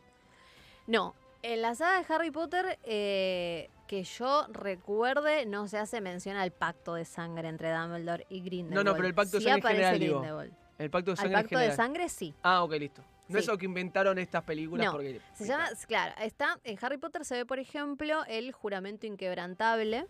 No, 0.87 1.15
en 1.43 1.63
la 1.63 1.75
saga 1.75 2.03
de 2.03 2.15
Harry 2.15 2.31
Potter, 2.31 2.79
eh, 2.85 3.71
que 3.87 4.05
yo 4.05 4.47
recuerde, 4.53 5.47
no 5.47 5.69
se 5.69 5.79
hace 5.79 6.01
mención 6.01 6.37
al 6.37 6.51
pacto 6.51 6.95
de 6.95 7.05
sangre 7.05 7.49
entre 7.49 7.73
Dumbledore 7.73 8.27
y 8.29 8.41
Grindelwald. 8.41 8.97
pero 8.97 9.07
el 9.07 9.15
pacto 9.15 9.37
de 9.37 9.43
Sí 9.43 9.49
sangre 9.49 9.61
aparece 9.61 9.83
general, 9.83 10.01
digo. 10.01 10.21
Grindelwald. 10.21 10.53
El 10.79 10.91
pacto 10.91 11.11
de 11.13 11.17
sangre 11.17 11.35
en 11.35 11.43
pacto 11.43 11.59
de 11.59 11.73
sangre 11.73 12.09
sí. 12.09 12.35
Ah, 12.43 12.63
ok, 12.63 12.73
listo. 12.73 13.03
No 13.29 13.39
es 13.39 13.47
lo 13.47 13.59
que 13.59 13.65
inventaron 13.65 14.19
estas 14.19 14.45
películas 14.45 14.87
No, 14.87 14.93
porque... 14.93 15.21
Se 15.35 15.47
llama, 15.47 15.69
claro, 15.89 16.15
está, 16.21 16.59
en 16.63 16.79
Harry 16.81 16.97
Potter 16.97 17.25
se 17.25 17.35
ve, 17.35 17.47
por 17.47 17.59
ejemplo, 17.59 18.25
el 18.29 18.53
juramento 18.53 19.07
inquebrantable. 19.07 20.07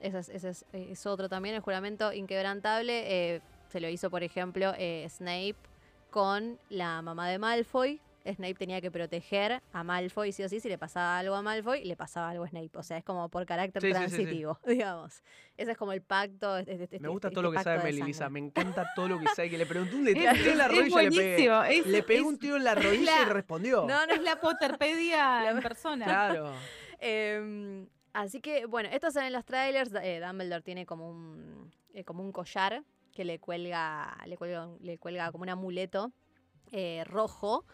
Ese 0.00 0.18
es, 0.18 0.28
ese 0.28 0.48
es, 0.50 0.64
eh, 0.72 0.88
es 0.90 1.06
otro 1.06 1.28
también, 1.28 1.54
el 1.54 1.60
juramento 1.62 2.12
inquebrantable. 2.12 3.04
eh, 3.36 3.40
se 3.68 3.80
lo 3.80 3.88
hizo, 3.88 4.10
por 4.10 4.22
ejemplo, 4.22 4.72
eh, 4.78 5.06
Snape 5.10 5.56
con 6.10 6.58
la 6.70 7.02
mamá 7.02 7.28
de 7.28 7.38
Malfoy. 7.38 8.00
Snape 8.24 8.54
tenía 8.54 8.80
que 8.80 8.90
proteger 8.90 9.62
a 9.72 9.84
Malfoy, 9.84 10.32
sí 10.32 10.42
o 10.42 10.48
sí, 10.48 10.58
si 10.58 10.68
le 10.68 10.78
pasaba 10.78 11.16
algo 11.18 11.36
a 11.36 11.42
Malfoy, 11.42 11.84
le 11.84 11.94
pasaba 11.96 12.30
algo 12.30 12.42
a 12.44 12.48
Snape. 12.48 12.70
O 12.74 12.82
sea, 12.82 12.98
es 12.98 13.04
como 13.04 13.28
por 13.28 13.46
carácter 13.46 13.80
Sí, 13.82 13.88
sí, 13.92 13.94
sí, 13.94 14.04
sí. 14.04 14.14
transitivo, 14.16 14.58
digamos. 14.66 15.22
Ese 15.56 15.70
es 15.72 15.76
como 15.76 15.92
el 15.92 16.02
pacto. 16.02 16.58
este- 16.58 16.82
este- 16.84 16.98
Me 17.00 17.08
gusta 17.08 17.28
este 17.28 17.34
todo 17.36 17.42
lo 17.42 17.52
que 17.52 17.62
sabe 17.62 17.82
Melissa, 17.84 18.28
me 18.28 18.40
encanta 18.40 18.84
todo 18.96 19.08
lo 19.08 19.20
que 19.20 19.26
sabe. 19.28 19.48
Que 19.50 19.58
le 19.58 19.66
pregunté 19.66 19.94
un 19.96 20.04
tiro 20.06 20.30
Es, 20.32 20.46
en 20.46 20.58
la 20.58 20.68
rodilla 20.68 21.02
y 21.02 21.10
le 21.10 21.10
pegué. 21.36 21.78
Es, 21.78 21.86
Le 21.86 22.02
pegué 22.02 22.18
es- 22.20 22.26
un 22.26 22.38
tiro 22.38 22.56
en 22.56 22.64
la 22.64 22.74
rodilla 22.74 23.22
y 23.22 23.26
la- 23.26 23.32
respondió. 23.32 23.86
No, 23.86 24.06
no, 24.06 24.12
es 24.14 24.22
la 24.22 24.40
Potterpedia 24.40 25.48
en 25.50 25.60
persona. 25.60 26.04
Claro. 26.04 26.52
Em, 26.98 27.86
así 28.22 28.40
que, 28.40 28.66
bueno, 28.66 28.88
estos 28.92 29.14
son 29.14 29.24
en 29.24 29.32
los 29.32 29.44
trailers. 29.44 29.92
eh, 30.02 30.20
Dumbledore 30.24 30.62
tiene 30.62 30.86
como 30.86 31.08
un, 31.10 31.72
eh, 31.94 32.04
como 32.04 32.22
un 32.22 32.32
collar 32.32 32.82
que 33.12 33.24
le 33.24 33.38
cuelga, 33.38 34.16
le 34.26 34.36
cuelga, 34.36 34.68
le 34.80 34.98
cuelga 34.98 35.30
como 35.32 35.42
un 35.42 35.48
amuleto 35.50 36.12
eh, 36.72 37.02
rojo. 37.06 37.64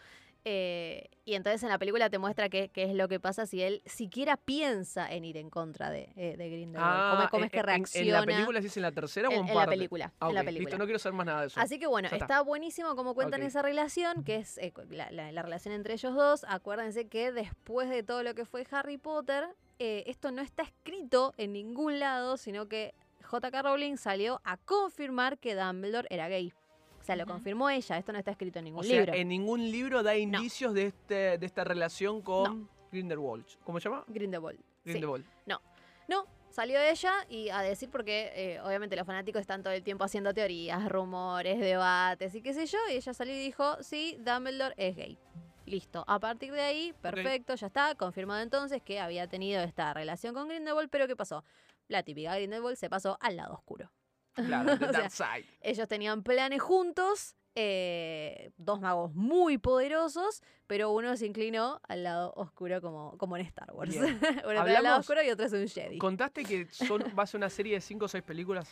eh, 0.45 1.09
y 1.25 1.35
entonces 1.35 1.63
en 1.63 1.69
la 1.69 1.77
película 1.79 2.09
te 2.09 2.17
muestra 2.17 2.49
qué, 2.49 2.69
es 2.75 2.93
lo 2.93 3.07
que 3.07 3.17
pasa 3.19 3.45
si 3.45 3.61
él 3.61 3.81
siquiera 3.85 4.35
piensa 4.35 5.09
en 5.09 5.23
ir 5.23 5.37
en 5.37 5.49
contra 5.49 5.89
de, 5.89 6.11
eh, 6.17 6.35
de 6.37 6.49
Grindelwald. 6.49 7.09
¿Cómo, 7.11 7.29
cómo 7.29 7.45
es 7.45 7.51
que 7.51 7.59
Ah, 7.59 7.61
en- 7.61 7.69
en- 7.69 7.75
reacciona? 7.79 8.07
¿En 8.07 8.13
la 8.13 8.25
película 8.25 8.61
sí 8.61 8.67
es 8.67 8.75
en 8.77 8.83
la 8.83 8.91
tercera 8.91 9.29
o 9.29 9.31
en- 9.31 9.39
en, 9.39 9.47
en 9.49 9.55
la 9.55 9.65
película, 9.67 10.13
Ah, 10.19 10.27
en 10.29 10.35
la 10.35 10.41
ok, 10.41 10.45
película. 10.45 10.69
Listo, 10.69 10.77
no 10.79 10.85
quiero 10.85 10.99
saber 10.99 11.15
más 11.15 11.25
nada 11.25 11.41
de 11.41 11.47
eso. 11.47 11.59
Así 11.61 11.79
que 11.79 11.87
bueno, 11.87 12.07
está. 12.07 12.17
está. 12.17 12.41
buenísimo 12.41 12.93
cómo 12.97 13.15
cuentan 13.15 13.41
esa 13.41 13.61
relación, 13.61 14.23
que 14.25 14.35
es 14.37 14.57
eh, 14.57 14.73
la, 14.89 15.09
la- 15.11 15.31
la 15.31 15.41
relación 15.43 15.73
entre 15.73 15.93
ellos 15.93 16.13
dos. 16.13 16.45
Acuérdense 16.49 17.07
que 17.07 17.31
después 17.31 17.89
de 17.89 18.03
todo 18.03 18.21
lo 18.23 18.35
que 18.35 18.43
fue 18.45 18.67
Harry 18.71 18.97
Potter, 18.97 19.45
eh, 19.85 20.03
esto 20.07 20.31
no 20.31 20.41
está 20.41 20.63
escrito 20.63 21.33
en 21.35 21.51
ningún 21.51 21.99
lado, 21.99 22.37
sino 22.37 22.69
que 22.69 22.93
J.K. 23.21 23.61
Rowling 23.63 23.97
salió 23.97 24.39
a 24.45 24.55
confirmar 24.55 25.37
que 25.37 25.55
Dumbledore 25.55 26.07
era 26.09 26.29
gay. 26.29 26.53
O 27.01 27.03
sea, 27.03 27.17
lo 27.17 27.25
confirmó 27.25 27.69
ella, 27.69 27.97
esto 27.97 28.13
no 28.13 28.17
está 28.17 28.31
escrito 28.31 28.59
en 28.59 28.65
ningún 28.65 28.79
o 28.79 28.83
sea, 28.83 28.95
libro. 28.95 29.13
en 29.13 29.27
ningún 29.27 29.69
libro 29.69 30.01
da 30.01 30.15
indicios 30.15 30.73
de, 30.73 30.85
este, 30.85 31.37
de 31.37 31.45
esta 31.45 31.65
relación 31.65 32.21
con 32.21 32.69
Grindelwald. 32.93 33.45
¿Cómo 33.65 33.77
se 33.81 33.89
llama? 33.89 34.05
Grindelwald. 34.07 34.57
Sí. 34.85 34.91
Grindelwald. 34.91 35.25
No, 35.45 36.27
salió 36.49 36.79
ella 36.79 37.13
y 37.27 37.49
a 37.49 37.59
decir 37.59 37.89
porque 37.89 38.31
eh, 38.35 38.61
obviamente 38.61 38.95
los 38.95 39.05
fanáticos 39.05 39.41
están 39.41 39.63
todo 39.63 39.73
el 39.73 39.83
tiempo 39.83 40.05
haciendo 40.05 40.33
teorías, 40.33 40.87
rumores, 40.87 41.59
debates 41.59 42.33
y 42.35 42.41
qué 42.41 42.53
sé 42.53 42.67
yo, 42.67 42.77
y 42.89 42.93
ella 42.93 43.13
salió 43.13 43.33
y 43.33 43.39
dijo, 43.39 43.83
sí, 43.83 44.17
Dumbledore 44.19 44.75
es 44.77 44.95
gay. 44.95 45.17
Listo, 45.65 46.03
a 46.07 46.19
partir 46.19 46.51
de 46.51 46.61
ahí, 46.61 46.93
perfecto, 47.01 47.55
ya 47.55 47.67
está, 47.67 47.95
confirmado 47.95 48.41
entonces 48.41 48.81
que 48.81 48.99
había 48.99 49.27
tenido 49.27 49.61
esta 49.61 49.93
relación 49.93 50.33
con 50.33 50.47
Grindelwald, 50.47 50.89
pero 50.89 51.07
¿qué 51.07 51.15
pasó? 51.15 51.43
La 51.87 52.03
típica 52.03 52.35
Grindelwald 52.35 52.77
se 52.77 52.89
pasó 52.89 53.17
al 53.21 53.37
lado 53.37 53.53
oscuro. 53.53 53.91
Claro, 54.33 54.77
The 54.79 54.87
Dark 54.87 55.11
Side. 55.11 55.45
Ellos 55.61 55.87
tenían 55.87 56.23
planes 56.23 56.61
juntos, 56.61 57.35
eh, 57.55 58.51
dos 58.57 58.81
magos 58.81 59.13
muy 59.13 59.57
poderosos, 59.57 60.41
pero 60.67 60.91
uno 60.91 61.15
se 61.15 61.27
inclinó 61.27 61.79
al 61.87 62.03
lado 62.03 62.33
oscuro 62.35 62.81
como, 62.81 63.17
como 63.17 63.37
en 63.37 63.45
Star 63.45 63.71
Wars. 63.73 63.95
Uno 63.95 64.11
está 64.11 64.77
al 64.77 64.83
lado 64.83 64.99
oscuro 64.99 65.23
y 65.23 65.29
otro 65.29 65.45
es 65.45 65.53
un 65.53 65.67
Jedi. 65.67 65.97
¿Contaste 65.97 66.43
que 66.43 66.67
son, 66.71 67.03
va 67.17 67.23
a 67.23 67.27
ser 67.27 67.37
una 67.37 67.49
serie 67.49 67.75
de 67.75 67.81
5 67.81 68.05
o 68.05 68.07
6 68.07 68.23
películas? 68.23 68.69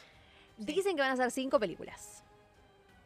Dicen 0.57 0.95
que 0.95 1.01
van 1.01 1.11
a 1.11 1.15
ser 1.15 1.31
cinco 1.31 1.59
películas. 1.59 2.23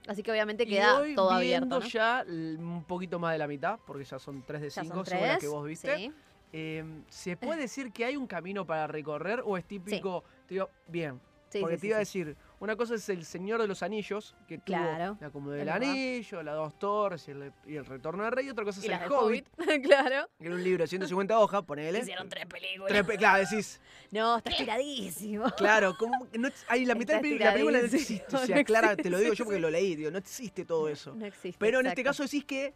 Así 0.08 0.22
que 0.24 0.32
obviamente 0.32 0.64
y 0.64 0.68
queda 0.68 1.00
hoy 1.00 1.16
todo 1.16 1.40
viendo 1.40 1.78
abierto. 1.78 1.80
¿no? 1.80 1.88
ya 1.88 2.24
un 2.28 2.84
poquito 2.88 3.18
más 3.20 3.34
de 3.34 3.40
la 3.40 3.48
mitad, 3.48 3.80
porque 3.86 4.04
ya 4.04 4.20
son 4.20 4.44
3 4.46 4.62
de 4.62 4.70
Ya 4.70 4.82
5 4.84 4.96
son 4.98 5.06
según 5.06 5.22
las 5.28 5.38
tres, 5.38 5.40
que 5.42 5.48
vos 5.48 5.66
viste. 5.66 5.96
sí. 5.98 6.12
Eh, 6.54 6.84
¿Se 7.10 7.36
puede 7.36 7.62
decir 7.62 7.92
que 7.92 8.06
hay 8.06 8.16
un 8.16 8.28
camino 8.28 8.66
para 8.66 8.88
recorrer 8.88 9.42
o 9.44 9.58
es 9.58 9.66
típico? 9.66 10.24
Te 10.48 10.54
digo, 10.54 10.70
bien, 10.88 11.20
Sí, 11.50 11.60
porque 11.60 11.76
sí, 11.76 11.82
te 11.82 11.88
sí, 11.88 11.88
iba 11.88 11.98
a 11.98 12.06
sí. 12.06 12.20
decir, 12.20 12.38
una 12.60 12.76
cosa 12.76 12.96
es 12.96 13.08
el 13.10 13.26
Señor 13.26 13.62
de 13.62 13.68
los 13.68 13.84
Anillos, 13.84 14.36
que 14.48 14.58
tuvo 14.58 14.78
Claro, 14.78 15.18
la 15.20 15.28
Acomodo 15.28 15.54
es 15.56 15.60
del. 15.60 15.70
Anillo, 15.70 16.44
la 16.44 16.54
Dos 16.54 16.78
Torres 16.80 17.28
y 17.28 17.32
el, 17.32 17.52
y 17.66 17.76
el 17.76 17.86
Retorno 17.86 18.24
del 18.24 18.32
Rey, 18.32 18.48
y 18.48 18.50
otra 18.50 18.64
cosa 18.64 18.80
es 18.80 18.86
el 18.86 19.12
Hobbit, 19.12 19.48
claro. 19.84 20.30
que 20.40 20.46
era 20.46 20.56
un 20.56 20.64
libro 20.64 20.84
de 20.84 20.88
150 20.88 21.38
hojas, 21.40 21.64
ponele. 21.64 22.00
Hicieron 22.00 22.30
tres 22.30 22.46
películas. 22.46 22.88
Tres 22.90 23.04
pe- 23.06 23.18
claro, 23.18 23.44
decís, 23.48 23.82
No, 24.12 24.38
está 24.38 24.50
estiradísimo. 24.52 25.52
claro, 25.58 25.96
como 25.98 26.28
no, 26.38 26.50
hay 26.68 26.86
la 26.86 26.96
mitad 26.96 27.22
de 27.22 27.38
la 27.40 27.52
película 27.54 27.80
no 27.80 27.86
existe. 27.86 28.36
O 28.36 28.38
sea, 28.46 28.64
Clara, 28.64 28.96
te 28.96 29.10
lo 29.10 29.18
digo 29.20 29.34
yo 29.34 29.46
porque 29.46 29.60
lo 29.60 29.70
leí, 29.70 29.96
digo, 29.96 30.12
no 30.12 30.18
existe 30.18 30.66
todo 30.66 30.88
eso. 30.90 31.14
No 31.16 31.26
existe. 31.26 31.58
Pero 31.60 31.80
en 31.80 31.88
este 31.88 32.04
caso 32.04 32.24
decís 32.24 32.46
que 32.46 32.74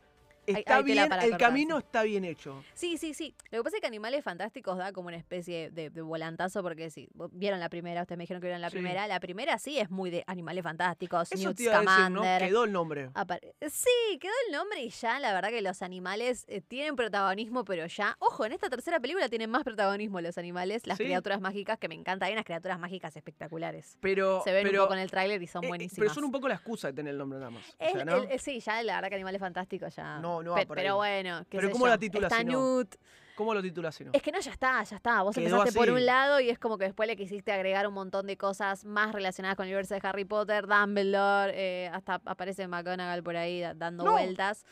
está 0.57 0.77
hay 0.77 0.83
tela 0.83 1.01
bien, 1.03 1.09
para 1.09 1.23
el 1.23 1.29
cortar, 1.31 1.47
camino 1.49 1.77
sí. 1.79 1.83
está 1.85 2.03
bien 2.03 2.25
hecho. 2.25 2.63
Sí, 2.73 2.97
sí, 2.97 3.13
sí. 3.13 3.35
Lo 3.51 3.59
que 3.59 3.63
pasa 3.63 3.77
es 3.77 3.81
que 3.81 3.87
Animales 3.87 4.23
Fantásticos 4.23 4.77
da 4.77 4.91
como 4.91 5.07
una 5.07 5.17
especie 5.17 5.69
de, 5.71 5.89
de 5.89 6.01
volantazo 6.01 6.61
porque 6.63 6.89
si 6.89 7.09
vieron 7.31 7.59
la 7.59 7.69
primera, 7.69 8.01
ustedes 8.01 8.17
me 8.17 8.23
dijeron 8.23 8.41
que 8.41 8.47
vieron 8.47 8.61
la 8.61 8.69
Sí. 8.69 8.75
primera, 8.77 9.07
la 9.07 9.19
primera 9.19 9.57
sí 9.59 9.79
es 9.79 9.89
muy 9.89 10.09
de 10.09 10.23
Animales 10.27 10.63
Fantásticos, 10.63 11.31
Eso 11.31 11.43
Newt 11.49 11.57
te 11.57 11.63
iba 11.63 11.75
a 11.77 11.79
decir, 11.81 11.89
¿no? 12.11 12.21
Scamander. 12.21 12.41
Quedó 12.47 12.63
el 12.65 12.71
nombre. 12.71 13.09
Sí, 13.69 14.17
quedó 14.19 14.33
el 14.47 14.53
nombre 14.53 14.81
y 14.83 14.89
ya 14.89 15.19
la 15.19 15.33
verdad 15.33 15.49
que 15.49 15.61
los 15.61 15.81
animales 15.81 16.45
eh, 16.47 16.61
tienen 16.61 16.95
protagonismo, 16.95 17.63
pero 17.65 17.85
ya, 17.87 18.15
ojo, 18.19 18.45
en 18.45 18.51
esta 18.53 18.69
tercera 18.69 18.99
película 18.99 19.29
tienen 19.29 19.49
más 19.49 19.63
protagonismo 19.63 20.21
los 20.21 20.37
animales, 20.37 20.85
las 20.87 20.97
criaturas 20.97 21.41
mágicas, 21.41 21.77
que 21.79 21.87
me 21.87 21.95
encanta, 21.95 22.25
hay 22.25 22.33
unas 22.33 22.45
criaturas 22.45 22.79
mágicas 22.79 23.15
espectaculares. 23.15 23.97
Pero, 24.01 24.41
Se 24.43 24.51
ven 24.51 24.63
pero, 24.63 24.81
un 24.83 24.85
poco 24.87 24.93
en 24.95 24.99
el 25.01 25.11
tráiler 25.11 25.41
y 25.41 25.47
son 25.47 25.63
eh, 25.63 25.67
eh, 25.67 25.69
buenísimas. 25.69 25.99
pero 25.99 26.13
son 26.13 26.23
un 26.25 26.31
poco 26.31 26.47
la 26.47 26.55
excusa 26.55 26.87
de 26.87 26.93
tener 26.93 27.11
el 27.13 27.17
nombre 27.17 27.39
nada 27.39 27.51
más. 27.51 27.63
O 27.79 27.83
El- 27.83 27.91
sea, 27.93 28.05
¿no? 28.05 28.15
el- 28.23 28.31
el- 28.31 28.39
sí, 28.39 28.59
ya 28.59 28.81
la 28.83 28.95
verdad 28.95 29.09
que 29.09 29.15
Animales 29.15 29.39
Fantásticos 29.39 29.95
ya. 29.95 30.19
No, 30.19 30.38
no 30.43 30.51
va 30.51 30.57
Pe- 30.57 30.65
por 30.67 30.77
Pero 30.77 31.01
ahí. 31.01 31.21
bueno, 31.23 31.39
qué 31.49 31.57
Pero 31.57 31.67
sé 31.67 31.71
¿cómo 31.73 31.85
yo. 31.85 31.89
la 31.91 31.97
titulas 31.97 32.31
Está 32.31 32.39
si 32.43 32.45
no? 32.45 32.51
Newt. 32.77 32.95
¿Cómo 33.35 33.53
lo 33.53 33.61
titulas 33.61 33.95
si 33.95 34.03
no? 34.03 34.11
Es 34.13 34.21
que 34.21 34.33
no, 34.33 34.39
ya 34.41 34.51
está, 34.51 34.83
ya 34.83 34.97
está. 34.97 35.21
Vos 35.21 35.33
Quedó 35.33 35.45
empezaste 35.45 35.71
por 35.79 35.89
un 35.91 36.05
lado 36.05 36.41
y 36.41 36.49
es 36.49 36.59
como 36.59 36.77
que 36.77 36.83
después 36.85 37.07
le 37.07 37.15
quisiste 37.15 37.53
agregar 37.53 37.87
un 37.87 37.93
montón 37.93 38.27
de 38.27 38.35
cosas 38.35 38.83
más 38.83 39.13
relacionadas 39.13 39.55
con 39.55 39.63
el 39.65 39.69
universo 39.69 39.93
de 39.95 40.01
Harry 40.03 40.25
Potter, 40.25 40.67
Dumbledore, 40.67 41.53
eh, 41.55 41.87
hasta 41.93 42.15
aparece 42.25 42.67
McGonagall 42.67 43.23
por 43.23 43.37
ahí 43.37 43.61
da- 43.61 43.73
dando 43.73 44.03
No. 44.03 44.11
vueltas. 44.11 44.65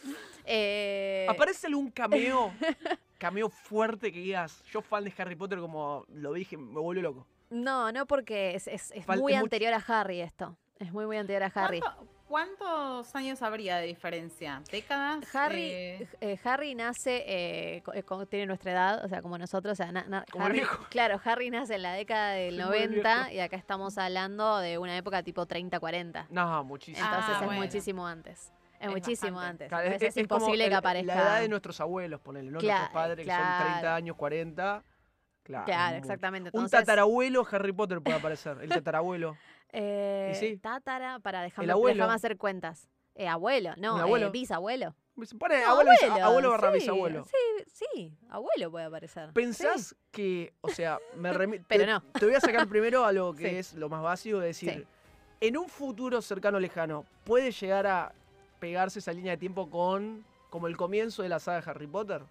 Eh, 0.46 1.26
¿Aparece 1.30 1.68
algún 1.68 1.92
cameo? 1.92 2.52
cameo 3.18 3.50
fuerte 3.50 4.12
que 4.12 4.20
digas, 4.20 4.62
yo 4.72 4.82
fan 4.82 5.04
de 5.06 5.14
Harry 5.18 5.36
Potter 5.36 5.60
como 5.60 6.06
lo 6.10 6.34
dije, 6.34 6.58
me 6.58 6.80
vuelvo 6.82 7.02
loco. 7.02 7.28
No, 7.50 7.92
no 7.94 8.06
porque 8.06 8.56
es, 8.56 8.68
es- 8.68 8.92
es 8.92 9.08
muy 9.08 9.18
mucho- 9.34 9.38
anterior 9.38 9.74
a 9.74 9.78
Harry 9.88 10.20
esto. 10.20 10.58
Es 10.78 10.92
muy, 10.92 11.06
muy 11.06 11.16
anterior 11.18 11.44
a 11.44 11.48
Harry. 11.56 11.80
¿Cuánto- 11.80 12.06
¿Cuántos 12.28 13.16
años 13.16 13.42
habría 13.42 13.78
de 13.78 13.88
diferencia? 13.88 14.62
¿Décadas? 14.70 15.34
Harry, 15.34 15.62
Eh, 15.72 16.08
eh, 16.20 16.38
Harry 16.44 16.76
nace, 16.76 17.24
eh, 17.26 17.84
eh, 17.94 18.04
tiene 18.30 18.46
nuestra 18.46 18.72
edad, 18.74 19.06
o 19.06 19.08
sea, 19.08 19.22
como 19.22 19.38
nosotros. 19.38 19.72
O 19.72 19.76
sea, 19.76 19.92
na- 19.94 20.04
na- 20.08 20.26
Como 20.30 20.46
Harry-. 20.46 20.62
Claro, 20.90 21.22
Harry 21.24 21.50
nace 21.50 21.76
en 21.76 21.84
la 21.84 21.94
década 21.94 22.32
del 22.32 22.56
muy 22.56 22.64
90 22.66 23.16
viejo. 23.24 23.32
y 23.32 23.40
acá 23.40 23.56
estamos 23.56 23.98
hablando 23.98 24.58
de 24.58 24.78
una 24.78 24.98
época 24.98 25.24
tipo 25.24 25.46
30-40. 25.46 26.28
No, 26.30 26.64
muchísimo. 26.66 27.06
Entonces 27.08 27.30
Ah, 27.36 27.40
es 27.40 27.46
bueno. 27.46 27.62
muchísimo 27.62 28.06
antes. 28.06 28.52
Es, 28.80 28.88
Es 28.88 28.90
muchísimo 28.92 29.38
bastante. 29.38 29.64
antes. 29.64 29.68
Claro, 29.70 30.06
es, 30.08 30.18
imposible 30.18 30.64
el- 30.66 30.70
que 30.70 30.76
aparezca. 30.76 31.16
La 31.16 31.22
edad 31.22 31.40
de 31.42 31.50
nuestros 31.50 31.80
abuelos, 31.82 32.20
ponele, 32.20 32.52
¿no? 32.52 32.60
Nuestros 32.60 32.90
padres 32.90 33.26
que 33.26 33.32
son 33.32 33.42
30 33.42 33.80
claro. 33.80 33.96
años, 33.96 34.16
40. 34.18 34.84
Claro, 35.44 35.66
Claro, 35.66 35.98
exactamente. 35.98 36.50
Un 36.52 36.70
tatarabuelo 36.70 37.48
Harry 37.50 37.72
Potter 37.72 38.02
puede 38.02 38.18
aparecer. 38.18 38.58
El 38.62 38.70
tatarabuelo. 38.70 39.38
eh, 39.74 40.32
¿Y 40.34 40.36
sí? 40.36 40.58
Tatara, 40.58 41.20
para 41.20 41.42
dejarme, 41.42 41.72
abuelo. 41.72 41.96
déjame 42.04 42.14
hacer 42.16 42.38
cuentas. 42.38 42.90
Eh, 43.16 43.28
abuelo, 43.28 43.74
no, 43.78 43.96
¿Un 43.96 44.00
eh, 44.00 44.04
abuelo? 44.04 44.32
bisabuelo. 44.32 44.96
Pone 45.40 45.60
No, 45.62 45.72
abuelo, 45.72 45.92
bisa- 46.00 46.24
abuelo 46.24 46.52
barra 46.52 46.72
sí, 46.74 46.78
bisabuelo. 46.80 47.26
Sí, 47.26 47.64
sí, 47.74 48.18
abuelo 48.30 48.70
puede 48.70 48.86
aparecer. 48.86 49.34
¿Pensás 49.34 49.88
Sí. 49.88 49.96
que, 50.12 50.54
o 50.62 50.70
sea, 50.70 51.00
me 51.16 51.34
remi- 51.34 51.64
Pero 51.68 51.86
te, 51.86 51.92
no. 51.92 52.02
te 52.20 52.26
voy 52.28 52.36
a 52.36 52.40
sacar 52.40 52.68
primero 52.68 53.04
a 53.04 53.12
lo 53.12 53.34
que 53.36 53.50
Sí. 53.50 53.56
es 53.56 53.74
lo 53.74 53.90
más 53.90 54.04
básico, 54.04 54.38
de 54.40 54.48
decir, 54.48 54.86
en 55.42 55.58
un 55.58 55.68
futuro 55.68 56.22
cercano 56.22 56.60
lejano, 56.60 57.04
¿puede 57.24 57.52
llegar 57.52 57.88
a 57.88 58.14
pegarse 58.60 59.00
esa 59.00 59.12
línea 59.14 59.32
de 59.32 59.38
tiempo 59.38 59.70
con 59.70 60.24
como 60.52 60.68
el 60.68 60.78
comienzo 60.78 61.24
de 61.24 61.30
la 61.30 61.40
saga 61.40 61.62
de 61.62 61.72
Harry 61.72 61.88
Potter? 61.88 62.22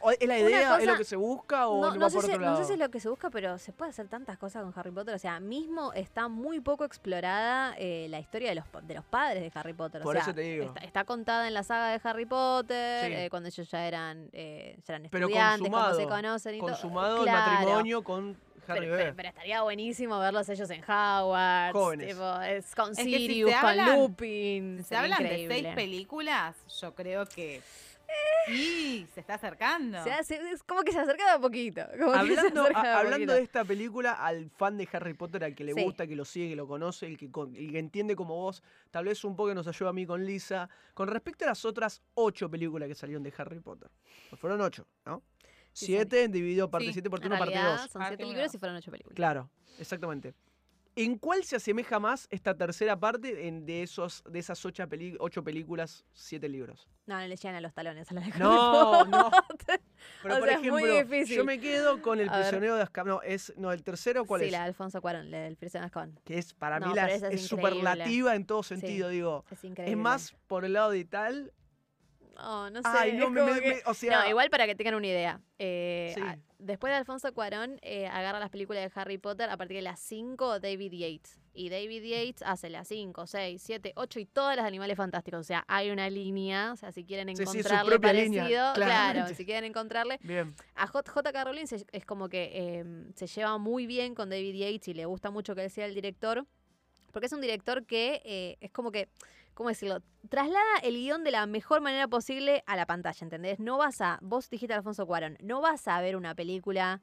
¿O 0.00 0.10
¿Es 0.10 0.26
la 0.26 0.38
idea? 0.38 0.78
¿Es 0.78 0.86
lo 0.86 0.96
que 0.96 1.04
se 1.04 1.16
busca 1.16 1.68
o 1.68 1.80
No, 1.80 1.88
no, 1.90 1.94
no 1.94 2.00
va 2.00 2.10
sé 2.10 2.16
por 2.16 2.24
si, 2.24 2.30
otro 2.30 2.40
no 2.40 2.46
lado? 2.52 2.56
sé 2.58 2.64
si 2.66 2.72
es 2.72 2.78
lo 2.78 2.90
que 2.90 3.00
se 3.00 3.08
busca, 3.08 3.30
pero 3.30 3.58
se 3.58 3.72
puede 3.72 3.90
hacer 3.90 4.08
tantas 4.08 4.38
cosas 4.38 4.62
con 4.62 4.72
Harry 4.76 4.90
Potter. 4.90 5.14
O 5.14 5.18
sea, 5.18 5.38
mismo 5.40 5.92
está 5.92 6.28
muy 6.28 6.60
poco 6.60 6.84
explorada 6.84 7.74
eh, 7.78 8.06
la 8.08 8.18
historia 8.20 8.48
de 8.48 8.54
los, 8.56 8.64
de 8.82 8.94
los 8.94 9.04
padres 9.04 9.42
de 9.42 9.58
Harry 9.58 9.72
Potter. 9.74 10.00
O 10.00 10.04
Por 10.04 10.14
sea, 10.14 10.22
eso 10.22 10.34
te 10.34 10.40
digo. 10.40 10.64
Está, 10.64 10.80
está 10.80 11.04
contada 11.04 11.46
en 11.48 11.54
la 11.54 11.62
saga 11.62 11.88
de 11.90 12.00
Harry 12.02 12.26
Potter, 12.26 13.06
Sí. 13.06 13.12
eh, 13.14 13.30
cuando 13.30 13.48
ellos 13.48 13.70
ya 13.70 13.86
eran, 13.86 14.28
eh, 14.32 14.76
ya 14.86 14.94
eran 14.94 15.08
Pero 15.10 15.26
estudiantes, 15.26 15.68
cuando 15.70 15.88
se 15.96 16.02
consumado, 16.06 16.22
conocen 16.22 16.54
y 16.54 16.58
todo. 16.60 16.68
Consumado 16.70 17.22
Claro. 17.22 17.38
el 17.52 17.58
matrimonio 17.58 18.02
con 18.02 18.36
Harry 18.68 18.80
Pero, 18.80 18.96
pero- 18.96 19.14
pero 19.16 19.28
estaría 19.28 19.62
buenísimo 19.62 20.18
verlos 20.20 20.48
ellos 20.48 20.70
en 20.70 20.82
Hogwarts. 20.82 21.72
Jóvenes. 21.72 22.08
tipo, 22.08 22.40
es 22.42 22.74
con 22.74 22.90
Es 22.92 22.96
que 22.98 23.04
si 23.04 23.10
Sirius, 23.16 23.50
se 23.50 23.60
con 23.60 23.70
hablan- 23.70 23.98
Lupin. 23.98 24.78
Si 24.78 24.84
se 24.84 24.96
hablan 24.96 25.22
de 25.22 25.46
seis 25.48 25.66
películas, 25.74 26.56
yo 26.80 26.94
creo 26.94 27.26
que 27.26 27.60
sí, 28.46 29.06
se 29.14 29.20
está 29.20 29.34
acercando. 29.34 30.02
Se 30.04 30.10
hace- 30.12 30.40
es 30.52 30.62
como 30.62 30.82
que 30.82 30.92
se 30.92 30.98
acerca 31.00 31.24
de 31.24 31.30
a 31.32 31.38
poquito. 31.38 31.82
como 31.98 32.12
Hablando, 32.12 32.62
a- 32.64 32.80
a 32.80 32.98
hablando 32.98 33.16
poquito. 33.18 33.32
de 33.34 33.42
esta 33.42 33.64
película, 33.64 34.12
al 34.12 34.50
fan 34.50 34.76
de 34.78 34.88
Harry 34.92 35.14
Potter, 35.14 35.44
al 35.44 35.54
que 35.54 35.64
le 35.64 35.74
Sí. 35.74 35.82
gusta, 35.84 36.06
que 36.06 36.16
lo 36.16 36.24
sigue, 36.24 36.50
que 36.50 36.56
lo 36.56 36.66
conoce, 36.66 37.06
el 37.06 37.16
que, 37.16 37.26
el 37.26 37.70
que 37.72 37.78
entiende 37.78 38.16
como 38.16 38.34
vos, 38.36 38.62
tal 38.90 39.04
vez 39.06 39.22
un 39.24 39.36
poco 39.36 39.50
que 39.50 39.54
nos 39.54 39.66
ayuda 39.68 39.90
a 39.90 39.92
mí 39.92 40.06
con 40.06 40.24
Lisa, 40.24 40.68
con 40.94 41.08
respecto 41.08 41.44
a 41.44 41.48
las 41.48 41.64
otras 41.64 42.02
ocho 42.14 42.50
películas 42.50 42.88
que 42.88 42.94
salieron 42.94 43.22
de 43.22 43.32
Harry 43.38 43.60
Potter. 43.60 43.90
Pues 44.30 44.40
fueron 44.40 44.60
ocho, 44.60 44.86
¿no? 45.06 45.22
Sí, 45.74 45.86
Siete 45.86 46.28
dividido 46.28 46.70
parte 46.70 46.88
Sí, 46.88 46.92
siete 46.94 47.08
por 47.08 47.24
uno, 47.24 47.38
parte 47.38 47.58
dos. 47.58 47.90
son 47.90 48.02
siete 48.06 48.24
libros 48.26 48.54
y 48.54 48.58
fueron 48.58 48.76
ocho 48.76 48.90
películas. 48.90 49.16
Claro, 49.16 49.48
exactamente. 49.78 50.34
¿En 50.94 51.16
cuál 51.16 51.42
se 51.44 51.56
asemeja 51.56 51.98
más 51.98 52.26
esta 52.30 52.54
tercera 52.54 53.00
parte 53.00 53.48
en- 53.48 53.64
de, 53.64 53.82
esos, 53.82 54.22
de 54.28 54.38
esas 54.38 54.62
ocho, 54.66 54.86
peli- 54.88 55.16
ocho 55.20 55.42
películas, 55.42 56.04
siete 56.12 56.48
libros? 56.50 56.86
No, 57.06 57.18
no 57.18 57.26
le 57.26 57.34
llegan 57.36 57.54
a 57.54 57.60
los 57.62 57.72
talones 57.72 58.10
a 58.10 58.14
la 58.14 58.20
de 58.20 58.28
No, 58.38 59.06
no. 59.06 59.30
Pero 60.22 60.34
O 60.34 60.38
por 60.38 60.48
sea, 60.48 60.58
es 60.58 60.62
muy 60.70 60.82
ejemplo, 60.84 61.14
difícil. 61.16 61.36
yo 61.38 61.44
me 61.46 61.58
quedo 61.58 62.02
con 62.02 62.20
El 62.20 62.28
A 62.28 62.32
ver. 62.32 62.40
prisionero 62.42 62.76
de 62.76 62.82
Azkaban. 62.82 63.08
No, 63.14 63.22
es, 63.22 63.54
no, 63.56 63.72
el 63.72 63.82
tercero, 63.82 64.24
¿cuál 64.26 64.42
sí, 64.42 64.46
es? 64.48 64.52
la 64.52 64.58
de 64.58 64.64
Alfonso 64.66 65.00
Cuarón, 65.00 65.30
la 65.30 65.38
del 65.40 65.56
Prisionero 65.56 65.84
de 65.84 65.86
Azkaban. 65.86 66.20
que 66.24 66.38
es 66.38 66.52
para 66.52 66.78
No, 66.78 66.88
mí 66.88 66.94
la, 66.94 67.06
es 67.08 67.46
superlativa 67.46 68.34
en 68.34 68.44
todo 68.44 68.62
sentido, 68.62 69.08
digo. 69.08 69.44
Es 69.50 69.64
increíble. 69.64 69.92
Es 69.92 69.98
más 69.98 70.34
por 70.46 70.64
el 70.66 70.74
lado 70.74 70.90
de 70.90 71.04
tal. 71.06 71.52
No, 72.34 72.70
no 72.70 72.80
sé. 72.82 72.88
Ay, 72.88 73.12
no, 73.12 73.26
es 73.26 73.30
me, 73.30 73.40
como 73.40 73.54
me- 73.54 73.60
que- 73.60 73.68
me- 73.74 73.82
o 73.86 73.94
sea, 73.94 74.22
No, 74.22 74.28
igual 74.28 74.48
para 74.50 74.66
que 74.66 74.74
tengan 74.74 74.94
una 74.94 75.06
idea. 75.06 75.40
eh, 75.58 76.12
Sí. 76.14 76.20
a- 76.22 76.38
después 76.58 76.90
de 76.92 76.96
Alfonso 76.96 77.32
Cuarón, 77.34 77.78
eh, 77.82 78.06
agarra 78.06 78.38
las 78.40 78.50
películas 78.50 78.82
de 78.82 79.00
Harry 79.00 79.18
Potter 79.18 79.50
a 79.50 79.56
partir 79.56 79.76
de 79.76 79.82
las 79.82 80.00
5 80.00 80.58
David 80.60 80.92
Yates. 80.92 81.38
Y 81.54 81.68
David 81.68 82.02
Yates 82.02 82.42
hace 82.46 82.70
las 82.70 82.88
5, 82.88 83.26
6, 83.26 83.60
7, 83.62 83.92
8 83.96 84.18
y 84.18 84.24
todas 84.24 84.56
las 84.56 84.64
de 84.64 84.68
animales 84.68 84.96
fantásticos. 84.96 85.40
O 85.40 85.44
sea, 85.44 85.64
hay 85.68 85.90
una 85.90 86.08
línea. 86.08 86.72
O 86.72 86.76
sea, 86.76 86.90
si 86.92 87.04
quieren 87.04 87.28
Sí, 87.28 87.36
sí, 87.36 87.42
encontrarle 87.42 87.90
propia 87.90 88.12
línea, 88.14 88.42
parecido, 88.44 88.72
claro, 88.74 89.34
si 89.34 89.44
quieren 89.44 89.64
encontrarle. 89.66 90.18
bien. 90.22 90.54
A 90.74 90.86
J. 90.86 91.12
J.K. 91.12 91.44
Rowling 91.44 91.66
se- 91.66 91.84
es 91.92 92.06
como 92.06 92.30
que 92.30 92.50
eh, 92.54 92.84
se 93.14 93.26
lleva 93.26 93.58
muy 93.58 93.86
bien 93.86 94.14
con 94.14 94.30
David 94.30 94.54
Yates 94.54 94.88
y 94.88 94.94
le 94.94 95.04
gusta 95.04 95.30
mucho 95.30 95.54
que 95.54 95.64
él 95.64 95.70
sea 95.70 95.84
el 95.84 95.94
director, 95.94 96.46
porque 97.12 97.26
es 97.26 97.32
un 97.34 97.42
director 97.42 97.84
que 97.84 98.22
eh, 98.24 98.56
es 98.62 98.70
como 98.70 98.90
que, 98.90 99.10
¿cómo 99.54 99.68
decirlo? 99.68 100.02
Traslada 100.28 100.78
el 100.82 100.94
guion 100.94 101.24
de 101.24 101.30
la 101.30 101.46
mejor 101.46 101.80
manera 101.80 102.08
posible 102.08 102.62
a 102.66 102.76
la 102.76 102.86
pantalla, 102.86 103.18
¿entendés? 103.24 103.58
No 103.60 103.78
vas 103.78 104.00
a, 104.00 104.18
vos 104.22 104.48
dijiste 104.50 104.74
Alfonso 104.74 105.06
Cuarón, 105.06 105.36
no 105.42 105.60
vas 105.60 105.86
a 105.88 106.00
ver 106.00 106.16
una 106.16 106.34
película 106.34 107.02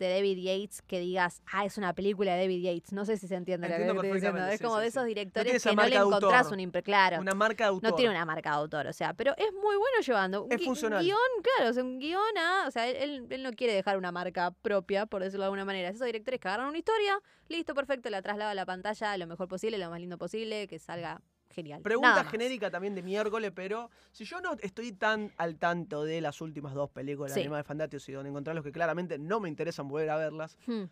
de 0.00 0.08
David 0.14 0.38
Yates 0.38 0.80
que 0.82 0.98
digas, 0.98 1.42
ah, 1.52 1.66
es 1.66 1.76
una 1.76 1.92
película 1.94 2.34
de 2.34 2.40
David 2.40 2.62
Yates. 2.62 2.92
No 2.92 3.04
sé 3.04 3.18
si 3.18 3.28
se 3.28 3.34
entiende 3.34 3.68
lo 3.68 3.74
que 3.76 3.82
estoy 4.08 4.12
diciendo. 4.12 4.46
Es 4.46 4.60
como 4.60 4.76
sí, 4.76 4.80
de 4.80 4.86
esos 4.86 5.04
directores 5.04 5.62
que 5.62 5.76
no 5.76 5.86
le 5.86 5.94
encontrás 5.96 6.46
autor. 6.46 6.58
un 6.58 6.70
claro. 6.82 7.20
Una 7.20 7.34
marca 7.34 7.64
de 7.64 7.68
autor. 7.68 7.90
No 7.90 7.96
tiene 7.96 8.10
una 8.12 8.24
marca 8.24 8.48
de 8.50 8.56
autor, 8.56 8.86
o 8.86 8.92
sea, 8.94 9.12
pero 9.12 9.34
es 9.36 9.52
muy 9.52 9.76
bueno 9.76 10.00
llevando. 10.04 10.44
Un 10.44 10.52
Es 10.52 10.64
funcional. 10.64 11.00
Un 11.00 11.04
guion, 11.04 11.18
claro, 11.42 11.70
o 11.70 11.74
sea, 11.74 11.84
un 11.84 11.98
guion 11.98 12.38
a. 12.38 12.66
O 12.66 12.70
sea, 12.70 12.88
él- 12.88 12.96
él, 12.96 13.26
él 13.28 13.42
no 13.42 13.52
quiere 13.52 13.74
dejar 13.74 13.98
una 13.98 14.10
marca 14.10 14.52
propia, 14.62 15.04
por 15.04 15.22
decirlo 15.22 15.42
de 15.42 15.46
alguna 15.48 15.66
manera. 15.66 15.90
Es 15.90 15.96
Esos 15.96 16.06
directores 16.06 16.40
que 16.40 16.48
agarran 16.48 16.68
una 16.68 16.78
historia, 16.78 17.20
listo, 17.48 17.74
perfecto, 17.74 18.08
la 18.08 18.22
traslada 18.22 18.52
a 18.52 18.54
la 18.54 18.64
pantalla 18.64 19.14
lo 19.18 19.26
mejor 19.26 19.48
posible, 19.48 19.76
lo 19.76 19.90
más 19.90 20.00
lindo 20.00 20.16
posible, 20.16 20.66
que 20.66 20.78
salga 20.78 21.20
genial. 21.50 21.82
Pregunta 21.82 22.24
genérica 22.24 22.70
también 22.70 22.94
de 22.94 23.02
miércoles, 23.02 23.52
pero 23.54 23.90
si 24.12 24.24
yo 24.24 24.40
no 24.40 24.52
estoy 24.60 24.92
tan 24.92 25.32
al 25.36 25.56
tanto 25.58 26.04
de 26.04 26.20
las 26.20 26.40
últimas 26.40 26.74
dos 26.74 26.90
películas 26.90 27.32
Sí. 27.32 27.40
de 27.40 27.46
Animales 27.46 27.66
Fantásticos 27.66 28.08
y 28.08 28.12
donde 28.12 28.30
encontrarlos 28.30 28.64
que 28.64 28.72
claramente 28.72 29.18
no 29.18 29.40
me 29.40 29.48
interesan 29.48 29.88
volver 29.88 30.10
a 30.10 30.16
verlas, 30.16 30.56
Hmm. 30.66 30.84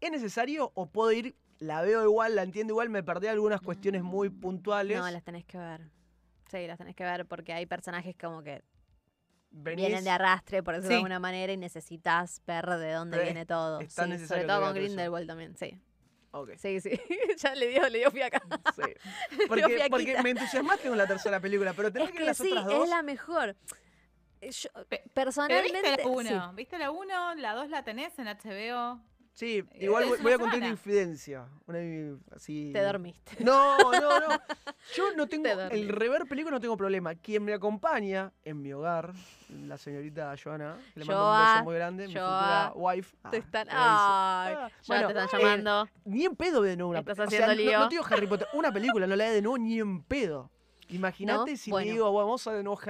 ¿es 0.00 0.10
necesario 0.10 0.72
o 0.74 0.86
puedo 0.86 1.12
ir, 1.12 1.36
la 1.58 1.82
veo 1.82 2.02
igual, 2.04 2.34
la 2.34 2.42
entiendo 2.42 2.72
igual, 2.72 2.88
me 2.90 3.02
perdí 3.02 3.26
algunas 3.28 3.60
cuestiones 3.60 4.02
muy 4.02 4.28
puntuales? 4.30 4.98
No, 4.98 5.10
las 5.10 5.22
tenés 5.22 5.44
que 5.44 5.58
ver. 5.58 5.90
Sí, 6.50 6.66
las 6.66 6.78
tenés 6.78 6.94
que 6.94 7.04
ver 7.04 7.26
porque 7.26 7.52
hay 7.52 7.66
personajes 7.66 8.14
como 8.16 8.42
que 8.42 8.62
Venís- 9.52 9.76
vienen 9.76 10.04
de 10.04 10.10
arrastre, 10.10 10.62
por 10.62 10.74
decirlo 10.74 10.90
de 10.90 10.96
alguna 10.96 11.18
manera, 11.18 11.52
y 11.52 11.56
necesitas 11.56 12.42
ver 12.46 12.66
de 12.66 12.92
dónde 12.92 13.22
viene 13.22 13.46
todo. 13.46 13.80
Sí, 13.80 13.88
sobre 14.26 14.44
todo 14.44 14.60
con. 14.60 14.74
Grindelwald 14.74 15.26
también, 15.26 15.56
sí. 15.56 15.78
Sí, 16.56 16.80
sí. 16.80 16.90
ya 17.38 17.54
le 17.54 17.68
dio, 17.68 17.88
le 17.88 17.98
dio 17.98 18.10
fiaca. 18.10 18.40
sí. 18.74 18.82
Dio 19.36 19.48
Porque, 19.48 19.86
porque 19.90 20.22
me 20.22 20.30
entusiasmaste 20.30 20.88
con 20.88 20.98
la 20.98 21.06
tercera 21.06 21.40
película, 21.40 21.72
pero 21.74 21.92
tenés 21.92 22.08
Es 22.08 22.12
que 22.12 22.18
que 22.18 22.22
ver 22.24 22.28
las 22.28 22.36
sí, 22.38 22.48
otras 22.50 22.66
dos. 22.66 22.84
es 22.84 22.90
la 22.90 23.02
mejor. 23.02 23.56
Eh, 24.40 24.50
yo, 24.50 24.68
Pero 24.88 25.02
personalmente. 25.14 25.72
viste 25.72 25.90
la 25.90 25.96
sí. 25.96 26.02
1, 26.06 26.52
¿viste 26.54 26.78
la 26.78 26.90
1? 26.90 27.34
La 27.36 27.54
2 27.54 27.70
la 27.70 27.82
tenés 27.84 28.18
en 28.18 28.26
HBO. 28.26 29.00
Sí, 29.36 29.62
igual 29.74 30.04
es 30.04 30.22
voy, 30.22 30.32
a 30.32 30.38
contar 30.38 30.56
una 30.60 30.68
infidencia. 30.68 31.46
Una 31.66 31.78
así... 32.34 32.70
Te 32.72 32.80
dormiste. 32.82 33.44
No, 33.44 33.76
no, 33.92 34.18
no. 34.18 34.28
Yo 34.94 35.12
no 35.14 35.26
tengo. 35.28 35.44
Te. 35.44 35.74
El 35.74 35.90
rever 35.90 36.24
película 36.24 36.52
no 36.56 36.60
tengo 36.60 36.74
problema. 36.74 37.14
Quien 37.16 37.44
me 37.44 37.52
acompaña 37.52 38.32
en 38.44 38.62
mi 38.62 38.72
hogar, 38.72 39.12
la 39.66 39.76
señorita 39.76 40.34
Joana, 40.42 40.78
que 40.94 41.00
le 41.00 41.04
mando 41.04 41.30
un 41.32 41.44
beso 41.52 41.64
muy 41.64 41.74
grande, 41.74 42.08
mi 42.08 42.14
Joa, 42.14 42.70
futura 42.72 42.72
wife. 42.76 43.16
Te 43.30 43.36
Ah, 43.36 43.40
están. 43.40 43.68
Ay, 43.68 43.76
Ah, 43.78 44.68
ya 44.70 44.74
bueno, 44.86 45.08
te 45.12 45.24
están 45.24 45.40
eh, 45.40 45.42
llamando. 45.44 45.88
Ni 46.06 46.24
en 46.24 46.34
pedo 46.34 46.62
de 46.62 46.76
nuevo 46.78 46.90
una 46.92 47.00
Estás 47.00 47.18
o 47.18 47.30
sea, 47.30 47.46
no- 47.48 47.52
lío. 47.52 47.78
No, 47.78 47.88
te 47.88 47.94
digo 47.96 48.06
Harry 48.08 48.26
Potter, 48.26 48.48
una 48.54 48.72
película, 48.72 49.06
no 49.06 49.16
la 49.16 49.24
de 49.26 49.30
de 49.34 49.42
nuevo 49.42 49.58
ni 49.58 49.78
en 49.80 50.02
pedo. 50.02 50.50
Imagínate 50.88 51.50
¿No? 51.50 51.56
si 51.58 51.70
Bueno. 51.70 51.84
le 51.84 51.92
digo, 51.92 52.10
vamos 52.10 52.46
a 52.46 52.54
de 52.54 52.62
nuevo. 52.62 52.80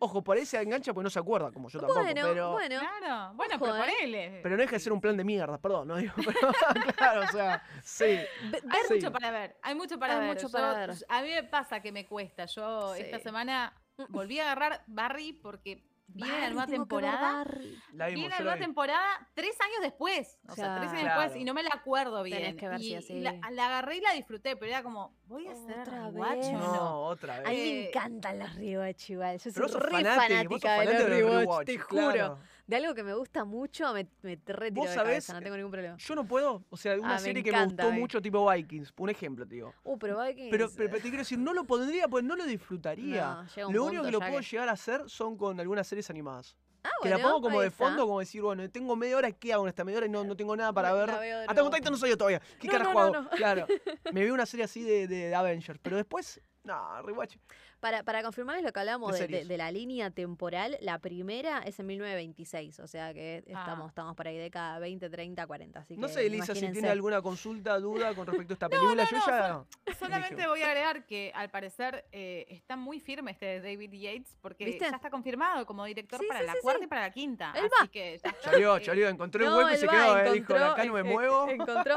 Ojo, 0.00 0.22
por 0.22 0.36
ahí 0.36 0.46
se 0.46 0.60
engancha 0.62 0.94
porque 0.94 1.04
no 1.04 1.10
se 1.10 1.18
acuerda, 1.18 1.50
como 1.50 1.68
yo 1.68 1.80
tampoco. 1.80 2.00
bueno, 2.00 2.20
pero, 2.22 2.52
bueno. 2.52 2.78
Claro. 2.78 3.34
Bueno, 3.34 3.54
Ojo, 3.56 3.64
pero 3.64 3.76
¿eh? 3.76 3.80
ponele. 3.80 4.40
pero 4.44 4.56
no 4.56 4.62
deja 4.62 4.72
de 4.76 4.80
ser 4.80 4.92
un 4.92 5.00
plan 5.00 5.16
de 5.16 5.24
mierda, 5.24 5.58
perdón, 5.58 5.88
no 5.88 5.96
digo. 5.96 6.12
Pero, 6.16 6.52
claro, 6.96 7.22
o 7.22 7.26
sea, 7.32 7.62
sí. 7.82 8.04
Hay 8.04 8.80
Sí. 8.86 8.94
mucho 8.94 9.10
para 9.10 9.30
ver, 9.32 9.56
hay 9.62 9.74
mucho 9.74 9.98
para 9.98 10.14
Hay 10.14 10.20
ver. 10.20 10.28
mucho 10.28 10.46
Yo- 10.46 10.52
para 10.52 10.72
ver. 10.86 10.90
A 11.08 11.22
mí 11.22 11.30
me 11.30 11.42
pasa 11.42 11.80
que 11.80 11.90
me 11.90 12.06
cuesta. 12.06 12.44
Yo 12.46 12.94
esta 12.94 13.18
semana 13.18 13.72
volví 14.08 14.38
a 14.38 14.44
agarrar 14.52 14.84
Barry 14.86 15.32
porque 15.32 15.82
viene 16.08 16.32
la 16.32 16.38
Barry, 16.40 16.52
nueva 16.54 16.66
que 16.66 16.70
ver 16.72 16.78
temporada. 16.80 17.44
La 17.92 18.06
vimos, 18.06 18.14
Viene 18.14 18.28
la 18.30 18.36
la 18.36 18.40
nueva 18.42 18.54
vi. 18.56 18.60
temporada 18.62 19.28
tres 19.34 19.60
años 19.60 19.76
después. 19.82 20.38
O 20.48 20.54
sea, 20.54 20.76
tres 20.78 20.90
años 20.90 21.02
Claro. 21.02 21.20
después 21.22 21.40
y 21.40 21.44
no 21.44 21.54
me 21.54 21.62
la 21.62 21.70
acuerdo 21.72 22.22
bien. 22.22 22.38
Tenés 22.38 22.56
que 22.56 22.68
ver 22.68 22.78
sí 22.80 22.92
y, 22.92 22.96
o 22.96 23.02
sí. 23.02 23.12
y 23.14 23.20
la, 23.20 23.34
la 23.52 23.66
agarré 23.66 23.96
y 23.96 24.00
la 24.00 24.12
disfruté, 24.12 24.56
pero 24.56 24.72
era 24.72 24.82
como, 24.82 25.14
¿voy 25.26 25.46
a 25.46 25.52
hacer 25.52 25.80
Otra 25.80 26.10
vez. 26.10 26.46
o 26.48 26.52
No, 26.52 26.58
no? 26.74 27.00
otra 27.02 27.36
A 27.36 27.40
vez. 27.40 27.48
mí 27.50 27.56
me 27.72 27.88
encantan 27.88 28.38
los 28.38 28.54
rewatch 28.54 29.10
igual. 29.10 29.38
Yo 29.38 29.50
soy 29.68 29.80
re 29.80 29.90
fanática, 30.04 30.78
de 30.80 30.84
los 30.84 30.94
de 30.94 30.98
los 30.98 31.08
rewatch, 31.08 31.40
rewatch, 31.40 31.66
te 31.66 31.78
juro. 31.78 32.12
claro. 32.12 32.38
De 32.68 32.76
algo 32.76 32.94
que 32.94 33.02
me 33.02 33.14
gusta 33.14 33.44
mucho, 33.46 33.94
me, 33.94 34.06
me 34.22 34.38
retiro 34.46 34.82
Vos 34.82 34.90
de 34.90 34.94
sabés- 34.96 35.04
cabeza, 35.04 35.32
no 35.32 35.40
tengo 35.40 35.56
ningún 35.56 35.72
problema. 35.72 35.96
Yo 35.96 36.14
no 36.14 36.26
puedo, 36.26 36.62
o 36.68 36.76
sea, 36.76 36.94
una 37.00 37.14
Ah, 37.14 37.18
serie 37.18 37.42
que 37.42 37.50
me 37.50 37.64
gustó 37.64 37.90
mucho, 37.90 38.20
tipo 38.20 38.48
Vikings, 38.50 38.92
un 38.98 39.08
ejemplo, 39.08 39.46
digo. 39.46 39.72
Uh, 39.84 39.98
pero 39.98 40.22
Vikings. 40.22 40.50
Pero, 40.50 40.68
pero, 40.76 40.90
pero 40.90 40.96
te 41.02 41.08
quiero 41.08 41.18
decir, 41.18 41.38
no 41.38 41.54
lo 41.54 41.64
pondría, 41.64 42.06
pues 42.08 42.24
no 42.24 42.36
lo 42.36 42.44
disfrutaría. 42.44 43.42
No, 43.56 43.72
lo 43.72 43.84
único 43.86 44.02
que 44.04 44.10
lo 44.12 44.18
puedo 44.20 44.38
que- 44.40 44.44
llegar 44.44 44.68
a 44.68 44.72
hacer 44.72 45.02
son 45.08 45.38
con 45.38 45.58
algunas 45.58 45.86
series 45.88 46.10
animadas. 46.10 46.56
Ah, 46.84 46.90
que 47.02 47.08
la 47.08 47.16
bueno, 47.16 47.28
pongo 47.30 47.40
como 47.48 47.60
de 47.62 47.70
fondo, 47.70 48.06
como 48.06 48.20
decir, 48.20 48.42
bueno, 48.42 48.70
tengo 48.70 48.94
media 48.96 49.16
hora, 49.16 49.32
¿qué 49.32 49.52
hago 49.52 49.64
en 49.64 49.68
esta 49.70 49.82
media 49.84 49.98
hora? 49.98 50.06
Y 50.06 50.10
no, 50.10 50.22
no 50.24 50.36
tengo 50.36 50.54
nada 50.54 50.72
para 50.72 50.92
ver. 50.92 51.10
Hasta 51.10 51.46
con 51.46 51.54
nuevo. 51.56 51.70
Titan 51.70 51.92
no 51.92 51.98
soy 51.98 52.10
yo 52.10 52.16
todavía. 52.18 52.40
¿Qué 52.60 52.66
No, 52.68 52.72
carajo 52.72 52.92
no, 52.92 53.00
hago? 53.18 53.30
Claro. 53.30 53.66
Me 54.12 54.24
vi 54.24 54.30
una 54.30 54.44
serie 54.46 54.64
así 54.64 54.82
de, 54.82 55.08
de 55.08 55.34
Avengers, 55.34 55.80
pero 55.82 55.96
después, 55.96 56.40
no, 56.64 57.02
rewatch. 57.02 57.36
Para, 57.80 58.02
para 58.02 58.24
confirmarles 58.24 58.64
lo 58.64 58.72
que 58.72 58.80
hablamos 58.80 59.16
De 59.16 59.28
de, 59.44 59.56
la 59.56 59.70
línea 59.70 60.10
temporal, 60.10 60.76
la 60.80 60.98
primera 60.98 61.60
es 61.60 61.78
en 61.78 61.86
1926, 61.86 62.80
o 62.80 62.88
sea 62.88 63.14
que 63.14 63.44
estamos, 63.46 63.86
Ah. 63.86 63.88
estamos 63.88 64.16
por 64.16 64.26
ahí 64.26 64.36
década 64.36 64.80
20, 64.80 65.08
30, 65.08 65.46
40. 65.46 65.78
Así 65.80 65.96
No 65.96 66.08
que 66.08 66.12
sé, 66.14 66.26
Elisa, 66.26 66.54
si 66.56 66.68
tiene 66.72 66.88
alguna 66.88 67.22
consulta, 67.22 67.78
duda 67.78 68.14
con 68.16 68.26
respecto 68.26 68.52
a 68.52 68.54
esta 68.54 68.68
película. 68.70 69.04
no, 69.04 69.10
yo 69.10 69.16
no, 69.18 69.66
ya. 69.86 69.94
Solamente 69.94 70.46
voy 70.48 70.62
a 70.62 70.66
agregar 70.66 71.06
que 71.06 71.30
al 71.34 71.50
parecer 71.50 72.04
eh, 72.10 72.46
está 72.48 72.74
muy 72.76 72.98
firme 72.98 73.30
este 73.30 73.46
de 73.46 73.60
David 73.60 73.92
Yates 73.92 74.36
porque 74.42 74.64
¿Viste? 74.64 74.86
ya 74.90 74.96
está 74.96 75.10
confirmado 75.10 75.64
como 75.64 75.84
director 75.84 76.18
Sí, 76.20 76.26
para 76.26 76.40
sí, 76.40 76.46
la 76.46 76.52
sí, 76.54 76.58
cuarta 76.62 76.78
sí. 76.80 76.84
y 76.84 76.88
para 76.88 77.00
la 77.02 77.10
quinta. 77.12 77.52
Él 77.54 77.66
así 77.66 77.74
va. 77.80 77.86
que 77.88 78.18
ya 78.18 78.30
está. 78.30 78.30
Eh, 78.58 78.80
choreó, 78.82 79.08
encontró 79.08 79.44
un 79.44 79.50
No, 79.52 79.56
hueco 79.58 79.70
y 79.74 79.76
se 79.76 79.86
va, 79.86 79.92
quedó, 79.92 80.18
eh, 80.18 80.32
dijo, 80.32 80.54
acá 80.56 80.84
no 80.84 80.92
me 80.94 81.00
en- 81.00 81.06
muevo. 81.06 81.48
encontró. 81.48 81.96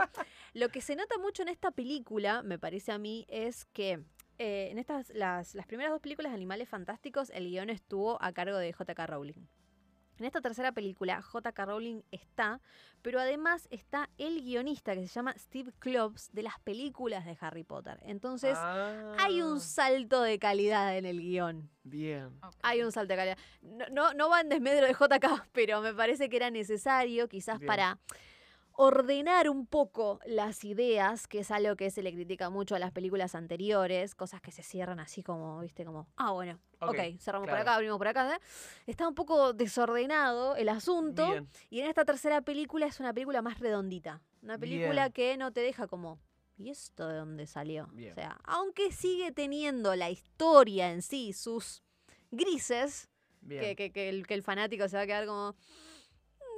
Lo 0.53 0.69
que 0.69 0.81
se 0.81 0.95
nota 0.95 1.17
mucho 1.17 1.41
en 1.41 1.49
esta 1.49 1.71
película, 1.71 2.43
me 2.43 2.59
parece 2.59 2.91
a 2.91 2.97
mí, 2.97 3.25
es 3.29 3.65
que 3.73 3.99
eh, 4.41 4.69
en 4.71 4.79
estas 4.79 5.09
las, 5.13 5.53
las 5.55 5.67
primeras 5.67 5.91
dos 5.91 6.01
películas 6.01 6.31
de 6.31 6.35
Animales 6.35 6.67
Fantásticos, 6.67 7.29
el 7.29 7.47
guion 7.49 7.69
estuvo 7.69 8.17
a 8.23 8.31
cargo 8.33 8.57
de 8.57 8.73
J.K. 8.73 9.05
Rowling. 9.07 9.45
En 10.17 10.25
esta 10.25 10.41
tercera 10.41 10.71
película, 10.71 11.19
J.K. 11.21 11.65
Rowling 11.65 12.01
está, 12.11 12.59
pero 13.01 13.19
además 13.19 13.67
está 13.71 14.07
el 14.17 14.41
guionista 14.43 14.93
que 14.93 15.01
se 15.07 15.13
llama 15.13 15.33
Steve 15.37 15.71
Kloves 15.79 16.29
de 16.31 16.43
las 16.43 16.59
películas 16.59 17.25
de 17.25 17.35
Harry 17.39 17.63
Potter. 17.63 17.97
Entonces, 18.03 18.55
hay 19.17 19.41
un 19.41 19.57
Ah, 19.57 19.59
salto 19.61 20.21
de 20.21 20.37
calidad 20.37 20.95
en 20.95 21.05
el 21.05 21.19
guion. 21.21 21.69
Bien. 21.83 22.39
Hay 22.61 22.83
un 22.83 22.91
salto 22.91 23.13
de 23.13 23.17
calidad. 23.17 23.37
No, 23.61 23.85
no, 23.91 24.13
no 24.13 24.29
va 24.29 24.41
en 24.41 24.49
desmedro 24.49 24.85
de 24.85 24.93
JK, 24.93 25.47
pero 25.53 25.81
me 25.81 25.93
parece 25.93 26.29
que 26.29 26.35
era 26.37 26.51
necesario, 26.51 27.27
quizás 27.27 27.57
Bien. 27.57 27.67
para 27.67 27.97
ordenar 28.73 29.49
un 29.49 29.65
poco 29.67 30.19
las 30.25 30.63
ideas, 30.63 31.27
que 31.27 31.39
es 31.39 31.51
algo 31.51 31.75
que 31.75 31.91
se 31.91 32.01
le 32.01 32.13
critica 32.13 32.49
mucho 32.49 32.75
a 32.75 32.79
las 32.79 32.91
películas 32.91 33.35
anteriores, 33.35 34.15
cosas 34.15 34.41
que 34.41 34.51
se 34.51 34.63
cierran 34.63 34.99
así 34.99 35.23
como, 35.23 35.59
viste, 35.59 35.85
como, 35.85 36.07
ah, 36.17 36.31
bueno, 36.31 36.59
ok, 36.79 36.89
Ok, 36.89 36.95
cerramos 37.19 37.47
claro. 37.47 37.47
por 37.47 37.59
acá, 37.59 37.75
abrimos 37.75 37.97
por 37.97 38.07
acá. 38.07 38.35
¿eh? 38.35 38.39
Está 38.87 39.07
un 39.07 39.15
poco 39.15 39.53
desordenado 39.53 40.55
el 40.55 40.69
asunto. 40.69 41.29
Bien. 41.31 41.49
Y 41.69 41.79
en 41.81 41.87
esta 41.87 42.05
tercera 42.05 42.41
película 42.41 42.85
es 42.87 42.99
una 42.99 43.13
película 43.13 43.41
más 43.41 43.59
redondita. 43.59 44.21
Una 44.41 44.57
película 44.57 45.09
Bien. 45.09 45.11
que 45.13 45.37
no 45.37 45.51
te 45.51 45.59
deja 45.61 45.87
como. 45.87 46.19
¿Y 46.57 46.69
esto 46.69 47.07
de 47.07 47.17
dónde 47.17 47.47
salió? 47.47 47.87
Bien. 47.93 48.11
O 48.11 48.15
sea, 48.15 48.39
aunque 48.43 48.91
sigue 48.91 49.31
teniendo 49.31 49.95
la 49.95 50.09
historia 50.09 50.91
en 50.91 51.01
sí, 51.01 51.33
sus 51.33 51.81
grises, 52.31 53.09
Bien. 53.41 53.61
que, 53.61 53.75
que- 53.75 53.91
que 53.91 54.09
el, 54.09 54.27
que 54.27 54.33
el 54.35 54.43
fanático 54.43 54.87
se 54.87 54.95
va 54.97 55.03
a 55.03 55.07
quedar 55.07 55.25
como. 55.25 55.55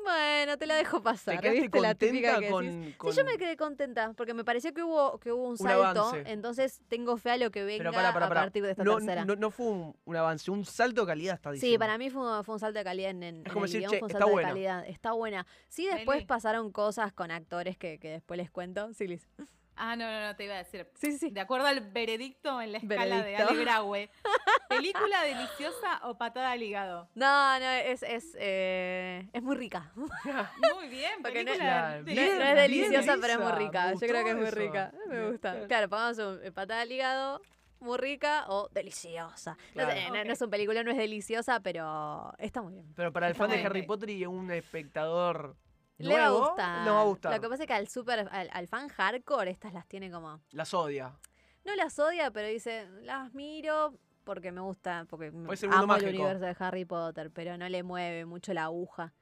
Bueno, 0.04 0.58
te 0.58 0.66
la 0.68 0.76
dejo 0.76 1.02
pasar. 1.02 1.36
¿Te 1.36 1.42
quedaste 1.42 1.62
¿viste? 1.62 1.80
La 1.82 1.96
típica 1.96 2.34
contenta 2.34 2.40
que 2.48 2.52
con, 2.52 2.66
decís. 2.82 2.96
con- 2.98 3.12
Sí, 3.12 3.18
yo 3.18 3.26
me 3.26 3.38
quedé 3.38 3.58
contenta 3.58 4.14
porque 4.14 4.34
me 4.34 4.44
pareció 4.44 4.74
que 4.74 4.84
hubo, 4.84 5.18
que 5.20 5.32
hubo 5.32 5.44
un 5.44 5.52
Un 5.52 5.58
salto. 5.58 6.02
avance. 6.10 6.24
Entonces 6.32 6.82
tengo 6.88 7.18
fe 7.18 7.32
a 7.32 7.38
lo 7.38 7.52
que 7.52 7.64
venga 7.64 7.80
Pero 7.80 7.92
para, 7.94 8.14
para, 8.14 8.26
a 8.26 8.30
para. 8.30 8.42
partir 8.42 8.64
de 8.64 8.72
esta 8.72 8.84
no, 8.84 8.98
tercera. 8.98 9.26
no, 9.26 9.36
no 9.36 9.50
fue 9.52 9.66
un, 9.68 9.96
un 10.06 10.16
avance, 10.16 10.52
un 10.52 10.66
salto 10.66 11.02
de 11.02 11.08
calidad, 11.08 11.36
está 11.36 11.52
diciendo. 11.52 11.74
Sí, 11.76 11.78
para 11.80 11.98
mí 11.98 12.10
fue, 12.10 12.44
fue 12.44 12.56
un 12.56 12.60
salto 12.60 12.78
de 12.80 12.84
calidad 12.84 13.12
en, 13.12 13.24
en, 13.24 13.36
Es 13.42 13.46
en 13.46 13.52
como 13.54 13.66
el 13.66 13.72
decir, 13.72 13.80
guion, 13.82 13.92
"Che, 13.92 14.00
fue 14.00 14.06
un 14.06 14.12
está 14.12 14.20
salto 14.20 14.28
de 14.28 14.34
buena". 14.34 14.50
calidad. 14.50 14.86
Está 14.88 15.12
buena. 15.14 15.48
Sí, 15.70 15.88
después 15.88 16.24
pasaron 16.26 16.72
cosas 16.72 17.14
con 17.14 17.32
actores 17.32 17.78
que, 17.78 17.98
que 18.00 18.10
después 18.10 18.38
les 18.38 18.52
cuento. 18.52 18.94
Sí, 18.94 19.08
Liz. 19.08 19.28
Ah, 19.76 19.95
no, 19.95 20.06
no, 20.10 20.28
no, 20.28 20.36
te 20.36 20.45
iba 20.45 20.54
a 20.56 20.58
decir. 20.60 20.88
Sí, 20.95 21.12
sí, 21.14 21.18
sí. 21.18 21.30
De 21.32 21.41
acuerdo 21.41 21.66
al 21.68 21.80
veredicto 21.82 22.62
en 22.62 22.72
la 22.74 22.78
escala 22.78 23.18
Veredicto. 23.24 23.44
de 23.44 23.50
Ale 23.50 23.64
Graue, 23.64 24.10
¿película 24.70 25.24
deliciosa 25.24 26.00
o 26.04 26.18
patada 26.18 26.52
al 26.52 26.62
hígado? 26.62 27.10
No, 27.16 27.60
no, 27.60 27.66
es, 27.70 28.04
es, 28.04 28.36
eh, 28.40 29.28
es 29.34 29.41
muy 29.44 29.56
rica. 29.56 29.91
Muy 29.95 30.88
bien, 30.90 31.12
Porque 31.22 31.44
no- 31.44 31.52
película 31.52 31.56
Claro, 31.56 32.00
no 32.00 32.04
bien, 32.06 32.41
es 32.41 32.56
deliciosa. 32.56 33.18
pero 33.20 33.34
es 33.34 33.40
muy 33.40 33.52
rica. 33.54 33.94
Yo 33.94 34.00
creo 34.00 34.24
que 34.24 34.30
es 34.32 34.36
muy 34.36 34.50
rica. 34.50 34.91
Me 35.08 35.16
Bien, 35.18 35.32
gusta. 35.32 35.54
bien. 35.56 35.68
Claro, 35.68 35.90
pongamos 35.90 36.18
un 36.20 36.40
eh, 36.44 36.52
patada 36.52 36.82
al 36.82 36.91
hígado, 36.91 37.41
muy 37.80 37.98
rica 37.98 38.45
o 38.50 38.70
deliciosa. 38.72 39.58
No, 39.76 39.90
sé, 39.90 40.10
no- 40.10 40.16
es 40.18 40.41
un 40.41 40.50
película, 40.50 40.84
no 40.84 40.91
es 40.91 40.98
deliciosa, 40.98 41.60
pero 41.62 42.34
está 42.38 42.62
muy 42.62 42.74
bien. 42.74 42.94
Pero 42.95 43.12
para 43.12 43.28
el 43.28 43.32
Está 43.34 43.44
fan 43.44 43.50
de 43.50 43.56
bien. 43.58 43.68
Harry 43.68 43.82
Potter 43.84 44.10
y 44.12 44.26
un 44.26 44.52
espectador 44.52 45.56
Le 45.98 46.18
va 46.18 46.26
a 46.26 46.32
gustar. 46.32 46.86
le 46.86 46.91
va 46.91 47.02
a 47.02 47.06
gustar. 47.06 47.34
Lo 47.34 47.41
que 47.41 47.49
pasa 47.49 47.64
es 47.64 47.68
que 47.68 47.74
al 47.74 47.88
super, 47.88 48.28
al, 48.32 48.49
al 48.52 48.68
fan 48.68 48.88
hardcore, 48.90 49.52
estas 49.52 49.74
las 49.74 49.88
tiene 49.88 50.11
como. 50.11 50.41
Las 50.52 50.74
odia. 50.74 51.18
No 51.65 51.76
las 51.76 51.98
odia, 51.99 52.32
pero 52.32 52.48
dice, 52.48 52.88
las 53.02 53.34
miro 53.34 53.94
porque 54.24 54.52
me 54.52 54.61
gusta, 54.61 55.06
porque 55.10 55.32
Puede 55.32 55.68
amo 55.72 55.95
el 55.95 56.07
universo 56.07 56.45
de 56.45 56.56
Harry 56.60 56.86
Potter, 56.86 57.32
pero 57.32 57.57
no 57.57 57.68
le 57.68 57.84
mueve 57.84 58.26
mucho 58.26 58.53
la 58.53 58.65
aguja. 58.65 59.14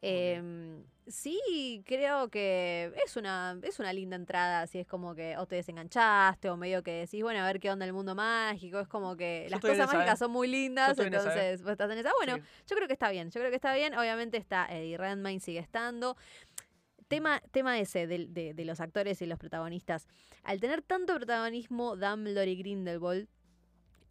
Em, 0.00 0.84
sí, 1.08 1.82
creo 1.86 2.28
que 2.30 2.92
es 3.04 3.16
una, 3.16 3.58
es 3.62 3.78
una 3.78 3.92
linda 3.92 4.16
entrada, 4.16 4.62
así 4.62 4.78
es 4.78 4.86
como 4.86 5.14
que 5.14 5.36
o 5.36 5.46
te 5.46 5.56
desenganchaste 5.56 6.48
o 6.50 6.56
medio 6.56 6.82
que 6.82 6.92
decís, 6.92 7.22
bueno, 7.22 7.40
a 7.40 7.46
ver 7.46 7.60
qué 7.60 7.70
onda 7.70 7.84
el 7.84 7.92
mundo 7.92 8.14
mágico, 8.14 8.78
es 8.80 8.88
como 8.88 9.16
que 9.16 9.44
Yo 9.46 9.50
las 9.50 9.60
cosas 9.60 9.92
mágicas 9.92 10.14
¿eh? 10.14 10.24
son 10.24 10.30
muy 10.30 10.48
lindas, 10.48 10.98
¿eh? 10.98 11.02
entonces 11.04 11.62
vos 11.62 11.72
estás 11.72 11.90
en 11.90 11.98
esa. 11.98 12.10
Bueno, 12.18 12.36
Sí. 12.36 12.42
yo 12.68 12.76
creo 12.76 12.86
que 12.86 12.92
está 12.94 13.10
bien, 13.10 13.30
yo 13.30 13.40
creo 13.40 13.50
que 13.50 13.56
está 13.56 13.74
bien, 13.74 13.94
obviamente 13.96 14.36
está 14.36 14.66
Eddie 14.70 14.96
Redmayne, 14.98 15.40
sigue 15.40 15.58
estando. 15.60 16.16
Tema, 17.08 17.40
tema 17.52 17.78
ese 17.78 18.06
de, 18.06 18.26
de- 18.28 18.52
de 18.52 18.64
los 18.66 18.80
actores 18.80 19.22
y 19.22 19.26
los 19.26 19.38
protagonistas. 19.38 20.06
Al 20.42 20.60
tener 20.60 20.82
tanto 20.82 21.14
protagonismo 21.14 21.96
Dumbledore 21.96 22.50
y 22.50 22.56
Grindelwald, 22.56 23.28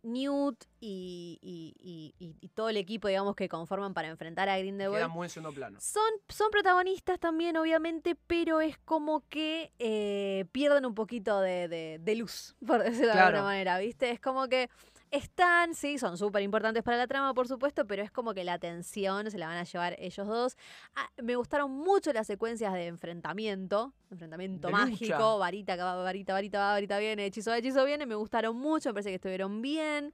Newt 0.07 0.63
y, 0.79 1.39
y- 1.41 2.13
y- 2.19 2.47
todo 2.49 2.69
el 2.69 2.77
equipo, 2.77 3.07
digamos, 3.07 3.35
que 3.35 3.47
conforman 3.49 3.93
para 3.93 4.07
enfrentar 4.07 4.49
a 4.49 4.57
Grindelwald, 4.57 5.09
muy 5.09 5.25
en 5.25 5.29
segundo 5.29 5.53
plano. 5.53 5.79
son, 5.79 6.03
son 6.29 6.49
protagonistas 6.49 7.19
también, 7.19 7.57
obviamente, 7.57 8.15
pero 8.27 8.61
es 8.61 8.77
como 8.79 9.23
que 9.29 9.71
eh, 9.79 10.45
pierden 10.51 10.85
un 10.85 10.95
poquito 10.95 11.39
de, 11.41 11.67
de- 11.67 11.99
de 12.01 12.15
luz, 12.15 12.55
por 12.65 12.83
decirlo 12.83 13.07
de 13.07 13.11
Claro. 13.13 13.27
alguna 13.37 13.43
manera, 13.43 13.77
¿viste? 13.79 14.09
Es 14.11 14.19
como 14.19 14.47
que 14.47 14.69
están, 15.11 15.73
sí, 15.73 15.97
son 15.97 16.17
súper 16.17 16.41
importantes 16.43 16.83
para 16.83 16.97
la 16.97 17.07
trama, 17.07 17.33
por 17.33 17.47
supuesto, 17.47 17.85
pero 17.87 18.03
es 18.03 18.11
como 18.11 18.33
que 18.33 18.43
la 18.43 18.53
atención 18.53 19.29
se 19.31 19.37
la 19.37 19.47
van 19.47 19.57
a 19.57 19.63
llevar 19.63 19.95
ellos 19.99 20.27
dos. 20.27 20.57
Ah, 20.95 21.09
me 21.21 21.35
gustaron 21.35 21.71
mucho 21.71 22.11
las 22.13 22.27
secuencias 22.27 22.73
de 22.73 22.87
enfrentamiento, 22.87 23.93
enfrentamiento 24.11 24.67
De 24.67 24.71
mágico, 24.73 25.13
lucha. 25.13 25.17
varita 25.37 25.75
varita, 26.03 26.33
varita 26.33 26.59
va, 26.59 26.71
varita 26.71 26.99
viene, 26.99 27.25
hechizo 27.25 27.53
hechizo 27.53 27.85
viene, 27.85 28.05
me 28.05 28.15
gustaron 28.15 28.55
mucho, 28.57 28.89
me 28.89 28.93
parece 28.93 29.09
que 29.09 29.15
estuvieron 29.15 29.61
bien. 29.61 30.13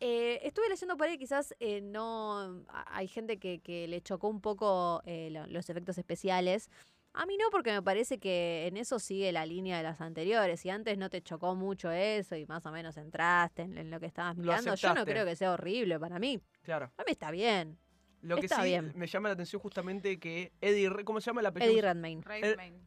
Eh, 0.00 0.40
estuve 0.44 0.68
leyendo 0.68 0.96
por 0.96 1.08
ahí, 1.08 1.18
quizás 1.18 1.54
eh, 1.58 1.80
no. 1.80 2.62
Hay 2.86 3.08
gente 3.08 3.38
que, 3.38 3.58
que 3.60 3.88
le 3.88 4.00
chocó 4.00 4.28
un 4.28 4.40
poco 4.40 5.02
eh, 5.06 5.28
lo- 5.32 5.46
los 5.48 5.68
efectos 5.70 5.98
especiales. 5.98 6.70
A 7.14 7.26
mí 7.26 7.36
no, 7.36 7.46
porque 7.50 7.72
me 7.72 7.82
parece 7.82 8.18
que 8.18 8.66
en 8.66 8.76
eso 8.76 8.98
sigue 8.98 9.32
la 9.32 9.44
línea 9.46 9.76
de 9.76 9.82
las 9.82 10.00
anteriores. 10.00 10.60
Si 10.60 10.70
antes 10.70 10.96
no 10.98 11.10
te 11.10 11.20
chocó 11.22 11.54
mucho 11.56 11.90
eso 11.90 12.36
y 12.36 12.46
más 12.46 12.64
o 12.66 12.70
menos 12.70 12.96
entraste 12.96 13.62
en, 13.62 13.76
en 13.78 13.90
lo 13.90 13.98
que 13.98 14.06
estabas 14.06 14.36
mirando, 14.36 14.74
yo 14.74 14.94
no 14.94 15.04
creo 15.04 15.24
que 15.24 15.34
sea 15.34 15.52
horrible 15.52 15.98
para 15.98 16.18
mí. 16.18 16.40
Claro. 16.62 16.92
Para 16.94 17.06
mí 17.06 17.12
está 17.12 17.30
bien. 17.30 17.78
Lo 18.20 18.36
que 18.36 18.46
Está 18.46 18.62
sí 18.62 18.68
bien. 18.68 18.92
me 18.96 19.06
llama 19.06 19.28
la 19.28 19.34
atención 19.34 19.60
justamente 19.62 20.18
que 20.18 20.52
Eddie, 20.60 20.90
¿cómo 21.04 21.20
se 21.20 21.26
llama 21.26 21.42
la 21.42 21.50
Eddie 21.50 21.60
película? 21.60 21.92
Redmayne. 21.92 22.22
Redmayne. 22.24 22.80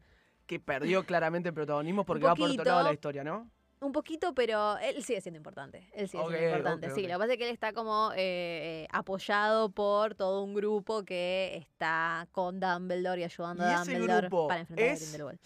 Que 0.46 0.60
perdió 0.60 1.06
claramente 1.06 1.50
el 1.50 1.56
protagonismo 1.56 2.06
porque 2.06 2.26
va 2.26 2.36
por 2.36 2.50
otro 2.50 2.64
lado 2.66 2.80
de 2.80 2.84
la 2.86 2.94
historia, 2.94 3.24
¿no? 3.24 3.50
Un 3.84 3.92
poquito, 3.92 4.34
pero 4.36 4.78
él 4.78 5.04
sigue 5.04 5.22
siendo 5.22 5.38
importante. 5.38 5.90
Él 5.94 6.08
sigue 6.08 6.24
siendo 6.28 6.46
importante. 6.48 6.92
sí, 6.92 7.02
lo 7.02 7.08
que 7.14 7.18
pasa 7.18 7.32
es 7.34 7.38
que 7.40 7.46
él 7.46 7.54
está 7.54 7.74
como 7.74 8.12
eh, 8.14 8.84
eh, 8.84 8.88
apoyado 8.92 9.70
por 9.72 10.14
todo 10.14 10.44
un 10.44 10.54
grupo 10.54 11.04
que 11.04 11.56
está 11.58 12.28
con 12.32 12.60
Dumbledore 12.60 13.22
y 13.22 13.24
ayudando 13.24 13.64
¿Y 13.64 13.72
a 13.74 13.80
Dumbledore 13.80 14.30
para 14.30 14.60
enfrentar 14.60 14.88
a 14.88 14.96
Grindelwald. 14.96 15.40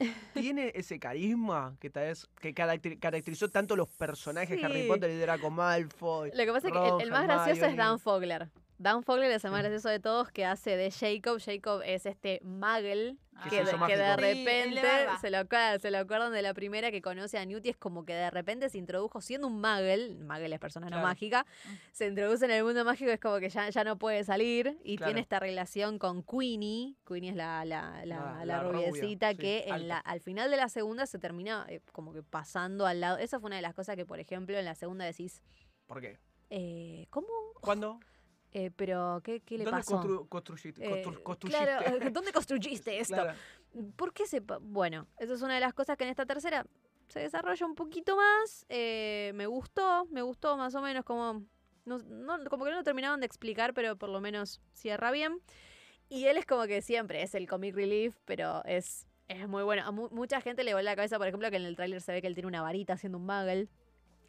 Tiene 0.34 0.72
ese 0.74 0.98
carisma 0.98 1.76
que 1.78 1.88
tal 1.88 2.06
vez 2.06 2.26
que 2.40 2.52
caracter- 2.52 2.98
caracterizó 2.98 3.48
tanto 3.48 3.76
los 3.76 3.88
personajes 3.88 4.58
de 4.58 4.64
Harry 4.66 4.82
Sí. 4.82 4.88
Potter 4.88 5.10
y 5.10 5.18
Draco 5.18 5.48
Malfoy. 5.50 6.32
Lo 6.34 6.44
que 6.44 6.52
pasa 6.52 6.66
es 6.66 6.72
que 6.72 6.88
el, 6.88 7.00
el 7.02 7.10
más 7.12 7.22
gracioso 7.22 7.66
es. 7.66 7.76
Dan 7.76 8.00
Fogler. 8.00 8.48
Dan 8.78 9.04
Fogler 9.04 9.30
es 9.30 9.44
el 9.44 9.50
más 9.52 9.60
Sí. 9.60 9.68
gracioso 9.68 9.88
de 9.90 10.00
todos 10.00 10.30
que 10.32 10.44
hace 10.44 10.76
de 10.76 10.90
Jacob. 10.90 11.40
Jacob 11.40 11.82
es 11.84 12.04
este 12.04 12.40
muggle 12.42 13.16
Que 13.44 13.50
que, 13.50 13.56
de, 13.64 13.70
que. 14.16 14.24
Sí, 14.24 14.44
repente 14.44 14.82
barba. 14.82 15.18
se 15.20 15.30
lo, 15.30 15.38
acuerdan, 15.38 15.80
se 15.80 15.90
lo 15.92 15.98
acuerdan 15.98 16.32
de 16.32 16.42
la 16.42 16.52
primera 16.52 16.90
que 16.90 17.00
conoce 17.00 17.38
a 17.38 17.44
Newt 17.44 17.64
y 17.66 17.68
es 17.70 17.76
como 17.76 18.04
que 18.04 18.12
de 18.12 18.30
repente 18.30 18.68
se 18.70 18.78
introdujo 18.78 19.20
siendo 19.20 19.46
un 19.46 19.60
muggle, 19.60 20.16
muggle 20.16 20.52
es 20.54 20.60
persona 20.60 20.90
no 20.90 21.00
mágica, 21.00 21.46
se 21.92 22.08
introduce 22.08 22.44
en 22.44 22.50
el 22.50 22.64
mundo 22.64 22.84
mágico 22.84 23.10
es 23.12 23.20
como 23.20 23.38
que 23.38 23.50
ya, 23.50 23.68
ya 23.70 23.84
no 23.84 23.98
puede 23.98 24.24
salir 24.24 24.76
y 24.82 24.96
Claro. 24.96 25.10
tiene 25.10 25.20
esta 25.20 25.38
relación 25.38 25.98
con 25.98 26.22
Queenie, 26.24 26.96
Queenie 27.06 27.30
es 27.30 27.36
la, 27.36 27.64
la, 27.64 28.04
la, 28.04 28.16
La- 28.16 28.32
la 28.38 28.44
la 28.44 28.62
rubia, 28.64 28.88
rubiecita 28.90 29.30
sí, 29.30 29.36
que 29.38 29.64
en 29.66 29.72
alta. 29.74 29.86
la, 29.86 29.98
al 29.98 30.20
final 30.20 30.50
de 30.50 30.56
la 30.56 30.68
segunda 30.68 31.06
se 31.06 31.18
termina 31.20 31.66
eh, 31.68 31.80
como 31.92 32.12
que 32.12 32.22
pasando 32.24 32.86
al 32.86 33.00
lado, 33.00 33.18
esa 33.18 33.38
fue 33.38 33.46
una 33.48 33.56
de 33.56 33.62
las 33.62 33.74
cosas 33.74 33.94
que 33.96 34.04
por 34.06 34.18
ejemplo 34.18 34.56
en 34.58 34.64
la 34.64 34.74
segunda 34.74 35.04
decís, 35.04 35.40
¿Por 35.86 36.00
qué? 36.00 36.18
eh, 36.50 37.06
¿cómo? 37.10 37.28
¿Cuándo? 37.60 37.98
Eh, 38.54 38.70
pero, 38.76 39.20
¿qué, 39.24 39.40
qué 39.40 39.56
le 39.58 39.64
¿Dónde 39.64 39.78
pasó? 39.78 40.00
constru- 40.02 40.28
construyiste? 40.28 40.82
Eh, 40.84 41.02
construyiste? 41.22 41.64
claro, 41.64 42.10
¿dónde 42.10 42.32
construiste 42.32 42.98
esto? 43.00 43.14
Claro. 43.14 43.38
¿Por 43.96 44.12
qué 44.12 44.26
se.? 44.26 44.40
Bueno, 44.40 45.06
eso 45.18 45.32
es 45.34 45.42
una 45.42 45.54
de 45.54 45.60
las 45.60 45.72
cosas 45.74 45.96
que 45.96 46.04
en 46.04 46.10
esta 46.10 46.26
tercera 46.26 46.66
se 47.08 47.20
desarrolla 47.20 47.64
un 47.66 47.74
poquito 47.74 48.16
más. 48.16 48.66
eh, 48.68 49.32
me 49.34 49.46
gustó, 49.46 50.06
me 50.10 50.22
gustó 50.22 50.56
más 50.56 50.74
o 50.74 50.82
menos 50.82 51.04
como. 51.04 51.42
No, 51.84 51.98
no- 51.98 52.44
como 52.50 52.64
que 52.64 52.70
no 52.70 52.76
lo 52.76 52.82
terminaban 52.84 53.20
de 53.20 53.26
explicar, 53.26 53.72
pero 53.74 53.96
por 53.96 54.08
lo 54.10 54.20
menos 54.20 54.60
cierra 54.72 55.10
bien. 55.10 55.40
Y 56.08 56.26
él 56.26 56.36
es 56.36 56.44
como 56.46 56.64
que 56.66 56.82
siempre 56.82 57.22
es 57.22 57.34
el 57.34 57.48
comic 57.48 57.74
relief, 57.74 58.16
pero 58.26 58.62
es, 58.66 59.08
es 59.28 59.48
muy 59.48 59.62
bueno. 59.62 59.82
A 59.86 59.90
mu- 59.92 60.10
mucha 60.10 60.40
gente 60.42 60.62
le 60.62 60.74
vuelve 60.74 60.84
la 60.90 60.94
cabeza, 60.96 61.16
por 61.18 61.26
ejemplo, 61.26 61.50
que 61.50 61.56
en 61.56 61.64
el 61.64 61.74
tráiler 61.74 62.02
se 62.02 62.12
ve 62.12 62.20
que 62.20 62.26
él 62.28 62.34
tiene 62.34 62.48
una 62.48 62.60
varita 62.60 62.92
haciendo 62.92 63.16
un 63.18 63.24
muggle. 63.24 63.68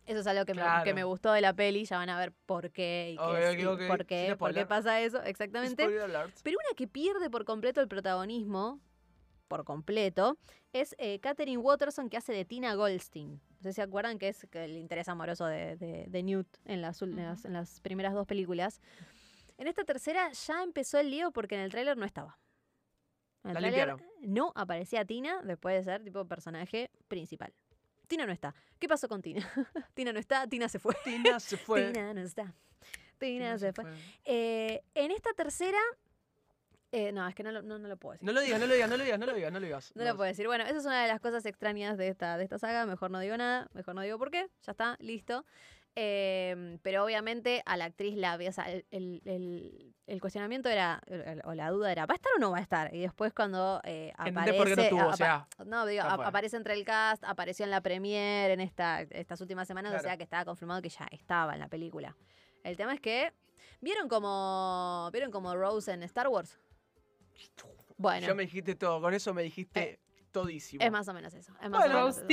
Eso 0.05 0.19
es 0.19 0.27
algo 0.27 0.43
que, 0.45 0.53
me, 0.53 0.61
que 0.61 0.65
Claro. 0.67 0.95
me 0.95 1.03
gustó 1.05 1.31
de 1.31 1.41
la 1.41 1.53
peli. 1.53 1.85
Ya 1.85 1.97
van 1.97 2.09
a 2.09 2.17
ver 2.19 2.33
por 2.45 2.71
qué 2.71 3.11
y, 3.13 3.17
qué 3.17 3.61
y 3.61 3.65
por 3.65 3.77
qué, 3.77 3.87
por 3.87 4.05
qué 4.05 4.33
spoiler. 4.35 4.67
pasa 4.67 4.99
eso. 5.01 5.21
Exactamente. 5.23 5.85
Pero 5.87 6.05
una 6.05 6.75
que 6.75 6.87
pierde 6.87 7.29
por 7.29 7.45
completo 7.45 7.79
el 7.81 7.87
protagonismo, 7.87 8.81
por 9.47 9.63
completo, 9.63 10.37
es 10.73 10.95
eh, 10.97 11.19
Katherine 11.19 11.57
Watterson 11.57 12.09
que 12.09 12.17
hace 12.17 12.33
de 12.33 12.43
Tina 12.43 12.73
Goldstein. 12.75 13.33
No 13.33 13.61
sé 13.61 13.69
si 13.69 13.73
se 13.75 13.81
acuerdan 13.81 14.17
que 14.19 14.27
es 14.29 14.45
que 14.51 14.65
el 14.65 14.77
interés 14.77 15.07
amoroso 15.07 15.45
de, 15.45 15.77
de- 15.77 16.05
de 16.09 16.23
Newt 16.23 16.47
en 16.65 16.81
las, 16.81 17.01
ul- 17.01 17.17
en 17.17 17.23
las- 17.25 17.45
en 17.45 17.53
las 17.53 17.79
primeras 17.79 18.13
dos 18.13 18.27
películas. 18.27 18.81
En 19.57 19.67
esta 19.67 19.83
tercera 19.85 20.31
ya 20.31 20.63
empezó 20.63 20.99
el 20.99 21.11
lío 21.11 21.31
porque 21.31 21.55
en 21.55 21.61
el 21.61 21.71
tráiler 21.71 21.95
no 21.95 22.05
estaba. 22.05 22.39
En 23.43 23.49
el 23.51 23.53
La 23.53 23.59
tráiler 23.71 23.95
no 24.21 24.51
aparecía 24.55 25.05
Tina 25.05 25.41
después 25.43 25.75
de 25.75 25.83
ser 25.83 26.03
tipo 26.03 26.25
personaje 26.25 26.89
principal. 27.07 27.53
Tina 28.13 28.27
no 28.27 28.31
está. 28.31 28.53
¿Qué 28.77 28.87
pasó 28.87 29.09
con 29.09 29.23
Tina? 29.23 29.41
Tina 29.95 30.13
no 30.13 30.19
está, 30.19 30.45
Tina 30.45 30.69
se 30.69 30.77
fue. 30.77 30.93
Tina 31.03 31.39
se 31.39 31.57
fue. 31.57 31.87
Tina 31.91 32.13
no 32.13 32.21
está. 32.21 32.53
Cristina 33.17 33.57
se 33.57 33.73
fue. 33.73 33.85
Eh, 34.23 34.83
en 34.93 35.09
esta 35.09 35.33
tercera. 35.33 35.79
eh, 36.91 37.11
no, 37.11 37.27
es 37.27 37.33
que 37.33 37.41
no 37.41 37.51
lo, 37.51 37.63
no, 37.63 37.79
no 37.79 37.87
lo 37.87 37.97
puedo 37.97 38.13
decir. 38.13 38.23
No 38.23 38.31
lo 38.31 38.41
digas, 38.41 38.59
no 38.59 38.67
lo 38.67 38.73
digas, 38.75 38.87
no 38.87 38.97
lo 38.97 39.03
digas, 39.03 39.19
no 39.19 39.25
lo 39.25 39.33
digas, 39.33 39.51
no 39.51 39.59
lo 39.59 39.65
digas. 39.65 39.91
No 39.95 40.03
lo 40.03 40.15
puedo 40.15 40.27
decir. 40.27 40.45
Bueno, 40.45 40.63
esa 40.63 40.77
es 40.77 40.85
una 40.85 41.01
de 41.01 41.07
las 41.07 41.19
cosas 41.21 41.43
extrañas 41.47 41.97
de 41.97 42.09
esta, 42.09 42.37
de 42.37 42.43
esta 42.43 42.59
saga. 42.59 42.85
Mejor 42.85 43.09
no 43.09 43.19
digo 43.19 43.35
nada, 43.35 43.67
mejor 43.73 43.95
no 43.95 44.01
digo 44.01 44.19
por 44.19 44.29
qué. 44.29 44.47
Ya 44.61 44.73
está, 44.73 44.95
listo. 44.99 45.43
Eh, 45.95 46.79
pero 46.81 47.03
obviamente 47.05 47.61
a 47.67 47.77
la 47.77 47.85
actriz 47.85 48.15
la 48.17 48.35
o 48.35 48.51
sea, 48.51 48.71
el, 48.71 48.85
el- 48.91 49.21
el- 49.25 49.93
el 50.05 50.19
cuestionamiento 50.19 50.67
era, 50.69 51.01
o 51.45 51.53
la 51.53 51.69
duda 51.69 51.91
era, 51.91 52.05
¿va 52.05 52.13
a 52.13 52.15
estar 52.15 52.31
o 52.35 52.39
no 52.39 52.51
va 52.51 52.57
a 52.57 52.61
estar? 52.61 52.93
Y 52.93 52.99
después 52.99 53.31
cuando 53.33 53.79
eh, 53.85 54.11
¿Entendés 54.17 54.33
aparece... 54.37 54.57
por 54.57 54.67
qué 54.67 54.75
no 54.75 54.81
estuvo? 54.81 54.99
O 55.01 55.07
apa- 55.07 55.15
sea, 55.17 55.47
no, 55.65 55.85
digo, 55.85 56.03
ya 56.03 56.13
a- 56.13 56.15
fue. 56.17 56.25
aparece 56.25 56.57
entre 56.57 56.73
el 56.73 56.83
cast, 56.83 57.23
apareció 57.23 57.63
en 57.63 57.71
la 57.71 57.79
premiere 57.81 58.53
en 58.53 58.59
esta, 58.59 59.01
estas 59.03 59.39
últimas 59.39 59.67
semanas, 59.67 59.93
o 59.95 59.99
sea 59.99 60.17
que 60.17 60.23
estaba 60.23 60.43
confirmado 60.45 60.81
que 60.81 60.89
ya 60.89 61.07
estaba 61.11 61.53
en 61.53 61.59
la 61.59 61.67
película. 61.69 62.17
El 62.63 62.75
tema 62.75 62.93
es 62.93 62.99
que, 62.99 63.31
¿vieron 63.81 64.09
como, 64.09 65.09
¿vieron 65.13 65.31
como 65.31 65.55
Rose 65.55 65.93
en 65.93 66.03
Star 66.03 66.27
Wars? 66.27 66.59
Bueno, 67.97 68.27
Ya 68.27 68.33
me 68.33 68.43
dijiste 68.43 68.75
todo, 68.75 68.99
con 68.99 69.13
eso 69.13 69.33
me 69.33 69.43
dijiste 69.43 69.81
Eh, 69.93 69.99
todísimo. 70.31 70.83
es 70.83 70.91
más 70.91 71.07
o 71.07 71.13
menos 71.13 71.33
eso. 71.33 71.53
Es 71.61 71.69
más 71.69 71.79
Bueno, 71.79 71.95
o 71.95 71.97
menos 71.99 72.17
eso. 72.17 72.27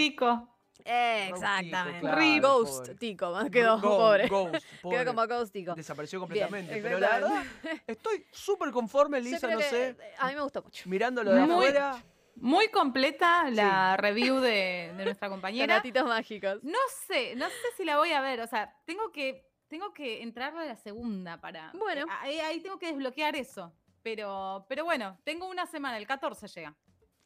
Exactamente. 0.85 2.01
claro, 2.01 2.19
Rip. 2.19 2.43
Ghost, 2.43 2.79
pobre. 2.81 2.95
Tico, 2.97 3.31
más 3.33 3.51
quedó 3.51 3.81
Go- 3.81 3.99
pobre. 3.99 4.29
Ghost, 4.29 4.55
Quedó 4.81 4.81
pobre. 4.83 5.05
como 5.07 5.27
Ghost 5.27 5.53
Tico. 5.53 5.75
Desapareció 5.75 6.19
Bien, 6.19 6.27
completamente. 6.49 6.83
pero 6.83 6.99
la 6.99 7.09
verdad, 7.11 7.43
exactamente. 7.43 7.85
estoy 7.93 8.27
súper 8.33 8.71
conforme, 8.71 9.21
Lisa, 9.21 9.49
no 9.49 9.61
sé. 9.61 9.89
eh, 9.91 9.97
A 10.19 10.29
mí 10.29 10.35
me 10.35 10.43
gustó 10.43 10.63
mucho. 10.63 10.89
Mirándolo 10.89 11.33
de 11.33 11.41
Muy- 11.43 11.51
afuera. 11.67 12.03
Muy 12.37 12.69
completa 12.69 13.51
la 13.51 13.97
review 13.99 14.37
de, 14.41 14.93
de 14.97 15.05
nuestra 15.05 15.29
compañera. 15.29 15.75
gatitos 15.77 16.07
mágicos. 16.07 16.63
No 16.63 16.79
sé, 17.07 17.35
no 17.37 17.47
sé 17.49 17.55
si 17.77 17.85
la 17.85 17.99
voy 17.99 18.13
a 18.13 18.21
ver. 18.23 18.41
O 18.41 18.47
sea, 18.47 18.75
tengo 18.87 19.13
que, 19.13 19.47
tengo 19.69 19.93
que 19.93 20.23
entrar 20.23 20.57
a 20.57 20.65
la 20.65 20.77
segunda 20.77 21.39
para. 21.41 21.71
Bueno. 21.75 22.07
eh, 22.07 22.17
Ahí, 22.21 22.41
ahí 22.41 22.61
tengo 22.61 22.79
que 22.79 22.87
desbloquear 22.87 23.37
eso. 23.37 23.73
Pero, 24.03 24.65
pero 24.71 24.85
bueno, 24.85 25.19
tengo 25.25 25.47
una 25.51 25.67
semana, 25.67 25.99
el 25.99 26.07
14 26.07 26.49
llega. 26.49 26.75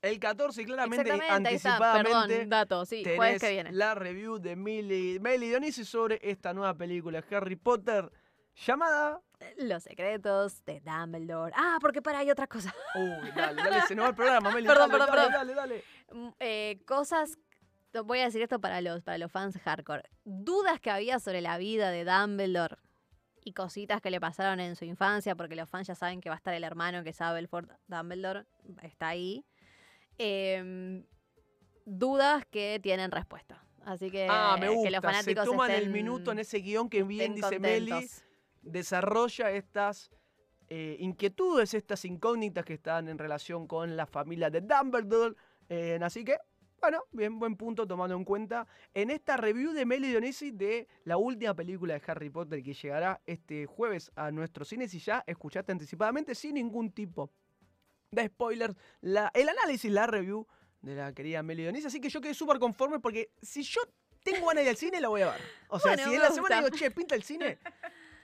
El 0.04 0.18
14, 0.18 0.64
claramente, 0.66 1.10
Exactamente, 1.10 1.48
ahí 1.48 1.54
está. 1.56 1.70
anticipadamente. 1.76 2.34
Perdón, 2.34 2.48
dato, 2.50 2.84
sí, 2.84 3.02
jueves 3.02 3.18
tenés 3.18 3.40
que 3.40 3.50
viene. 3.50 3.72
la 3.72 3.94
review 3.94 4.38
de 4.38 4.54
Millie, 4.54 5.18
Meli 5.18 5.48
Dionisi 5.48 5.84
sobre 5.84 6.20
esta 6.22 6.52
nueva 6.52 6.74
película 6.74 7.24
Harry 7.30 7.56
Potter 7.56 8.12
llamada. 8.54 9.22
Los 9.56 9.82
secretos 9.84 10.62
de 10.66 10.80
Dumbledore. 10.80 11.52
Ah, 11.56 11.78
porque 11.80 12.02
para 12.02 12.18
hay 12.18 12.30
otra 12.30 12.46
cosa. 12.46 12.74
Uy, 12.94 13.30
dale, 13.34 13.62
dale, 13.62 13.80
se 13.88 13.94
nos 13.94 14.04
va 14.04 14.08
el 14.10 14.14
programa, 14.14 14.50
Meli. 14.50 14.66
Perdón, 14.66 14.90
dale, 14.90 15.04
perdón, 15.04 15.16
dale, 15.16 15.30
perdón. 15.30 15.46
dale, 15.48 15.54
dale. 15.54 15.84
Mm, 16.12 16.28
eh, 16.38 16.82
cosas. 16.86 17.38
Voy 18.04 18.18
a 18.18 18.24
decir 18.24 18.42
esto 18.42 18.60
para 18.60 18.80
los, 18.82 19.02
para 19.02 19.16
los 19.18 19.32
fans 19.32 19.56
hardcore. 19.56 20.02
Dudas 20.24 20.80
que 20.80 20.90
había 20.90 21.18
sobre 21.18 21.40
la 21.40 21.56
vida 21.58 21.90
de 21.90 22.04
Dumbledore 22.04 22.76
y 23.44 23.52
cositas 23.52 24.00
que 24.00 24.10
le 24.10 24.20
pasaron 24.20 24.58
en 24.60 24.74
su 24.74 24.84
infancia, 24.84 25.34
porque 25.34 25.54
los 25.54 25.68
fans 25.68 25.86
ya 25.86 25.94
saben 25.94 26.20
que 26.20 26.28
va 26.28 26.34
a 26.34 26.38
estar 26.38 26.54
el 26.54 26.64
hermano 26.64 27.04
que 27.04 27.12
sabe 27.12 27.38
el 27.38 27.48
Ford 27.48 27.70
Dumbledore, 27.86 28.46
está 28.82 29.08
ahí. 29.08 29.44
Em, 30.18 31.04
dudas 31.84 32.44
que 32.50 32.78
tienen 32.82 33.10
respuesta. 33.10 33.60
Así 33.84 34.10
que, 34.10 34.26
Ah, 34.30 34.56
me 34.58 34.68
que 34.68 34.74
gusta. 34.74 34.90
los 34.90 35.00
Se 35.00 35.06
fanáticos 35.06 35.44
toman 35.44 35.70
el 35.70 35.82
estén- 35.84 35.92
minuto 35.92 36.32
en 36.32 36.38
ese 36.38 36.58
guion 36.60 36.88
que 36.88 37.02
bien 37.02 37.34
dice 37.34 37.58
Meli. 37.58 37.90
contentos. 37.90 38.24
Desarrolla 38.62 39.50
estas 39.50 40.10
eh, 40.70 40.96
inquietudes, 40.98 41.74
estas 41.74 42.04
incógnitas 42.06 42.64
que 42.64 42.72
están 42.74 43.08
en 43.08 43.18
relación 43.18 43.66
con 43.66 43.96
la 43.98 44.06
familia 44.06 44.48
de 44.48 44.62
Dumbledore. 44.62 45.34
Eh, 45.68 45.98
así 46.02 46.24
que, 46.24 46.38
bueno, 46.80 47.02
bien, 47.12 47.38
buen 47.38 47.54
punto 47.54 47.86
tomando 47.86 48.16
en 48.16 48.24
cuenta 48.24 48.66
en 48.94 49.10
esta 49.10 49.36
review 49.36 49.72
de 49.72 49.84
Meli 49.84 50.08
Dionisi 50.08 50.52
de 50.52 50.88
la 51.04 51.18
última 51.18 51.52
película 51.54 51.92
de 51.94 52.02
Harry 52.06 52.30
Potter 52.30 52.62
que 52.62 52.72
llegará 52.72 53.20
este 53.26 53.66
jueves 53.66 54.10
a 54.16 54.30
nuestros 54.30 54.66
cines 54.68 54.94
y 54.94 54.98
ya 55.00 55.22
escuchaste 55.26 55.70
anticipadamente 55.70 56.34
sin 56.34 56.54
ningún 56.54 56.90
tipo 56.92 57.30
de 58.14 58.28
spoilers 58.28 58.74
la, 59.00 59.30
el 59.34 59.48
análisis, 59.48 59.90
la 59.90 60.06
review 60.06 60.46
de 60.82 60.94
la 60.94 61.12
querida 61.12 61.42
Meli 61.42 61.62
Dionisi. 61.62 61.86
Así 61.86 62.00
que 62.00 62.08
yo 62.08 62.20
quedé 62.20 62.34
súper 62.34 62.58
conforme 62.58 63.00
porque 63.00 63.30
si 63.40 63.62
yo 63.62 63.80
tengo 64.22 64.46
ganas 64.46 64.56
de 64.56 64.62
ir 64.62 64.68
al 64.70 64.76
cine, 64.76 65.00
la 65.00 65.08
voy 65.08 65.22
a 65.22 65.32
ver. 65.32 65.40
O 65.68 65.78
sea, 65.78 65.92
Bueno, 65.92 66.08
si 66.08 66.14
en 66.16 66.22
la 66.22 66.30
semana 66.30 66.56
digo, 66.62 66.76
che, 66.76 66.90
pinta 66.90 67.14
el 67.14 67.22
cine. 67.22 67.58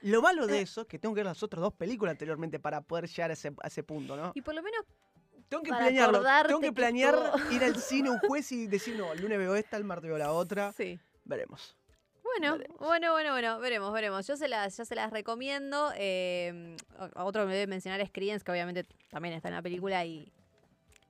Lo 0.03 0.21
malo 0.21 0.47
de 0.47 0.61
eso 0.61 0.81
es 0.81 0.87
que 0.87 0.97
tengo 0.97 1.13
que 1.13 1.19
ver 1.19 1.27
las 1.27 1.43
otras 1.43 1.61
dos 1.61 1.73
películas 1.73 2.13
anteriormente 2.13 2.59
para 2.59 2.81
poder 2.81 3.07
llegar 3.07 3.29
a 3.29 3.33
ese, 3.33 3.53
a 3.61 3.67
ese 3.67 3.83
punto, 3.83 4.15
¿no? 4.15 4.31
Y 4.33 4.41
por 4.41 4.55
lo 4.55 4.63
menos 4.63 4.83
Tengo 5.47 5.61
que 5.61 5.69
para 5.69 5.85
planearlo. 5.85 6.23
Tengo 6.47 6.59
que 6.59 6.71
planear 6.71 7.15
ir 7.51 7.63
al 7.63 7.75
cine 7.75 8.09
un 8.09 8.17
juez 8.19 8.51
y 8.51 8.65
decir, 8.67 8.95
no, 8.95 9.11
el 9.13 9.21
lunes 9.21 9.37
veo 9.37 9.55
esta, 9.55 9.77
el 9.77 9.83
martes 9.83 10.09
veo 10.09 10.17
la 10.17 10.31
otra. 10.31 10.71
sí. 10.73 10.99
Veremos. 11.23 11.77
Bueno, 12.37 12.57
Veremos. 12.57 12.79
bueno, 12.79 13.11
bueno, 13.11 13.31
bueno, 13.31 13.59
veremos, 13.59 13.93
veremos. 13.93 14.27
Yo 14.27 14.37
se 14.37 14.47
las, 14.47 14.77
yo 14.77 14.85
se 14.85 14.95
las 14.95 15.11
recomiendo. 15.11 15.91
eh, 15.95 16.75
otro 17.15 17.43
que 17.43 17.47
me 17.47 17.53
debe 17.53 17.67
mencionar 17.67 17.99
es 18.01 18.09
Creedence, 18.11 18.43
que 18.45 18.51
obviamente 18.51 18.85
también 19.09 19.33
está 19.35 19.49
en 19.49 19.55
la 19.55 19.61
película 19.61 20.05
y, 20.05 20.31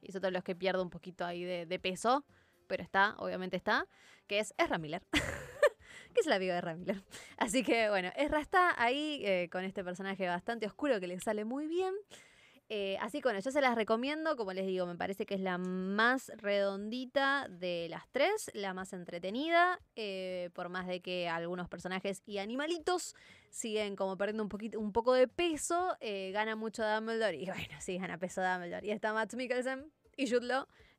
y 0.01 0.09
es 0.09 0.15
otro 0.15 0.27
de 0.27 0.31
los 0.31 0.43
que 0.43 0.55
pierdo 0.55 0.81
un 0.81 0.89
poquito 0.89 1.25
ahí 1.25 1.43
de, 1.43 1.65
de 1.65 1.79
peso, 1.79 2.25
pero 2.67 2.81
está, 2.83 3.15
obviamente 3.19 3.55
está, 3.57 3.87
que 4.27 4.39
es 4.39 4.53
Ezra 4.57 4.77
Miller. 4.77 5.03
que 6.13 6.19
es 6.21 6.27
el 6.27 6.33
amigo 6.33 6.53
de 6.53 6.59
Ezra 6.59 6.75
Miller. 6.75 7.01
Así 7.37 7.63
que 7.63 7.89
bueno, 7.89 8.11
Ezra 8.15 8.39
está 8.41 8.81
ahí 8.81 9.21
eh, 9.25 9.47
con 9.51 9.63
este 9.63 9.83
personaje 9.83 10.27
bastante 10.27 10.65
oscuro 10.65 10.99
que 10.99 11.07
le 11.07 11.19
sale 11.19 11.45
muy 11.45 11.67
bien. 11.67 11.93
Eh, 12.73 12.97
así 13.01 13.19
que 13.19 13.27
bueno, 13.27 13.41
yo 13.41 13.51
se 13.51 13.59
las 13.59 13.75
recomiendo, 13.75 14.37
como 14.37 14.53
les 14.53 14.65
digo, 14.65 14.85
me 14.85 14.95
parece 14.95 15.25
que 15.25 15.33
es 15.33 15.41
la 15.41 15.57
más 15.57 16.31
redondita 16.37 17.49
de 17.49 17.87
las 17.89 18.07
tres, 18.13 18.49
la 18.53 18.73
más 18.73 18.93
entretenida, 18.93 19.81
eh, 19.97 20.51
por 20.53 20.69
más 20.69 20.87
de 20.87 21.01
que 21.01 21.27
algunos 21.27 21.67
personajes 21.67 22.23
y 22.25 22.37
animalitos 22.37 23.13
siguen 23.49 23.97
como 23.97 24.15
perdiendo 24.15 24.43
un 24.43 24.47
poquito, 24.47 24.79
un 24.79 24.93
poco 24.93 25.11
de 25.11 25.27
peso, 25.27 25.97
eh, 25.99 26.31
gana 26.31 26.55
mucho 26.55 26.81
Dumbledore 26.87 27.35
y 27.35 27.47
bueno, 27.47 27.75
sí, 27.81 27.97
gana 27.97 28.17
peso 28.17 28.41
Dumbledore. 28.41 28.87
Y 28.87 28.91
está 28.91 29.11
Matt 29.11 29.33
Mikkelsen 29.33 29.91
y 30.15 30.29
Jude 30.29 30.47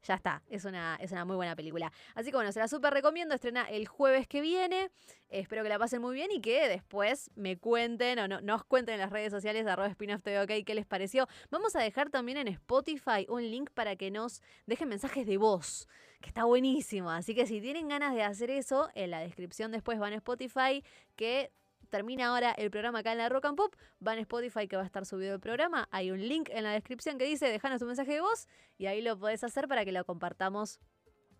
ya 0.02 0.14
está, 0.14 0.42
es 0.48 0.64
una, 0.64 0.96
es 1.00 1.12
una 1.12 1.24
muy 1.24 1.36
buena 1.36 1.54
película. 1.54 1.92
Así 2.14 2.30
que 2.30 2.36
bueno, 2.36 2.52
se 2.52 2.60
la 2.60 2.68
súper 2.68 2.92
recomiendo, 2.92 3.34
estrena 3.34 3.68
el 3.68 3.86
jueves 3.86 4.26
que 4.26 4.40
viene, 4.40 4.90
espero 5.28 5.62
que 5.62 5.68
la 5.68 5.78
pasen 5.78 6.00
muy 6.00 6.14
bien 6.14 6.30
y 6.30 6.40
que 6.40 6.68
después 6.68 7.30
me 7.34 7.56
cuenten 7.56 8.18
o 8.18 8.28
no, 8.28 8.40
nos 8.40 8.64
cuenten 8.64 8.94
en 8.94 9.00
las 9.00 9.10
redes 9.10 9.32
sociales 9.32 9.66
arroba 9.66 9.88
spin-off 9.88 10.22
TV, 10.22 10.40
ok, 10.40 10.64
qué 10.66 10.74
les 10.74 10.86
pareció. 10.86 11.28
Vamos 11.50 11.76
a 11.76 11.80
dejar 11.80 12.10
también 12.10 12.38
en 12.38 12.48
Spotify 12.48 13.26
un 13.28 13.42
link 13.42 13.70
para 13.70 13.96
que 13.96 14.10
nos 14.10 14.42
dejen 14.66 14.88
mensajes 14.88 15.26
de 15.26 15.36
voz, 15.36 15.88
que 16.20 16.28
está 16.28 16.44
buenísimo. 16.44 17.10
Así 17.10 17.34
que 17.34 17.46
si 17.46 17.60
tienen 17.60 17.88
ganas 17.88 18.14
de 18.14 18.22
hacer 18.22 18.50
eso, 18.50 18.88
en 18.94 19.10
la 19.10 19.20
descripción 19.20 19.72
después 19.72 19.98
van 19.98 20.12
a 20.12 20.16
Spotify, 20.16 20.84
que 21.16 21.52
termina 21.92 22.28
ahora 22.28 22.52
el 22.52 22.70
programa 22.70 23.00
acá 23.00 23.12
en 23.12 23.18
la 23.18 23.28
Rock 23.28 23.44
and 23.44 23.56
Pop, 23.56 23.76
van 24.00 24.16
a 24.16 24.22
Spotify 24.22 24.66
que 24.66 24.76
va 24.76 24.82
a 24.82 24.86
estar 24.86 25.04
subido 25.04 25.34
el 25.34 25.40
programa, 25.40 25.88
hay 25.90 26.10
un 26.10 26.26
link 26.26 26.48
en 26.50 26.64
la 26.64 26.72
descripción 26.72 27.18
que 27.18 27.24
dice 27.24 27.46
dejanos 27.48 27.80
tu 27.80 27.86
mensaje 27.86 28.12
de 28.12 28.22
voz 28.22 28.48
y 28.78 28.86
ahí 28.86 29.02
lo 29.02 29.18
podés 29.18 29.44
hacer 29.44 29.68
para 29.68 29.84
que 29.84 29.92
lo 29.92 30.02
compartamos 30.06 30.80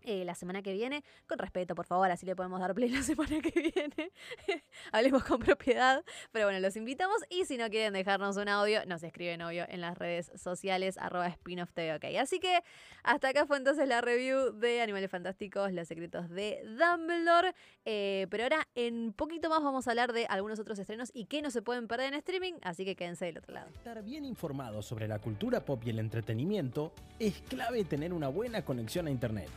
eh, 0.04 0.24
la 0.24 0.34
semana 0.34 0.62
que 0.62 0.72
viene, 0.72 1.04
con 1.26 1.38
respeto, 1.38 1.74
por 1.74 1.86
favor, 1.86 2.10
así 2.10 2.26
le 2.26 2.36
podemos 2.36 2.60
dar 2.60 2.74
play 2.74 2.88
la 2.90 3.02
semana 3.02 3.40
que 3.40 3.72
viene. 3.74 4.12
Hablemos 4.92 5.24
con 5.24 5.40
propiedad. 5.40 6.04
Pero 6.30 6.46
bueno, 6.46 6.60
los 6.60 6.76
invitamos 6.76 7.16
y 7.28 7.44
si 7.44 7.56
no 7.56 7.68
quieren 7.70 7.92
dejarnos 7.92 8.36
un 8.36 8.48
audio, 8.48 8.84
nos 8.86 9.02
escriben 9.02 9.42
obvio 9.42 9.64
en 9.68 9.80
las 9.80 9.98
redes 9.98 10.30
sociales, 10.36 10.98
arroba 10.98 11.26
spin-off. 11.28 11.70
Así 12.20 12.38
que 12.38 12.60
hasta 13.02 13.28
acá 13.28 13.46
fue 13.46 13.56
entonces 13.56 13.88
la 13.88 14.00
review 14.00 14.52
de 14.52 14.82
Animales 14.82 15.10
Fantásticos, 15.10 15.72
Los 15.72 15.88
Secretos 15.88 16.28
de 16.28 16.62
Dumbledore. 16.64 17.54
Eh, 17.84 18.26
pero 18.30 18.44
ahora 18.44 18.68
en 18.74 19.12
poquito 19.12 19.48
más 19.48 19.62
vamos 19.62 19.86
a 19.86 19.90
hablar 19.90 20.12
de 20.12 20.26
algunos 20.26 20.58
otros 20.58 20.78
estrenos 20.78 21.10
y 21.14 21.26
que 21.26 21.42
no 21.42 21.50
se 21.50 21.62
pueden 21.62 21.88
perder 21.88 22.12
en 22.12 22.18
streaming, 22.18 22.54
así 22.62 22.84
que 22.84 22.94
quédense 22.94 23.24
del 23.26 23.38
otro 23.38 23.54
lado. 23.54 23.70
Estar 23.74 24.02
bien 24.02 24.24
informado 24.24 24.82
sobre 24.82 25.08
la 25.08 25.18
cultura 25.18 25.64
pop 25.64 25.82
y 25.84 25.90
el 25.90 25.98
entretenimiento 25.98 26.92
es 27.18 27.40
clave 27.48 27.84
tener 27.84 28.12
una 28.12 28.28
buena 28.28 28.64
conexión 28.64 29.06
a 29.06 29.10
Internet. 29.10 29.50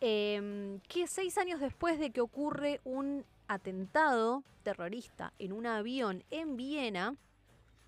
em, 0.00 0.80
que 0.88 1.06
seis 1.06 1.36
años 1.38 1.60
después 1.60 1.98
de 1.98 2.10
que 2.10 2.20
ocurre 2.20 2.80
un 2.84 3.24
atentado 3.48 4.42
terrorista 4.62 5.32
en 5.38 5.52
un 5.52 5.66
avión 5.66 6.22
en 6.30 6.56
Viena, 6.56 7.14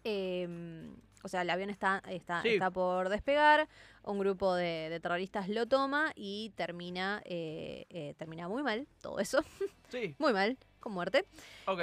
em, 0.04 0.94
o 1.22 1.28
sea, 1.28 1.42
el 1.42 1.50
avión 1.50 1.68
está, 1.70 2.02
está, 2.08 2.40
Sí. 2.42 2.48
está 2.50 2.70
por 2.70 3.08
despegar, 3.10 3.68
un 4.04 4.18
grupo 4.18 4.54
de, 4.54 4.88
de 4.88 5.00
terroristas 5.00 5.48
lo 5.50 5.66
toma 5.66 6.12
y 6.16 6.50
termina, 6.56 7.20
eh, 7.26 7.84
eh, 7.90 8.14
termina 8.16 8.48
muy 8.48 8.62
mal, 8.62 8.86
todo 9.02 9.20
eso, 9.20 9.42
Sí, 9.90 10.14
muy 10.18 10.32
mal, 10.32 10.56
con 10.80 10.92
muerte. 10.92 11.26
ok. 11.66 11.80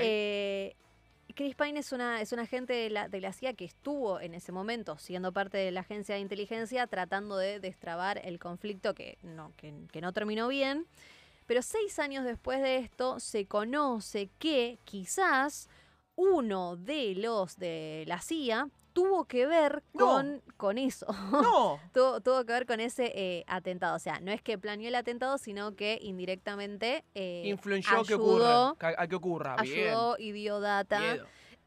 Chris 1.38 1.54
Pine 1.54 1.80
es 1.80 1.92
una, 1.92 2.20
es 2.20 2.32
un 2.32 2.40
agente 2.40 2.74
de 2.74 2.90
la, 2.90 3.10
de 3.10 3.22
la 3.22 3.32
CIA 3.32 3.54
que 3.54 3.64
estuvo 3.64 4.20
en 4.20 4.34
ese 4.34 4.52
momento 4.52 4.98
siendo 4.98 5.32
parte 5.32 5.60
de 5.60 5.70
la 5.70 5.82
agencia 5.82 6.16
de 6.16 6.22
inteligencia 6.22 6.88
tratando 6.88 7.38
de 7.38 7.60
destrabar 7.60 8.20
el 8.26 8.40
conflicto 8.40 8.96
que 8.96 9.20
no, 9.22 9.54
que, 9.56 9.72
que 9.92 10.02
no 10.02 10.14
terminó 10.14 10.48
bien. 10.48 10.88
Pero 11.46 11.62
seis 11.62 12.00
años 12.00 12.26
después 12.26 12.60
de 12.64 12.78
esto 12.78 13.20
se 13.20 13.46
conoce 13.46 14.32
que 14.40 14.80
quizás 14.84 15.70
uno 16.16 16.76
de 16.76 17.14
los 17.14 17.60
de 17.60 18.04
la 18.08 18.20
CIA 18.20 18.70
tuvo 18.98 19.26
que 19.26 19.46
ver 19.46 19.84
No. 19.94 20.06
con, 20.08 20.42
con 20.58 20.78
eso. 20.78 21.06
no, 21.32 21.80
tuvo, 21.94 22.22
tuvo 22.22 22.44
que 22.46 22.54
ver 22.54 22.66
con 22.66 22.80
ese 22.80 23.12
eh, 23.16 23.44
atentado. 23.48 23.96
O 23.96 24.00
sea, 24.00 24.20
no 24.20 24.32
es 24.32 24.42
que 24.42 24.58
planeó 24.58 24.88
el 24.88 24.96
atentado, 24.96 25.38
sino 25.38 25.76
que 25.76 26.00
indirectamente 26.02 27.04
eh, 27.16 27.44
influyó 27.46 28.04
que 28.06 28.16
ocurra, 28.16 28.74
a, 28.80 29.08
que 29.08 29.16
ocurra. 29.16 29.56
Bien. 29.62 29.90
ayudó 29.90 30.16
y 30.20 30.32
dio 30.32 30.60
data 30.60 31.02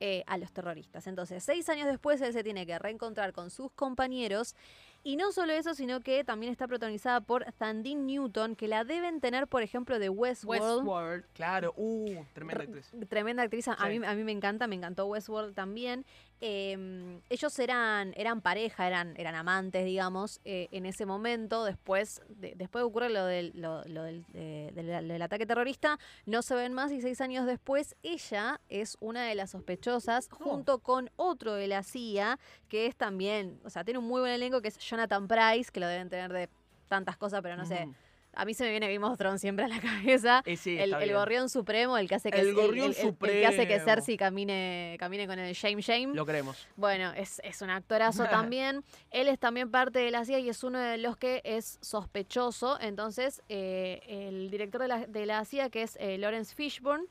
eh, 0.01 0.24
a 0.27 0.39
los 0.39 0.51
terroristas. 0.52 1.07
Entonces, 1.07 1.44
seis 1.44 1.69
años 1.69 1.86
después, 1.86 2.20
él 2.23 2.32
se 2.32 2.43
tiene 2.43 2.66
que 2.66 2.78
reencontrar 2.78 3.32
con 3.32 3.51
sus 3.51 3.70
compañeros. 3.73 4.55
Y 5.02 5.16
no 5.16 5.32
solo 5.32 5.52
eso, 5.55 5.73
sino 5.74 6.01
que 6.01 6.24
también 6.24 6.52
está 6.52 6.66
protagonizada 6.69 7.23
por 7.23 7.44
Thandine 7.52 8.02
Newton, 8.02 8.55
que 8.55 8.69
la 8.69 8.85
deben 8.85 9.20
tener, 9.20 9.47
por 9.47 9.62
ejemplo, 9.62 9.98
de 9.98 10.11
Westworld. 10.11 10.62
Westworld. 10.62 11.24
Claro, 11.32 11.73
uh, 11.77 12.23
tremenda 12.35 12.65
R- 12.65 12.70
actriz. 12.78 13.09
Tremenda 13.09 13.43
actriz, 13.43 13.69
a, 13.69 13.73
a 13.74 13.89
Sí. 13.90 13.98
mí, 13.98 14.07
a 14.07 14.15
mí 14.15 14.24
me 14.24 14.32
encanta, 14.32 14.66
me 14.66 14.74
encantó 14.74 15.07
Westworld 15.07 15.55
también. 15.55 16.05
Eh, 16.41 17.21
ellos 17.29 17.59
eran, 17.59 18.12
eran 18.17 18.41
pareja, 18.41 18.87
eran, 18.87 19.15
eran 19.19 19.35
amantes, 19.35 19.85
digamos, 19.85 20.41
eh, 20.45 20.69
en 20.73 20.87
ese 20.87 21.05
momento. 21.07 21.65
Después, 21.65 22.23
de- 22.29 22.55
después 22.57 22.83
ocurre 22.85 23.11
lo, 23.11 23.25
del, 23.27 23.53
lo, 23.55 23.85
lo 23.85 24.03
del, 24.05 24.25
eh, 24.35 24.71
del- 24.75 25.07
del 25.09 25.23
ataque 25.23 25.47
terrorista, 25.47 25.99
no 26.27 26.43
se 26.43 26.55
ven 26.55 26.73
más 26.73 26.93
y 26.93 27.01
seis 27.03 27.21
años 27.21 27.47
después 27.47 27.95
ella 28.03 28.61
es 28.69 28.97
una 29.01 29.25
de 29.25 29.35
las 29.35 29.51
sospechosas 29.51 30.29
junto 30.31 30.79
con 30.79 31.11
otro 31.17 31.55
de 31.55 31.67
la 31.69 31.83
CIA, 31.83 32.39
que 32.69 32.87
es 32.87 32.97
también, 32.97 33.61
o 33.65 33.71
sea, 33.71 33.85
tiene 33.85 33.99
un 33.99 34.07
muy 34.07 34.21
buen 34.21 34.33
elenco, 34.33 34.61
que 34.62 34.69
es 34.69 34.79
Jonathan 34.79 35.29
Price, 35.29 35.71
que 35.71 35.81
lo 35.81 35.87
deben 35.87 36.09
tener 36.09 36.33
de 36.33 36.49
tantas 36.89 37.17
cosas, 37.17 37.41
pero 37.43 37.57
no 37.57 37.67
sé. 37.67 37.87
A 38.35 38.44
mí 38.44 38.55
se 38.55 38.62
me 38.65 38.70
viene 38.70 38.93
Game 38.93 39.05
of 39.05 39.19
Thrones 39.19 39.40
siempre 39.40 39.65
a 39.65 39.69
la 39.69 39.81
cabeza. 39.81 40.43
Eh, 40.47 40.57
sí, 40.57 40.78
El, 40.78 40.94
gorrión 41.12 41.48
supremo, 41.48 41.98
el 41.98 42.09
que 42.09 42.15
hace 42.15 42.31
que 42.31 42.40
El 42.40 42.55
gorrión 42.55 42.93
el, 42.93 42.97
el- 42.97 43.07
el 43.09 43.16
que 43.16 43.47
hace 43.47 43.57
que 43.66 43.78
supremo. 43.78 43.85
Cersei 43.85 44.16
camine, 44.16 44.97
camine 45.01 45.27
con 45.27 45.39
el 45.39 45.52
shame 45.55 45.82
shame. 45.82 46.15
Lo 46.15 46.24
queremos. 46.24 46.66
Bueno, 46.77 47.12
es, 47.12 47.40
es 47.44 47.61
un 47.61 47.70
actorazo 47.70 48.24
también. 48.31 48.85
Él 49.11 49.27
es 49.28 49.39
también 49.39 49.70
parte 49.70 49.98
de 49.98 50.11
la 50.12 50.24
CIA 50.24 50.39
y 50.39 50.48
es 50.48 50.62
uno 50.62 50.78
de 50.78 50.98
los 50.98 51.16
que 51.16 51.40
es 51.44 51.78
sospechoso. 51.82 52.78
Entonces, 52.81 53.43
eh, 53.48 54.01
el 54.07 54.51
director 54.51 54.81
de 54.82 54.89
la, 54.89 55.07
de 55.07 55.27
la 55.27 55.44
CIA, 55.44 55.69
que 55.70 55.82
es 55.82 55.97
eh, 56.01 56.16
Lawrence 56.19 56.55
Fishburne, 56.55 57.07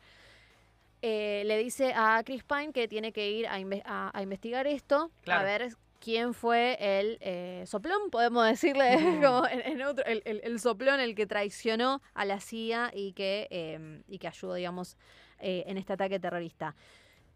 eh, 1.01 1.43
le 1.45 1.57
dice 1.57 1.93
a 1.95 2.21
Chris 2.25 2.43
Pine 2.43 2.71
que 2.73 2.87
tiene 2.87 3.11
que 3.13 3.29
ir 3.29 3.47
a, 3.47 3.59
inve- 3.59 3.83
a- 3.85 4.11
a 4.13 4.21
investigar 4.21 4.67
esto, 4.67 5.11
Claro. 5.23 5.41
a 5.41 5.43
ver 5.43 5.73
quién 5.99 6.34
fue 6.34 6.77
el 6.80 7.17
eh, 7.21 7.63
soplón, 7.67 8.09
podemos 8.09 8.45
decirle, 8.45 8.95
como 9.23 9.45
en, 9.47 9.61
en 9.61 9.81
otro, 9.84 10.05
el, 10.05 10.21
el- 10.26 10.41
el 10.43 10.59
soplón, 10.59 10.99
el 10.99 11.15
que 11.15 11.26
traicionó 11.27 12.01
a 12.13 12.26
la 12.26 12.39
CIA 12.39 12.91
y 12.93 13.13
que, 13.13 13.47
eh, 13.51 14.01
y 14.07 14.17
que 14.19 14.27
ayudó, 14.27 14.53
digamos, 14.55 14.97
eh, 15.39 15.63
en 15.67 15.77
este 15.77 15.93
ataque 15.93 16.19
terrorista. 16.19 16.76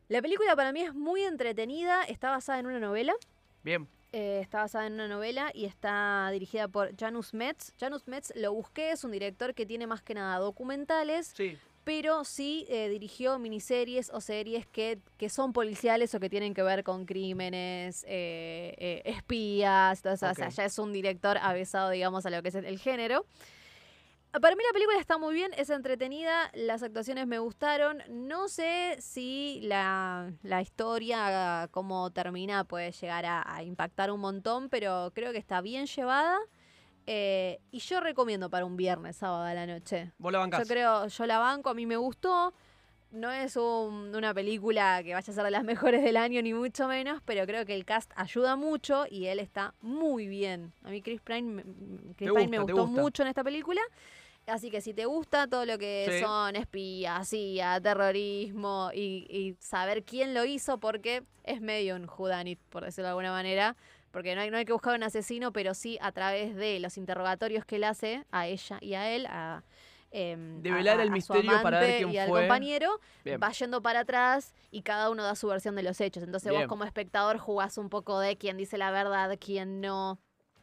La 0.09 0.21
película 0.21 0.55
para 0.55 0.71
mí 0.73 0.81
es 0.81 0.93
muy 0.93 1.23
entretenida, 1.23 2.03
está 2.03 2.29
basada 2.31 2.59
en 2.59 2.65
una 2.67 2.79
novela. 2.79 3.13
Bien. 3.63 3.87
eh, 4.11 4.39
está 4.41 4.59
basada 4.59 4.85
en 4.87 4.93
una 4.93 5.07
novela 5.07 5.49
y 5.53 5.65
está 5.65 6.29
dirigida 6.31 6.67
por 6.67 6.95
Janus 6.97 7.33
Metz. 7.33 7.73
Janus 7.79 8.05
Metz 8.07 8.31
lo 8.35 8.53
busqué, 8.53 8.91
es 8.91 9.03
un 9.03 9.11
director 9.11 9.53
que 9.55 9.65
tiene 9.65 9.87
más 9.87 10.01
que 10.03 10.13
nada 10.13 10.37
documentales, 10.39 11.27
Sí. 11.35 11.57
Pero 11.83 12.23
sí 12.23 12.65
eh, 12.69 12.89
dirigió 12.89 13.39
miniseries 13.39 14.09
o 14.13 14.21
series 14.21 14.65
que, 14.67 14.99
que 15.17 15.29
son 15.29 15.53
policiales 15.53 16.13
o 16.15 16.19
que 16.19 16.29
tienen 16.29 16.53
que 16.53 16.63
ver 16.63 16.83
con 16.83 17.05
crímenes, 17.05 18.03
eh, 18.07 18.73
eh, 18.77 19.01
espías, 19.05 20.01
todo 20.01 20.13
eso. 20.13 20.29
O 20.29 20.33
sea, 20.33 20.49
ya 20.49 20.65
es 20.65 20.79
un 20.79 20.93
director 20.93 21.37
avesado, 21.37 21.89
digamos, 21.89 22.25
a 22.25 22.29
lo 22.29 22.41
que 22.41 22.49
es 22.49 22.55
el, 22.55 22.65
el 22.65 22.79
género. 22.79 23.25
Para 24.41 24.55
mí 24.55 24.63
la 24.67 24.73
película 24.73 24.99
está 24.99 25.19
muy 25.19 25.35
bien, 25.35 25.51
es 25.57 25.69
entretenida, 25.69 26.49
las 26.55 26.81
actuaciones 26.81 27.27
me 27.27 27.37
gustaron. 27.37 28.01
No 28.09 28.47
sé 28.47 28.97
si 28.99 29.59
la, 29.61 30.31
la 30.41 30.59
historia, 30.59 31.67
cómo 31.69 32.09
termina, 32.09 32.63
puede 32.63 32.91
llegar 32.93 33.27
a, 33.27 33.43
a 33.45 33.61
impactar 33.61 34.09
un 34.09 34.21
montón, 34.21 34.69
pero 34.69 35.11
creo 35.13 35.31
que 35.33 35.37
está 35.37 35.61
bien 35.61 35.85
llevada. 35.85 36.39
Eh, 37.05 37.59
y 37.71 37.79
yo 37.79 37.99
recomiendo 37.99 38.49
para 38.49 38.65
un 38.65 38.77
viernes, 38.77 39.17
sábado 39.17 39.43
a 39.43 39.53
la 39.53 39.65
noche. 39.65 40.11
Vos 40.17 40.31
la 40.31 40.39
bancás. 40.39 40.61
Yo 40.67 40.73
creo, 40.73 41.07
yo 41.07 41.25
la 41.25 41.39
banco, 41.39 41.69
a 41.69 41.73
mí 41.73 41.85
me 41.85 41.97
gustó. 41.97 42.53
No 43.11 43.31
es 43.31 43.55
un- 43.57 44.15
una 44.15 44.33
película 44.33 45.01
que 45.03 45.13
vaya 45.13 45.31
a 45.31 45.35
ser 45.35 45.43
de 45.43 45.51
las 45.51 45.63
mejores 45.91 46.03
del 46.03 46.17
año, 46.17 46.41
ni 46.41 46.53
mucho 46.53 46.87
menos, 46.87 47.21
pero 47.25 47.45
creo 47.45 47.65
que 47.65 47.75
el 47.75 47.85
cast 47.85 48.11
ayuda 48.15 48.55
mucho 48.55 49.05
y 49.09 49.27
él 49.27 49.39
está 49.39 49.75
muy 49.81 50.27
bien. 50.27 50.73
A 50.83 50.89
mí 50.89 51.01
Chris 51.01 51.21
Pine, 51.21 51.41
me- 51.43 51.63
Chris 52.15 52.31
Pine 52.31 52.47
me 52.47 52.57
gusta, 52.57 52.65
te 52.65 52.73
gustó 52.73 52.87
gusta. 52.87 53.01
mucho 53.01 53.21
en 53.23 53.29
esta 53.29 53.43
película. 53.43 53.81
Así 54.47 54.69
que 54.71 54.81
si 54.81 54.93
te 54.93 55.05
gusta 55.05 55.47
todo 55.47 55.65
lo 55.65 55.77
que 55.77 56.05
Sí. 56.09 56.19
son 56.25 56.55
espías, 56.57 57.29
CIA, 57.29 57.79
terrorismo 57.79 58.89
y, 58.93 59.25
y 59.29 59.55
saber 59.59 60.03
quién 60.03 60.33
lo 60.33 60.43
hizo, 60.43 60.79
porque 60.79 61.23
es 61.43 61.61
medio 61.61 61.95
un 61.95 62.09
whodunit, 62.09 62.59
por 62.69 62.83
decirlo 62.83 63.05
de 63.05 63.09
alguna 63.11 63.31
manera, 63.31 63.75
porque 64.13 64.35
no 64.35 64.41
hay, 64.41 64.51
no 64.51 64.57
hay 64.57 64.63
que 64.65 64.73
buscar 64.73 64.95
un 64.95 65.01
asesino, 65.01 65.51
pero 65.51 65.73
sí 65.73 65.97
a 65.99 66.11
través 66.11 66.55
de 66.55 66.79
los 66.79 66.97
interrogatorios 66.99 67.65
que 67.65 67.77
él 67.77 67.83
hace 67.83 68.23
a 68.31 68.45
ella 68.45 68.77
y 68.79 68.93
a 68.93 69.09
él, 69.09 69.25
a, 69.25 69.63
em, 70.11 70.61
Develar 70.61 70.99
el 70.99 71.09
misterio 71.09 71.51
para 71.63 71.79
ver 71.79 71.97
quién 71.97 72.11
y 72.11 72.17
al 72.19 72.29
fue. 72.29 72.41
compañero, 72.41 72.99
Bien. 73.25 73.39
va 73.41 73.49
yendo 73.51 73.81
para 73.81 74.01
atrás 74.01 74.53
y 74.69 74.83
cada 74.83 75.09
uno 75.09 75.23
da 75.23 75.33
su 75.33 75.47
versión 75.47 75.75
de 75.75 75.81
los 75.81 75.99
hechos. 75.99 76.21
Entonces 76.21 76.51
Bien. 76.51 76.61
vos 76.61 76.69
como 76.69 76.83
espectador 76.83 77.39
jugás 77.39 77.79
un 77.79 77.89
poco 77.89 78.19
de 78.19 78.37
quién 78.37 78.55
dice 78.55 78.77
la 78.77 78.91
verdad, 78.91 79.35
quién 79.41 79.81
no. 79.81 80.19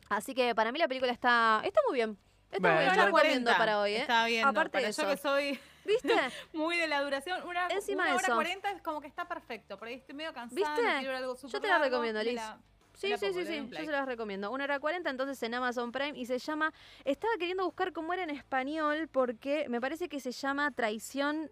Así 0.09 0.32
que 0.32 0.55
para 0.55 0.70
mí 0.70 0.78
la 0.78 0.86
película 0.86 1.10
está, 1.10 1.60
está 1.64 1.81
muy 1.89 1.97
bien. 1.97 2.16
Está 2.52 2.68
muy 2.68 2.78
bien, 2.78 2.94
yo 2.94 3.05
recomiendo 3.06 3.51
40 3.51 3.59
para 3.59 3.81
hoy, 3.81 3.93
¿eh? 3.94 4.01
Estaba 4.02 4.27
viendo. 4.27 4.48
Aparte 4.48 4.70
para 4.72 4.86
de 4.86 4.93
yo 4.93 5.02
eso. 5.02 5.10
que 5.10 5.16
soy 5.16 5.60
¿Viste? 5.85 6.12
muy 6.52 6.77
de 6.77 6.86
la 6.86 7.02
duración, 7.02 7.43
una, 7.48 7.66
Encima 7.68 8.05
una 8.05 8.14
hora 8.14 8.27
eso. 8.27 8.35
40 8.36 8.70
es 8.70 8.82
como 8.82 9.01
que 9.01 9.09
está 9.09 9.27
perfecto. 9.27 9.77
Por 9.77 9.89
ahí 9.89 9.94
estoy 9.94 10.14
medio 10.14 10.32
cansada. 10.32 10.55
¿Viste? 10.77 10.82
no 10.86 10.98
quiero 10.98 11.12
ver 11.14 11.22
algo 11.22 11.35
Yo 11.35 11.40
súper 11.40 11.60
te 11.60 11.66
la 11.66 11.78
largo, 11.78 11.85
recomiendo, 11.86 12.22
Liz. 12.22 12.35
la- 12.35 12.60
Sí, 13.01 13.09
sí, 13.16 13.32
sí, 13.32 13.47
sí. 13.47 13.68
Yo 13.70 13.85
se 13.85 13.90
las 13.90 14.06
recomiendo. 14.06 14.51
Una 14.51 14.64
hora 14.64 14.78
40 14.78 15.09
entonces 15.09 15.43
en 15.43 15.55
Amazon 15.55 15.90
Prime 15.93 16.18
y 16.18 16.27
se 16.27 16.39
llama. 16.39 16.72
Estaba 17.05 17.32
queriendo 17.39 17.64
buscar 17.64 17.93
cómo 17.93 18.12
era 18.12 18.22
en 18.24 18.31
español 18.31 19.09
porque 19.10 19.66
me 19.68 19.81
parece 19.81 20.09
que 20.09 20.20
se 20.20 20.32
llama 20.32 20.70
Traición 20.70 21.51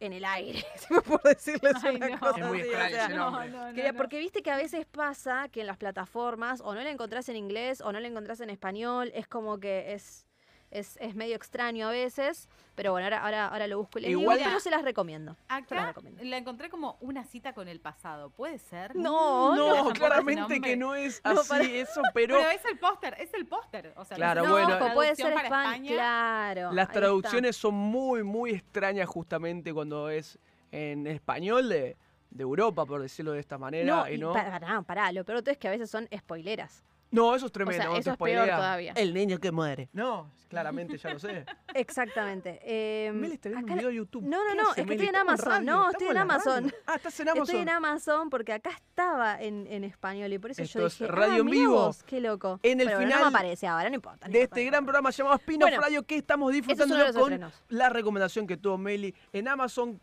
en 0.00 0.12
el 0.12 0.24
aire. 0.24 0.64
si 0.76 0.94
me 0.94 1.00
puedo 1.00 1.20
decirles 1.24 1.74
Ay, 1.82 1.96
una 1.96 2.08
no. 2.10 2.18
cosa 2.20 2.40
Es 2.40 2.46
muy 2.46 2.60
así, 2.60 2.68
o 2.68 2.72
extraño 2.72 2.94
sea, 2.94 3.04
ese 3.06 3.14
No, 3.14 3.30
nombre. 3.30 3.50
no, 3.50 3.66
no, 3.68 3.74
Quería- 3.74 3.92
no. 3.92 3.98
Porque 3.98 4.18
viste 4.18 4.42
que 4.42 4.50
a 4.50 4.56
veces 4.56 4.86
pasa 4.86 5.48
que 5.48 5.60
en 5.62 5.66
las 5.66 5.76
plataformas 5.76 6.60
o 6.60 6.74
no 6.74 6.80
la 6.80 6.90
encontrás 6.90 7.28
en 7.28 7.36
inglés 7.36 7.80
o 7.80 7.92
no 7.92 7.98
la 8.00 8.08
encontrás 8.08 8.40
en 8.40 8.50
español. 8.50 9.10
Es 9.14 9.26
como 9.26 9.58
que 9.58 9.92
es. 9.94 10.24
Es, 10.70 10.98
es 11.00 11.14
medio 11.14 11.34
extraño 11.34 11.88
a 11.88 11.90
veces, 11.90 12.46
pero 12.74 12.92
bueno, 12.92 13.06
ahora, 13.06 13.22
ahora, 13.24 13.46
ahora 13.48 13.66
lo 13.66 13.78
busco 13.78 13.98
y 13.98 14.02
les 14.02 14.10
Igual- 14.10 14.36
digo, 14.36 14.50
pero 14.50 14.60
se 14.60 14.70
las 14.70 14.82
recomiendo. 14.82 15.32
Se 15.34 15.40
las 15.48 15.62
Acá 15.62 15.86
recomiendo. 15.86 16.22
la 16.24 16.36
encontré 16.36 16.68
como 16.68 16.98
una 17.00 17.24
cita 17.24 17.54
con 17.54 17.68
el 17.68 17.80
pasado. 17.80 18.28
¿Puede 18.30 18.58
ser? 18.58 18.94
No, 18.94 19.54
No, 19.56 19.88
ese 19.88 19.92
claramente 19.98 20.60
que 20.60 20.76
no 20.76 20.94
es 20.94 21.22
No, 21.24 21.40
así 21.40 21.48
para- 21.48 21.64
eso, 21.64 22.02
pero 22.12 22.36
Pero 22.36 22.50
es 22.50 22.62
el 22.66 22.78
póster, 22.78 23.16
es 23.18 23.32
el 23.32 23.46
póster. 23.46 23.94
O 23.96 24.04
sea, 24.04 24.16
Claro, 24.18 24.44
no 24.44 24.50
bueno. 24.50 24.76
Ojo, 24.76 24.92
puede 24.92 25.16
ser 25.16 25.26
traducción 25.32 25.50
para 25.50 25.64
España. 25.70 25.90
Claro. 25.92 26.72
las 26.72 26.92
traducciones 26.92 27.56
son 27.56 27.74
muy, 27.74 28.22
muy 28.22 28.50
extrañas 28.50 29.08
justamente 29.08 29.72
cuando 29.72 30.10
es 30.10 30.38
en 30.70 31.06
español 31.06 31.70
de, 31.70 31.96
de 32.30 32.42
Europa, 32.42 32.84
por 32.84 33.00
decirlo 33.00 33.32
de 33.32 33.40
esta 33.40 33.56
manera. 33.56 33.86
No, 34.04 34.06
y 34.10 34.18
no, 34.18 34.34
pará, 34.34 34.82
pará, 34.82 35.12
lo 35.12 35.24
peor 35.24 35.38
de 35.38 35.42
todo 35.44 35.52
es 35.52 35.58
que 35.58 35.68
a 35.68 35.70
veces 35.70 35.90
son 35.90 36.06
spoileras. 36.14 36.84
No, 37.10 37.34
eso 37.34 37.46
es 37.46 37.52
tremendo. 37.52 37.82
O 37.84 37.90
sea, 37.90 37.98
eso 38.00 38.10
te 38.10 38.10
es 38.10 38.16
peor 38.34 38.46
todavía. 38.48 38.92
El 38.96 39.14
niño 39.14 39.38
que 39.38 39.50
muere. 39.50 39.88
No, 39.92 40.30
claramente 40.48 40.98
ya 40.98 41.12
lo 41.12 41.18
sé. 41.18 41.44
Exactamente. 41.74 42.58
Eh, 42.62 43.10
Meli 43.14 43.34
está 43.34 43.48
viendo 43.48 43.66
acá 43.66 43.72
un 43.72 43.76
la- 43.76 43.82
video 43.82 43.88
de 43.90 43.94
YouTube. 43.96 44.22
No, 44.24 44.36
no, 44.44 44.50
¿Qué 44.50 44.56
no, 44.56 44.62
hace, 44.70 44.70
es 44.70 44.74
que 44.76 44.82
Meli? 44.90 44.94
estoy 45.04 45.08
en 45.08 45.16
Amazon. 45.16 45.64
No, 45.64 45.90
estoy 45.90 46.08
en 46.08 46.16
Amazon. 46.18 46.64
radio. 46.64 46.76
Ah, 46.86 46.94
estás 46.96 47.20
en 47.20 47.28
Amazon. 47.28 47.44
Estoy 47.46 47.60
en 47.62 47.68
Amazon 47.68 48.30
porque 48.30 48.52
acá 48.52 48.70
estaba 48.70 49.40
en, 49.42 49.66
en 49.68 49.84
español 49.84 50.32
y 50.32 50.38
por 50.38 50.50
eso 50.50 50.62
Esto 50.62 50.78
yo 50.80 50.86
es 50.86 50.98
dije, 50.98 51.10
radio 51.10 51.34
ah, 51.34 51.38
en 51.38 51.46
vivo. 51.46 51.74
vos, 51.74 52.02
qué 52.04 52.20
loco. 52.20 52.60
En 52.62 52.80
el 52.80 52.86
Pero 52.88 52.98
final 53.00 53.18
no 53.20 53.30
me 53.30 53.36
aparece 53.36 53.66
ahora, 53.66 53.88
no 53.88 53.94
importa. 53.94 54.26
no 54.26 54.32
de 54.32 54.40
importa, 54.40 54.60
este 54.60 54.64
no 54.64 54.70
gran 54.72 54.84
programa 54.84 55.10
llamado 55.10 55.36
Spin 55.36 55.58
Bueno, 55.60 55.80
Radio 55.80 56.02
que 56.02 56.16
estamos 56.16 56.50
es 56.50 56.56
disfrutando 56.56 56.94
con 57.14 57.32
estrenos. 57.32 57.52
la 57.70 57.88
recomendación 57.88 58.46
que 58.46 58.56
tuvo 58.56 58.76
Meli 58.78 59.14
en 59.32 59.48
Amazon 59.48 60.00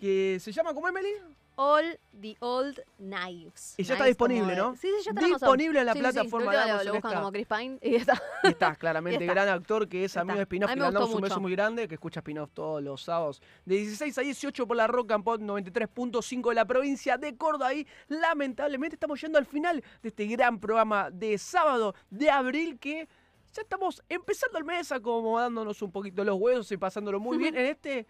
que 0.00 0.38
se 0.40 0.52
llama 0.52 0.74
¿cómo 0.74 0.88
es 0.88 0.94
Meli? 0.94 1.08
All 1.56 1.98
the 2.20 2.36
Old 2.40 2.80
Knives. 2.98 3.74
Y 3.76 3.84
ya 3.84 3.94
está 3.94 4.06
disponible, 4.06 4.56
¿no? 4.56 4.74
Sí, 4.76 4.88
sí, 4.98 5.04
ya 5.04 5.10
está. 5.12 5.26
Disponible 5.26 5.80
en 5.80 5.86
la 5.86 5.94
plataforma 5.94 6.52
de 6.52 6.58
Amazon 6.58 6.86
Lo 6.86 6.92
buscan 6.94 7.14
como 7.14 7.32
Chris 7.32 7.46
Pine 7.46 7.78
y 7.80 7.94
está. 7.96 8.22
Y 8.42 8.48
está, 8.48 8.74
claramente, 8.76 9.24
gran 9.26 9.48
actor 9.48 9.88
que 9.88 10.04
es 10.04 10.16
amigo 10.16 10.38
de 10.38 10.44
Spinoff, 10.44 10.70
le 10.70 10.76
mandamos 10.76 11.14
un 11.14 11.20
beso 11.20 11.40
muy 11.40 11.52
grande, 11.52 11.86
que 11.88 11.94
escucha 11.94 12.20
Spinoff 12.20 12.50
todos 12.52 12.82
los 12.82 13.02
sábados. 13.02 13.40
De 13.64 13.76
16 13.76 14.18
a 14.18 14.20
18 14.22 14.66
por 14.66 14.76
la 14.76 14.86
Rock 14.86 15.12
and 15.12 15.24
Pop 15.24 15.40
93.5 15.40 16.48
de 16.48 16.54
la 16.54 16.64
provincia 16.64 17.16
de 17.16 17.36
Córdoba. 17.36 17.74
Y 17.74 17.86
lamentablemente 18.08 18.96
estamos 18.96 19.20
yendo 19.20 19.38
al 19.38 19.46
final 19.46 19.82
de 20.02 20.08
este 20.08 20.26
gran 20.26 20.58
programa 20.58 21.10
de 21.10 21.38
sábado 21.38 21.94
de 22.10 22.30
abril 22.30 22.78
que 22.78 23.08
ya 23.54 23.62
estamos 23.62 24.02
empezando 24.08 24.58
el 24.58 24.64
mes 24.64 24.90
acomodándonos 24.90 25.80
un 25.80 25.92
poquito 25.92 26.24
los 26.24 26.36
huesos 26.36 26.72
y 26.72 26.76
pasándolo 26.76 27.20
muy 27.20 27.38
bien 27.38 27.56
en 27.56 27.66
este 27.66 28.06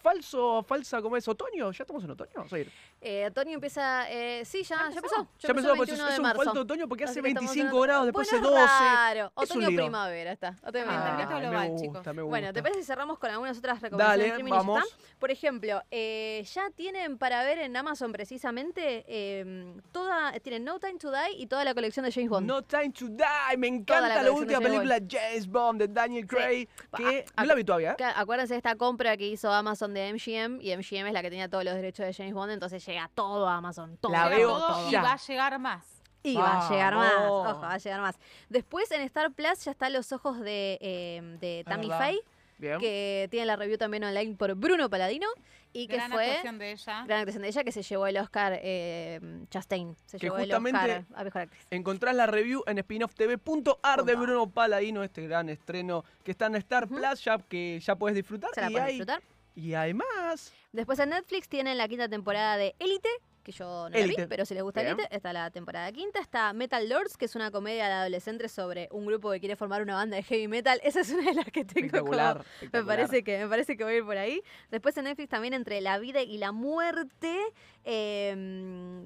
falso, 0.00 0.62
falsa, 0.62 1.00
como 1.02 1.16
es? 1.16 1.26
¿Otoño? 1.28 1.70
¿Ya 1.72 1.82
estamos 1.82 2.02
en 2.04 2.10
otoño? 2.10 2.46
Ir. 2.56 2.70
Eh, 3.02 3.26
Otoño 3.26 3.52
empieza. 3.54 4.10
eh, 4.10 4.44
sí, 4.44 4.62
ya, 4.62 4.76
ya 4.90 4.96
empezó. 4.98 5.26
Ya 5.38 5.48
empezó, 5.48 5.68
pues 5.74 5.88
21 5.88 6.02
es, 6.02 6.08
de 6.08 6.12
es 6.12 6.18
un 6.18 6.24
falso 6.44 6.60
otoño 6.60 6.86
porque 6.88 7.04
Así 7.04 7.12
hace 7.12 7.22
que 7.22 7.28
estamos 7.28 7.50
25 7.54 7.76
en- 7.76 7.82
grados, 7.82 8.04
después 8.06 8.30
Bueno, 8.30 8.46
hace 8.48 8.54
12. 8.60 8.66
Claro. 8.76 9.32
Es 9.42 9.50
un 9.50 9.62
Otoño 9.62 9.76
primavera 9.76 10.32
está. 10.32 10.56
Otoño 10.66 10.84
Ah, 10.86 11.26
me 11.30 11.40
global, 11.40 11.68
gusta, 11.70 11.86
chicos. 11.86 12.14
me 12.14 12.22
Bueno, 12.22 12.52
¿te 12.52 12.62
parece 12.62 12.80
si 12.80 12.86
cerramos 12.86 13.18
con 13.18 13.30
algunas 13.30 13.56
otras 13.58 13.80
recomendaciones 13.80 14.26
de 14.36 14.42
Dale, 14.42 14.50
ya 14.50 14.54
vamos. 14.56 14.96
Por 15.18 15.30
ejemplo, 15.30 15.82
eh, 15.90 16.44
ya 16.52 16.70
tienen 16.70 17.16
para 17.18 17.42
ver 17.44 17.58
en 17.58 17.76
Amazon 17.76 18.12
precisamente 18.12 19.04
eh, 19.08 19.74
toda, 19.92 20.32
tienen 20.40 20.64
No 20.64 20.78
Time 20.78 20.98
to 20.98 21.10
Die 21.10 21.36
y 21.38 21.46
toda 21.46 21.64
la 21.64 21.72
colección 21.74 22.04
de 22.04 22.12
James 22.12 22.28
Bond. 22.30 22.46
No 22.46 22.62
Time 22.62 22.90
to 22.90 23.06
Die, 23.08 23.56
me 23.56 23.68
la 23.70 23.74
encanta 23.76 24.00
la, 24.08 24.14
colección 24.14 24.34
última 24.36 24.58
de 24.58 24.64
James 24.64 24.78
película 24.88 24.98
James 25.08 25.46
Bond 25.48 25.80
de 25.80 25.88
Daniel 25.88 26.26
Craig, 26.26 26.68
que 26.96 27.24
Ah, 27.36 27.42
no 27.42 27.48
la 27.48 27.54
vi 27.54 27.64
todavía. 27.64 27.96
¿eh? 27.98 28.04
Acuérdense 28.14 28.54
de 28.54 28.58
esta 28.58 28.76
compra 28.76 29.16
que 29.16 29.26
hizo 29.26 29.50
Amazon 29.52 29.94
de 29.94 30.12
MGM 30.12 30.60
y 30.60 30.72
MGM 30.76 31.06
es 31.08 31.12
la 31.14 31.22
que 31.22 31.30
tenía 31.30 31.48
todos 31.48 31.64
los 31.64 31.74
derechos 31.74 32.04
de 32.06 32.12
James 32.14 32.34
Bond, 32.34 32.52
entonces 32.52 32.82
llega 32.90 33.10
todo 33.14 33.48
a 33.48 33.56
Amazon. 33.56 33.96
Todo, 33.98 34.12
La 34.12 34.28
veo 34.28 34.48
todo, 34.58 34.88
y 34.88 34.92
ya. 34.92 35.02
va 35.02 35.12
a 35.12 35.16
llegar 35.16 35.58
más. 35.58 35.84
Y 36.22 36.36
va 36.36 36.66
a 36.66 36.70
llegar 36.70 36.94
más, 36.96 37.12
ojo, 37.28 37.60
va 37.60 37.72
a 37.72 37.78
llegar 37.78 38.00
más. 38.02 38.18
Después 38.50 38.90
en 38.90 39.00
Star 39.02 39.32
Plus 39.32 39.64
ya 39.64 39.70
están 39.70 39.92
los 39.94 40.12
ojos 40.12 40.38
de, 40.40 40.76
eh, 40.82 41.36
de 41.40 41.64
Tammy. 41.66 41.88
Faye, 41.88 42.20
Bien. 42.58 42.78
que 42.78 43.26
tiene 43.30 43.46
la 43.46 43.56
review 43.56 43.78
también 43.78 44.04
online 44.04 44.36
por 44.36 44.54
Bruno 44.54 44.90
Paladino 44.90 45.26
y 45.72 45.86
que 45.86 45.96
Gran 45.96 46.10
fue 46.10 46.26
actuación 46.26 46.58
de 46.58 46.72
ella. 46.72 47.04
gran 47.06 47.20
actuación 47.20 47.42
de 47.42 47.48
ella 47.48 47.64
que 47.64 47.72
se 47.72 47.82
llevó 47.82 48.06
el 48.06 48.18
Oscar 48.18 48.58
eh, 48.62 49.18
Chastain, 49.48 49.96
se 50.04 50.18
Que 50.18 50.26
llevó 50.26 50.36
el 50.36 50.42
justamente- 50.50 50.78
Oscar 50.98 51.04
a 51.14 51.24
mejor 51.24 51.40
actriz. 51.42 51.66
Encontrás 51.70 52.14
la 52.14 52.26
review 52.26 52.62
en 52.66 52.76
spinofftv.ar 52.80 53.28
de 53.30 53.38
Punto. 53.38 53.78
Bruno 54.20 54.50
Paladino, 54.50 55.02
este 55.02 55.26
gran 55.26 55.48
estreno 55.48 56.04
que 56.22 56.32
está 56.32 56.46
en 56.46 56.56
Star. 56.56 56.86
Plus, 56.86 57.24
ya 57.24 57.38
que 57.38 57.80
ya 57.80 57.96
puedes 57.96 58.14
disfrutar. 58.14 58.50
Se 58.52 58.60
la 58.60 58.70
y, 58.70 58.76
hay, 58.76 58.88
disfrutar. 58.98 59.22
Y 59.60 59.74
además, 59.74 60.52
Después 60.72 61.00
en 61.00 61.10
Netflix 61.10 61.48
tienen 61.48 61.78
la 61.78 61.88
quinta 61.88 62.08
temporada 62.08 62.56
de 62.56 62.76
Élite, 62.78 63.08
que 63.42 63.52
yo 63.52 63.88
no 63.88 63.98
la 63.98 64.06
vi, 64.06 64.14
pero 64.28 64.44
si 64.44 64.54
les 64.54 64.62
gusta 64.62 64.82
Bien. 64.82 64.98
Élite, 64.98 65.14
está 65.16 65.32
la 65.32 65.50
temporada 65.50 65.90
quinta. 65.92 66.20
Está 66.20 66.52
Metal 66.52 66.88
Lords, 66.88 67.16
que 67.16 67.24
es 67.24 67.34
una 67.34 67.50
comedia 67.50 67.86
de 67.86 67.92
adolescentes 67.92 68.52
sobre 68.52 68.88
un 68.92 69.06
grupo 69.06 69.30
que 69.32 69.40
quiere 69.40 69.56
formar 69.56 69.82
una 69.82 69.94
banda 69.94 70.16
de 70.16 70.22
heavy 70.22 70.48
metal. 70.48 70.80
Esa 70.84 71.00
es 71.00 71.10
una 71.10 71.24
de 71.24 71.34
las 71.34 71.46
que 71.46 71.64
tengo 71.64 71.88
como- 72.00 72.12
espectacular. 72.12 72.36
Me 72.38 72.42
espectacular. 72.42 72.86
parece, 72.86 73.24
que, 73.24 73.38
me 73.38 73.48
parece 73.48 73.76
que 73.76 73.84
voy 73.84 73.92
a 73.94 73.96
ir 73.96 74.04
por 74.04 74.16
ahí. 74.18 74.42
Después 74.70 74.96
en 74.96 75.04
Netflix 75.04 75.28
también 75.30 75.54
entre 75.54 75.80
la 75.80 75.98
vida 75.98 76.22
y 76.22 76.38
la 76.38 76.52
muerte. 76.52 77.38
eh, 77.84 78.34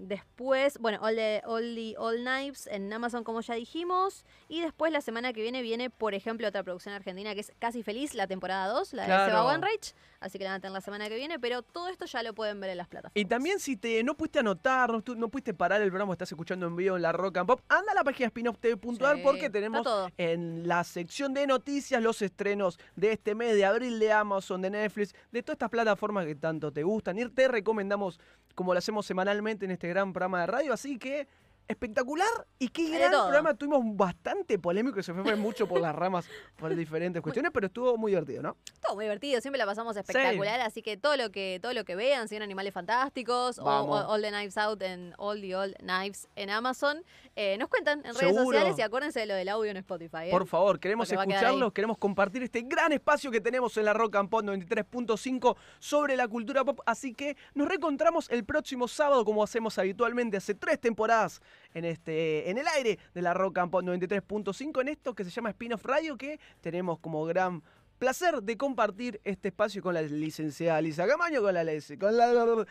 después, 0.01 0.78
bueno, 0.78 0.98
All 1.02 1.15
the, 1.16 1.43
All 1.44 1.74
the 1.74 1.94
All 1.98 2.16
Knives 2.23 2.66
en 2.66 2.93
Amazon, 2.93 3.24
como 3.24 3.40
ya 3.40 3.55
dijimos. 3.55 4.24
Y 4.48 4.61
después 4.61 4.93
la 4.93 5.01
semana 5.01 5.32
que 5.32 5.43
viene 5.43 5.62
viene, 5.62 5.90
por 5.90 6.15
ejemplo, 6.15 6.47
otra 6.48 6.62
producción 6.62 6.94
argentina 6.94 7.35
que 7.35 7.40
es 7.40 7.52
Casi 7.59 7.82
Feliz, 7.82 8.15
la 8.15 8.27
temporada 8.27 8.69
2, 8.69 8.93
la 8.94 9.02
de. 9.02 9.31
Seba 9.31 9.44
Wanreich. 9.44 9.94
Así 10.20 10.39
que 10.39 10.44
la 10.44 10.51
van 10.51 10.59
a 10.59 10.61
tener 10.61 10.73
la 10.73 10.81
semana 10.81 11.09
que 11.09 11.16
viene. 11.16 11.39
Pero 11.39 11.62
todo 11.62 11.89
esto 11.89 12.06
ya 12.06 12.23
lo 12.23 12.35
pueden 12.35 12.61
ver 12.61 12.70
en 12.70 12.78
las 12.78 12.89
plataformas. 12.89 13.20
Y 13.20 13.27
también 13.27 13.61
si 13.61 13.77
te 13.77 14.02
no 14.02 14.16
pudiste 14.25 14.39
anotar, 14.39 14.91
no, 14.91 15.03
no 15.17 15.29
pudiste 15.29 15.53
parar 15.53 15.83
el 15.83 15.91
programa, 15.91 16.15
estás 16.15 16.33
escuchando 16.33 16.67
en 16.67 16.75
vivo 16.75 16.97
en 16.97 17.03
la 17.03 17.13
Rock 17.13 17.37
and 17.37 17.47
Pop, 17.47 17.61
anda 17.69 17.93
a 17.93 17.95
la 17.95 18.05
página 18.05 18.31
spinofftv.ar 18.31 19.17
Sí, 19.17 19.23
porque 19.23 19.51
tenemos 19.51 19.87
en 20.17 20.67
la 20.67 20.83
sección 20.83 21.35
de 21.35 21.47
noticias 21.47 22.03
los 22.03 22.23
estrenos 22.23 22.79
de 22.97 23.13
este 23.13 23.35
mes 23.35 23.55
de 23.55 23.67
abril 23.67 23.99
de 23.99 24.13
Amazon, 24.13 24.63
de 24.63 24.71
Netflix, 24.71 25.15
de 25.31 25.43
todas 25.43 25.57
estas 25.57 25.69
plataformas 25.69 26.25
que 26.25 26.35
tanto 26.37 26.73
te 26.73 26.83
gustan. 26.83 27.19
Y 27.19 27.29
te 27.29 27.49
recomendamos 27.49 28.19
como 28.55 28.73
lo 28.73 28.79
hacemos 28.79 29.05
semanalmente 29.05 29.67
en 29.67 29.73
este 29.73 29.89
gran 29.89 30.15
programa 30.15 30.41
de 30.41 30.47
radio, 30.47 30.73
así 30.73 30.99
que 30.99 31.29
espectacular 31.69 32.28
y 32.59 32.69
qué 32.69 32.89
gran 32.91 33.11
programa. 33.11 33.55
Tuvimos 33.55 33.82
bastante 33.97 34.59
polémico, 34.59 35.03
se 35.03 35.12
fue 35.15 35.36
mucho 35.36 35.66
por 35.66 35.81
las 35.81 35.95
ramas 35.95 36.27
por 36.57 36.74
diferentes 36.77 37.23
cuestiones, 37.23 37.51
pero 37.53 37.66
estuvo 37.66 37.97
muy 37.97 38.12
divertido, 38.12 38.43
¿no? 38.43 38.57
Todo 38.81 38.95
muy 38.95 39.05
divertido, 39.05 39.41
siempre 39.41 39.59
la 39.59 39.66
pasamos 39.66 39.97
espectacular, 39.97 40.61
así 40.61 40.82
que 40.82 40.97
todo 40.97 41.16
lo 41.16 41.31
que 41.31 41.59
todo 41.62 41.73
lo 41.73 41.85
que 41.85 41.97
vean, 41.97 42.28
si 42.28 42.36
Animales 42.36 42.74
Fantásticos 42.74 43.59
o, 43.59 43.65
All 43.65 44.20
the 44.20 44.28
Knives 44.28 44.59
Out 44.59 44.82
en 44.82 45.15
All 45.16 45.41
the 45.41 45.57
Old 45.57 45.77
Knives 45.78 46.28
en 46.36 46.51
Amazon, 46.51 47.03
eh, 47.36 47.57
nos 47.59 47.69
cuentan 47.69 48.05
en 48.05 48.15
redes 48.15 48.36
sociales 48.36 48.78
y 48.78 48.82
acuérdense 48.82 49.20
de 49.20 49.27
lo 49.27 49.35
del 49.35 49.49
audio 49.49 49.70
en 49.70 49.78
Spotify. 49.78 50.27
¿eh? 50.27 50.31
Por 50.31 50.47
favor, 50.47 50.78
queremos 50.78 51.09
Porque 51.09 51.32
escucharlos, 51.32 51.73
queremos 51.73 51.99
compartir 51.99 52.43
este 52.43 52.62
gran 52.62 52.93
espacio 52.93 53.31
que 53.31 53.41
tenemos 53.41 53.77
en 53.77 53.86
la 53.86 53.93
Rock 53.93 54.16
and 54.16 54.28
Pop 54.28 54.43
93.5 54.43 55.57
sobre 55.78 56.16
la 56.16 56.28
cultura 56.28 56.65
pop. 56.65 56.81
Así 56.86 57.15
que 57.15 57.36
nos 57.55 57.69
reencontramos 57.69 58.28
el 58.31 58.45
próximo 58.45 58.89
sábado, 58.89 59.24
como 59.24 59.43
hacemos 59.43 59.78
habitualmente 59.78 60.36
hace 60.36 60.55
tres 60.55 60.78
temporadas 60.81 61.41
en, 61.74 61.85
este, 61.85 62.51
en 62.51 62.59
el 62.59 62.66
aire 62.68 62.98
de 63.14 63.22
la 63.22 63.35
Rock 63.35 63.59
Pop 63.70 63.82
93.5, 63.82 64.81
en 64.81 64.89
esto 64.89 65.14
que 65.14 65.24
se 65.24 65.31
llama 65.31 65.51
Spin-off 65.51 65.85
Radio, 65.85 66.16
que 66.16 66.39
tenemos 66.60 66.98
como 66.98 67.24
gran 67.24 67.62
placer 67.98 68.43
de 68.43 68.56
compartir 68.56 69.20
este 69.24 69.48
espacio 69.48 69.81
con 69.82 69.94
la 69.94 70.02
licenciada 70.02 70.81
Lisa 70.81 71.06
Camaño, 71.06 71.40
con 71.43 71.55
la, 71.55 71.64
con 71.98 72.16
la- 72.16 72.66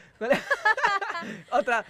otra, 1.51 1.85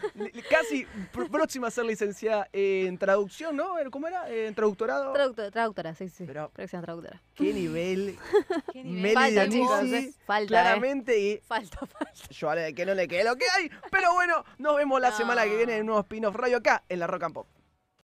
casi 0.49 0.85
pr- 1.14 1.30
próxima 1.30 1.68
a 1.68 1.72
ser 1.72 1.85
licenciada 1.85 2.47
en 2.53 2.97
traducción, 2.97 3.55
¿no? 3.55 3.76
¿Cómo 3.91 4.07
era? 4.07 4.30
En 4.30 4.53
traductorado. 4.55 5.14
Traductora, 5.14 5.51
traductora, 5.51 5.95
sí, 5.95 6.10
sí. 6.10 6.26
Pero- 6.26 6.49
Próxima 6.51 6.81
traductora. 6.81 7.22
Qué 7.35 7.53
nivel. 7.53 8.18
¿Qué 8.73 8.84
nivel? 8.84 9.14
Falta, 9.14 9.49
chicos, 9.49 9.84
¿eh? 9.84 10.14
Falta, 10.26 10.47
claramente. 10.47 11.19
Y 11.19 11.38
Falta, 11.39 11.77
falta. 11.85 12.11
yo 12.30 12.49
haré 12.49 12.73
que 12.73 12.85
no 12.85 12.93
le 12.93 13.07
quede 13.07 13.23
lo 13.23 13.35
que 13.35 13.45
hay. 13.55 13.69
Pero 13.91 14.14
bueno, 14.14 14.43
nos 14.57 14.76
vemos 14.76 14.99
la 15.01 15.10
No. 15.11 15.18
semana 15.18 15.43
que 15.45 15.55
viene 15.55 15.76
en 15.76 15.81
un 15.81 15.85
nuevo 15.88 16.01
spin-off 16.01 16.35
radio 16.35 16.57
acá 16.57 16.84
en 16.89 16.99
la 16.99 17.07
Rock 17.07 17.23
and 17.23 17.34
Pop. 17.34 17.47